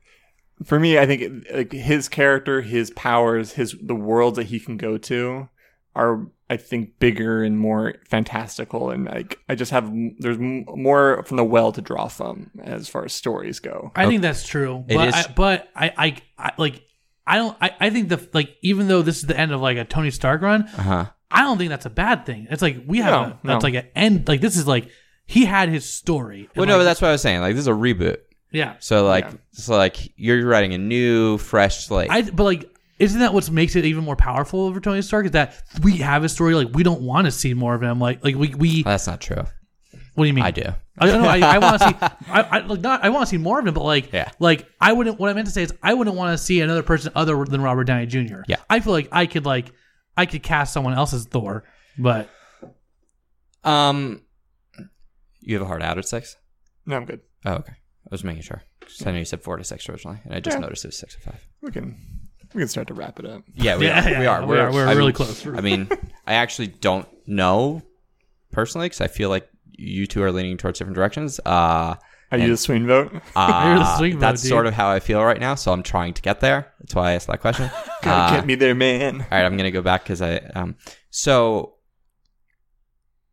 for 0.65 0.79
me 0.79 0.99
I 0.99 1.07
think 1.07 1.23
it, 1.23 1.55
like 1.55 1.73
his 1.73 2.09
character, 2.09 2.63
his 2.63 2.91
powers, 2.91 3.53
his 3.53 3.77
the 3.83 3.95
worlds 3.95 4.37
that 4.37 4.47
he 4.47 4.61
can 4.61 4.77
go 4.77 4.97
to 4.99 5.49
are 5.95 6.29
I 6.53 6.57
think 6.59 6.99
bigger 6.99 7.43
and 7.43 7.59
more 7.59 7.95
fantastical 8.09 8.91
and 8.91 9.07
like 9.07 9.39
I 9.49 9.55
just 9.55 9.71
have 9.73 9.91
there's 10.19 10.37
m- 10.37 10.65
more 10.69 11.23
from 11.25 11.37
the 11.39 11.45
well 11.45 11.73
to 11.73 11.81
draw 11.81 12.09
from 12.09 12.51
as 12.63 12.89
far 12.89 13.05
as 13.05 13.13
stories 13.13 13.59
go. 13.61 13.91
I 13.97 14.07
think 14.07 14.23
that's 14.23 14.47
true, 14.47 14.85
but 14.89 15.09
is- 15.09 15.15
I, 15.15 15.33
but 15.35 15.69
I, 15.75 15.93
I, 15.97 16.17
I 16.39 16.53
like 16.59 16.83
I 17.27 17.37
don't 17.37 17.57
I, 17.61 17.71
I 17.81 17.91
think 17.91 18.09
the 18.11 18.29
like 18.33 18.57
even 18.63 18.89
though 18.89 19.03
this 19.03 19.17
is 19.19 19.23
the 19.27 19.39
end 19.39 19.53
of 19.53 19.61
like 19.61 19.79
a 19.79 19.85
Tony 19.85 20.11
Stark 20.11 20.43
run, 20.43 20.63
uh 20.65 20.83
huh. 20.83 21.05
I 21.31 21.41
don't 21.43 21.57
think 21.57 21.71
that's 21.71 21.87
a 21.87 21.91
bad 21.91 22.27
thing. 22.27 22.47
It's 22.51 22.61
like 22.63 22.83
we 22.87 22.99
have 22.99 23.13
No, 23.13 23.21
a, 23.23 23.41
that's 23.45 23.63
no. 23.65 23.69
like 23.69 23.75
an 23.85 23.89
end 23.95 24.29
like 24.29 24.41
this 24.43 24.57
is 24.57 24.67
like 24.69 24.89
he 25.27 25.45
had 25.47 25.69
his 25.71 25.89
story. 25.89 26.49
Well, 26.55 26.65
And, 26.65 26.71
no, 26.71 26.77
like, 26.79 26.85
that's 26.85 27.01
what 27.01 27.09
I 27.09 27.13
was 27.13 27.23
saying. 27.23 27.41
Like, 27.41 27.55
this 27.55 27.61
is 27.63 27.69
a 27.69 27.71
reboot. 27.73 28.19
yeah. 28.51 28.75
So 28.81 29.07
like, 29.07 29.25
Yeah. 29.25 29.33
so 29.53 29.77
like, 29.77 29.97
you're 30.17 30.45
writing 30.47 30.75
a 30.75 30.79
new, 30.79 31.39
fresh 31.39 31.87
slate. 31.87 32.11
I 32.11 32.23
but 32.23 32.45
like 32.45 32.72
isn't 33.03 33.21
that 33.21 33.35
what 33.35 33.51
makes 33.51 33.75
it 33.77 33.85
even 33.85 34.05
more 34.05 34.17
powerful 34.17 34.61
over 34.67 34.79
Tony 34.81 35.03
Stark? 35.03 35.27
Is 35.27 35.33
that 35.33 35.63
we 35.83 35.97
have 35.99 36.23
a 36.25 36.29
story 36.29 36.55
like 36.55 36.69
we 36.73 36.83
don't 36.83 37.03
want 37.03 37.25
to 37.27 37.31
see 37.31 37.53
more 37.53 37.75
of 37.75 37.83
him. 37.83 37.99
Like 37.99 38.25
like 38.25 38.37
we 38.37 38.55
we 38.55 38.83
That's 38.83 39.07
not 39.07 39.21
true. 39.21 39.45
what 40.15 40.25
do 40.25 40.29
you 40.29 40.33
mean? 40.35 40.45
I 40.45 40.51
do. 40.53 40.63
I 40.99 41.07
don't 41.07 41.23
know. 41.23 41.29
I, 41.29 41.39
I 41.39 41.59
want 41.59 41.81
to 41.81 41.89
see. 41.89 41.95
I, 42.31 42.41
I 42.43 42.59
like 42.61 42.81
not. 42.81 43.05
I 43.05 43.09
want 43.09 43.23
to 43.23 43.27
see 43.31 43.39
more 43.39 43.59
of 43.59 43.67
him, 43.67 43.75
but 43.75 43.83
like, 43.83 44.13
Yeah. 44.13 44.31
like 44.39 44.67
I 44.81 44.93
wouldn't. 44.93 45.19
What 45.19 45.31
I 45.31 45.33
meant 45.33 45.47
to 45.49 45.53
say 45.53 45.63
is, 45.63 45.73
I 45.83 45.95
wouldn't 45.95 46.17
want 46.17 46.39
to 46.39 46.43
see 46.45 46.61
another 46.61 46.83
person 46.83 47.13
other 47.15 47.45
than 47.45 47.61
Robert 47.63 47.85
Downey 47.85 48.07
Jr. 48.07 48.43
Yeah. 48.47 48.57
I 48.71 48.81
feel 48.81 48.93
like 48.93 49.09
I 49.11 49.27
could 49.27 49.45
like, 49.47 49.73
I 50.17 50.27
could 50.27 50.43
cast 50.43 50.73
someone 50.73 50.95
else 50.95 51.13
as 51.13 51.25
Thor, 51.25 51.65
but 51.99 52.29
Um, 53.65 54.23
you 55.41 55.55
have 55.55 55.63
a 55.63 55.67
hard 55.67 55.83
out 55.83 55.99
at 55.99 56.07
six. 56.07 56.37
No, 56.87 56.97
I'm 56.97 57.05
good. 57.05 57.21
Oh, 57.45 57.55
okay. 57.55 57.73
I 57.73 58.09
was 58.11 58.23
making 58.25 58.43
sure. 58.43 58.63
I 59.07 59.13
know 59.13 59.19
you 59.19 59.25
said 59.25 59.43
four 59.43 59.57
to 59.57 59.65
six 59.65 59.89
originally, 59.89 60.21
and 60.25 60.35
I 60.35 60.41
just 60.41 60.57
Yeah. 60.57 60.61
noticed 60.61 60.85
it 60.85 60.89
was 60.89 60.99
six 60.99 61.15
to 61.15 61.21
five. 61.21 61.47
We 61.63 61.71
can 61.71 61.97
we 62.55 62.61
can 62.61 62.69
start 62.69 62.89
to 62.89 62.95
wrap 62.95 63.19
it 63.19 63.27
up. 63.27 63.43
Yeah, 63.55 63.77
we 63.77 63.87
Yeah, 63.87 64.05
are. 64.05 64.11
yeah, 64.11 64.19
we 64.19 64.25
yeah, 64.25 64.31
are. 64.43 64.47
we 64.47 64.59
are. 64.59 64.73
We're 64.73 64.87
I 64.87 64.93
really 64.93 65.07
mean- 65.07 65.13
close. 65.15 65.47
I 65.47 65.61
mean, 65.61 65.89
I 66.27 66.35
actually 66.35 66.69
don't 66.69 67.09
know 67.27 67.83
personally 68.51 68.87
because 68.87 69.01
I 69.01 69.07
feel 69.09 69.29
like 69.31 69.49
you 69.71 70.07
two 70.07 70.23
are 70.23 70.31
leaning 70.33 70.57
towards 70.57 70.79
different 70.79 70.95
directions. 70.97 71.41
Uh, 71.45 71.95
Are 72.31 72.39
you 72.39 72.49
the 72.49 72.57
swing 72.57 72.87
vote? 72.87 73.13
uh, 73.37 73.63
You're 73.67 73.79
the 73.79 73.97
swing 73.97 74.13
vote, 74.15 74.21
that's 74.21 74.43
dude. 74.43 74.49
sort 74.51 74.67
of 74.67 74.75
how 74.75 74.89
I 74.91 75.01
feel 75.01 75.23
right 75.25 75.41
now, 75.41 75.55
so 75.55 75.73
I'm 75.73 75.83
trying 75.83 76.15
to 76.15 76.23
get 76.23 76.41
there. 76.41 76.73
That's 76.81 76.95
why 76.95 77.11
I 77.11 77.13
asked 77.15 77.27
that 77.29 77.41
question. 77.41 77.71
Gotta 78.03 78.35
Uh, 78.35 78.37
get 78.37 78.47
me 78.47 78.55
there, 78.55 78.75
man. 78.75 79.21
All 79.23 79.27
right, 79.31 79.45
I'm 79.45 79.57
gonna 79.57 79.71
go 79.71 79.83
back 79.83 80.05
because 80.05 80.21
I 80.23 80.37
um. 80.55 80.77
So 81.11 81.75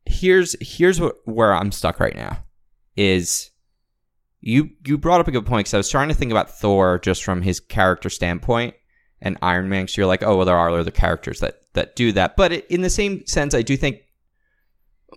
here's 0.05 0.55
here's 0.61 0.99
what, 0.99 1.15
where 1.25 1.53
I'm 1.53 1.71
stuck 1.71 1.99
right 1.99 2.15
now 2.15 2.43
is 2.95 3.51
you 4.41 4.69
you 4.85 4.97
brought 4.97 5.19
up 5.21 5.27
a 5.27 5.31
good 5.31 5.45
point 5.45 5.65
because 5.65 5.73
I 5.73 5.77
was 5.77 5.89
trying 5.89 6.07
to 6.09 6.13
think 6.15 6.31
about 6.31 6.49
Thor 6.49 6.99
just 6.99 7.23
from 7.23 7.41
his 7.41 7.59
character 7.59 8.09
standpoint 8.09 8.73
and 9.21 9.37
Iron 9.41 9.69
Man. 9.69 9.87
So 9.87 10.01
you're 10.01 10.07
like, 10.07 10.23
oh 10.23 10.37
well, 10.37 10.45
there 10.45 10.57
are 10.57 10.69
other 10.69 10.91
characters 10.91 11.39
that 11.39 11.61
that 11.73 11.95
do 11.95 12.11
that, 12.13 12.35
but 12.35 12.51
it, 12.51 12.67
in 12.67 12.81
the 12.81 12.89
same 12.89 13.25
sense, 13.25 13.53
I 13.53 13.61
do 13.61 13.77
think 13.77 13.97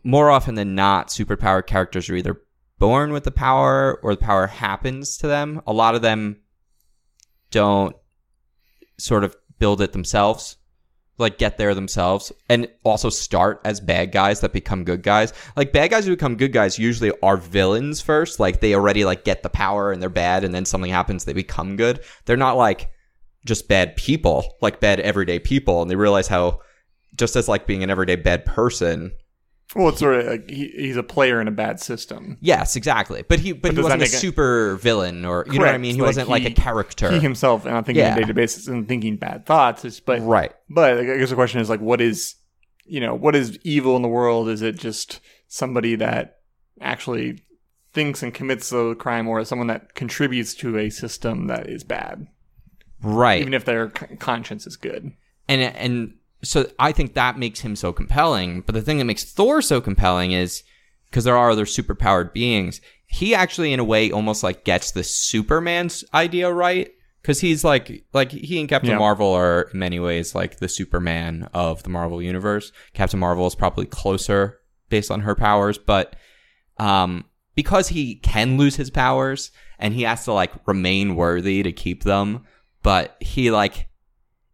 more 0.05 0.31
often 0.31 0.55
than 0.55 0.75
not, 0.75 1.09
superpowered 1.09 1.67
characters 1.67 2.09
are 2.09 2.17
either 2.17 2.41
born 2.79 3.13
with 3.13 3.25
the 3.25 3.31
power 3.31 4.01
or 4.03 4.15
the 4.15 4.21
power 4.21 4.47
happens 4.47 5.17
to 5.19 5.27
them. 5.27 5.63
A 5.67 5.73
lot 5.73 5.95
of 5.95 6.03
them 6.03 6.41
don't 7.51 7.95
sort 8.99 9.25
of 9.25 9.37
build 9.59 9.81
it 9.81 9.93
themselves 9.93 10.57
like 11.19 11.39
get 11.39 11.57
there 11.57 11.75
themselves 11.75 12.33
and 12.49 12.69
also 12.85 13.09
start 13.09 13.61
as 13.65 13.81
bad 13.81 14.13
guys 14.13 14.41
that 14.41 14.53
become 14.53 14.85
good 14.85 15.03
guys 15.03 15.33
like 15.57 15.73
bad 15.73 15.91
guys 15.91 16.05
who 16.05 16.13
become 16.13 16.37
good 16.37 16.53
guys 16.53 16.79
usually 16.79 17.13
are 17.23 17.37
villains 17.37 18.01
first 18.01 18.41
like 18.41 18.61
they 18.61 18.75
already 18.75 19.05
like 19.05 19.25
get 19.25 19.43
the 19.43 19.49
power 19.49 19.93
and 19.93 20.03
they're 20.03 20.11
bad 20.11 20.45
and 20.45 20.55
then 20.55 20.65
something 20.65 20.91
happens 20.91 21.25
they 21.25 21.33
become 21.33 21.77
good 21.77 22.01
they're 22.25 22.37
not 22.37 22.57
like 22.57 22.91
just 23.45 23.69
bad 23.69 23.97
people 23.97 24.57
like 24.63 24.81
bad 24.81 25.01
everyday 25.01 25.39
people 25.39 25.83
and 25.83 25.91
they 25.91 25.97
realize 25.97 26.29
how 26.29 26.61
just 27.15 27.37
as 27.37 27.49
like 27.49 27.67
being 27.67 27.83
an 27.83 27.91
everyday 27.91 28.17
bad 28.17 28.45
person 28.45 29.13
Well, 29.75 29.89
it's 29.89 29.99
sort 29.99 30.15
of 30.21 30.27
like 30.27 30.49
he, 30.51 30.69
he's 30.77 30.97
a 30.97 31.03
player 31.03 31.41
in 31.41 31.49
a 31.49 31.53
bad 31.53 31.81
system. 31.81 32.39
yes 32.41 32.77
exactly 32.77 33.23
but 33.29 33.41
he 33.41 33.53
but, 33.53 33.63
But 33.63 33.75
he 33.77 33.83
wasn't 33.83 34.03
a 34.03 34.07
super 34.07 34.77
villain 34.77 35.25
or 35.25 35.45
you 35.51 35.59
know 35.59 35.67
what 35.67 35.75
i 35.75 35.79
mean 35.79 35.95
he 35.95 36.01
Like, 36.01 36.09
wasn't 36.09 36.29
like 36.29 36.45
a 36.45 36.51
character 36.53 37.11
He 37.11 37.19
himself, 37.21 37.67
and 37.67 37.77
I'm 37.77 37.85
thinking 37.85 38.01
Yeah. 38.05 38.13
on 38.15 38.19
a 38.23 38.33
daily 38.33 38.49
and 38.69 38.87
thinking 38.89 39.17
bad 39.17 39.45
thoughts. 39.47 39.85
It's, 39.85 40.01
but 40.01 40.21
right 40.23 40.53
but 40.71 40.99
I 40.99 41.05
guess 41.19 41.31
the 41.31 41.35
question 41.37 41.61
is 41.61 41.69
like, 41.71 41.81
what 41.81 42.01
is 42.01 42.37
you 42.85 43.01
know 43.01 43.15
what 43.15 43.35
is 43.37 43.59
evil 43.65 43.97
in 43.97 44.03
the 44.03 44.09
world? 44.09 44.49
Is 44.49 44.61
it 44.63 44.79
just 44.79 45.21
somebody 45.49 45.95
that 45.97 46.39
actually 46.81 47.43
thinks 47.93 48.23
and 48.23 48.33
commits 48.35 48.73
a 48.73 48.95
crime, 48.99 49.29
or 49.29 49.45
someone 49.45 49.69
that 49.69 49.95
contributes 49.95 50.55
to 50.55 50.79
a 50.79 50.91
system 50.91 51.47
that 51.47 51.69
is 51.69 51.85
bad, 51.85 52.27
right 53.03 53.41
even 53.41 53.55
if 53.55 53.65
their 53.65 53.89
conscience 53.89 54.67
is 54.67 54.77
good? 54.77 55.13
and 55.49 55.63
and 55.63 56.15
so 56.43 56.69
I 56.79 56.93
think 56.93 57.15
that 57.15 57.39
makes 57.39 57.61
him 57.61 57.77
so 57.77 57.93
compelling. 57.93 58.63
But 58.63 58.75
the 58.75 58.83
thing 58.83 58.99
that 58.99 59.05
makes 59.05 59.25
Thor 59.25 59.63
so 59.63 59.81
compelling 59.81 60.33
is 60.33 60.65
because 61.09 61.25
there 61.25 61.37
are 61.37 61.51
other 61.51 61.67
superpowered 61.67 62.33
beings. 62.33 62.81
He 63.07 63.35
actually, 63.35 63.73
in 63.73 63.79
a 63.79 63.85
way, 63.85 64.11
almost 64.11 64.43
like 64.43 64.65
gets 64.65 64.91
the 64.91 65.05
Superman's 65.05 66.03
idea 66.15 66.53
right 66.53 66.91
because 67.21 67.41
he's 67.41 67.63
like 67.63 68.05
like 68.13 68.33
he 68.33 68.59
and 68.59 68.69
Captain 68.69 68.91
Yeah. 68.91 68.99
Marvel 68.99 69.33
are 69.33 69.69
in 69.73 69.79
many 69.79 70.01
ways 70.01 70.35
like 70.35 70.59
the 70.59 70.69
Superman 70.69 71.49
of 71.55 71.83
the 71.85 71.91
Marvel 71.91 72.21
universe. 72.21 72.73
Captain 72.95 73.21
Marvel 73.21 73.47
is 73.47 73.55
probably 73.55 73.87
closer 73.87 74.59
based 74.89 75.11
on 75.11 75.21
her 75.21 75.35
powers, 75.35 75.79
but 75.79 76.17
um, 76.79 77.25
because 77.55 77.89
he 77.89 78.17
can 78.17 78.57
lose 78.59 78.77
his 78.77 78.91
powers 78.91 79.51
and 79.79 79.95
he 79.95 80.03
has 80.03 80.25
to 80.25 80.33
like 80.33 80.53
remain 80.67 81.15
worthy 81.15 81.63
to 81.63 81.71
keep 81.73 82.03
them, 82.05 82.45
but 82.83 83.17
he 83.21 83.51
like 83.51 83.89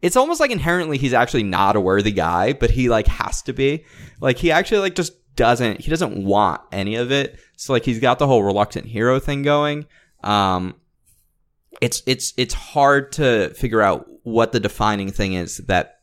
it's 0.00 0.16
almost 0.16 0.40
like 0.40 0.50
inherently 0.50 0.98
he's 0.98 1.12
actually 1.12 1.42
not 1.42 1.76
a 1.76 1.80
worthy 1.80 2.12
guy, 2.12 2.52
but 2.52 2.70
he 2.70 2.88
like 2.88 3.08
has 3.08 3.42
to 3.42 3.52
be. 3.52 3.84
Like 4.20 4.38
he 4.38 4.50
actually 4.50 4.80
like 4.80 4.94
just 4.94 5.14
doesn't 5.34 5.80
he 5.80 5.90
doesn't 5.90 6.24
want 6.24 6.60
any 6.72 6.96
of 6.96 7.10
it. 7.10 7.38
So 7.56 7.72
like 7.72 7.84
he's 7.84 8.00
got 8.00 8.18
the 8.18 8.26
whole 8.26 8.42
reluctant 8.42 8.86
hero 8.86 9.18
thing 9.18 9.42
going. 9.42 9.86
Um 10.22 10.74
it's 11.80 12.02
it's 12.06 12.32
it's 12.36 12.54
hard 12.54 13.12
to 13.12 13.52
figure 13.54 13.82
out 13.82 14.06
what 14.22 14.52
the 14.52 14.60
defining 14.60 15.10
thing 15.10 15.34
is 15.34 15.58
that 15.58 16.00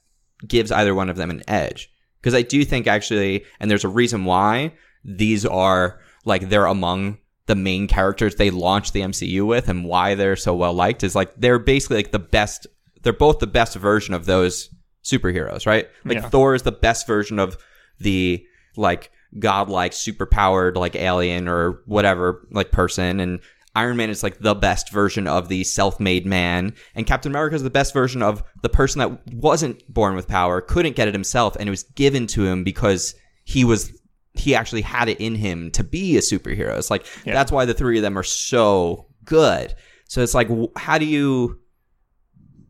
gives 0.48 0.72
either 0.72 0.96
one 0.96 1.10
of 1.10 1.18
them 1.18 1.30
an 1.30 1.44
edge. 1.48 1.92
Because 2.20 2.34
I 2.34 2.42
do 2.42 2.66
think 2.66 2.88
actually, 2.88 3.46
and 3.60 3.70
there's 3.70 3.84
a 3.84 3.90
reason 3.90 4.26
why 4.26 4.74
these 5.04 5.46
are 5.46 6.00
like 6.26 6.50
they're 6.50 6.66
among 6.66 7.20
the 7.48 7.56
main 7.56 7.88
characters 7.88 8.36
they 8.36 8.50
launched 8.50 8.94
the 8.94 9.02
MCU 9.02 9.46
with, 9.46 9.70
and 9.70 9.86
why 9.86 10.16
they're 10.16 10.36
so 10.36 10.56
well 10.56 10.74
liked 10.74 11.04
is 11.04 11.16
like 11.16 11.34
they're 11.36 11.60
basically 11.60 11.98
like 11.98 12.12
the 12.12 12.20
best. 12.20 12.68
They're 13.04 13.14
both 13.14 13.40
the 13.40 13.48
best 13.48 13.76
version 13.76 14.14
of 14.14 14.26
those 14.26 14.70
superheroes, 15.04 15.66
right? 15.68 15.88
Like 16.04 16.18
Yeah. 16.18 16.30
Thor 16.30 16.56
is 16.56 16.64
the 16.64 16.72
best 16.72 17.06
version 17.06 17.38
of 17.38 17.58
the 18.00 18.46
like 18.76 19.12
godlike, 19.38 19.92
superpowered 19.92 20.76
like 20.76 20.96
alien 20.96 21.48
or 21.48 21.82
whatever 21.86 22.48
like 22.52 22.72
person, 22.72 23.20
and 23.20 23.40
Iron 23.76 23.98
Man 23.98 24.10
is 24.10 24.24
like 24.24 24.40
the 24.40 24.56
best 24.56 24.90
version 24.90 25.28
of 25.28 25.50
the 25.50 25.64
self-made 25.66 26.26
man, 26.26 26.74
and 26.96 27.06
Captain 27.06 27.32
America 27.32 27.56
is 27.56 27.64
the 27.64 27.70
best 27.70 27.94
version 27.94 28.24
of 28.24 28.42
the 28.64 28.70
person 28.70 29.00
that 29.00 29.34
wasn't 29.34 29.86
born 29.94 30.16
with 30.16 30.28
power, 30.28 30.62
couldn't 30.62 30.96
get 30.96 31.08
it 31.08 31.14
himself, 31.14 31.56
and 31.60 31.68
it 31.68 31.72
was 31.72 31.84
given 31.84 32.26
to 32.28 32.46
him 32.46 32.64
because 32.64 33.14
he 33.44 33.66
was 33.66 33.92
he 34.38 34.56
actually 34.56 34.82
had 34.82 35.10
it 35.10 35.20
in 35.20 35.36
him 35.36 35.72
to 35.72 35.84
be 35.84 36.18
a 36.18 36.22
superhero. 36.22 36.78
It's 36.78 36.90
like 36.90 37.06
Yeah. 37.26 37.34
that's 37.34 37.52
why 37.52 37.66
the 37.66 37.74
three 37.74 37.98
of 37.98 38.02
them 38.04 38.18
are 38.18 38.24
so 38.24 39.08
good. 39.24 39.74
So 40.08 40.22
it's 40.22 40.34
like, 40.34 40.50
how 40.76 40.98
do 40.98 41.06
you, 41.06 41.60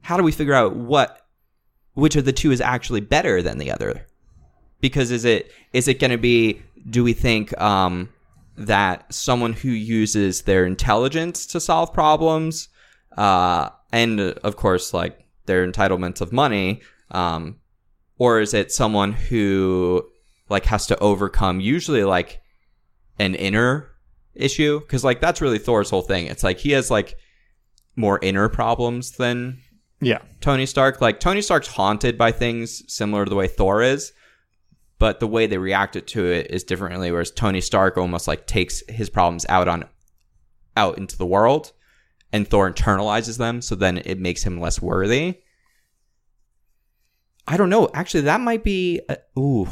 how 0.01 0.17
do 0.17 0.23
we 0.23 0.31
figure 0.31 0.53
out 0.53 0.75
what, 0.75 1.21
which 1.93 2.15
of 2.15 2.25
the 2.25 2.33
two 2.33 2.51
is 2.51 2.61
actually 2.61 3.01
better 3.01 3.41
than 3.41 3.57
the 3.57 3.71
other? 3.71 4.05
Because 4.81 5.11
is 5.11 5.25
it 5.25 5.51
is 5.73 5.87
it 5.87 5.99
going 5.99 6.11
to 6.11 6.17
be? 6.17 6.61
Do 6.89 7.03
we 7.03 7.13
think 7.13 7.59
um, 7.59 8.09
that 8.57 9.11
someone 9.11 9.53
who 9.53 9.69
uses 9.69 10.43
their 10.43 10.65
intelligence 10.65 11.45
to 11.47 11.59
solve 11.59 11.91
problems, 11.93 12.67
uh, 13.17 13.69
and 13.91 14.19
uh, 14.19 14.33
of 14.43 14.57
course, 14.57 14.93
like 14.93 15.17
their 15.45 15.65
entitlements 15.65 16.21
of 16.21 16.31
money, 16.31 16.81
um, 17.11 17.55
or 18.17 18.39
is 18.41 18.53
it 18.53 18.71
someone 18.71 19.13
who 19.13 20.05
like 20.49 20.65
has 20.65 20.87
to 20.87 20.99
overcome 20.99 21.59
usually 21.59 22.03
like 22.03 22.41
an 23.19 23.35
inner 23.35 23.91
issue? 24.33 24.79
Because 24.79 25.03
like 25.03 25.21
that's 25.21 25.41
really 25.41 25.59
Thor's 25.59 25.89
whole 25.89 26.01
thing. 26.01 26.27
It's 26.27 26.43
like 26.43 26.59
he 26.59 26.71
has 26.71 26.91
like 26.91 27.15
more 27.95 28.19
inner 28.21 28.49
problems 28.49 29.11
than 29.11 29.59
Yeah. 30.01 30.19
Tony 30.41 30.65
Stark. 30.65 31.01
Like 31.01 31.19
Tony 31.19 31.41
Stark's 31.41 31.67
haunted 31.67 32.17
by 32.17 32.31
things 32.31 32.83
similar 32.93 33.25
to 33.25 33.29
the 33.29 33.35
way 33.35 33.47
Thor 33.47 33.81
is, 33.81 34.11
but 34.99 35.19
the 35.19 35.27
way 35.27 35.47
they 35.47 35.57
reacted 35.57 36.07
to 36.07 36.25
it 36.25 36.51
is 36.51 36.63
differently. 36.63 37.11
Whereas 37.11 37.31
Tony 37.31 37.61
Stark 37.61 37.97
almost 37.97 38.27
like 38.27 38.47
takes 38.47 38.83
his 38.89 39.09
problems 39.09 39.45
out 39.49 39.67
on 39.67 39.85
out 40.77 40.97
into 40.97 41.17
the 41.17 41.25
world, 41.25 41.71
and 42.33 42.45
Thor 42.45 42.69
internalizes 42.69 43.37
them, 43.37 43.61
so 43.61 43.75
then 43.75 43.97
it 43.99 44.19
makes 44.19 44.43
him 44.43 44.59
less 44.59 44.81
worthy. 44.81 45.39
I 47.47 47.55
don't 47.57 47.69
know. 47.69 47.89
Actually, 47.93 48.21
that 48.21 48.41
might 48.41 48.63
be. 48.63 48.99
Uh, 49.07 49.15
ooh, 49.39 49.69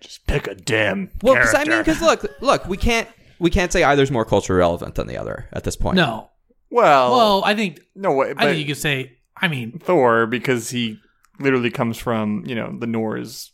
Just 0.00 0.26
pick 0.26 0.46
a 0.46 0.54
damn 0.54 1.10
well, 1.22 1.34
because 1.34 1.54
I 1.54 1.64
character. 1.64 1.70
mean, 1.72 1.80
because 1.80 2.00
look, 2.00 2.40
look, 2.40 2.66
we 2.68 2.76
can't 2.76 3.08
we 3.38 3.50
can't 3.50 3.72
say 3.72 3.82
either's 3.82 4.10
more 4.10 4.24
culturally 4.24 4.58
relevant 4.60 4.94
than 4.94 5.06
the 5.08 5.16
other 5.16 5.48
at 5.52 5.64
this 5.64 5.76
point. 5.76 5.96
No. 5.96 6.30
well, 6.70 7.10
Well, 7.16 7.42
I 7.44 7.54
think 7.54 7.80
no 7.96 8.12
way. 8.12 8.30
I 8.30 8.34
But 8.34 8.44
think 8.44 8.58
you 8.58 8.66
could 8.66 8.76
say. 8.80 9.18
I 9.36 9.48
mean, 9.48 9.78
Thor 9.78 10.26
because 10.26 10.70
he 10.70 10.98
literally 11.40 11.70
comes 11.70 11.98
from 11.98 12.44
you 12.46 12.54
know 12.54 12.74
the 12.78 12.86
Norse. 12.86 13.52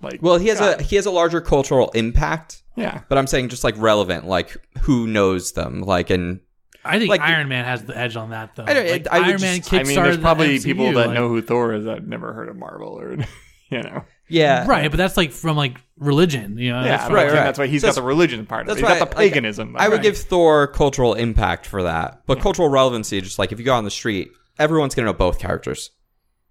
Like, 0.00 0.20
Well, 0.20 0.38
he 0.38 0.48
has 0.48 0.58
God. 0.58 0.80
a 0.80 0.82
he 0.82 0.96
has 0.96 1.06
a 1.06 1.10
larger 1.10 1.40
cultural 1.40 1.90
impact. 1.90 2.62
yeah. 2.76 3.02
But 3.08 3.18
I'm 3.18 3.26
saying 3.26 3.50
just 3.50 3.62
like 3.64 3.74
relevant, 3.78 4.26
like 4.26 4.56
who 4.82 5.06
knows 5.06 5.52
them, 5.52 5.82
like 5.82 6.08
and 6.10 6.40
I 6.84 6.98
think 6.98 7.10
Like- 7.10 7.20
Iron 7.20 7.48
Man 7.48 7.64
has 7.64 7.84
the 7.84 7.96
edge 7.96 8.16
on 8.16 8.30
that 8.30 8.56
though. 8.56 8.64
I 8.66 8.74
don't- 8.74 8.90
like, 8.90 9.06
I 9.08 9.18
would 9.20 9.28
Iron 9.28 9.40
Man 9.40 9.56
just- 9.58 9.72
I 9.72 9.82
mean, 9.84 9.94
there's 9.94 10.18
probably 10.18 10.56
MCU, 10.58 10.64
people 10.64 10.92
that 10.92 11.06
like- 11.08 11.14
know 11.14 11.28
who 11.28 11.40
Thor 11.42 11.74
is 11.74 11.84
that 11.84 12.06
never 12.06 12.32
heard 12.32 12.48
of 12.48 12.56
Marvel 12.56 12.98
or 12.98 13.12
you 13.70 13.82
know. 13.82 14.04
yeah, 14.28 14.66
right, 14.66 14.90
but 14.90 14.96
that's 14.98 15.16
like 15.16 15.30
from 15.32 15.56
like 15.56 15.78
religion, 15.96 16.58
you 16.58 16.70
know. 16.72 16.80
Yeah, 16.80 16.96
that's 16.98 17.02
right, 17.02 17.08
from- 17.08 17.14
right, 17.14 17.24
right. 17.26 17.32
right. 17.38 17.44
That's 17.44 17.58
why 17.58 17.66
he's 17.68 17.82
So 17.82 17.88
got 17.88 17.94
the 17.94 18.02
religion 18.02 18.44
part 18.46 18.62
of 18.62 18.66
that's 18.68 18.78
it. 18.78 18.82
He's 18.84 18.90
why 18.90 18.98
got 18.98 19.10
the 19.10 19.16
I- 19.16 19.20
like, 19.22 19.32
paganism. 19.32 19.76
I 19.78 19.88
would 19.88 19.96
right. 19.96 20.02
give 20.02 20.16
Thor 20.18 20.66
cultural 20.66 21.14
impact 21.14 21.66
for 21.66 21.82
that, 21.84 22.22
but 22.26 22.40
cultural 22.40 22.68
relevancy, 22.68 23.20
just 23.20 23.38
like 23.38 23.52
if 23.52 23.58
you 23.58 23.64
go 23.64 23.74
on 23.74 23.84
the 23.84 23.90
street, 23.90 24.30
everyone's 24.58 24.94
gonna 24.94 25.06
know 25.06 25.12
both 25.12 25.38
characters. 25.38 25.90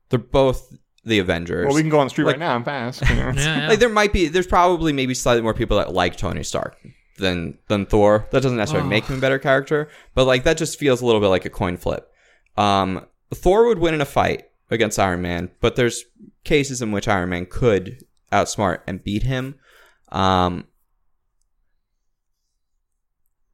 They're 0.09 0.19
both 0.19 0.73
the 1.03 1.19
Avengers. 1.19 1.65
Well, 1.65 1.75
we 1.75 1.81
can 1.81 1.89
go 1.89 1.99
on 1.99 2.05
the 2.05 2.09
street 2.11 2.25
like- 2.25 2.33
right 2.35 2.39
now 2.39 2.55
and 2.55 2.63
fast. 2.65 3.01
You 3.09 3.15
know? 3.15 3.31
Yeah, 3.31 3.33
yeah. 3.63 3.67
Like 3.69 3.79
there 3.79 3.89
might 3.89 4.13
be, 4.13 4.27
there's 4.27 4.47
probably 4.47 4.93
maybe 4.93 5.13
slightly 5.13 5.41
more 5.41 5.53
people 5.53 5.77
that 5.77 5.93
like 5.93 6.15
Tony 6.15 6.43
Stark 6.43 6.77
than 7.21 7.57
than 7.69 7.85
Thor. 7.85 8.27
That 8.31 8.41
doesn't 8.43 8.57
necessarily 8.57 8.89
make 8.89 9.05
him 9.05 9.17
a 9.17 9.21
better 9.21 9.39
character, 9.39 9.87
but 10.13 10.25
like 10.25 10.43
that 10.43 10.57
just 10.57 10.77
feels 10.77 11.01
a 11.01 11.05
little 11.05 11.21
bit 11.21 11.27
like 11.29 11.45
a 11.45 11.49
coin 11.49 11.77
flip. 11.77 12.11
Um, 12.57 13.05
Thor 13.33 13.67
would 13.67 13.79
win 13.79 13.93
in 13.93 14.01
a 14.01 14.05
fight 14.05 14.49
against 14.69 14.99
Iron 14.99 15.21
Man, 15.21 15.49
but 15.61 15.75
there's 15.77 16.03
cases 16.43 16.81
in 16.81 16.91
which 16.91 17.07
Iron 17.07 17.29
Man 17.29 17.45
could 17.45 18.03
outsmart 18.31 18.79
and 18.87 19.01
beat 19.03 19.23
him. 19.23 19.55
Um, 20.09 20.67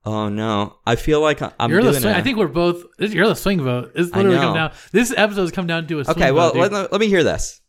oh 0.06 0.30
no, 0.30 0.78
I 0.86 0.96
feel 0.96 1.22
like 1.22 1.42
I'm 1.60 1.70
you're 1.70 1.84
the 1.84 1.92
doing 1.92 2.02
swing. 2.02 2.14
a- 2.16 2.18
I 2.18 2.22
think 2.22 2.38
we're 2.38 2.48
both. 2.48 2.84
this- 2.98 3.14
You're 3.14 3.28
the 3.28 3.36
swing 3.36 3.62
vote. 3.62 3.92
It's 3.96 4.14
literally 4.16 4.38
come 4.38 4.54
down. 4.56 4.72
This 4.92 5.14
episode 5.16 5.42
has 5.42 5.52
come 5.52 5.68
down 5.68 5.88
to 5.88 6.00
a 6.00 6.06
swing 6.06 6.18
Okay, 6.18 6.32
well, 6.32 6.54
vote, 6.54 6.72
let, 6.72 6.92
let 6.92 7.02
me 7.02 7.08
hear 7.08 7.24
this. 7.24 7.62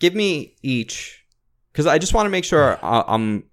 Give 0.00 0.14
me 0.14 0.54
each, 0.62 1.24
because 1.72 1.86
I 1.86 1.98
just 1.98 2.14
want 2.14 2.26
to 2.26 2.30
make 2.30 2.44
sure 2.44 2.78
I'm 2.82 3.44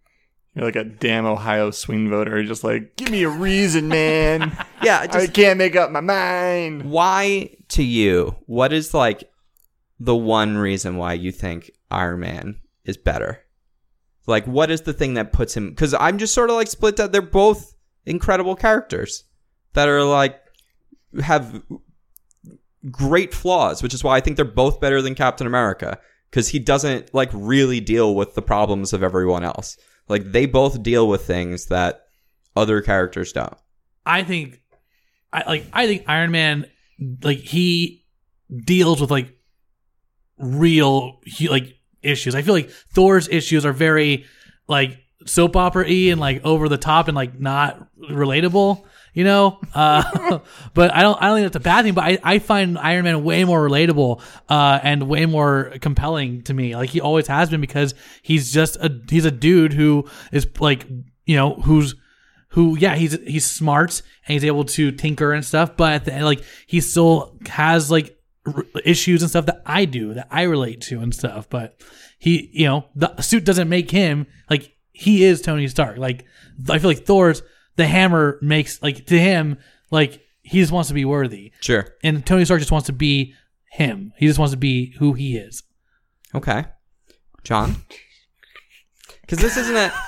You're 0.56 0.66
like 0.66 0.76
a 0.78 0.86
damn 0.86 1.26
Ohio 1.26 1.70
swing 1.72 2.10
voter. 2.10 2.42
Just 2.44 2.64
like, 2.64 2.96
give 2.96 3.12
me 3.12 3.24
a 3.24 3.30
reason, 3.30 3.90
man. 3.90 4.58
yeah. 4.84 5.00
I 5.02 5.08
Just 5.08 5.34
can't 5.34 5.58
make 5.58 5.76
up 5.76 5.92
my 5.92 6.00
mind. 6.02 6.90
why 6.90 7.50
to 7.70 7.84
you 7.84 8.36
what 8.46 8.72
is 8.72 8.94
like 8.94 9.30
the 10.00 10.16
one 10.16 10.58
reason 10.58 10.98
why 10.98 11.14
you 11.14 11.32
think 11.32 11.72
iron 11.90 12.20
man 12.20 12.60
is 12.84 12.96
better 12.96 13.42
like 14.28 14.46
what 14.46 14.70
is 14.70 14.82
the 14.82 14.94
thing 14.94 15.16
that 15.16 15.34
puts 15.34 15.56
him 15.58 15.70
because 15.72 15.96
i'm 15.96 16.20
just 16.20 16.34
sort 16.34 16.50
of 16.52 16.56
like 16.56 16.68
split 16.68 16.98
that 16.98 17.12
they're 17.12 17.22
both 17.24 17.74
incredible 18.06 18.56
characters 18.56 19.24
that 19.74 19.90
are 19.90 20.04
like 20.04 20.40
have 21.24 21.64
great 22.92 23.34
flaws 23.34 23.82
which 23.82 23.94
is 23.96 24.04
why 24.04 24.16
i 24.16 24.20
think 24.20 24.36
they're 24.36 24.46
both 24.46 24.80
better 24.80 25.02
than 25.02 25.16
captain 25.16 25.48
america 25.48 25.98
because 26.30 26.50
he 26.50 26.60
doesn't 26.60 27.12
like 27.16 27.30
really 27.34 27.80
deal 27.80 28.14
with 28.14 28.36
the 28.36 28.42
problems 28.44 28.94
of 28.94 29.02
everyone 29.02 29.44
else 29.44 29.76
like 30.08 30.32
they 30.32 30.46
both 30.46 30.82
deal 30.84 31.08
with 31.08 31.26
things 31.26 31.68
that 31.68 32.02
other 32.56 32.82
characters 32.82 33.34
don't 33.34 33.58
I 34.06 34.24
think, 34.24 34.62
I 35.34 35.44
like. 35.48 35.66
I 35.74 35.88
think 35.88 36.04
Iron 36.08 36.32
Man, 36.32 36.68
like 37.24 37.40
he 37.40 38.06
deals 38.66 39.02
with 39.02 39.10
like 39.10 39.36
real 40.38 41.20
he, 41.26 41.50
like 41.50 41.76
issues. 42.02 42.36
I 42.36 42.42
feel 42.44 42.54
like 42.54 42.70
Thor's 42.70 43.28
issues 43.28 43.66
are 43.66 43.74
very 43.74 44.26
like 44.68 45.00
soap 45.26 45.56
opera 45.56 45.86
y 45.86 46.10
and 46.12 46.22
like 46.22 46.46
over 46.46 46.70
the 46.70 46.78
top 46.78 47.08
and 47.08 47.16
like 47.16 47.40
not 47.40 47.88
relatable. 47.98 48.84
You 49.16 49.24
know, 49.24 49.60
uh, 49.74 50.40
but 50.74 50.94
I 50.94 51.02
don't. 51.02 51.20
I 51.22 51.28
don't 51.28 51.38
think 51.38 51.46
that's 51.46 51.56
a 51.56 51.60
bad 51.62 51.84
thing. 51.86 51.94
But 51.94 52.04
I, 52.04 52.20
I 52.22 52.40
find 52.40 52.78
Iron 52.78 53.06
Man 53.06 53.24
way 53.24 53.46
more 53.46 53.68
relatable 53.68 54.22
uh, 54.50 54.80
and 54.84 55.08
way 55.08 55.26
more 55.26 55.74
compelling 55.82 56.44
to 56.44 56.54
me. 56.54 56.76
Like 56.76 56.92
he 56.92 57.02
always 57.02 57.26
has 57.28 57.50
been 57.50 57.62
because 57.62 57.96
he's 58.22 58.52
just 58.52 58.76
a 58.76 59.02
he's 59.10 59.26
a 59.26 59.32
dude 59.32 59.72
who 59.74 60.08
is 60.34 60.46
like 60.60 60.86
you 61.26 61.38
know 61.38 61.56
who's 61.56 61.96
who 62.56 62.78
yeah 62.78 62.96
he's 62.96 63.20
he's 63.24 63.46
smart 63.46 64.02
and 64.26 64.34
he's 64.34 64.46
able 64.46 64.64
to 64.64 64.92
tinker 64.92 65.34
and 65.34 65.44
stuff 65.44 65.76
but 65.76 66.08
end, 66.08 66.24
like 66.24 66.42
he 66.68 66.80
still 66.80 67.38
has 67.48 67.92
like 67.92 68.18
issues 68.86 69.22
and 69.22 69.30
stuff 69.30 69.46
that 69.46 69.62
I 69.66 69.84
do 69.84 70.14
that 70.14 70.28
I 70.32 70.44
relate 70.44 70.80
to 70.82 71.02
and 71.02 71.14
stuff 71.14 71.50
but 71.50 71.82
he 72.18 72.50
you 72.54 72.66
know 72.66 72.86
the 72.96 73.22
suit 73.22 73.44
doesn't 73.44 73.68
make 73.68 73.92
him 73.92 74.26
like 74.50 74.74
he 74.94 75.26
is 75.26 75.42
Tony 75.42 75.68
Stark 75.68 75.98
like 75.98 76.24
I 76.70 76.80
feel 76.80 76.90
like 76.90 77.06
Thor's 77.06 77.44
the 77.76 77.86
hammer 77.88 78.38
makes 78.42 78.82
like 78.82 79.06
to 79.06 79.20
him 79.20 79.58
like 79.92 80.22
he 80.42 80.60
just 80.60 80.72
wants 80.72 80.88
to 80.90 80.94
be 80.94 81.06
worthy 81.06 81.52
sure 81.62 81.88
and 82.04 82.26
Tony 82.26 82.46
Stark 82.46 82.60
just 82.60 82.72
wants 82.72 82.88
to 82.88 82.94
be 82.94 83.34
him 83.72 84.14
he 84.18 84.28
just 84.28 84.40
wants 84.40 84.52
to 84.52 84.58
be 84.58 84.94
who 85.00 85.14
he 85.14 85.36
is 85.38 85.64
Okay. 86.36 86.66
John? 87.44 87.78
Because 89.22 89.40
this 89.40 89.56
isn't 89.56 89.76
a. 89.76 89.92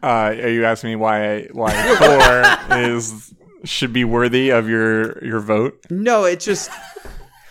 Uh, 0.00 0.30
are 0.30 0.48
you 0.48 0.64
asking 0.64 0.90
me 0.90 0.96
why 0.96 1.48
why 1.52 1.72
Thor 2.68 2.78
is 2.78 3.34
should 3.64 3.92
be 3.92 4.04
worthy 4.04 4.50
of 4.50 4.68
your 4.68 5.22
your 5.24 5.40
vote? 5.40 5.84
No, 5.90 6.24
it's 6.24 6.44
just. 6.44 6.70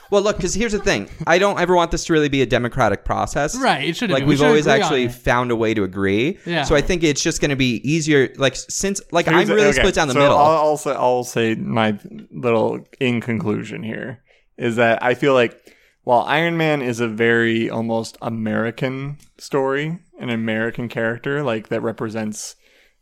Well, 0.09 0.21
look, 0.21 0.37
because 0.37 0.53
here's 0.53 0.71
the 0.71 0.79
thing. 0.79 1.09
I 1.25 1.37
don't 1.39 1.59
ever 1.59 1.75
want 1.75 1.91
this 1.91 2.05
to 2.05 2.13
really 2.13 2.29
be 2.29 2.41
a 2.41 2.45
democratic 2.45 3.03
process. 3.05 3.57
right 3.57 3.87
it 3.87 3.95
should 3.95 4.07
be. 4.07 4.13
Like 4.13 4.23
we 4.23 4.29
we've 4.29 4.37
should 4.39 4.47
always 4.47 4.67
actually 4.67 5.07
found 5.09 5.51
a 5.51 5.55
way 5.55 5.73
to 5.73 5.83
agree. 5.83 6.37
Yeah. 6.45 6.63
So 6.63 6.75
I 6.75 6.81
think 6.81 7.03
it's 7.03 7.21
just 7.21 7.41
going 7.41 7.49
to 7.49 7.55
be 7.57 7.75
easier. 7.89 8.33
Like 8.37 8.55
since 8.55 9.01
like 9.11 9.27
I'm 9.27 9.33
Here's- 9.35 9.49
really 9.49 9.67
okay, 9.67 9.79
split 9.79 9.95
down 9.95 10.07
the 10.07 10.13
so 10.13 10.19
middle. 10.19 10.37
I'll 10.37 10.57
also 10.57 10.93
I'll 10.93 11.23
say 11.23 11.55
my 11.55 11.99
little 12.31 12.85
in 12.99 13.21
conclusion 13.21 13.83
here 13.83 14.21
is 14.57 14.77
that 14.77 15.03
I 15.03 15.13
feel 15.13 15.33
like 15.33 15.73
while 16.03 16.21
Iron 16.21 16.55
Man 16.57 16.81
is 16.81 16.99
a 17.01 17.07
very 17.07 17.69
almost 17.69 18.17
American 18.21 19.17
story, 19.37 19.99
an 20.19 20.29
American 20.29 20.87
character 20.87 21.43
like 21.43 21.67
that 21.67 21.81
represents 21.81 22.55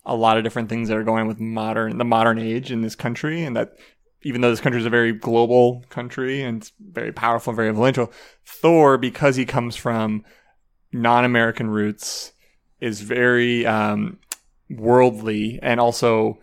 a 0.08 0.16
lot 0.16 0.38
of 0.38 0.44
different 0.44 0.70
things 0.70 0.90
that 0.90 0.98
are 0.98 1.04
going 1.04 1.28
with 1.28 1.40
modern 1.40 1.98
the 1.98 2.06
modern 2.06 2.38
age 2.40 2.72
in 2.72 2.82
this 2.82 2.96
country 2.96 3.44
and 3.44 3.56
that 3.56 3.74
even 4.26 4.42
though 4.42 4.50
this 4.50 4.60
country 4.60 4.82
is 4.82 4.88
a 4.88 4.90
very 4.90 5.14
global 5.14 5.86
country 5.90 6.42
and 6.42 6.58
it's 6.58 6.72
very 6.80 7.12
powerful 7.12 7.52
and 7.52 7.56
very 7.56 7.70
influential, 7.70 8.12
Thor, 8.44 8.98
because 8.98 9.36
he 9.36 9.46
comes 9.46 9.76
from 9.76 10.26
non-American 10.92 11.70
roots, 11.70 12.34
is 12.82 13.02
very 13.02 13.68
um, 13.68 14.18
worldly 14.68 15.60
and 15.62 15.80
also 15.80 16.40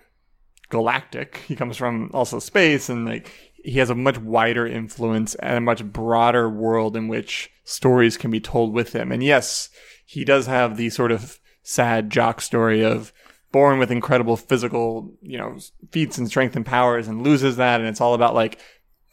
galactic. 0.68 1.38
He 1.48 1.56
comes 1.56 1.76
from 1.76 2.08
also 2.14 2.38
space 2.38 2.88
and 2.88 3.04
like 3.04 3.32
he 3.64 3.80
has 3.80 3.90
a 3.90 3.96
much 3.96 4.18
wider 4.18 4.64
influence 4.64 5.34
and 5.34 5.58
a 5.58 5.60
much 5.60 5.84
broader 5.84 6.48
world 6.48 6.96
in 6.96 7.08
which 7.08 7.50
stories 7.64 8.16
can 8.16 8.30
be 8.30 8.40
told 8.40 8.72
with 8.72 8.94
him. 8.94 9.10
And 9.10 9.24
yes, 9.24 9.70
he 10.06 10.24
does 10.24 10.46
have 10.46 10.76
the 10.76 10.88
sort 10.90 11.10
of 11.10 11.40
sad 11.64 12.10
jock 12.10 12.40
story 12.40 12.84
of 12.84 13.12
born 13.52 13.78
with 13.78 13.90
incredible 13.90 14.36
physical, 14.36 15.12
you 15.22 15.38
know, 15.38 15.58
feats 15.90 16.18
and 16.18 16.26
strength 16.26 16.56
and 16.56 16.66
powers 16.66 17.06
and 17.06 17.22
loses 17.22 17.56
that 17.56 17.80
and 17.80 17.88
it's 17.88 18.00
all 18.00 18.14
about 18.14 18.34
like 18.34 18.58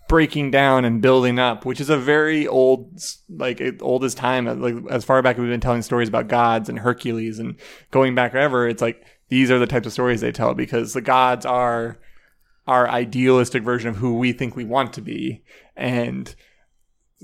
breaking 0.08 0.50
down 0.50 0.86
and 0.86 1.02
building 1.02 1.38
up, 1.38 1.66
which 1.66 1.80
is 1.80 1.90
a 1.90 1.98
very 1.98 2.48
old, 2.48 3.00
like 3.30 3.62
it- 3.62 3.82
old 3.82 4.04
as 4.04 4.16
time. 4.16 4.48
Uh, 4.48 4.56
like 4.56 4.76
as 4.90 5.06
far 5.06 5.22
back 5.22 5.36
as 5.36 5.42
we've 5.42 5.50
been 5.50 5.60
telling 5.60 5.84
stories 5.84 6.10
about 6.10 6.28
gods 6.28 6.68
and 6.68 6.80
Hercules 6.80 7.38
and 7.38 7.56
going 7.92 8.16
back 8.16 8.34
ever, 8.34 8.68
it's 8.68 8.82
like 8.82 9.06
these 9.30 9.52
are 9.52 9.60
the 9.60 9.68
types 9.68 9.86
of 9.86 9.94
stories 9.94 10.22
they 10.22 10.32
tell 10.32 10.54
because 10.56 10.94
the 10.94 11.02
gods 11.02 11.46
are 11.46 12.00
our 12.68 12.90
idealistic 12.90 13.64
version 13.64 13.90
of 13.90 13.98
who 13.98 14.18
we 14.18 14.32
think 14.32 14.56
we 14.56 14.66
want 14.66 14.94
to 14.94 15.02
be, 15.02 15.44
and 15.76 16.36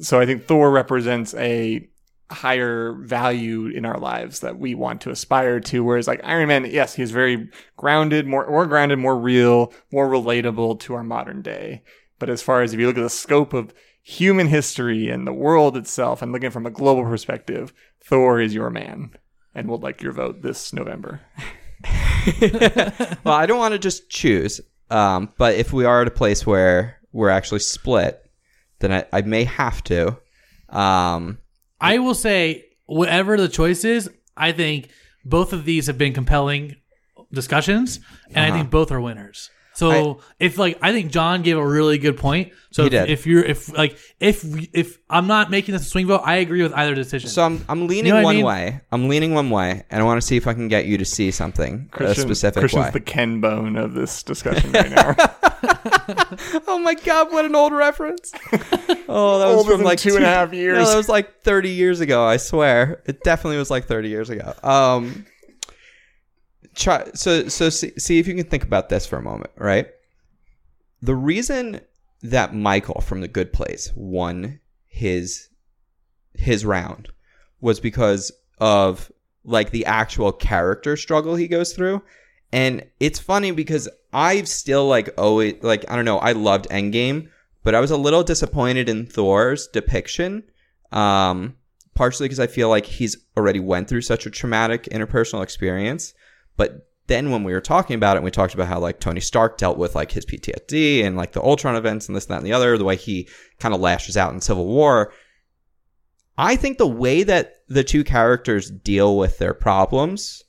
so 0.02 0.20
I 0.20 0.26
think 0.26 0.46
Thor 0.46 0.72
represents 0.72 1.34
a 1.36 1.88
higher 2.32 2.94
value 2.94 3.68
in 3.68 3.86
our 3.86 4.00
lives 4.00 4.40
that 4.40 4.58
we 4.58 4.74
want 4.74 5.02
to 5.02 5.12
aspire 5.12 5.60
to. 5.60 5.84
Whereas 5.84 6.08
like 6.08 6.22
Iron 6.24 6.48
Man, 6.48 6.66
yes, 6.66 6.96
he's 6.96 7.12
very 7.12 7.50
grounded, 7.78 8.26
more 8.26 8.50
more 8.50 8.66
grounded, 8.66 9.00
more 9.00 9.18
real, 9.18 9.74
more 9.92 10.10
relatable 10.10 10.80
to 10.82 10.96
our 10.96 11.04
modern 11.04 11.42
day. 11.42 11.84
But 12.20 12.30
as 12.30 12.42
far 12.42 12.62
as 12.62 12.74
if 12.74 12.80
you 12.80 12.88
look 12.88 12.98
at 12.98 13.04
the 13.04 13.10
scope 13.10 13.54
of 13.54 13.74
human 14.02 14.48
history 14.48 15.10
and 15.10 15.26
the 15.26 15.34
world 15.34 15.76
itself 15.76 16.22
and 16.22 16.32
looking 16.32 16.52
from 16.52 16.66
a 16.66 16.72
global 16.72 17.04
perspective, 17.04 17.74
Thor 18.04 18.40
is 18.40 18.54
your 18.54 18.70
man. 18.70 19.12
And 19.54 19.70
we'll 19.70 19.80
like 19.80 20.02
your 20.02 20.12
vote 20.12 20.42
this 20.42 20.74
November. 20.74 21.22
well, 23.24 23.36
I 23.36 23.46
don't 23.46 23.58
want 23.58 23.74
to 23.74 23.80
just 23.80 24.10
choose. 24.10 24.62
Um, 24.90 25.34
but 25.38 25.56
if 25.56 25.74
we 25.74 25.86
are 25.86 26.02
at 26.02 26.08
a 26.08 26.12
place 26.12 26.46
where 26.46 27.00
we're 27.12 27.30
actually 27.30 27.60
split, 27.60 28.22
then 28.80 28.92
I, 28.92 29.06
I 29.12 29.22
may 29.22 29.46
have 29.46 29.84
to. 29.86 30.18
Um, 30.70 31.40
I 31.86 32.00
will 32.00 32.16
say, 32.16 32.66
whatever 32.86 33.38
the 33.38 33.50
choice 33.50 33.84
is, 33.84 34.10
I 34.36 34.52
think 34.52 34.90
both 35.24 35.54
of 35.54 35.66
these 35.66 35.88
have 35.88 35.98
been 35.98 36.14
compelling 36.14 36.76
discussions, 37.32 38.00
and 38.30 38.40
I 38.40 38.50
uh-huh. 38.50 38.58
think 38.58 38.70
both 38.72 38.92
are 38.92 39.02
winners. 39.02 39.50
So 39.76 40.22
if 40.40 40.58
like 40.58 40.80
I 40.82 40.94
think 40.94 41.12
John 41.12 41.42
gave 41.42 41.58
a 41.58 41.68
really 41.68 41.98
good 41.98 42.18
point. 42.18 42.54
So 42.72 42.84
He 42.84 42.88
if, 42.88 42.92
did. 42.92 43.10
if 43.10 43.28
you're 43.28 43.44
if 43.44 43.76
like 43.78 43.98
if 44.22 44.46
if 44.74 45.00
I'm 45.10 45.28
not 45.28 45.52
making 45.52 45.74
this 45.74 45.86
a 45.86 45.90
swing 45.90 46.08
vote, 46.08 46.22
I 46.24 46.38
agree 46.38 46.64
with 46.64 46.74
either 46.74 46.96
decision. 46.96 47.30
so 47.30 47.44
I'm 47.44 47.64
I'm 47.68 47.88
leaning 47.88 48.06
You 48.06 48.14
know 48.14 48.16
what 48.16 48.22
I 48.22 48.24
one 48.24 48.36
mean? 48.38 48.46
way. 48.46 48.82
I'm 48.94 49.10
leaning 49.10 49.34
one 49.34 49.50
way, 49.50 49.84
and 49.92 50.02
I 50.02 50.06
want 50.06 50.22
to 50.22 50.26
see 50.26 50.38
if 50.38 50.48
I 50.48 50.54
can 50.54 50.70
get 50.70 50.86
you 50.86 50.98
to 50.98 51.06
see 51.06 51.30
something 51.30 51.90
a 51.94 52.16
specific 52.16 52.62
Christian's 52.62 52.86
way. 52.86 52.92
the 52.92 53.02
Ken 53.02 53.42
Bone 53.42 53.76
of 53.76 53.94
this 53.94 54.24
discussion 54.24 54.72
right 54.72 54.92
now. 54.92 55.16
oh 56.68 56.80
my 56.80 56.94
god, 56.94 57.32
what 57.32 57.46
an 57.46 57.56
old 57.56 57.74
reference! 57.74 58.32
Oh, 59.08 59.40
that 59.40 59.48
was 59.48 59.58
Older 59.58 59.72
from 59.72 59.78
than 59.80 59.86
like 59.86 60.00
two 60.00 60.16
and 60.16 60.24
a 60.26 60.28
half 60.28 60.52
No, 60.52 60.58
years. 60.58 60.88
that 60.90 60.96
was 60.98 61.10
like 61.10 61.42
30 61.44 61.70
years 61.70 62.00
ago. 62.00 62.24
I 62.24 62.38
swear, 62.38 63.02
it 63.06 63.24
definitely 63.24 63.58
was 63.58 63.70
like 63.72 63.86
30 63.86 64.10
years 64.10 64.30
ago. 64.30 64.54
Um, 64.64 65.26
try 66.76 67.06
so 67.14 67.48
so 67.48 67.70
see, 67.70 67.92
see 67.98 68.20
if 68.20 68.28
you 68.28 68.36
can 68.36 68.46
think 68.46 68.64
about 68.64 68.90
this 68.90 69.06
for 69.06 69.18
a 69.18 69.22
moment, 69.22 69.52
right? 69.58 69.88
The 71.02 71.16
reason 71.16 71.82
that 72.24 72.56
Michael 72.56 73.02
from 73.02 73.22
the 73.22 73.28
Good 73.28 73.54
Place 73.54 73.92
won 73.96 74.60
his 74.88 75.50
his 76.34 76.66
round 76.66 77.10
was 77.62 77.80
because 77.80 78.32
of 78.60 79.12
like 79.44 79.72
the 79.72 79.86
actual 79.86 80.32
character 80.32 80.98
struggle 80.98 81.36
he 81.36 81.48
goes 81.48 81.74
through. 81.74 82.02
And 82.56 82.86
it's 83.02 83.20
funny 83.20 83.52
because 83.52 83.90
I've 84.14 84.48
still 84.48 84.88
like 84.88 85.10
always 85.18 85.56
like 85.62 85.84
I 85.92 85.96
don't 85.98 86.06
know, 86.06 86.20
I 86.20 86.32
loved 86.32 86.70
Endgame, 86.70 87.28
but 87.64 87.76
I 87.76 87.82
was 87.82 87.92
a 87.92 87.98
little 87.98 88.24
disappointed 88.24 88.88
in 88.88 89.08
Thor's 89.08 89.68
depiction. 89.68 90.42
Um 90.94 91.58
partially 91.96 92.30
because 92.30 92.40
I 92.40 92.48
feel 92.48 92.70
like 92.70 92.86
he's 92.86 93.18
already 93.36 93.60
went 93.60 93.90
through 93.90 94.04
such 94.04 94.26
a 94.26 94.30
traumatic 94.30 94.84
interpersonal 94.86 95.44
experience. 95.44 96.14
But 96.56 96.88
then 97.08 97.30
when 97.30 97.44
we 97.44 97.52
were 97.52 97.60
talking 97.60 97.98
about 97.98 98.16
it, 98.16 98.24
we 98.24 98.32
talked 98.32 98.54
about 98.54 98.68
how 98.68 98.80
like 98.80 99.02
Tony 99.02 99.20
Stark 99.20 99.58
dealt 99.58 99.78
with 99.78 99.94
like 99.94 100.12
his 100.12 100.26
PTSD 100.26 101.04
and 101.04 101.18
like 101.18 101.34
the 101.34 101.44
Ultron 101.44 101.76
events 101.76 102.08
and 102.08 102.16
this, 102.16 102.26
that, 102.28 102.38
and 102.38 102.46
the 102.46 102.54
other, 102.54 102.78
the 102.78 102.86
way 102.86 102.96
he 102.96 103.28
kind 103.60 103.76
of 103.76 103.82
lashes 103.82 104.16
out 104.16 104.34
in 104.34 104.40
Civil 104.40 104.66
War. 104.66 105.12
I 106.38 106.56
think 106.56 106.78
the 106.78 106.88
way 106.88 107.24
that 107.24 107.56
the 107.68 107.84
two 107.84 108.06
characters 108.06 108.70
deal 108.70 109.18
with 109.18 109.38
their 109.40 109.54
problems, 109.54 110.44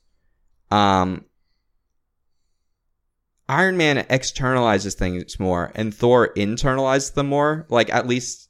um, 0.70 1.24
Iron 3.48 3.76
Man 3.76 3.98
externalizes 4.04 4.94
things 4.94 5.38
more, 5.38 5.70
and 5.74 5.94
Thor 5.94 6.32
internalizes 6.34 7.14
them 7.14 7.28
more. 7.28 7.66
Like 7.68 7.92
at 7.92 8.06
least, 8.06 8.48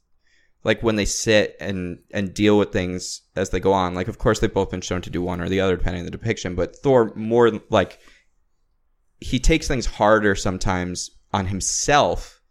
like 0.63 0.81
when 0.81 0.95
they 0.95 1.05
sit 1.05 1.55
and 1.59 1.99
and 2.11 2.33
deal 2.33 2.57
with 2.57 2.71
things 2.71 3.21
as 3.35 3.51
they 3.51 3.59
go 3.59 3.73
on. 3.73 3.93
Like 3.93 4.07
of 4.07 4.17
course 4.17 4.39
they've 4.39 4.53
both 4.53 4.71
been 4.71 4.81
shown 4.81 5.01
to 5.03 5.09
do 5.09 5.21
one 5.21 5.41
or 5.41 5.49
the 5.49 5.61
other 5.61 5.77
depending 5.77 6.01
on 6.01 6.05
the 6.05 6.11
depiction, 6.11 6.55
but 6.55 6.75
Thor 6.75 7.13
more 7.15 7.51
like 7.69 7.99
he 9.19 9.39
takes 9.39 9.67
things 9.67 9.85
harder 9.85 10.35
sometimes 10.35 11.11
on 11.33 11.47
himself 11.47 12.41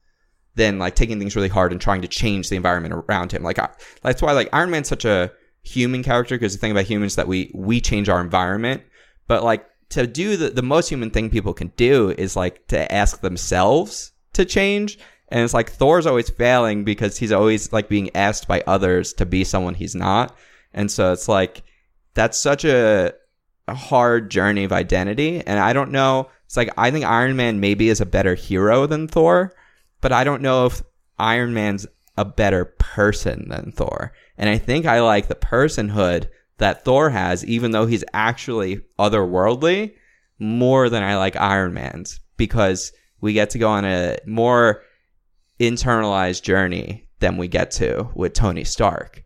than 0.55 0.79
like 0.79 0.95
taking 0.95 1.19
things 1.19 1.37
really 1.37 1.49
hard 1.49 1.73
and 1.73 1.81
trying 1.81 2.03
to 2.03 2.09
change 2.09 2.49
the 2.49 2.57
environment 2.57 2.95
around 2.95 3.33
him. 3.33 3.43
Like 3.43 3.59
I, 3.59 3.69
that's 4.03 4.23
why 4.23 4.33
like 4.33 4.49
Iron 4.53 4.71
Man's 4.71 4.89
such 4.89 5.05
a 5.05 5.33
human 5.63 6.03
character 6.03 6.37
because 6.37 6.55
the 6.55 6.59
thing 6.59 6.71
about 6.71 6.85
humans 6.85 7.17
that 7.17 7.29
we 7.29 7.51
we 7.55 7.81
change 7.81 8.09
our 8.09 8.21
environment, 8.21 8.83
but 9.27 9.43
like 9.43 9.67
to 9.91 10.07
do 10.07 10.37
the 10.37 10.51
the 10.51 10.63
most 10.63 10.89
human 10.89 11.11
thing 11.11 11.31
people 11.31 11.55
can 11.55 11.73
do 11.77 12.11
is 12.17 12.37
like 12.37 12.67
to 12.69 12.93
ask 12.93 13.21
themselves 13.21 14.13
to 14.33 14.45
change. 14.45 14.99
And 15.29 15.43
it's 15.43 15.55
like 15.55 15.71
Thor's 15.71 16.07
always 16.07 16.31
failing 16.31 16.85
because 16.85 17.19
he's 17.19 17.33
always 17.33 17.73
like 17.73 17.89
being 17.89 18.15
asked 18.15 18.47
by 18.47 18.63
others 18.67 19.13
to 19.15 19.27
be 19.27 19.43
someone 19.45 19.75
he's 19.75 19.95
not. 19.95 20.37
And 20.73 20.91
so 20.91 21.13
it's 21.13 21.29
like 21.29 21.63
that's 22.15 22.39
such 22.39 22.65
a 22.65 23.15
a 23.69 23.75
hard 23.75 24.31
journey 24.31 24.65
of 24.65 24.73
identity. 24.73 25.43
And 25.45 25.59
I 25.59 25.73
don't 25.73 25.91
know. 25.91 26.31
It's 26.45 26.57
like 26.57 26.71
I 26.77 26.91
think 26.91 27.05
Iron 27.05 27.37
Man 27.37 27.61
maybe 27.61 27.89
is 27.89 28.01
a 28.01 28.07
better 28.07 28.35
hero 28.35 28.87
than 28.87 29.09
Thor, 29.09 29.55
but 30.01 30.13
I 30.13 30.25
don't 30.25 30.43
know 30.43 30.67
if 30.67 30.83
Iron 31.19 31.55
Man's 31.55 31.87
a 32.17 32.25
better 32.25 32.65
person 32.65 33.49
than 33.49 33.73
Thor. 33.73 34.13
And 34.39 34.49
I 34.49 34.59
think 34.59 34.87
I 34.87 35.01
like 35.01 35.29
the 35.29 35.35
personhood 35.35 36.29
that 36.59 36.85
Thor 36.85 37.11
has, 37.11 37.45
even 37.45 37.71
though 37.73 37.87
he's 37.87 38.05
actually 38.13 38.81
otherworldly, 38.99 39.95
more 40.39 40.89
than 40.89 41.03
I 41.03 41.17
like 41.17 41.37
Iron 41.37 41.75
Man's 41.75 42.21
because 42.37 42.93
we 43.21 43.33
get 43.33 43.51
to 43.51 43.59
go 43.59 43.69
on 43.69 43.85
a 43.85 44.19
more 44.27 44.83
internalized 45.59 46.43
journey 46.43 47.09
than 47.21 47.37
we 47.37 47.49
get 47.49 47.71
to 47.73 48.11
with 48.15 48.35
Tony 48.35 48.65
Stark. 48.65 49.25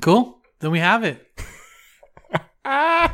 cool. 0.00 0.38
Then 0.60 0.70
we 0.70 0.78
have 0.78 1.02
it. 1.02 1.26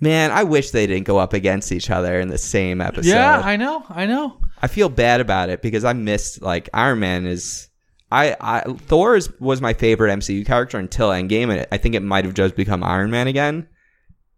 Man, 0.00 0.30
I 0.30 0.42
wish 0.42 0.70
they 0.70 0.86
didn't 0.86 1.06
go 1.06 1.18
up 1.18 1.32
against 1.32 1.72
each 1.72 1.88
other 1.90 2.20
in 2.20 2.28
the 2.28 2.36
same 2.36 2.80
episode. 2.80 3.08
Yeah, 3.08 3.40
I 3.40 3.56
know. 3.56 3.84
I 3.88 4.04
know. 4.04 4.38
I 4.60 4.66
feel 4.66 4.88
bad 4.88 5.20
about 5.20 5.48
it 5.48 5.62
because 5.62 5.84
I 5.84 5.92
missed 5.92 6.42
like 6.42 6.68
Iron 6.74 7.00
Man 7.00 7.26
is 7.26 7.68
I, 8.12 8.36
I 8.40 8.60
Thor 8.74 9.16
is, 9.16 9.32
was 9.40 9.62
my 9.62 9.72
favorite 9.72 10.10
MCU 10.18 10.44
character 10.44 10.78
until 10.78 11.08
Endgame, 11.08 11.50
and 11.50 11.66
I 11.72 11.78
think 11.78 11.94
it 11.94 12.02
might 12.02 12.26
have 12.26 12.34
just 12.34 12.54
become 12.54 12.84
Iron 12.84 13.10
Man 13.10 13.26
again. 13.26 13.68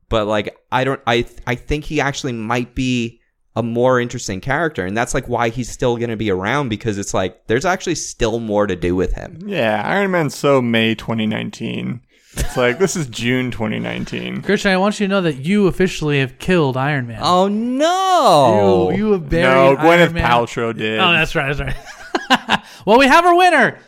But 0.08 0.26
like 0.26 0.56
I 0.70 0.84
don't 0.84 1.00
I 1.06 1.26
I 1.46 1.56
think 1.56 1.84
he 1.84 2.00
actually 2.00 2.32
might 2.32 2.74
be 2.74 3.20
a 3.56 3.62
more 3.62 4.00
interesting 4.00 4.40
character, 4.40 4.86
and 4.86 4.96
that's 4.96 5.12
like 5.12 5.28
why 5.28 5.48
he's 5.48 5.68
still 5.68 5.96
going 5.96 6.10
to 6.10 6.16
be 6.16 6.30
around 6.30 6.68
because 6.68 6.98
it's 6.98 7.14
like 7.14 7.46
there's 7.48 7.64
actually 7.64 7.96
still 7.96 8.38
more 8.38 8.66
to 8.66 8.76
do 8.76 8.94
with 8.94 9.12
him. 9.14 9.40
yeah, 9.44 9.82
Iron 9.84 10.12
Man's 10.12 10.36
so 10.36 10.62
May 10.62 10.94
2019. 10.94 12.00
It's 12.36 12.56
like 12.56 12.78
this 12.78 12.94
is 12.96 13.06
June 13.08 13.50
2019. 13.50 14.42
Christian, 14.42 14.72
I 14.72 14.76
want 14.76 15.00
you 15.00 15.06
to 15.06 15.10
know 15.10 15.20
that 15.22 15.36
you 15.44 15.66
officially 15.66 16.20
have 16.20 16.38
killed 16.38 16.76
Iron 16.76 17.06
Man. 17.08 17.20
Oh 17.22 17.48
no! 17.48 18.90
you, 18.90 18.96
you 19.06 19.12
have 19.12 19.28
buried 19.28 19.44
No, 19.44 19.76
Iron 19.76 19.78
Gwyneth 19.78 20.12
Man. 20.12 20.30
Paltrow 20.30 20.76
did. 20.76 21.00
Oh, 21.00 21.12
that's 21.12 21.34
right. 21.34 21.56
That's 21.56 21.76
right. 21.76 22.60
well, 22.84 22.98
we 22.98 23.06
have 23.06 23.24
our 23.24 23.36
winner. 23.36 23.78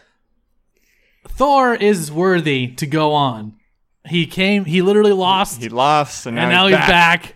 Thor 1.29 1.75
is 1.75 2.11
worthy 2.11 2.69
to 2.75 2.87
go 2.87 3.13
on. 3.13 3.55
He 4.09 4.27
came. 4.27 4.65
He 4.65 4.83
literally 4.83 5.13
lost, 5.13 5.61
he 5.61 5.69
lost, 5.69 6.27
and 6.27 6.37
now, 6.37 6.43
and 6.43 6.51
now 6.53 6.67
he's, 6.69 6.77
he's 6.77 6.87
back. 6.87 7.23
back. 7.23 7.35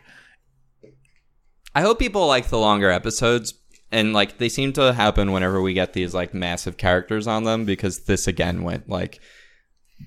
I 1.75 1.83
hope 1.83 1.99
people 1.99 2.27
like 2.27 2.49
the 2.49 2.59
longer 2.59 2.91
episodes 2.91 3.55
and 3.93 4.13
like 4.13 4.39
they 4.39 4.49
seem 4.49 4.73
to 4.75 4.93
happen 4.93 5.33
whenever 5.33 5.61
we 5.61 5.73
get 5.75 5.93
these 5.93 6.15
like 6.15 6.33
massive 6.35 6.77
characters 6.77 7.27
on 7.27 7.45
them 7.45 7.65
because 7.65 8.05
this 8.05 8.27
again 8.27 8.63
went 8.63 8.89
like 8.89 9.21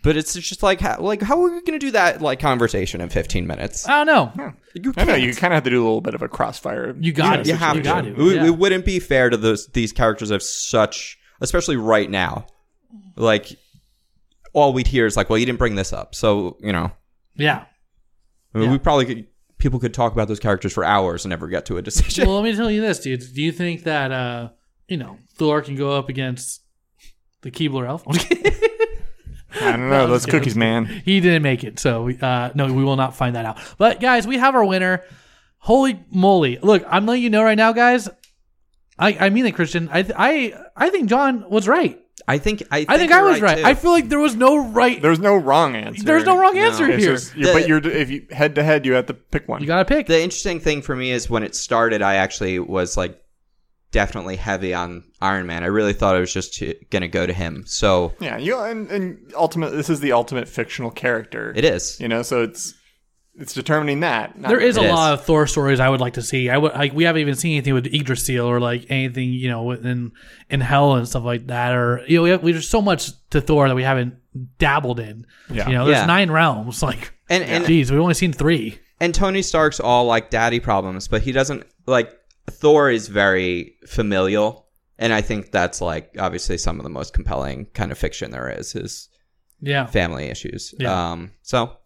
but 0.03 0.17
it's 0.17 0.34
just 0.34 0.63
like 0.63 0.80
how, 0.81 0.99
like 0.99 1.21
how 1.21 1.38
are 1.41 1.43
we 1.43 1.61
going 1.61 1.80
to 1.80 1.80
do 1.80 1.91
that 1.91 2.21
like 2.21 2.39
conversation 2.39 2.99
in 2.99 3.09
15 3.09 3.45
minutes? 3.45 3.88
I 3.88 4.03
don't 4.03 4.07
know. 4.38 4.53
You 4.73 4.91
I 4.97 5.03
know 5.05 5.15
you 5.15 5.35
kind 5.35 5.53
of 5.53 5.57
have 5.57 5.63
to 5.65 5.69
do 5.69 5.81
a 5.81 5.85
little 5.85 6.01
bit 6.01 6.15
of 6.15 6.21
a 6.23 6.27
crossfire. 6.27 6.95
You 6.99 7.13
got 7.13 7.41
it. 7.41 7.47
You 7.47 7.53
have 7.55 7.75
You 7.75 7.84
to. 7.84 7.88
got 7.89 8.07
it. 8.07 8.17
It, 8.19 8.35
Yeah. 8.35 8.45
it 8.47 8.57
wouldn't 8.57 8.85
be 8.85 8.99
fair 8.99 9.30
to 9.30 9.38
those 9.38 9.67
these 9.67 9.91
characters 9.93 10.31
of 10.31 10.41
such 10.41 11.17
especially 11.44 11.78
right 11.78 12.10
now. 12.10 12.48
Like 13.15 13.56
all 14.53 14.74
we'd 14.74 14.88
hear 14.88 15.06
is 15.06 15.15
like, 15.15 15.30
well, 15.30 15.38
you 15.38 15.45
didn't 15.45 15.60
bring 15.60 15.76
this 15.76 15.94
up. 15.94 16.15
So, 16.15 16.57
you 16.61 16.72
know, 16.74 16.91
Yeah. 17.36 17.65
I 18.53 18.57
mean, 18.57 18.68
Yeah. 18.68 18.72
we 18.72 18.80
probably 18.80 19.06
could 19.06 19.28
people 19.60 19.80
could 19.80 19.94
talk 19.94 20.11
about 20.14 20.28
those 20.28 20.40
characters 20.40 20.74
for 20.74 20.84
hours 20.84 21.24
and 21.26 21.30
never 21.30 21.48
get 21.48 21.65
to 21.68 21.78
a 21.78 21.82
decision. 21.90 22.26
Well, 22.28 22.36
let 22.41 22.44
me 22.44 22.56
tell 22.56 22.70
you 22.72 22.82
this, 22.82 22.99
dude. 22.99 23.22
Do 23.34 23.41
you 23.41 23.52
think 23.52 23.84
that 23.84 24.11
uh, 24.11 24.49
you 24.88 24.98
know 24.98 25.18
Thor 25.36 25.61
can 25.61 25.76
go 25.76 25.91
up 25.91 26.10
against 26.10 26.61
the 27.41 27.52
Keebler 27.52 27.88
elf? 27.88 28.03
I'm 28.07 28.14
just 28.14 28.30
kidding. 28.30 28.53
I 29.61 29.72
don't 29.72 29.90
know. 29.90 30.07
Those 30.07 30.26
kidding. 30.26 30.40
cookies, 30.40 30.56
man. 30.56 30.86
he 30.86 31.20
didn't 31.20 31.44
make 31.44 31.64
it, 31.64 31.80
so 31.80 32.10
uh, 32.10 32.52
no, 32.56 32.74
we 32.74 32.84
will 32.84 32.95
not 32.95 33.15
find 33.15 33.36
that 33.36 33.45
out. 33.45 33.60
But 33.78 33.99
guys, 33.99 34.26
we 34.26 34.38
have 34.40 34.56
our 34.56 34.65
winner. 34.65 35.03
Holy 35.60 36.03
moly! 36.11 36.57
Look, 36.61 36.84
I'm 36.90 37.06
letting 37.06 37.24
you 37.24 37.30
know 37.30 37.44
right 37.44 37.56
now, 37.57 37.72
guys. 37.72 38.10
I, 39.03 39.17
I 39.25 39.30
mean 39.30 39.45
it, 39.45 39.51
Christian. 39.53 39.89
I 39.91 40.01
th- 40.03 40.15
I 40.17 40.53
I 40.75 40.89
think 40.89 41.09
John 41.09 41.49
was 41.49 41.67
right. 41.67 41.99
I 42.27 42.38
think 42.38 42.63
I 42.71 42.77
think, 42.80 42.89
I 42.89 42.97
think 42.97 43.11
I 43.11 43.21
was 43.21 43.41
right. 43.41 43.57
too. 43.57 43.63
I 43.65 43.73
feel 43.73 43.91
like 43.91 44.07
there 44.07 44.19
was 44.19 44.35
no 44.35 44.57
right. 44.69 45.01
There's 45.01 45.19
no 45.19 45.35
wrong 45.35 45.75
answer. 45.75 46.03
There's 46.03 46.23
no 46.25 46.38
wrong 46.38 46.57
answer 46.57 46.88
It's 46.89 47.03
here. 47.03 47.13
just, 47.13 47.35
you 47.35 47.47
The- 47.47 47.53
but 47.53 47.67
you're 47.67 47.85
if 47.85 48.09
you 48.09 48.25
head 48.31 48.55
to 48.55 48.63
head, 48.63 48.85
you 48.85 48.93
have 48.93 49.07
to 49.07 49.13
pick 49.13 49.47
one. 49.47 49.61
you 49.61 49.67
gotta 49.67 49.84
pick. 49.85 50.07
the 50.07 50.21
interesting 50.21 50.59
thing 50.59 50.81
for 50.81 50.95
me 50.95 51.11
is 51.11 51.30
when 51.30 51.43
it 51.43 51.53
started, 51.55 52.01
I 52.01 52.15
actually 52.15 52.59
was 52.59 52.95
like 52.95 53.19
definitely 53.91 54.35
heavy 54.38 54.73
on 54.73 55.03
Iron 55.21 55.45
Man. 55.47 55.63
I 55.63 55.67
really 55.67 55.93
thought 55.93 56.15
it 56.15 56.19
was 56.19 56.34
just 56.34 56.59
going 56.89 57.01
to 57.01 57.07
go 57.07 57.27
to 57.27 57.34
him. 57.34 57.63
So 57.67 58.13
Yeah, 58.19 58.38
you 58.38 58.57
and, 58.59 58.89
and 58.89 59.31
ultimate. 59.35 59.71
This 59.71 59.89
is 59.89 59.99
the 59.99 60.13
ultimate 60.13 60.47
fictional 60.47 60.89
character. 60.91 61.53
it 61.55 61.63
is. 61.65 61.99
You 61.99 62.07
know, 62.07 62.21
so 62.23 62.41
it's 62.43 62.73
it's 63.35 63.53
determining 63.53 64.01
that. 64.01 64.34
There 64.39 64.60
is 64.60 64.77
a 64.77 64.81
It 64.81 64.85
is. 64.85 64.91
lot 64.91 65.14
of 65.14 65.26
Thor 65.26 65.47
stories 65.47 65.80
I 65.80 65.89
would 65.89 66.01
like 66.01 66.14
to 66.14 66.22
see. 66.22 66.49
I 66.49 66.57
would 66.57 66.73
like 66.73 66.93
we 66.93 67.03
haven't 67.05 67.22
even 67.22 67.35
seen 67.35 67.53
anything 67.57 67.73
with 67.73 67.88
Yggdrasil 67.88 68.45
or 68.45 68.60
like 68.60 68.85
anything 68.89 69.30
you 69.34 69.49
know 69.49 69.72
in 69.72 70.11
in 70.49 70.61
hell 70.61 70.95
and 70.95 71.07
stuff 71.07 71.23
like 71.23 71.47
that. 71.47 71.73
Or 71.76 72.01
you 72.07 72.18
know 72.18 72.23
we 72.23 72.30
have, 72.30 72.43
we 72.43 72.51
there's 72.51 72.69
so 72.69 72.81
much 72.81 73.10
to 73.31 73.41
Thor 73.41 73.68
that 73.68 73.76
we 73.76 73.84
haven't 73.84 74.15
dabbled 74.57 74.99
in. 74.99 75.26
Yeah. 75.51 75.68
You 75.68 75.73
know, 75.76 75.85
there's 75.85 75.97
Yeah. 75.99 76.05
nine 76.05 76.30
realms. 76.31 76.81
Like, 76.84 77.14
And 77.30 77.43
and 77.43 77.65
geez, 77.65 77.91
we've 77.91 77.99
only 78.01 78.14
seen 78.14 78.34
three. 78.34 78.80
and 78.99 79.14
Tony 79.15 79.41
Stark's 79.41 79.80
all 79.80 80.05
like 80.05 80.30
daddy 80.30 80.60
problems, 80.60 81.07
but 81.07 81.22
he 81.23 81.31
doesn't 81.31 81.65
like 81.88 82.11
Thor 82.49 82.89
is 82.91 83.07
very 83.07 83.76
familial, 83.88 84.68
and 84.99 85.11
I 85.14 85.22
think 85.22 85.51
that's 85.51 85.81
like 85.81 86.15
obviously 86.19 86.57
some 86.57 86.80
of 86.80 86.84
the 86.84 86.89
most 86.89 87.14
compelling 87.14 87.65
kind 87.73 87.91
of 87.91 87.97
fiction 87.97 88.31
there 88.31 88.49
is 88.49 88.76
is 88.76 89.10
Yeah. 89.61 89.85
family 89.88 90.26
issues. 90.26 90.73
Yeah. 90.77 91.11
Um, 91.11 91.31
so 91.41 91.77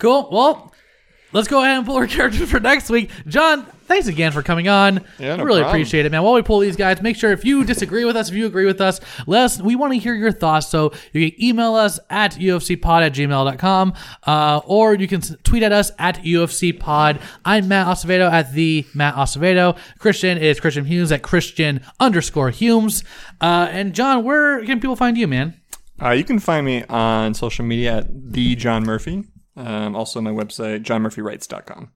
Cool. 0.00 0.28
Well, 0.32 0.72
let's 1.32 1.46
go 1.46 1.62
ahead 1.62 1.76
and 1.76 1.86
pull 1.86 1.96
our 1.96 2.06
characters 2.08 2.50
for 2.50 2.58
next 2.58 2.90
week. 2.90 3.10
John, 3.28 3.64
thanks 3.84 4.06
again 4.08 4.32
for 4.32 4.42
coming 4.42 4.66
on. 4.68 5.04
Yeah, 5.18 5.36
no 5.36 5.42
I 5.42 5.46
really 5.46 5.60
problem. 5.60 5.66
appreciate 5.76 6.06
it, 6.06 6.10
man. 6.12 6.22
While 6.22 6.32
we 6.34 6.42
pull 6.42 6.58
these 6.60 6.74
guys, 6.76 7.02
make 7.02 7.16
sure 7.16 7.32
if 7.32 7.44
you 7.44 7.64
disagree 7.64 8.04
with 8.06 8.16
us, 8.16 8.30
if 8.30 8.34
you 8.34 8.46
agree 8.46 8.64
with 8.64 8.80
us, 8.80 8.98
let 9.26 9.42
us. 9.44 9.60
We 9.60 9.76
want 9.76 9.92
to 9.92 9.98
hear 9.98 10.14
your 10.14 10.32
thoughts. 10.32 10.68
So 10.68 10.92
you 11.12 11.30
can 11.30 11.42
email 11.44 11.74
us 11.74 12.00
at 12.08 12.32
ufcpod 12.32 13.02
at 13.02 13.12
gmail.com 13.12 13.92
uh, 14.26 14.60
or 14.64 14.94
you 14.94 15.06
can 15.06 15.20
tweet 15.20 15.62
at 15.62 15.70
us 15.72 15.92
at 15.98 16.16
ufcpod. 16.24 17.20
I'm 17.44 17.68
Matt 17.68 17.86
Acevedo 17.86 18.30
at 18.30 18.52
the 18.54 18.86
Matt 18.94 19.14
Acevedo. 19.14 19.76
Christian 19.98 20.38
is 20.38 20.58
Christian 20.60 20.86
Humes 20.86 21.12
at 21.12 21.22
Christian 21.22 21.82
underscore 22.00 22.50
Humes. 22.50 23.04
Uh, 23.40 23.68
and 23.70 23.94
John, 23.94 24.24
where 24.24 24.64
can 24.64 24.80
people 24.80 24.96
find 24.96 25.16
you, 25.18 25.28
man? 25.28 25.60
Uh, 26.02 26.12
you 26.12 26.24
can 26.24 26.38
find 26.38 26.64
me 26.64 26.82
on 26.84 27.34
social 27.34 27.66
media 27.66 27.98
at 27.98 28.32
the 28.32 28.56
John 28.56 28.84
Murphy. 28.84 29.24
Um, 29.66 29.96
also, 29.96 30.20
my 30.20 30.30
website 30.30 30.82
johnmurphywrites.com. 30.84 31.90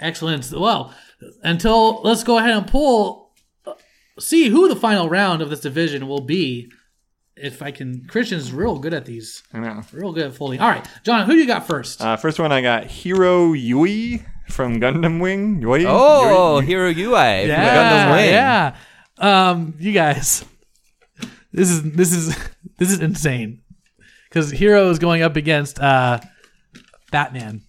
Excellent. 0.00 0.50
Well, 0.52 0.94
until 1.42 2.02
let's 2.02 2.24
go 2.24 2.38
ahead 2.38 2.56
and 2.56 2.66
pull, 2.66 3.32
uh, 3.66 3.74
see 4.18 4.48
who 4.48 4.68
the 4.68 4.76
final 4.76 5.08
round 5.08 5.42
of 5.42 5.50
this 5.50 5.60
division 5.60 6.08
will 6.08 6.20
be. 6.22 6.70
If 7.36 7.62
I 7.62 7.70
can, 7.70 8.04
Christian's 8.06 8.52
real 8.52 8.78
good 8.78 8.92
at 8.92 9.06
these, 9.06 9.42
I 9.54 9.60
know. 9.60 9.82
real 9.92 10.12
good 10.12 10.26
at 10.26 10.34
folding. 10.34 10.60
All 10.60 10.68
right, 10.68 10.86
John, 11.02 11.24
who 11.26 11.32
do 11.32 11.38
you 11.38 11.46
got 11.46 11.66
first? 11.66 12.00
Uh, 12.02 12.16
first 12.16 12.38
one, 12.38 12.52
I 12.52 12.60
got 12.60 12.84
Heero 12.84 13.52
Yuy 13.58 14.24
from 14.50 14.80
Gundam 14.80 15.20
Wing. 15.20 15.60
Yuy. 15.62 15.84
oh, 15.88 16.60
Yuy? 16.62 16.66
Heero 16.68 16.94
Yuy, 16.94 17.46
yeah, 17.48 18.10
Gundam 18.10 18.16
Wing. 18.16 18.30
yeah. 18.30 18.76
Um, 19.18 19.74
you 19.78 19.92
guys, 19.92 20.44
this 21.52 21.70
is 21.70 21.82
this 21.82 22.12
is 22.12 22.36
this 22.78 22.90
is 22.90 23.00
insane 23.00 23.62
because 24.28 24.52
Heero 24.52 24.90
is 24.90 24.98
going 24.98 25.22
up 25.22 25.36
against 25.36 25.78
uh, 25.78 26.18
Batman. 27.12 27.62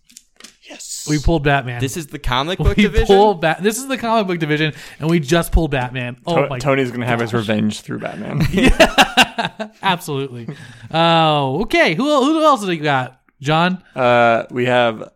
Yes. 0.68 1.06
We 1.08 1.20
pulled 1.20 1.44
Batman. 1.44 1.82
This 1.82 1.98
is 1.98 2.08
the 2.08 2.18
comic 2.18 2.58
book 2.58 2.76
we 2.78 2.84
division. 2.84 3.06
pulled 3.06 3.42
Bat. 3.42 3.62
This 3.62 3.78
is 3.78 3.88
the 3.88 3.98
comic 3.98 4.26
book 4.28 4.40
division, 4.40 4.74
and 4.98 5.10
we 5.10 5.20
just 5.20 5.52
pulled 5.52 5.70
Batman. 5.72 6.18
Oh 6.26 6.42
To- 6.44 6.50
my 6.50 6.58
Tony's 6.58 6.90
gonna 6.90 7.06
have 7.06 7.20
his 7.20 7.34
revenge 7.34 7.82
through 7.82 8.00
Batman. 8.00 8.42
Absolutely. 9.84 10.48
Oh, 10.92 11.62
okay. 11.64 11.96
Who 11.96 12.04
who 12.04 12.44
else 12.44 12.62
do 12.66 12.72
you 12.72 12.82
got, 12.82 13.20
John? 13.42 13.84
uh, 13.96 14.46
we 14.52 14.66
have 14.66 15.12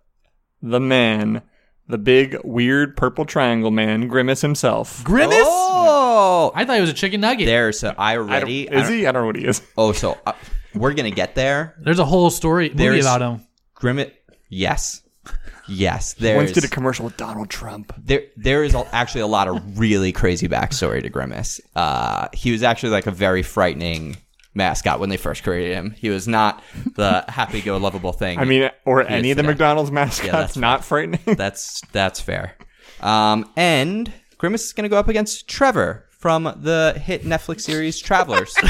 the 0.61 0.79
man, 0.79 1.41
the 1.87 1.97
big 1.97 2.37
weird 2.43 2.97
purple 2.97 3.25
triangle 3.25 3.71
man, 3.71 4.07
Grimace 4.07 4.41
himself. 4.41 5.03
Grimace. 5.03 5.37
Oh, 5.39 6.51
I 6.53 6.65
thought 6.65 6.75
he 6.75 6.81
was 6.81 6.89
a 6.89 6.93
chicken 6.93 7.21
nugget. 7.21 7.45
there's 7.47 7.83
a, 7.83 7.95
I 7.97 8.11
I 8.11 8.15
don't- 8.15 8.29
already. 8.29 8.63
is 8.67 8.89
he? 8.89 9.07
I 9.07 9.11
don't 9.11 9.23
know 9.23 9.27
what 9.27 9.37
he 9.37 9.45
is. 9.45 9.61
Oh, 9.77 9.91
so 9.93 10.17
uh, 10.25 10.33
we're 10.75 10.93
gonna 10.93 11.11
get 11.11 11.35
there. 11.35 11.75
There's 11.79 11.99
a 11.99 12.05
whole 12.05 12.29
story 12.29 12.69
movie 12.69 12.77
There's- 12.77 13.05
about 13.05 13.21
him. 13.21 13.47
Grimmett. 13.75 14.11
Yes, 14.49 15.01
yes. 15.67 16.15
Once 16.21 16.51
did 16.51 16.63
a 16.63 16.67
commercial 16.67 17.05
with 17.05 17.17
Donald 17.17 17.49
Trump. 17.49 17.93
there. 17.97 18.23
There 18.37 18.63
is 18.63 18.75
actually 18.91 19.21
a 19.21 19.27
lot 19.27 19.47
of 19.47 19.79
really 19.79 20.11
crazy 20.11 20.47
backstory 20.47 21.01
to 21.01 21.09
Grimace. 21.09 21.59
Uh, 21.75 22.27
he 22.33 22.51
was 22.51 22.63
actually 22.63 22.89
like 22.91 23.07
a 23.07 23.11
very 23.11 23.43
frightening 23.43 24.17
mascot 24.53 24.99
when 24.99 25.09
they 25.09 25.17
first 25.17 25.43
created 25.43 25.73
him. 25.75 25.91
He 25.91 26.09
was 26.09 26.27
not 26.27 26.63
the 26.95 27.23
happy-go-lovable 27.27 28.13
thing. 28.13 28.39
I 28.39 28.45
mean, 28.45 28.69
or 28.85 29.03
any 29.03 29.31
of 29.31 29.37
the 29.37 29.43
today. 29.43 29.51
McDonald's 29.51 29.91
mascots, 29.91 30.31
that's 30.31 30.57
not 30.57 30.83
frightening. 30.83 31.19
that's 31.37 31.81
that's 31.91 32.19
fair. 32.19 32.55
Um, 33.01 33.49
and 33.55 34.11
Grimace 34.37 34.65
is 34.65 34.73
gonna 34.73 34.89
go 34.89 34.97
up 34.97 35.07
against 35.07 35.47
Trevor 35.47 36.05
from 36.09 36.43
the 36.43 36.99
hit 37.03 37.23
Netflix 37.23 37.61
series 37.61 37.99
Travelers. 37.99 38.55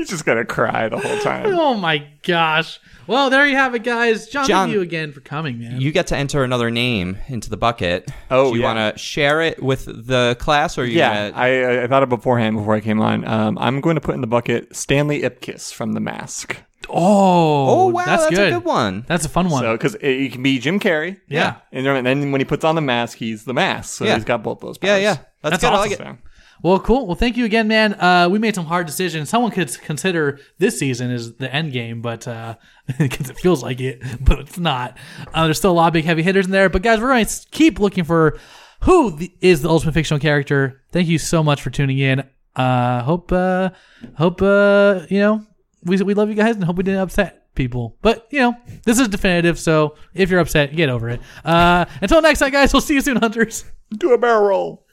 He's 0.00 0.08
just 0.08 0.24
gonna 0.24 0.46
cry 0.46 0.88
the 0.88 0.98
whole 0.98 1.18
time. 1.18 1.54
Oh 1.60 1.74
my 1.74 2.06
gosh. 2.22 2.80
Well, 3.06 3.28
there 3.28 3.46
you 3.46 3.56
have 3.56 3.74
it, 3.74 3.82
guys. 3.84 4.28
John, 4.28 4.46
John- 4.46 4.66
thank 4.68 4.74
you 4.74 4.80
again 4.82 5.12
for 5.12 5.20
coming, 5.20 5.58
man. 5.58 5.80
you 5.80 5.90
get 5.92 6.06
to 6.08 6.16
enter 6.16 6.42
another 6.44 6.70
name 6.70 7.18
into 7.28 7.50
the 7.50 7.56
bucket. 7.56 8.08
Oh, 8.30 8.50
Do 8.52 8.56
you 8.56 8.62
yeah. 8.62 8.74
want 8.74 8.94
to 8.96 8.98
share 9.02 9.42
it 9.42 9.62
with 9.62 9.84
the 9.84 10.36
class, 10.38 10.78
or 10.78 10.82
are 10.82 10.84
you 10.84 10.98
Yeah, 10.98 11.30
gonna? 11.30 11.42
I, 11.42 11.82
I 11.84 11.86
thought 11.86 12.02
it 12.04 12.08
beforehand 12.08 12.56
before 12.56 12.74
I 12.74 12.80
came 12.80 13.00
on. 13.00 13.26
Um, 13.26 13.58
I'm 13.58 13.80
going 13.80 13.96
to 13.96 14.00
put 14.00 14.14
in 14.14 14.20
the 14.20 14.26
bucket 14.26 14.74
Stanley 14.76 15.22
Ipkiss 15.22 15.72
from 15.74 15.92
The 15.92 16.00
Mask. 16.00 16.56
oh, 16.88 17.68
oh 17.68 17.86
wow, 17.88 18.04
that's, 18.04 18.22
that's, 18.24 18.36
good. 18.36 18.52
a 18.52 18.56
good 18.56 18.64
one. 18.64 19.04
That's 19.08 19.24
a 19.24 19.28
fun 19.28 19.48
one. 19.50 19.62
So, 19.64 19.72
because 19.74 19.96
it, 19.96 20.06
it 20.08 20.32
can 20.32 20.42
be 20.42 20.58
Jim 20.58 20.78
Carrey. 20.80 21.18
Yeah. 21.28 21.56
And 21.72 21.84
then- 21.86 22.06
and 22.06 22.22
then 22.22 22.32
when 22.32 22.40
he 22.40 22.44
puts 22.44 22.64
on 22.64 22.74
the 22.76 22.80
mask, 22.80 23.18
he's 23.18 23.44
the 23.44 23.54
mask. 23.54 23.96
So 23.98 24.04
Yeah. 24.04 24.14
he's 24.14 24.24
got 24.24 24.42
both 24.42 24.60
those 24.60 24.78
powers. 24.78 24.90
yeah, 24.90 24.96
yeah, 24.98 25.16
that's, 25.42 25.60
That's 25.60 25.62
good. 25.62 25.66
I 25.68 25.70
awesome. 25.76 25.90
like 25.90 25.92
it. 25.92 25.98
So, 25.98 26.18
well, 26.62 26.78
cool. 26.78 27.06
Well, 27.06 27.16
thank 27.16 27.36
you 27.36 27.44
again, 27.44 27.68
man. 27.68 27.94
Uh, 27.94 28.28
we 28.30 28.38
made 28.38 28.54
some 28.54 28.66
hard 28.66 28.86
decisions. 28.86 29.28
Someone 29.28 29.50
could 29.50 29.80
consider 29.80 30.40
this 30.58 30.78
season 30.78 31.10
as 31.10 31.34
the 31.34 31.52
end 31.54 31.72
game, 31.72 32.02
but 32.02 32.26
uh, 32.28 32.56
because 32.98 33.30
it 33.30 33.38
feels 33.38 33.62
like 33.62 33.80
it, 33.80 34.02
but 34.20 34.40
it's 34.40 34.58
not. 34.58 34.96
Uh, 35.32 35.44
there's 35.44 35.58
still 35.58 35.72
a 35.72 35.72
lot 35.72 35.88
of 35.88 35.92
big 35.92 36.04
heavy 36.04 36.22
hitters 36.22 36.46
in 36.46 36.52
there. 36.52 36.68
But 36.68 36.82
guys, 36.82 37.00
we're 37.00 37.08
going 37.08 37.24
to 37.24 37.46
keep 37.50 37.78
looking 37.78 38.04
for 38.04 38.38
who 38.80 39.10
the, 39.10 39.32
is 39.40 39.62
the 39.62 39.68
ultimate 39.68 39.92
fictional 39.92 40.20
character. 40.20 40.82
Thank 40.92 41.08
you 41.08 41.18
so 41.18 41.42
much 41.42 41.62
for 41.62 41.70
tuning 41.70 41.98
in. 41.98 42.24
Uh, 42.56 43.02
hope, 43.02 43.32
uh, 43.32 43.70
hope, 44.16 44.42
uh, 44.42 45.06
you 45.08 45.20
know, 45.20 45.46
we 45.84 45.96
we 46.02 46.14
love 46.14 46.28
you 46.28 46.34
guys 46.34 46.56
and 46.56 46.64
hope 46.64 46.76
we 46.76 46.82
didn't 46.82 47.00
upset 47.00 47.54
people. 47.54 47.96
But 48.02 48.26
you 48.30 48.40
know, 48.40 48.54
this 48.84 48.98
is 48.98 49.08
definitive. 49.08 49.58
So 49.58 49.96
if 50.14 50.30
you're 50.30 50.40
upset, 50.40 50.74
get 50.74 50.88
over 50.88 51.08
it. 51.08 51.20
Uh, 51.44 51.84
until 52.02 52.20
next 52.22 52.40
time, 52.40 52.50
guys. 52.50 52.72
We'll 52.72 52.82
see 52.82 52.94
you 52.94 53.00
soon, 53.00 53.16
hunters. 53.16 53.64
Do 53.90 54.12
a 54.12 54.18
barrel 54.18 54.44
roll. 54.48 54.86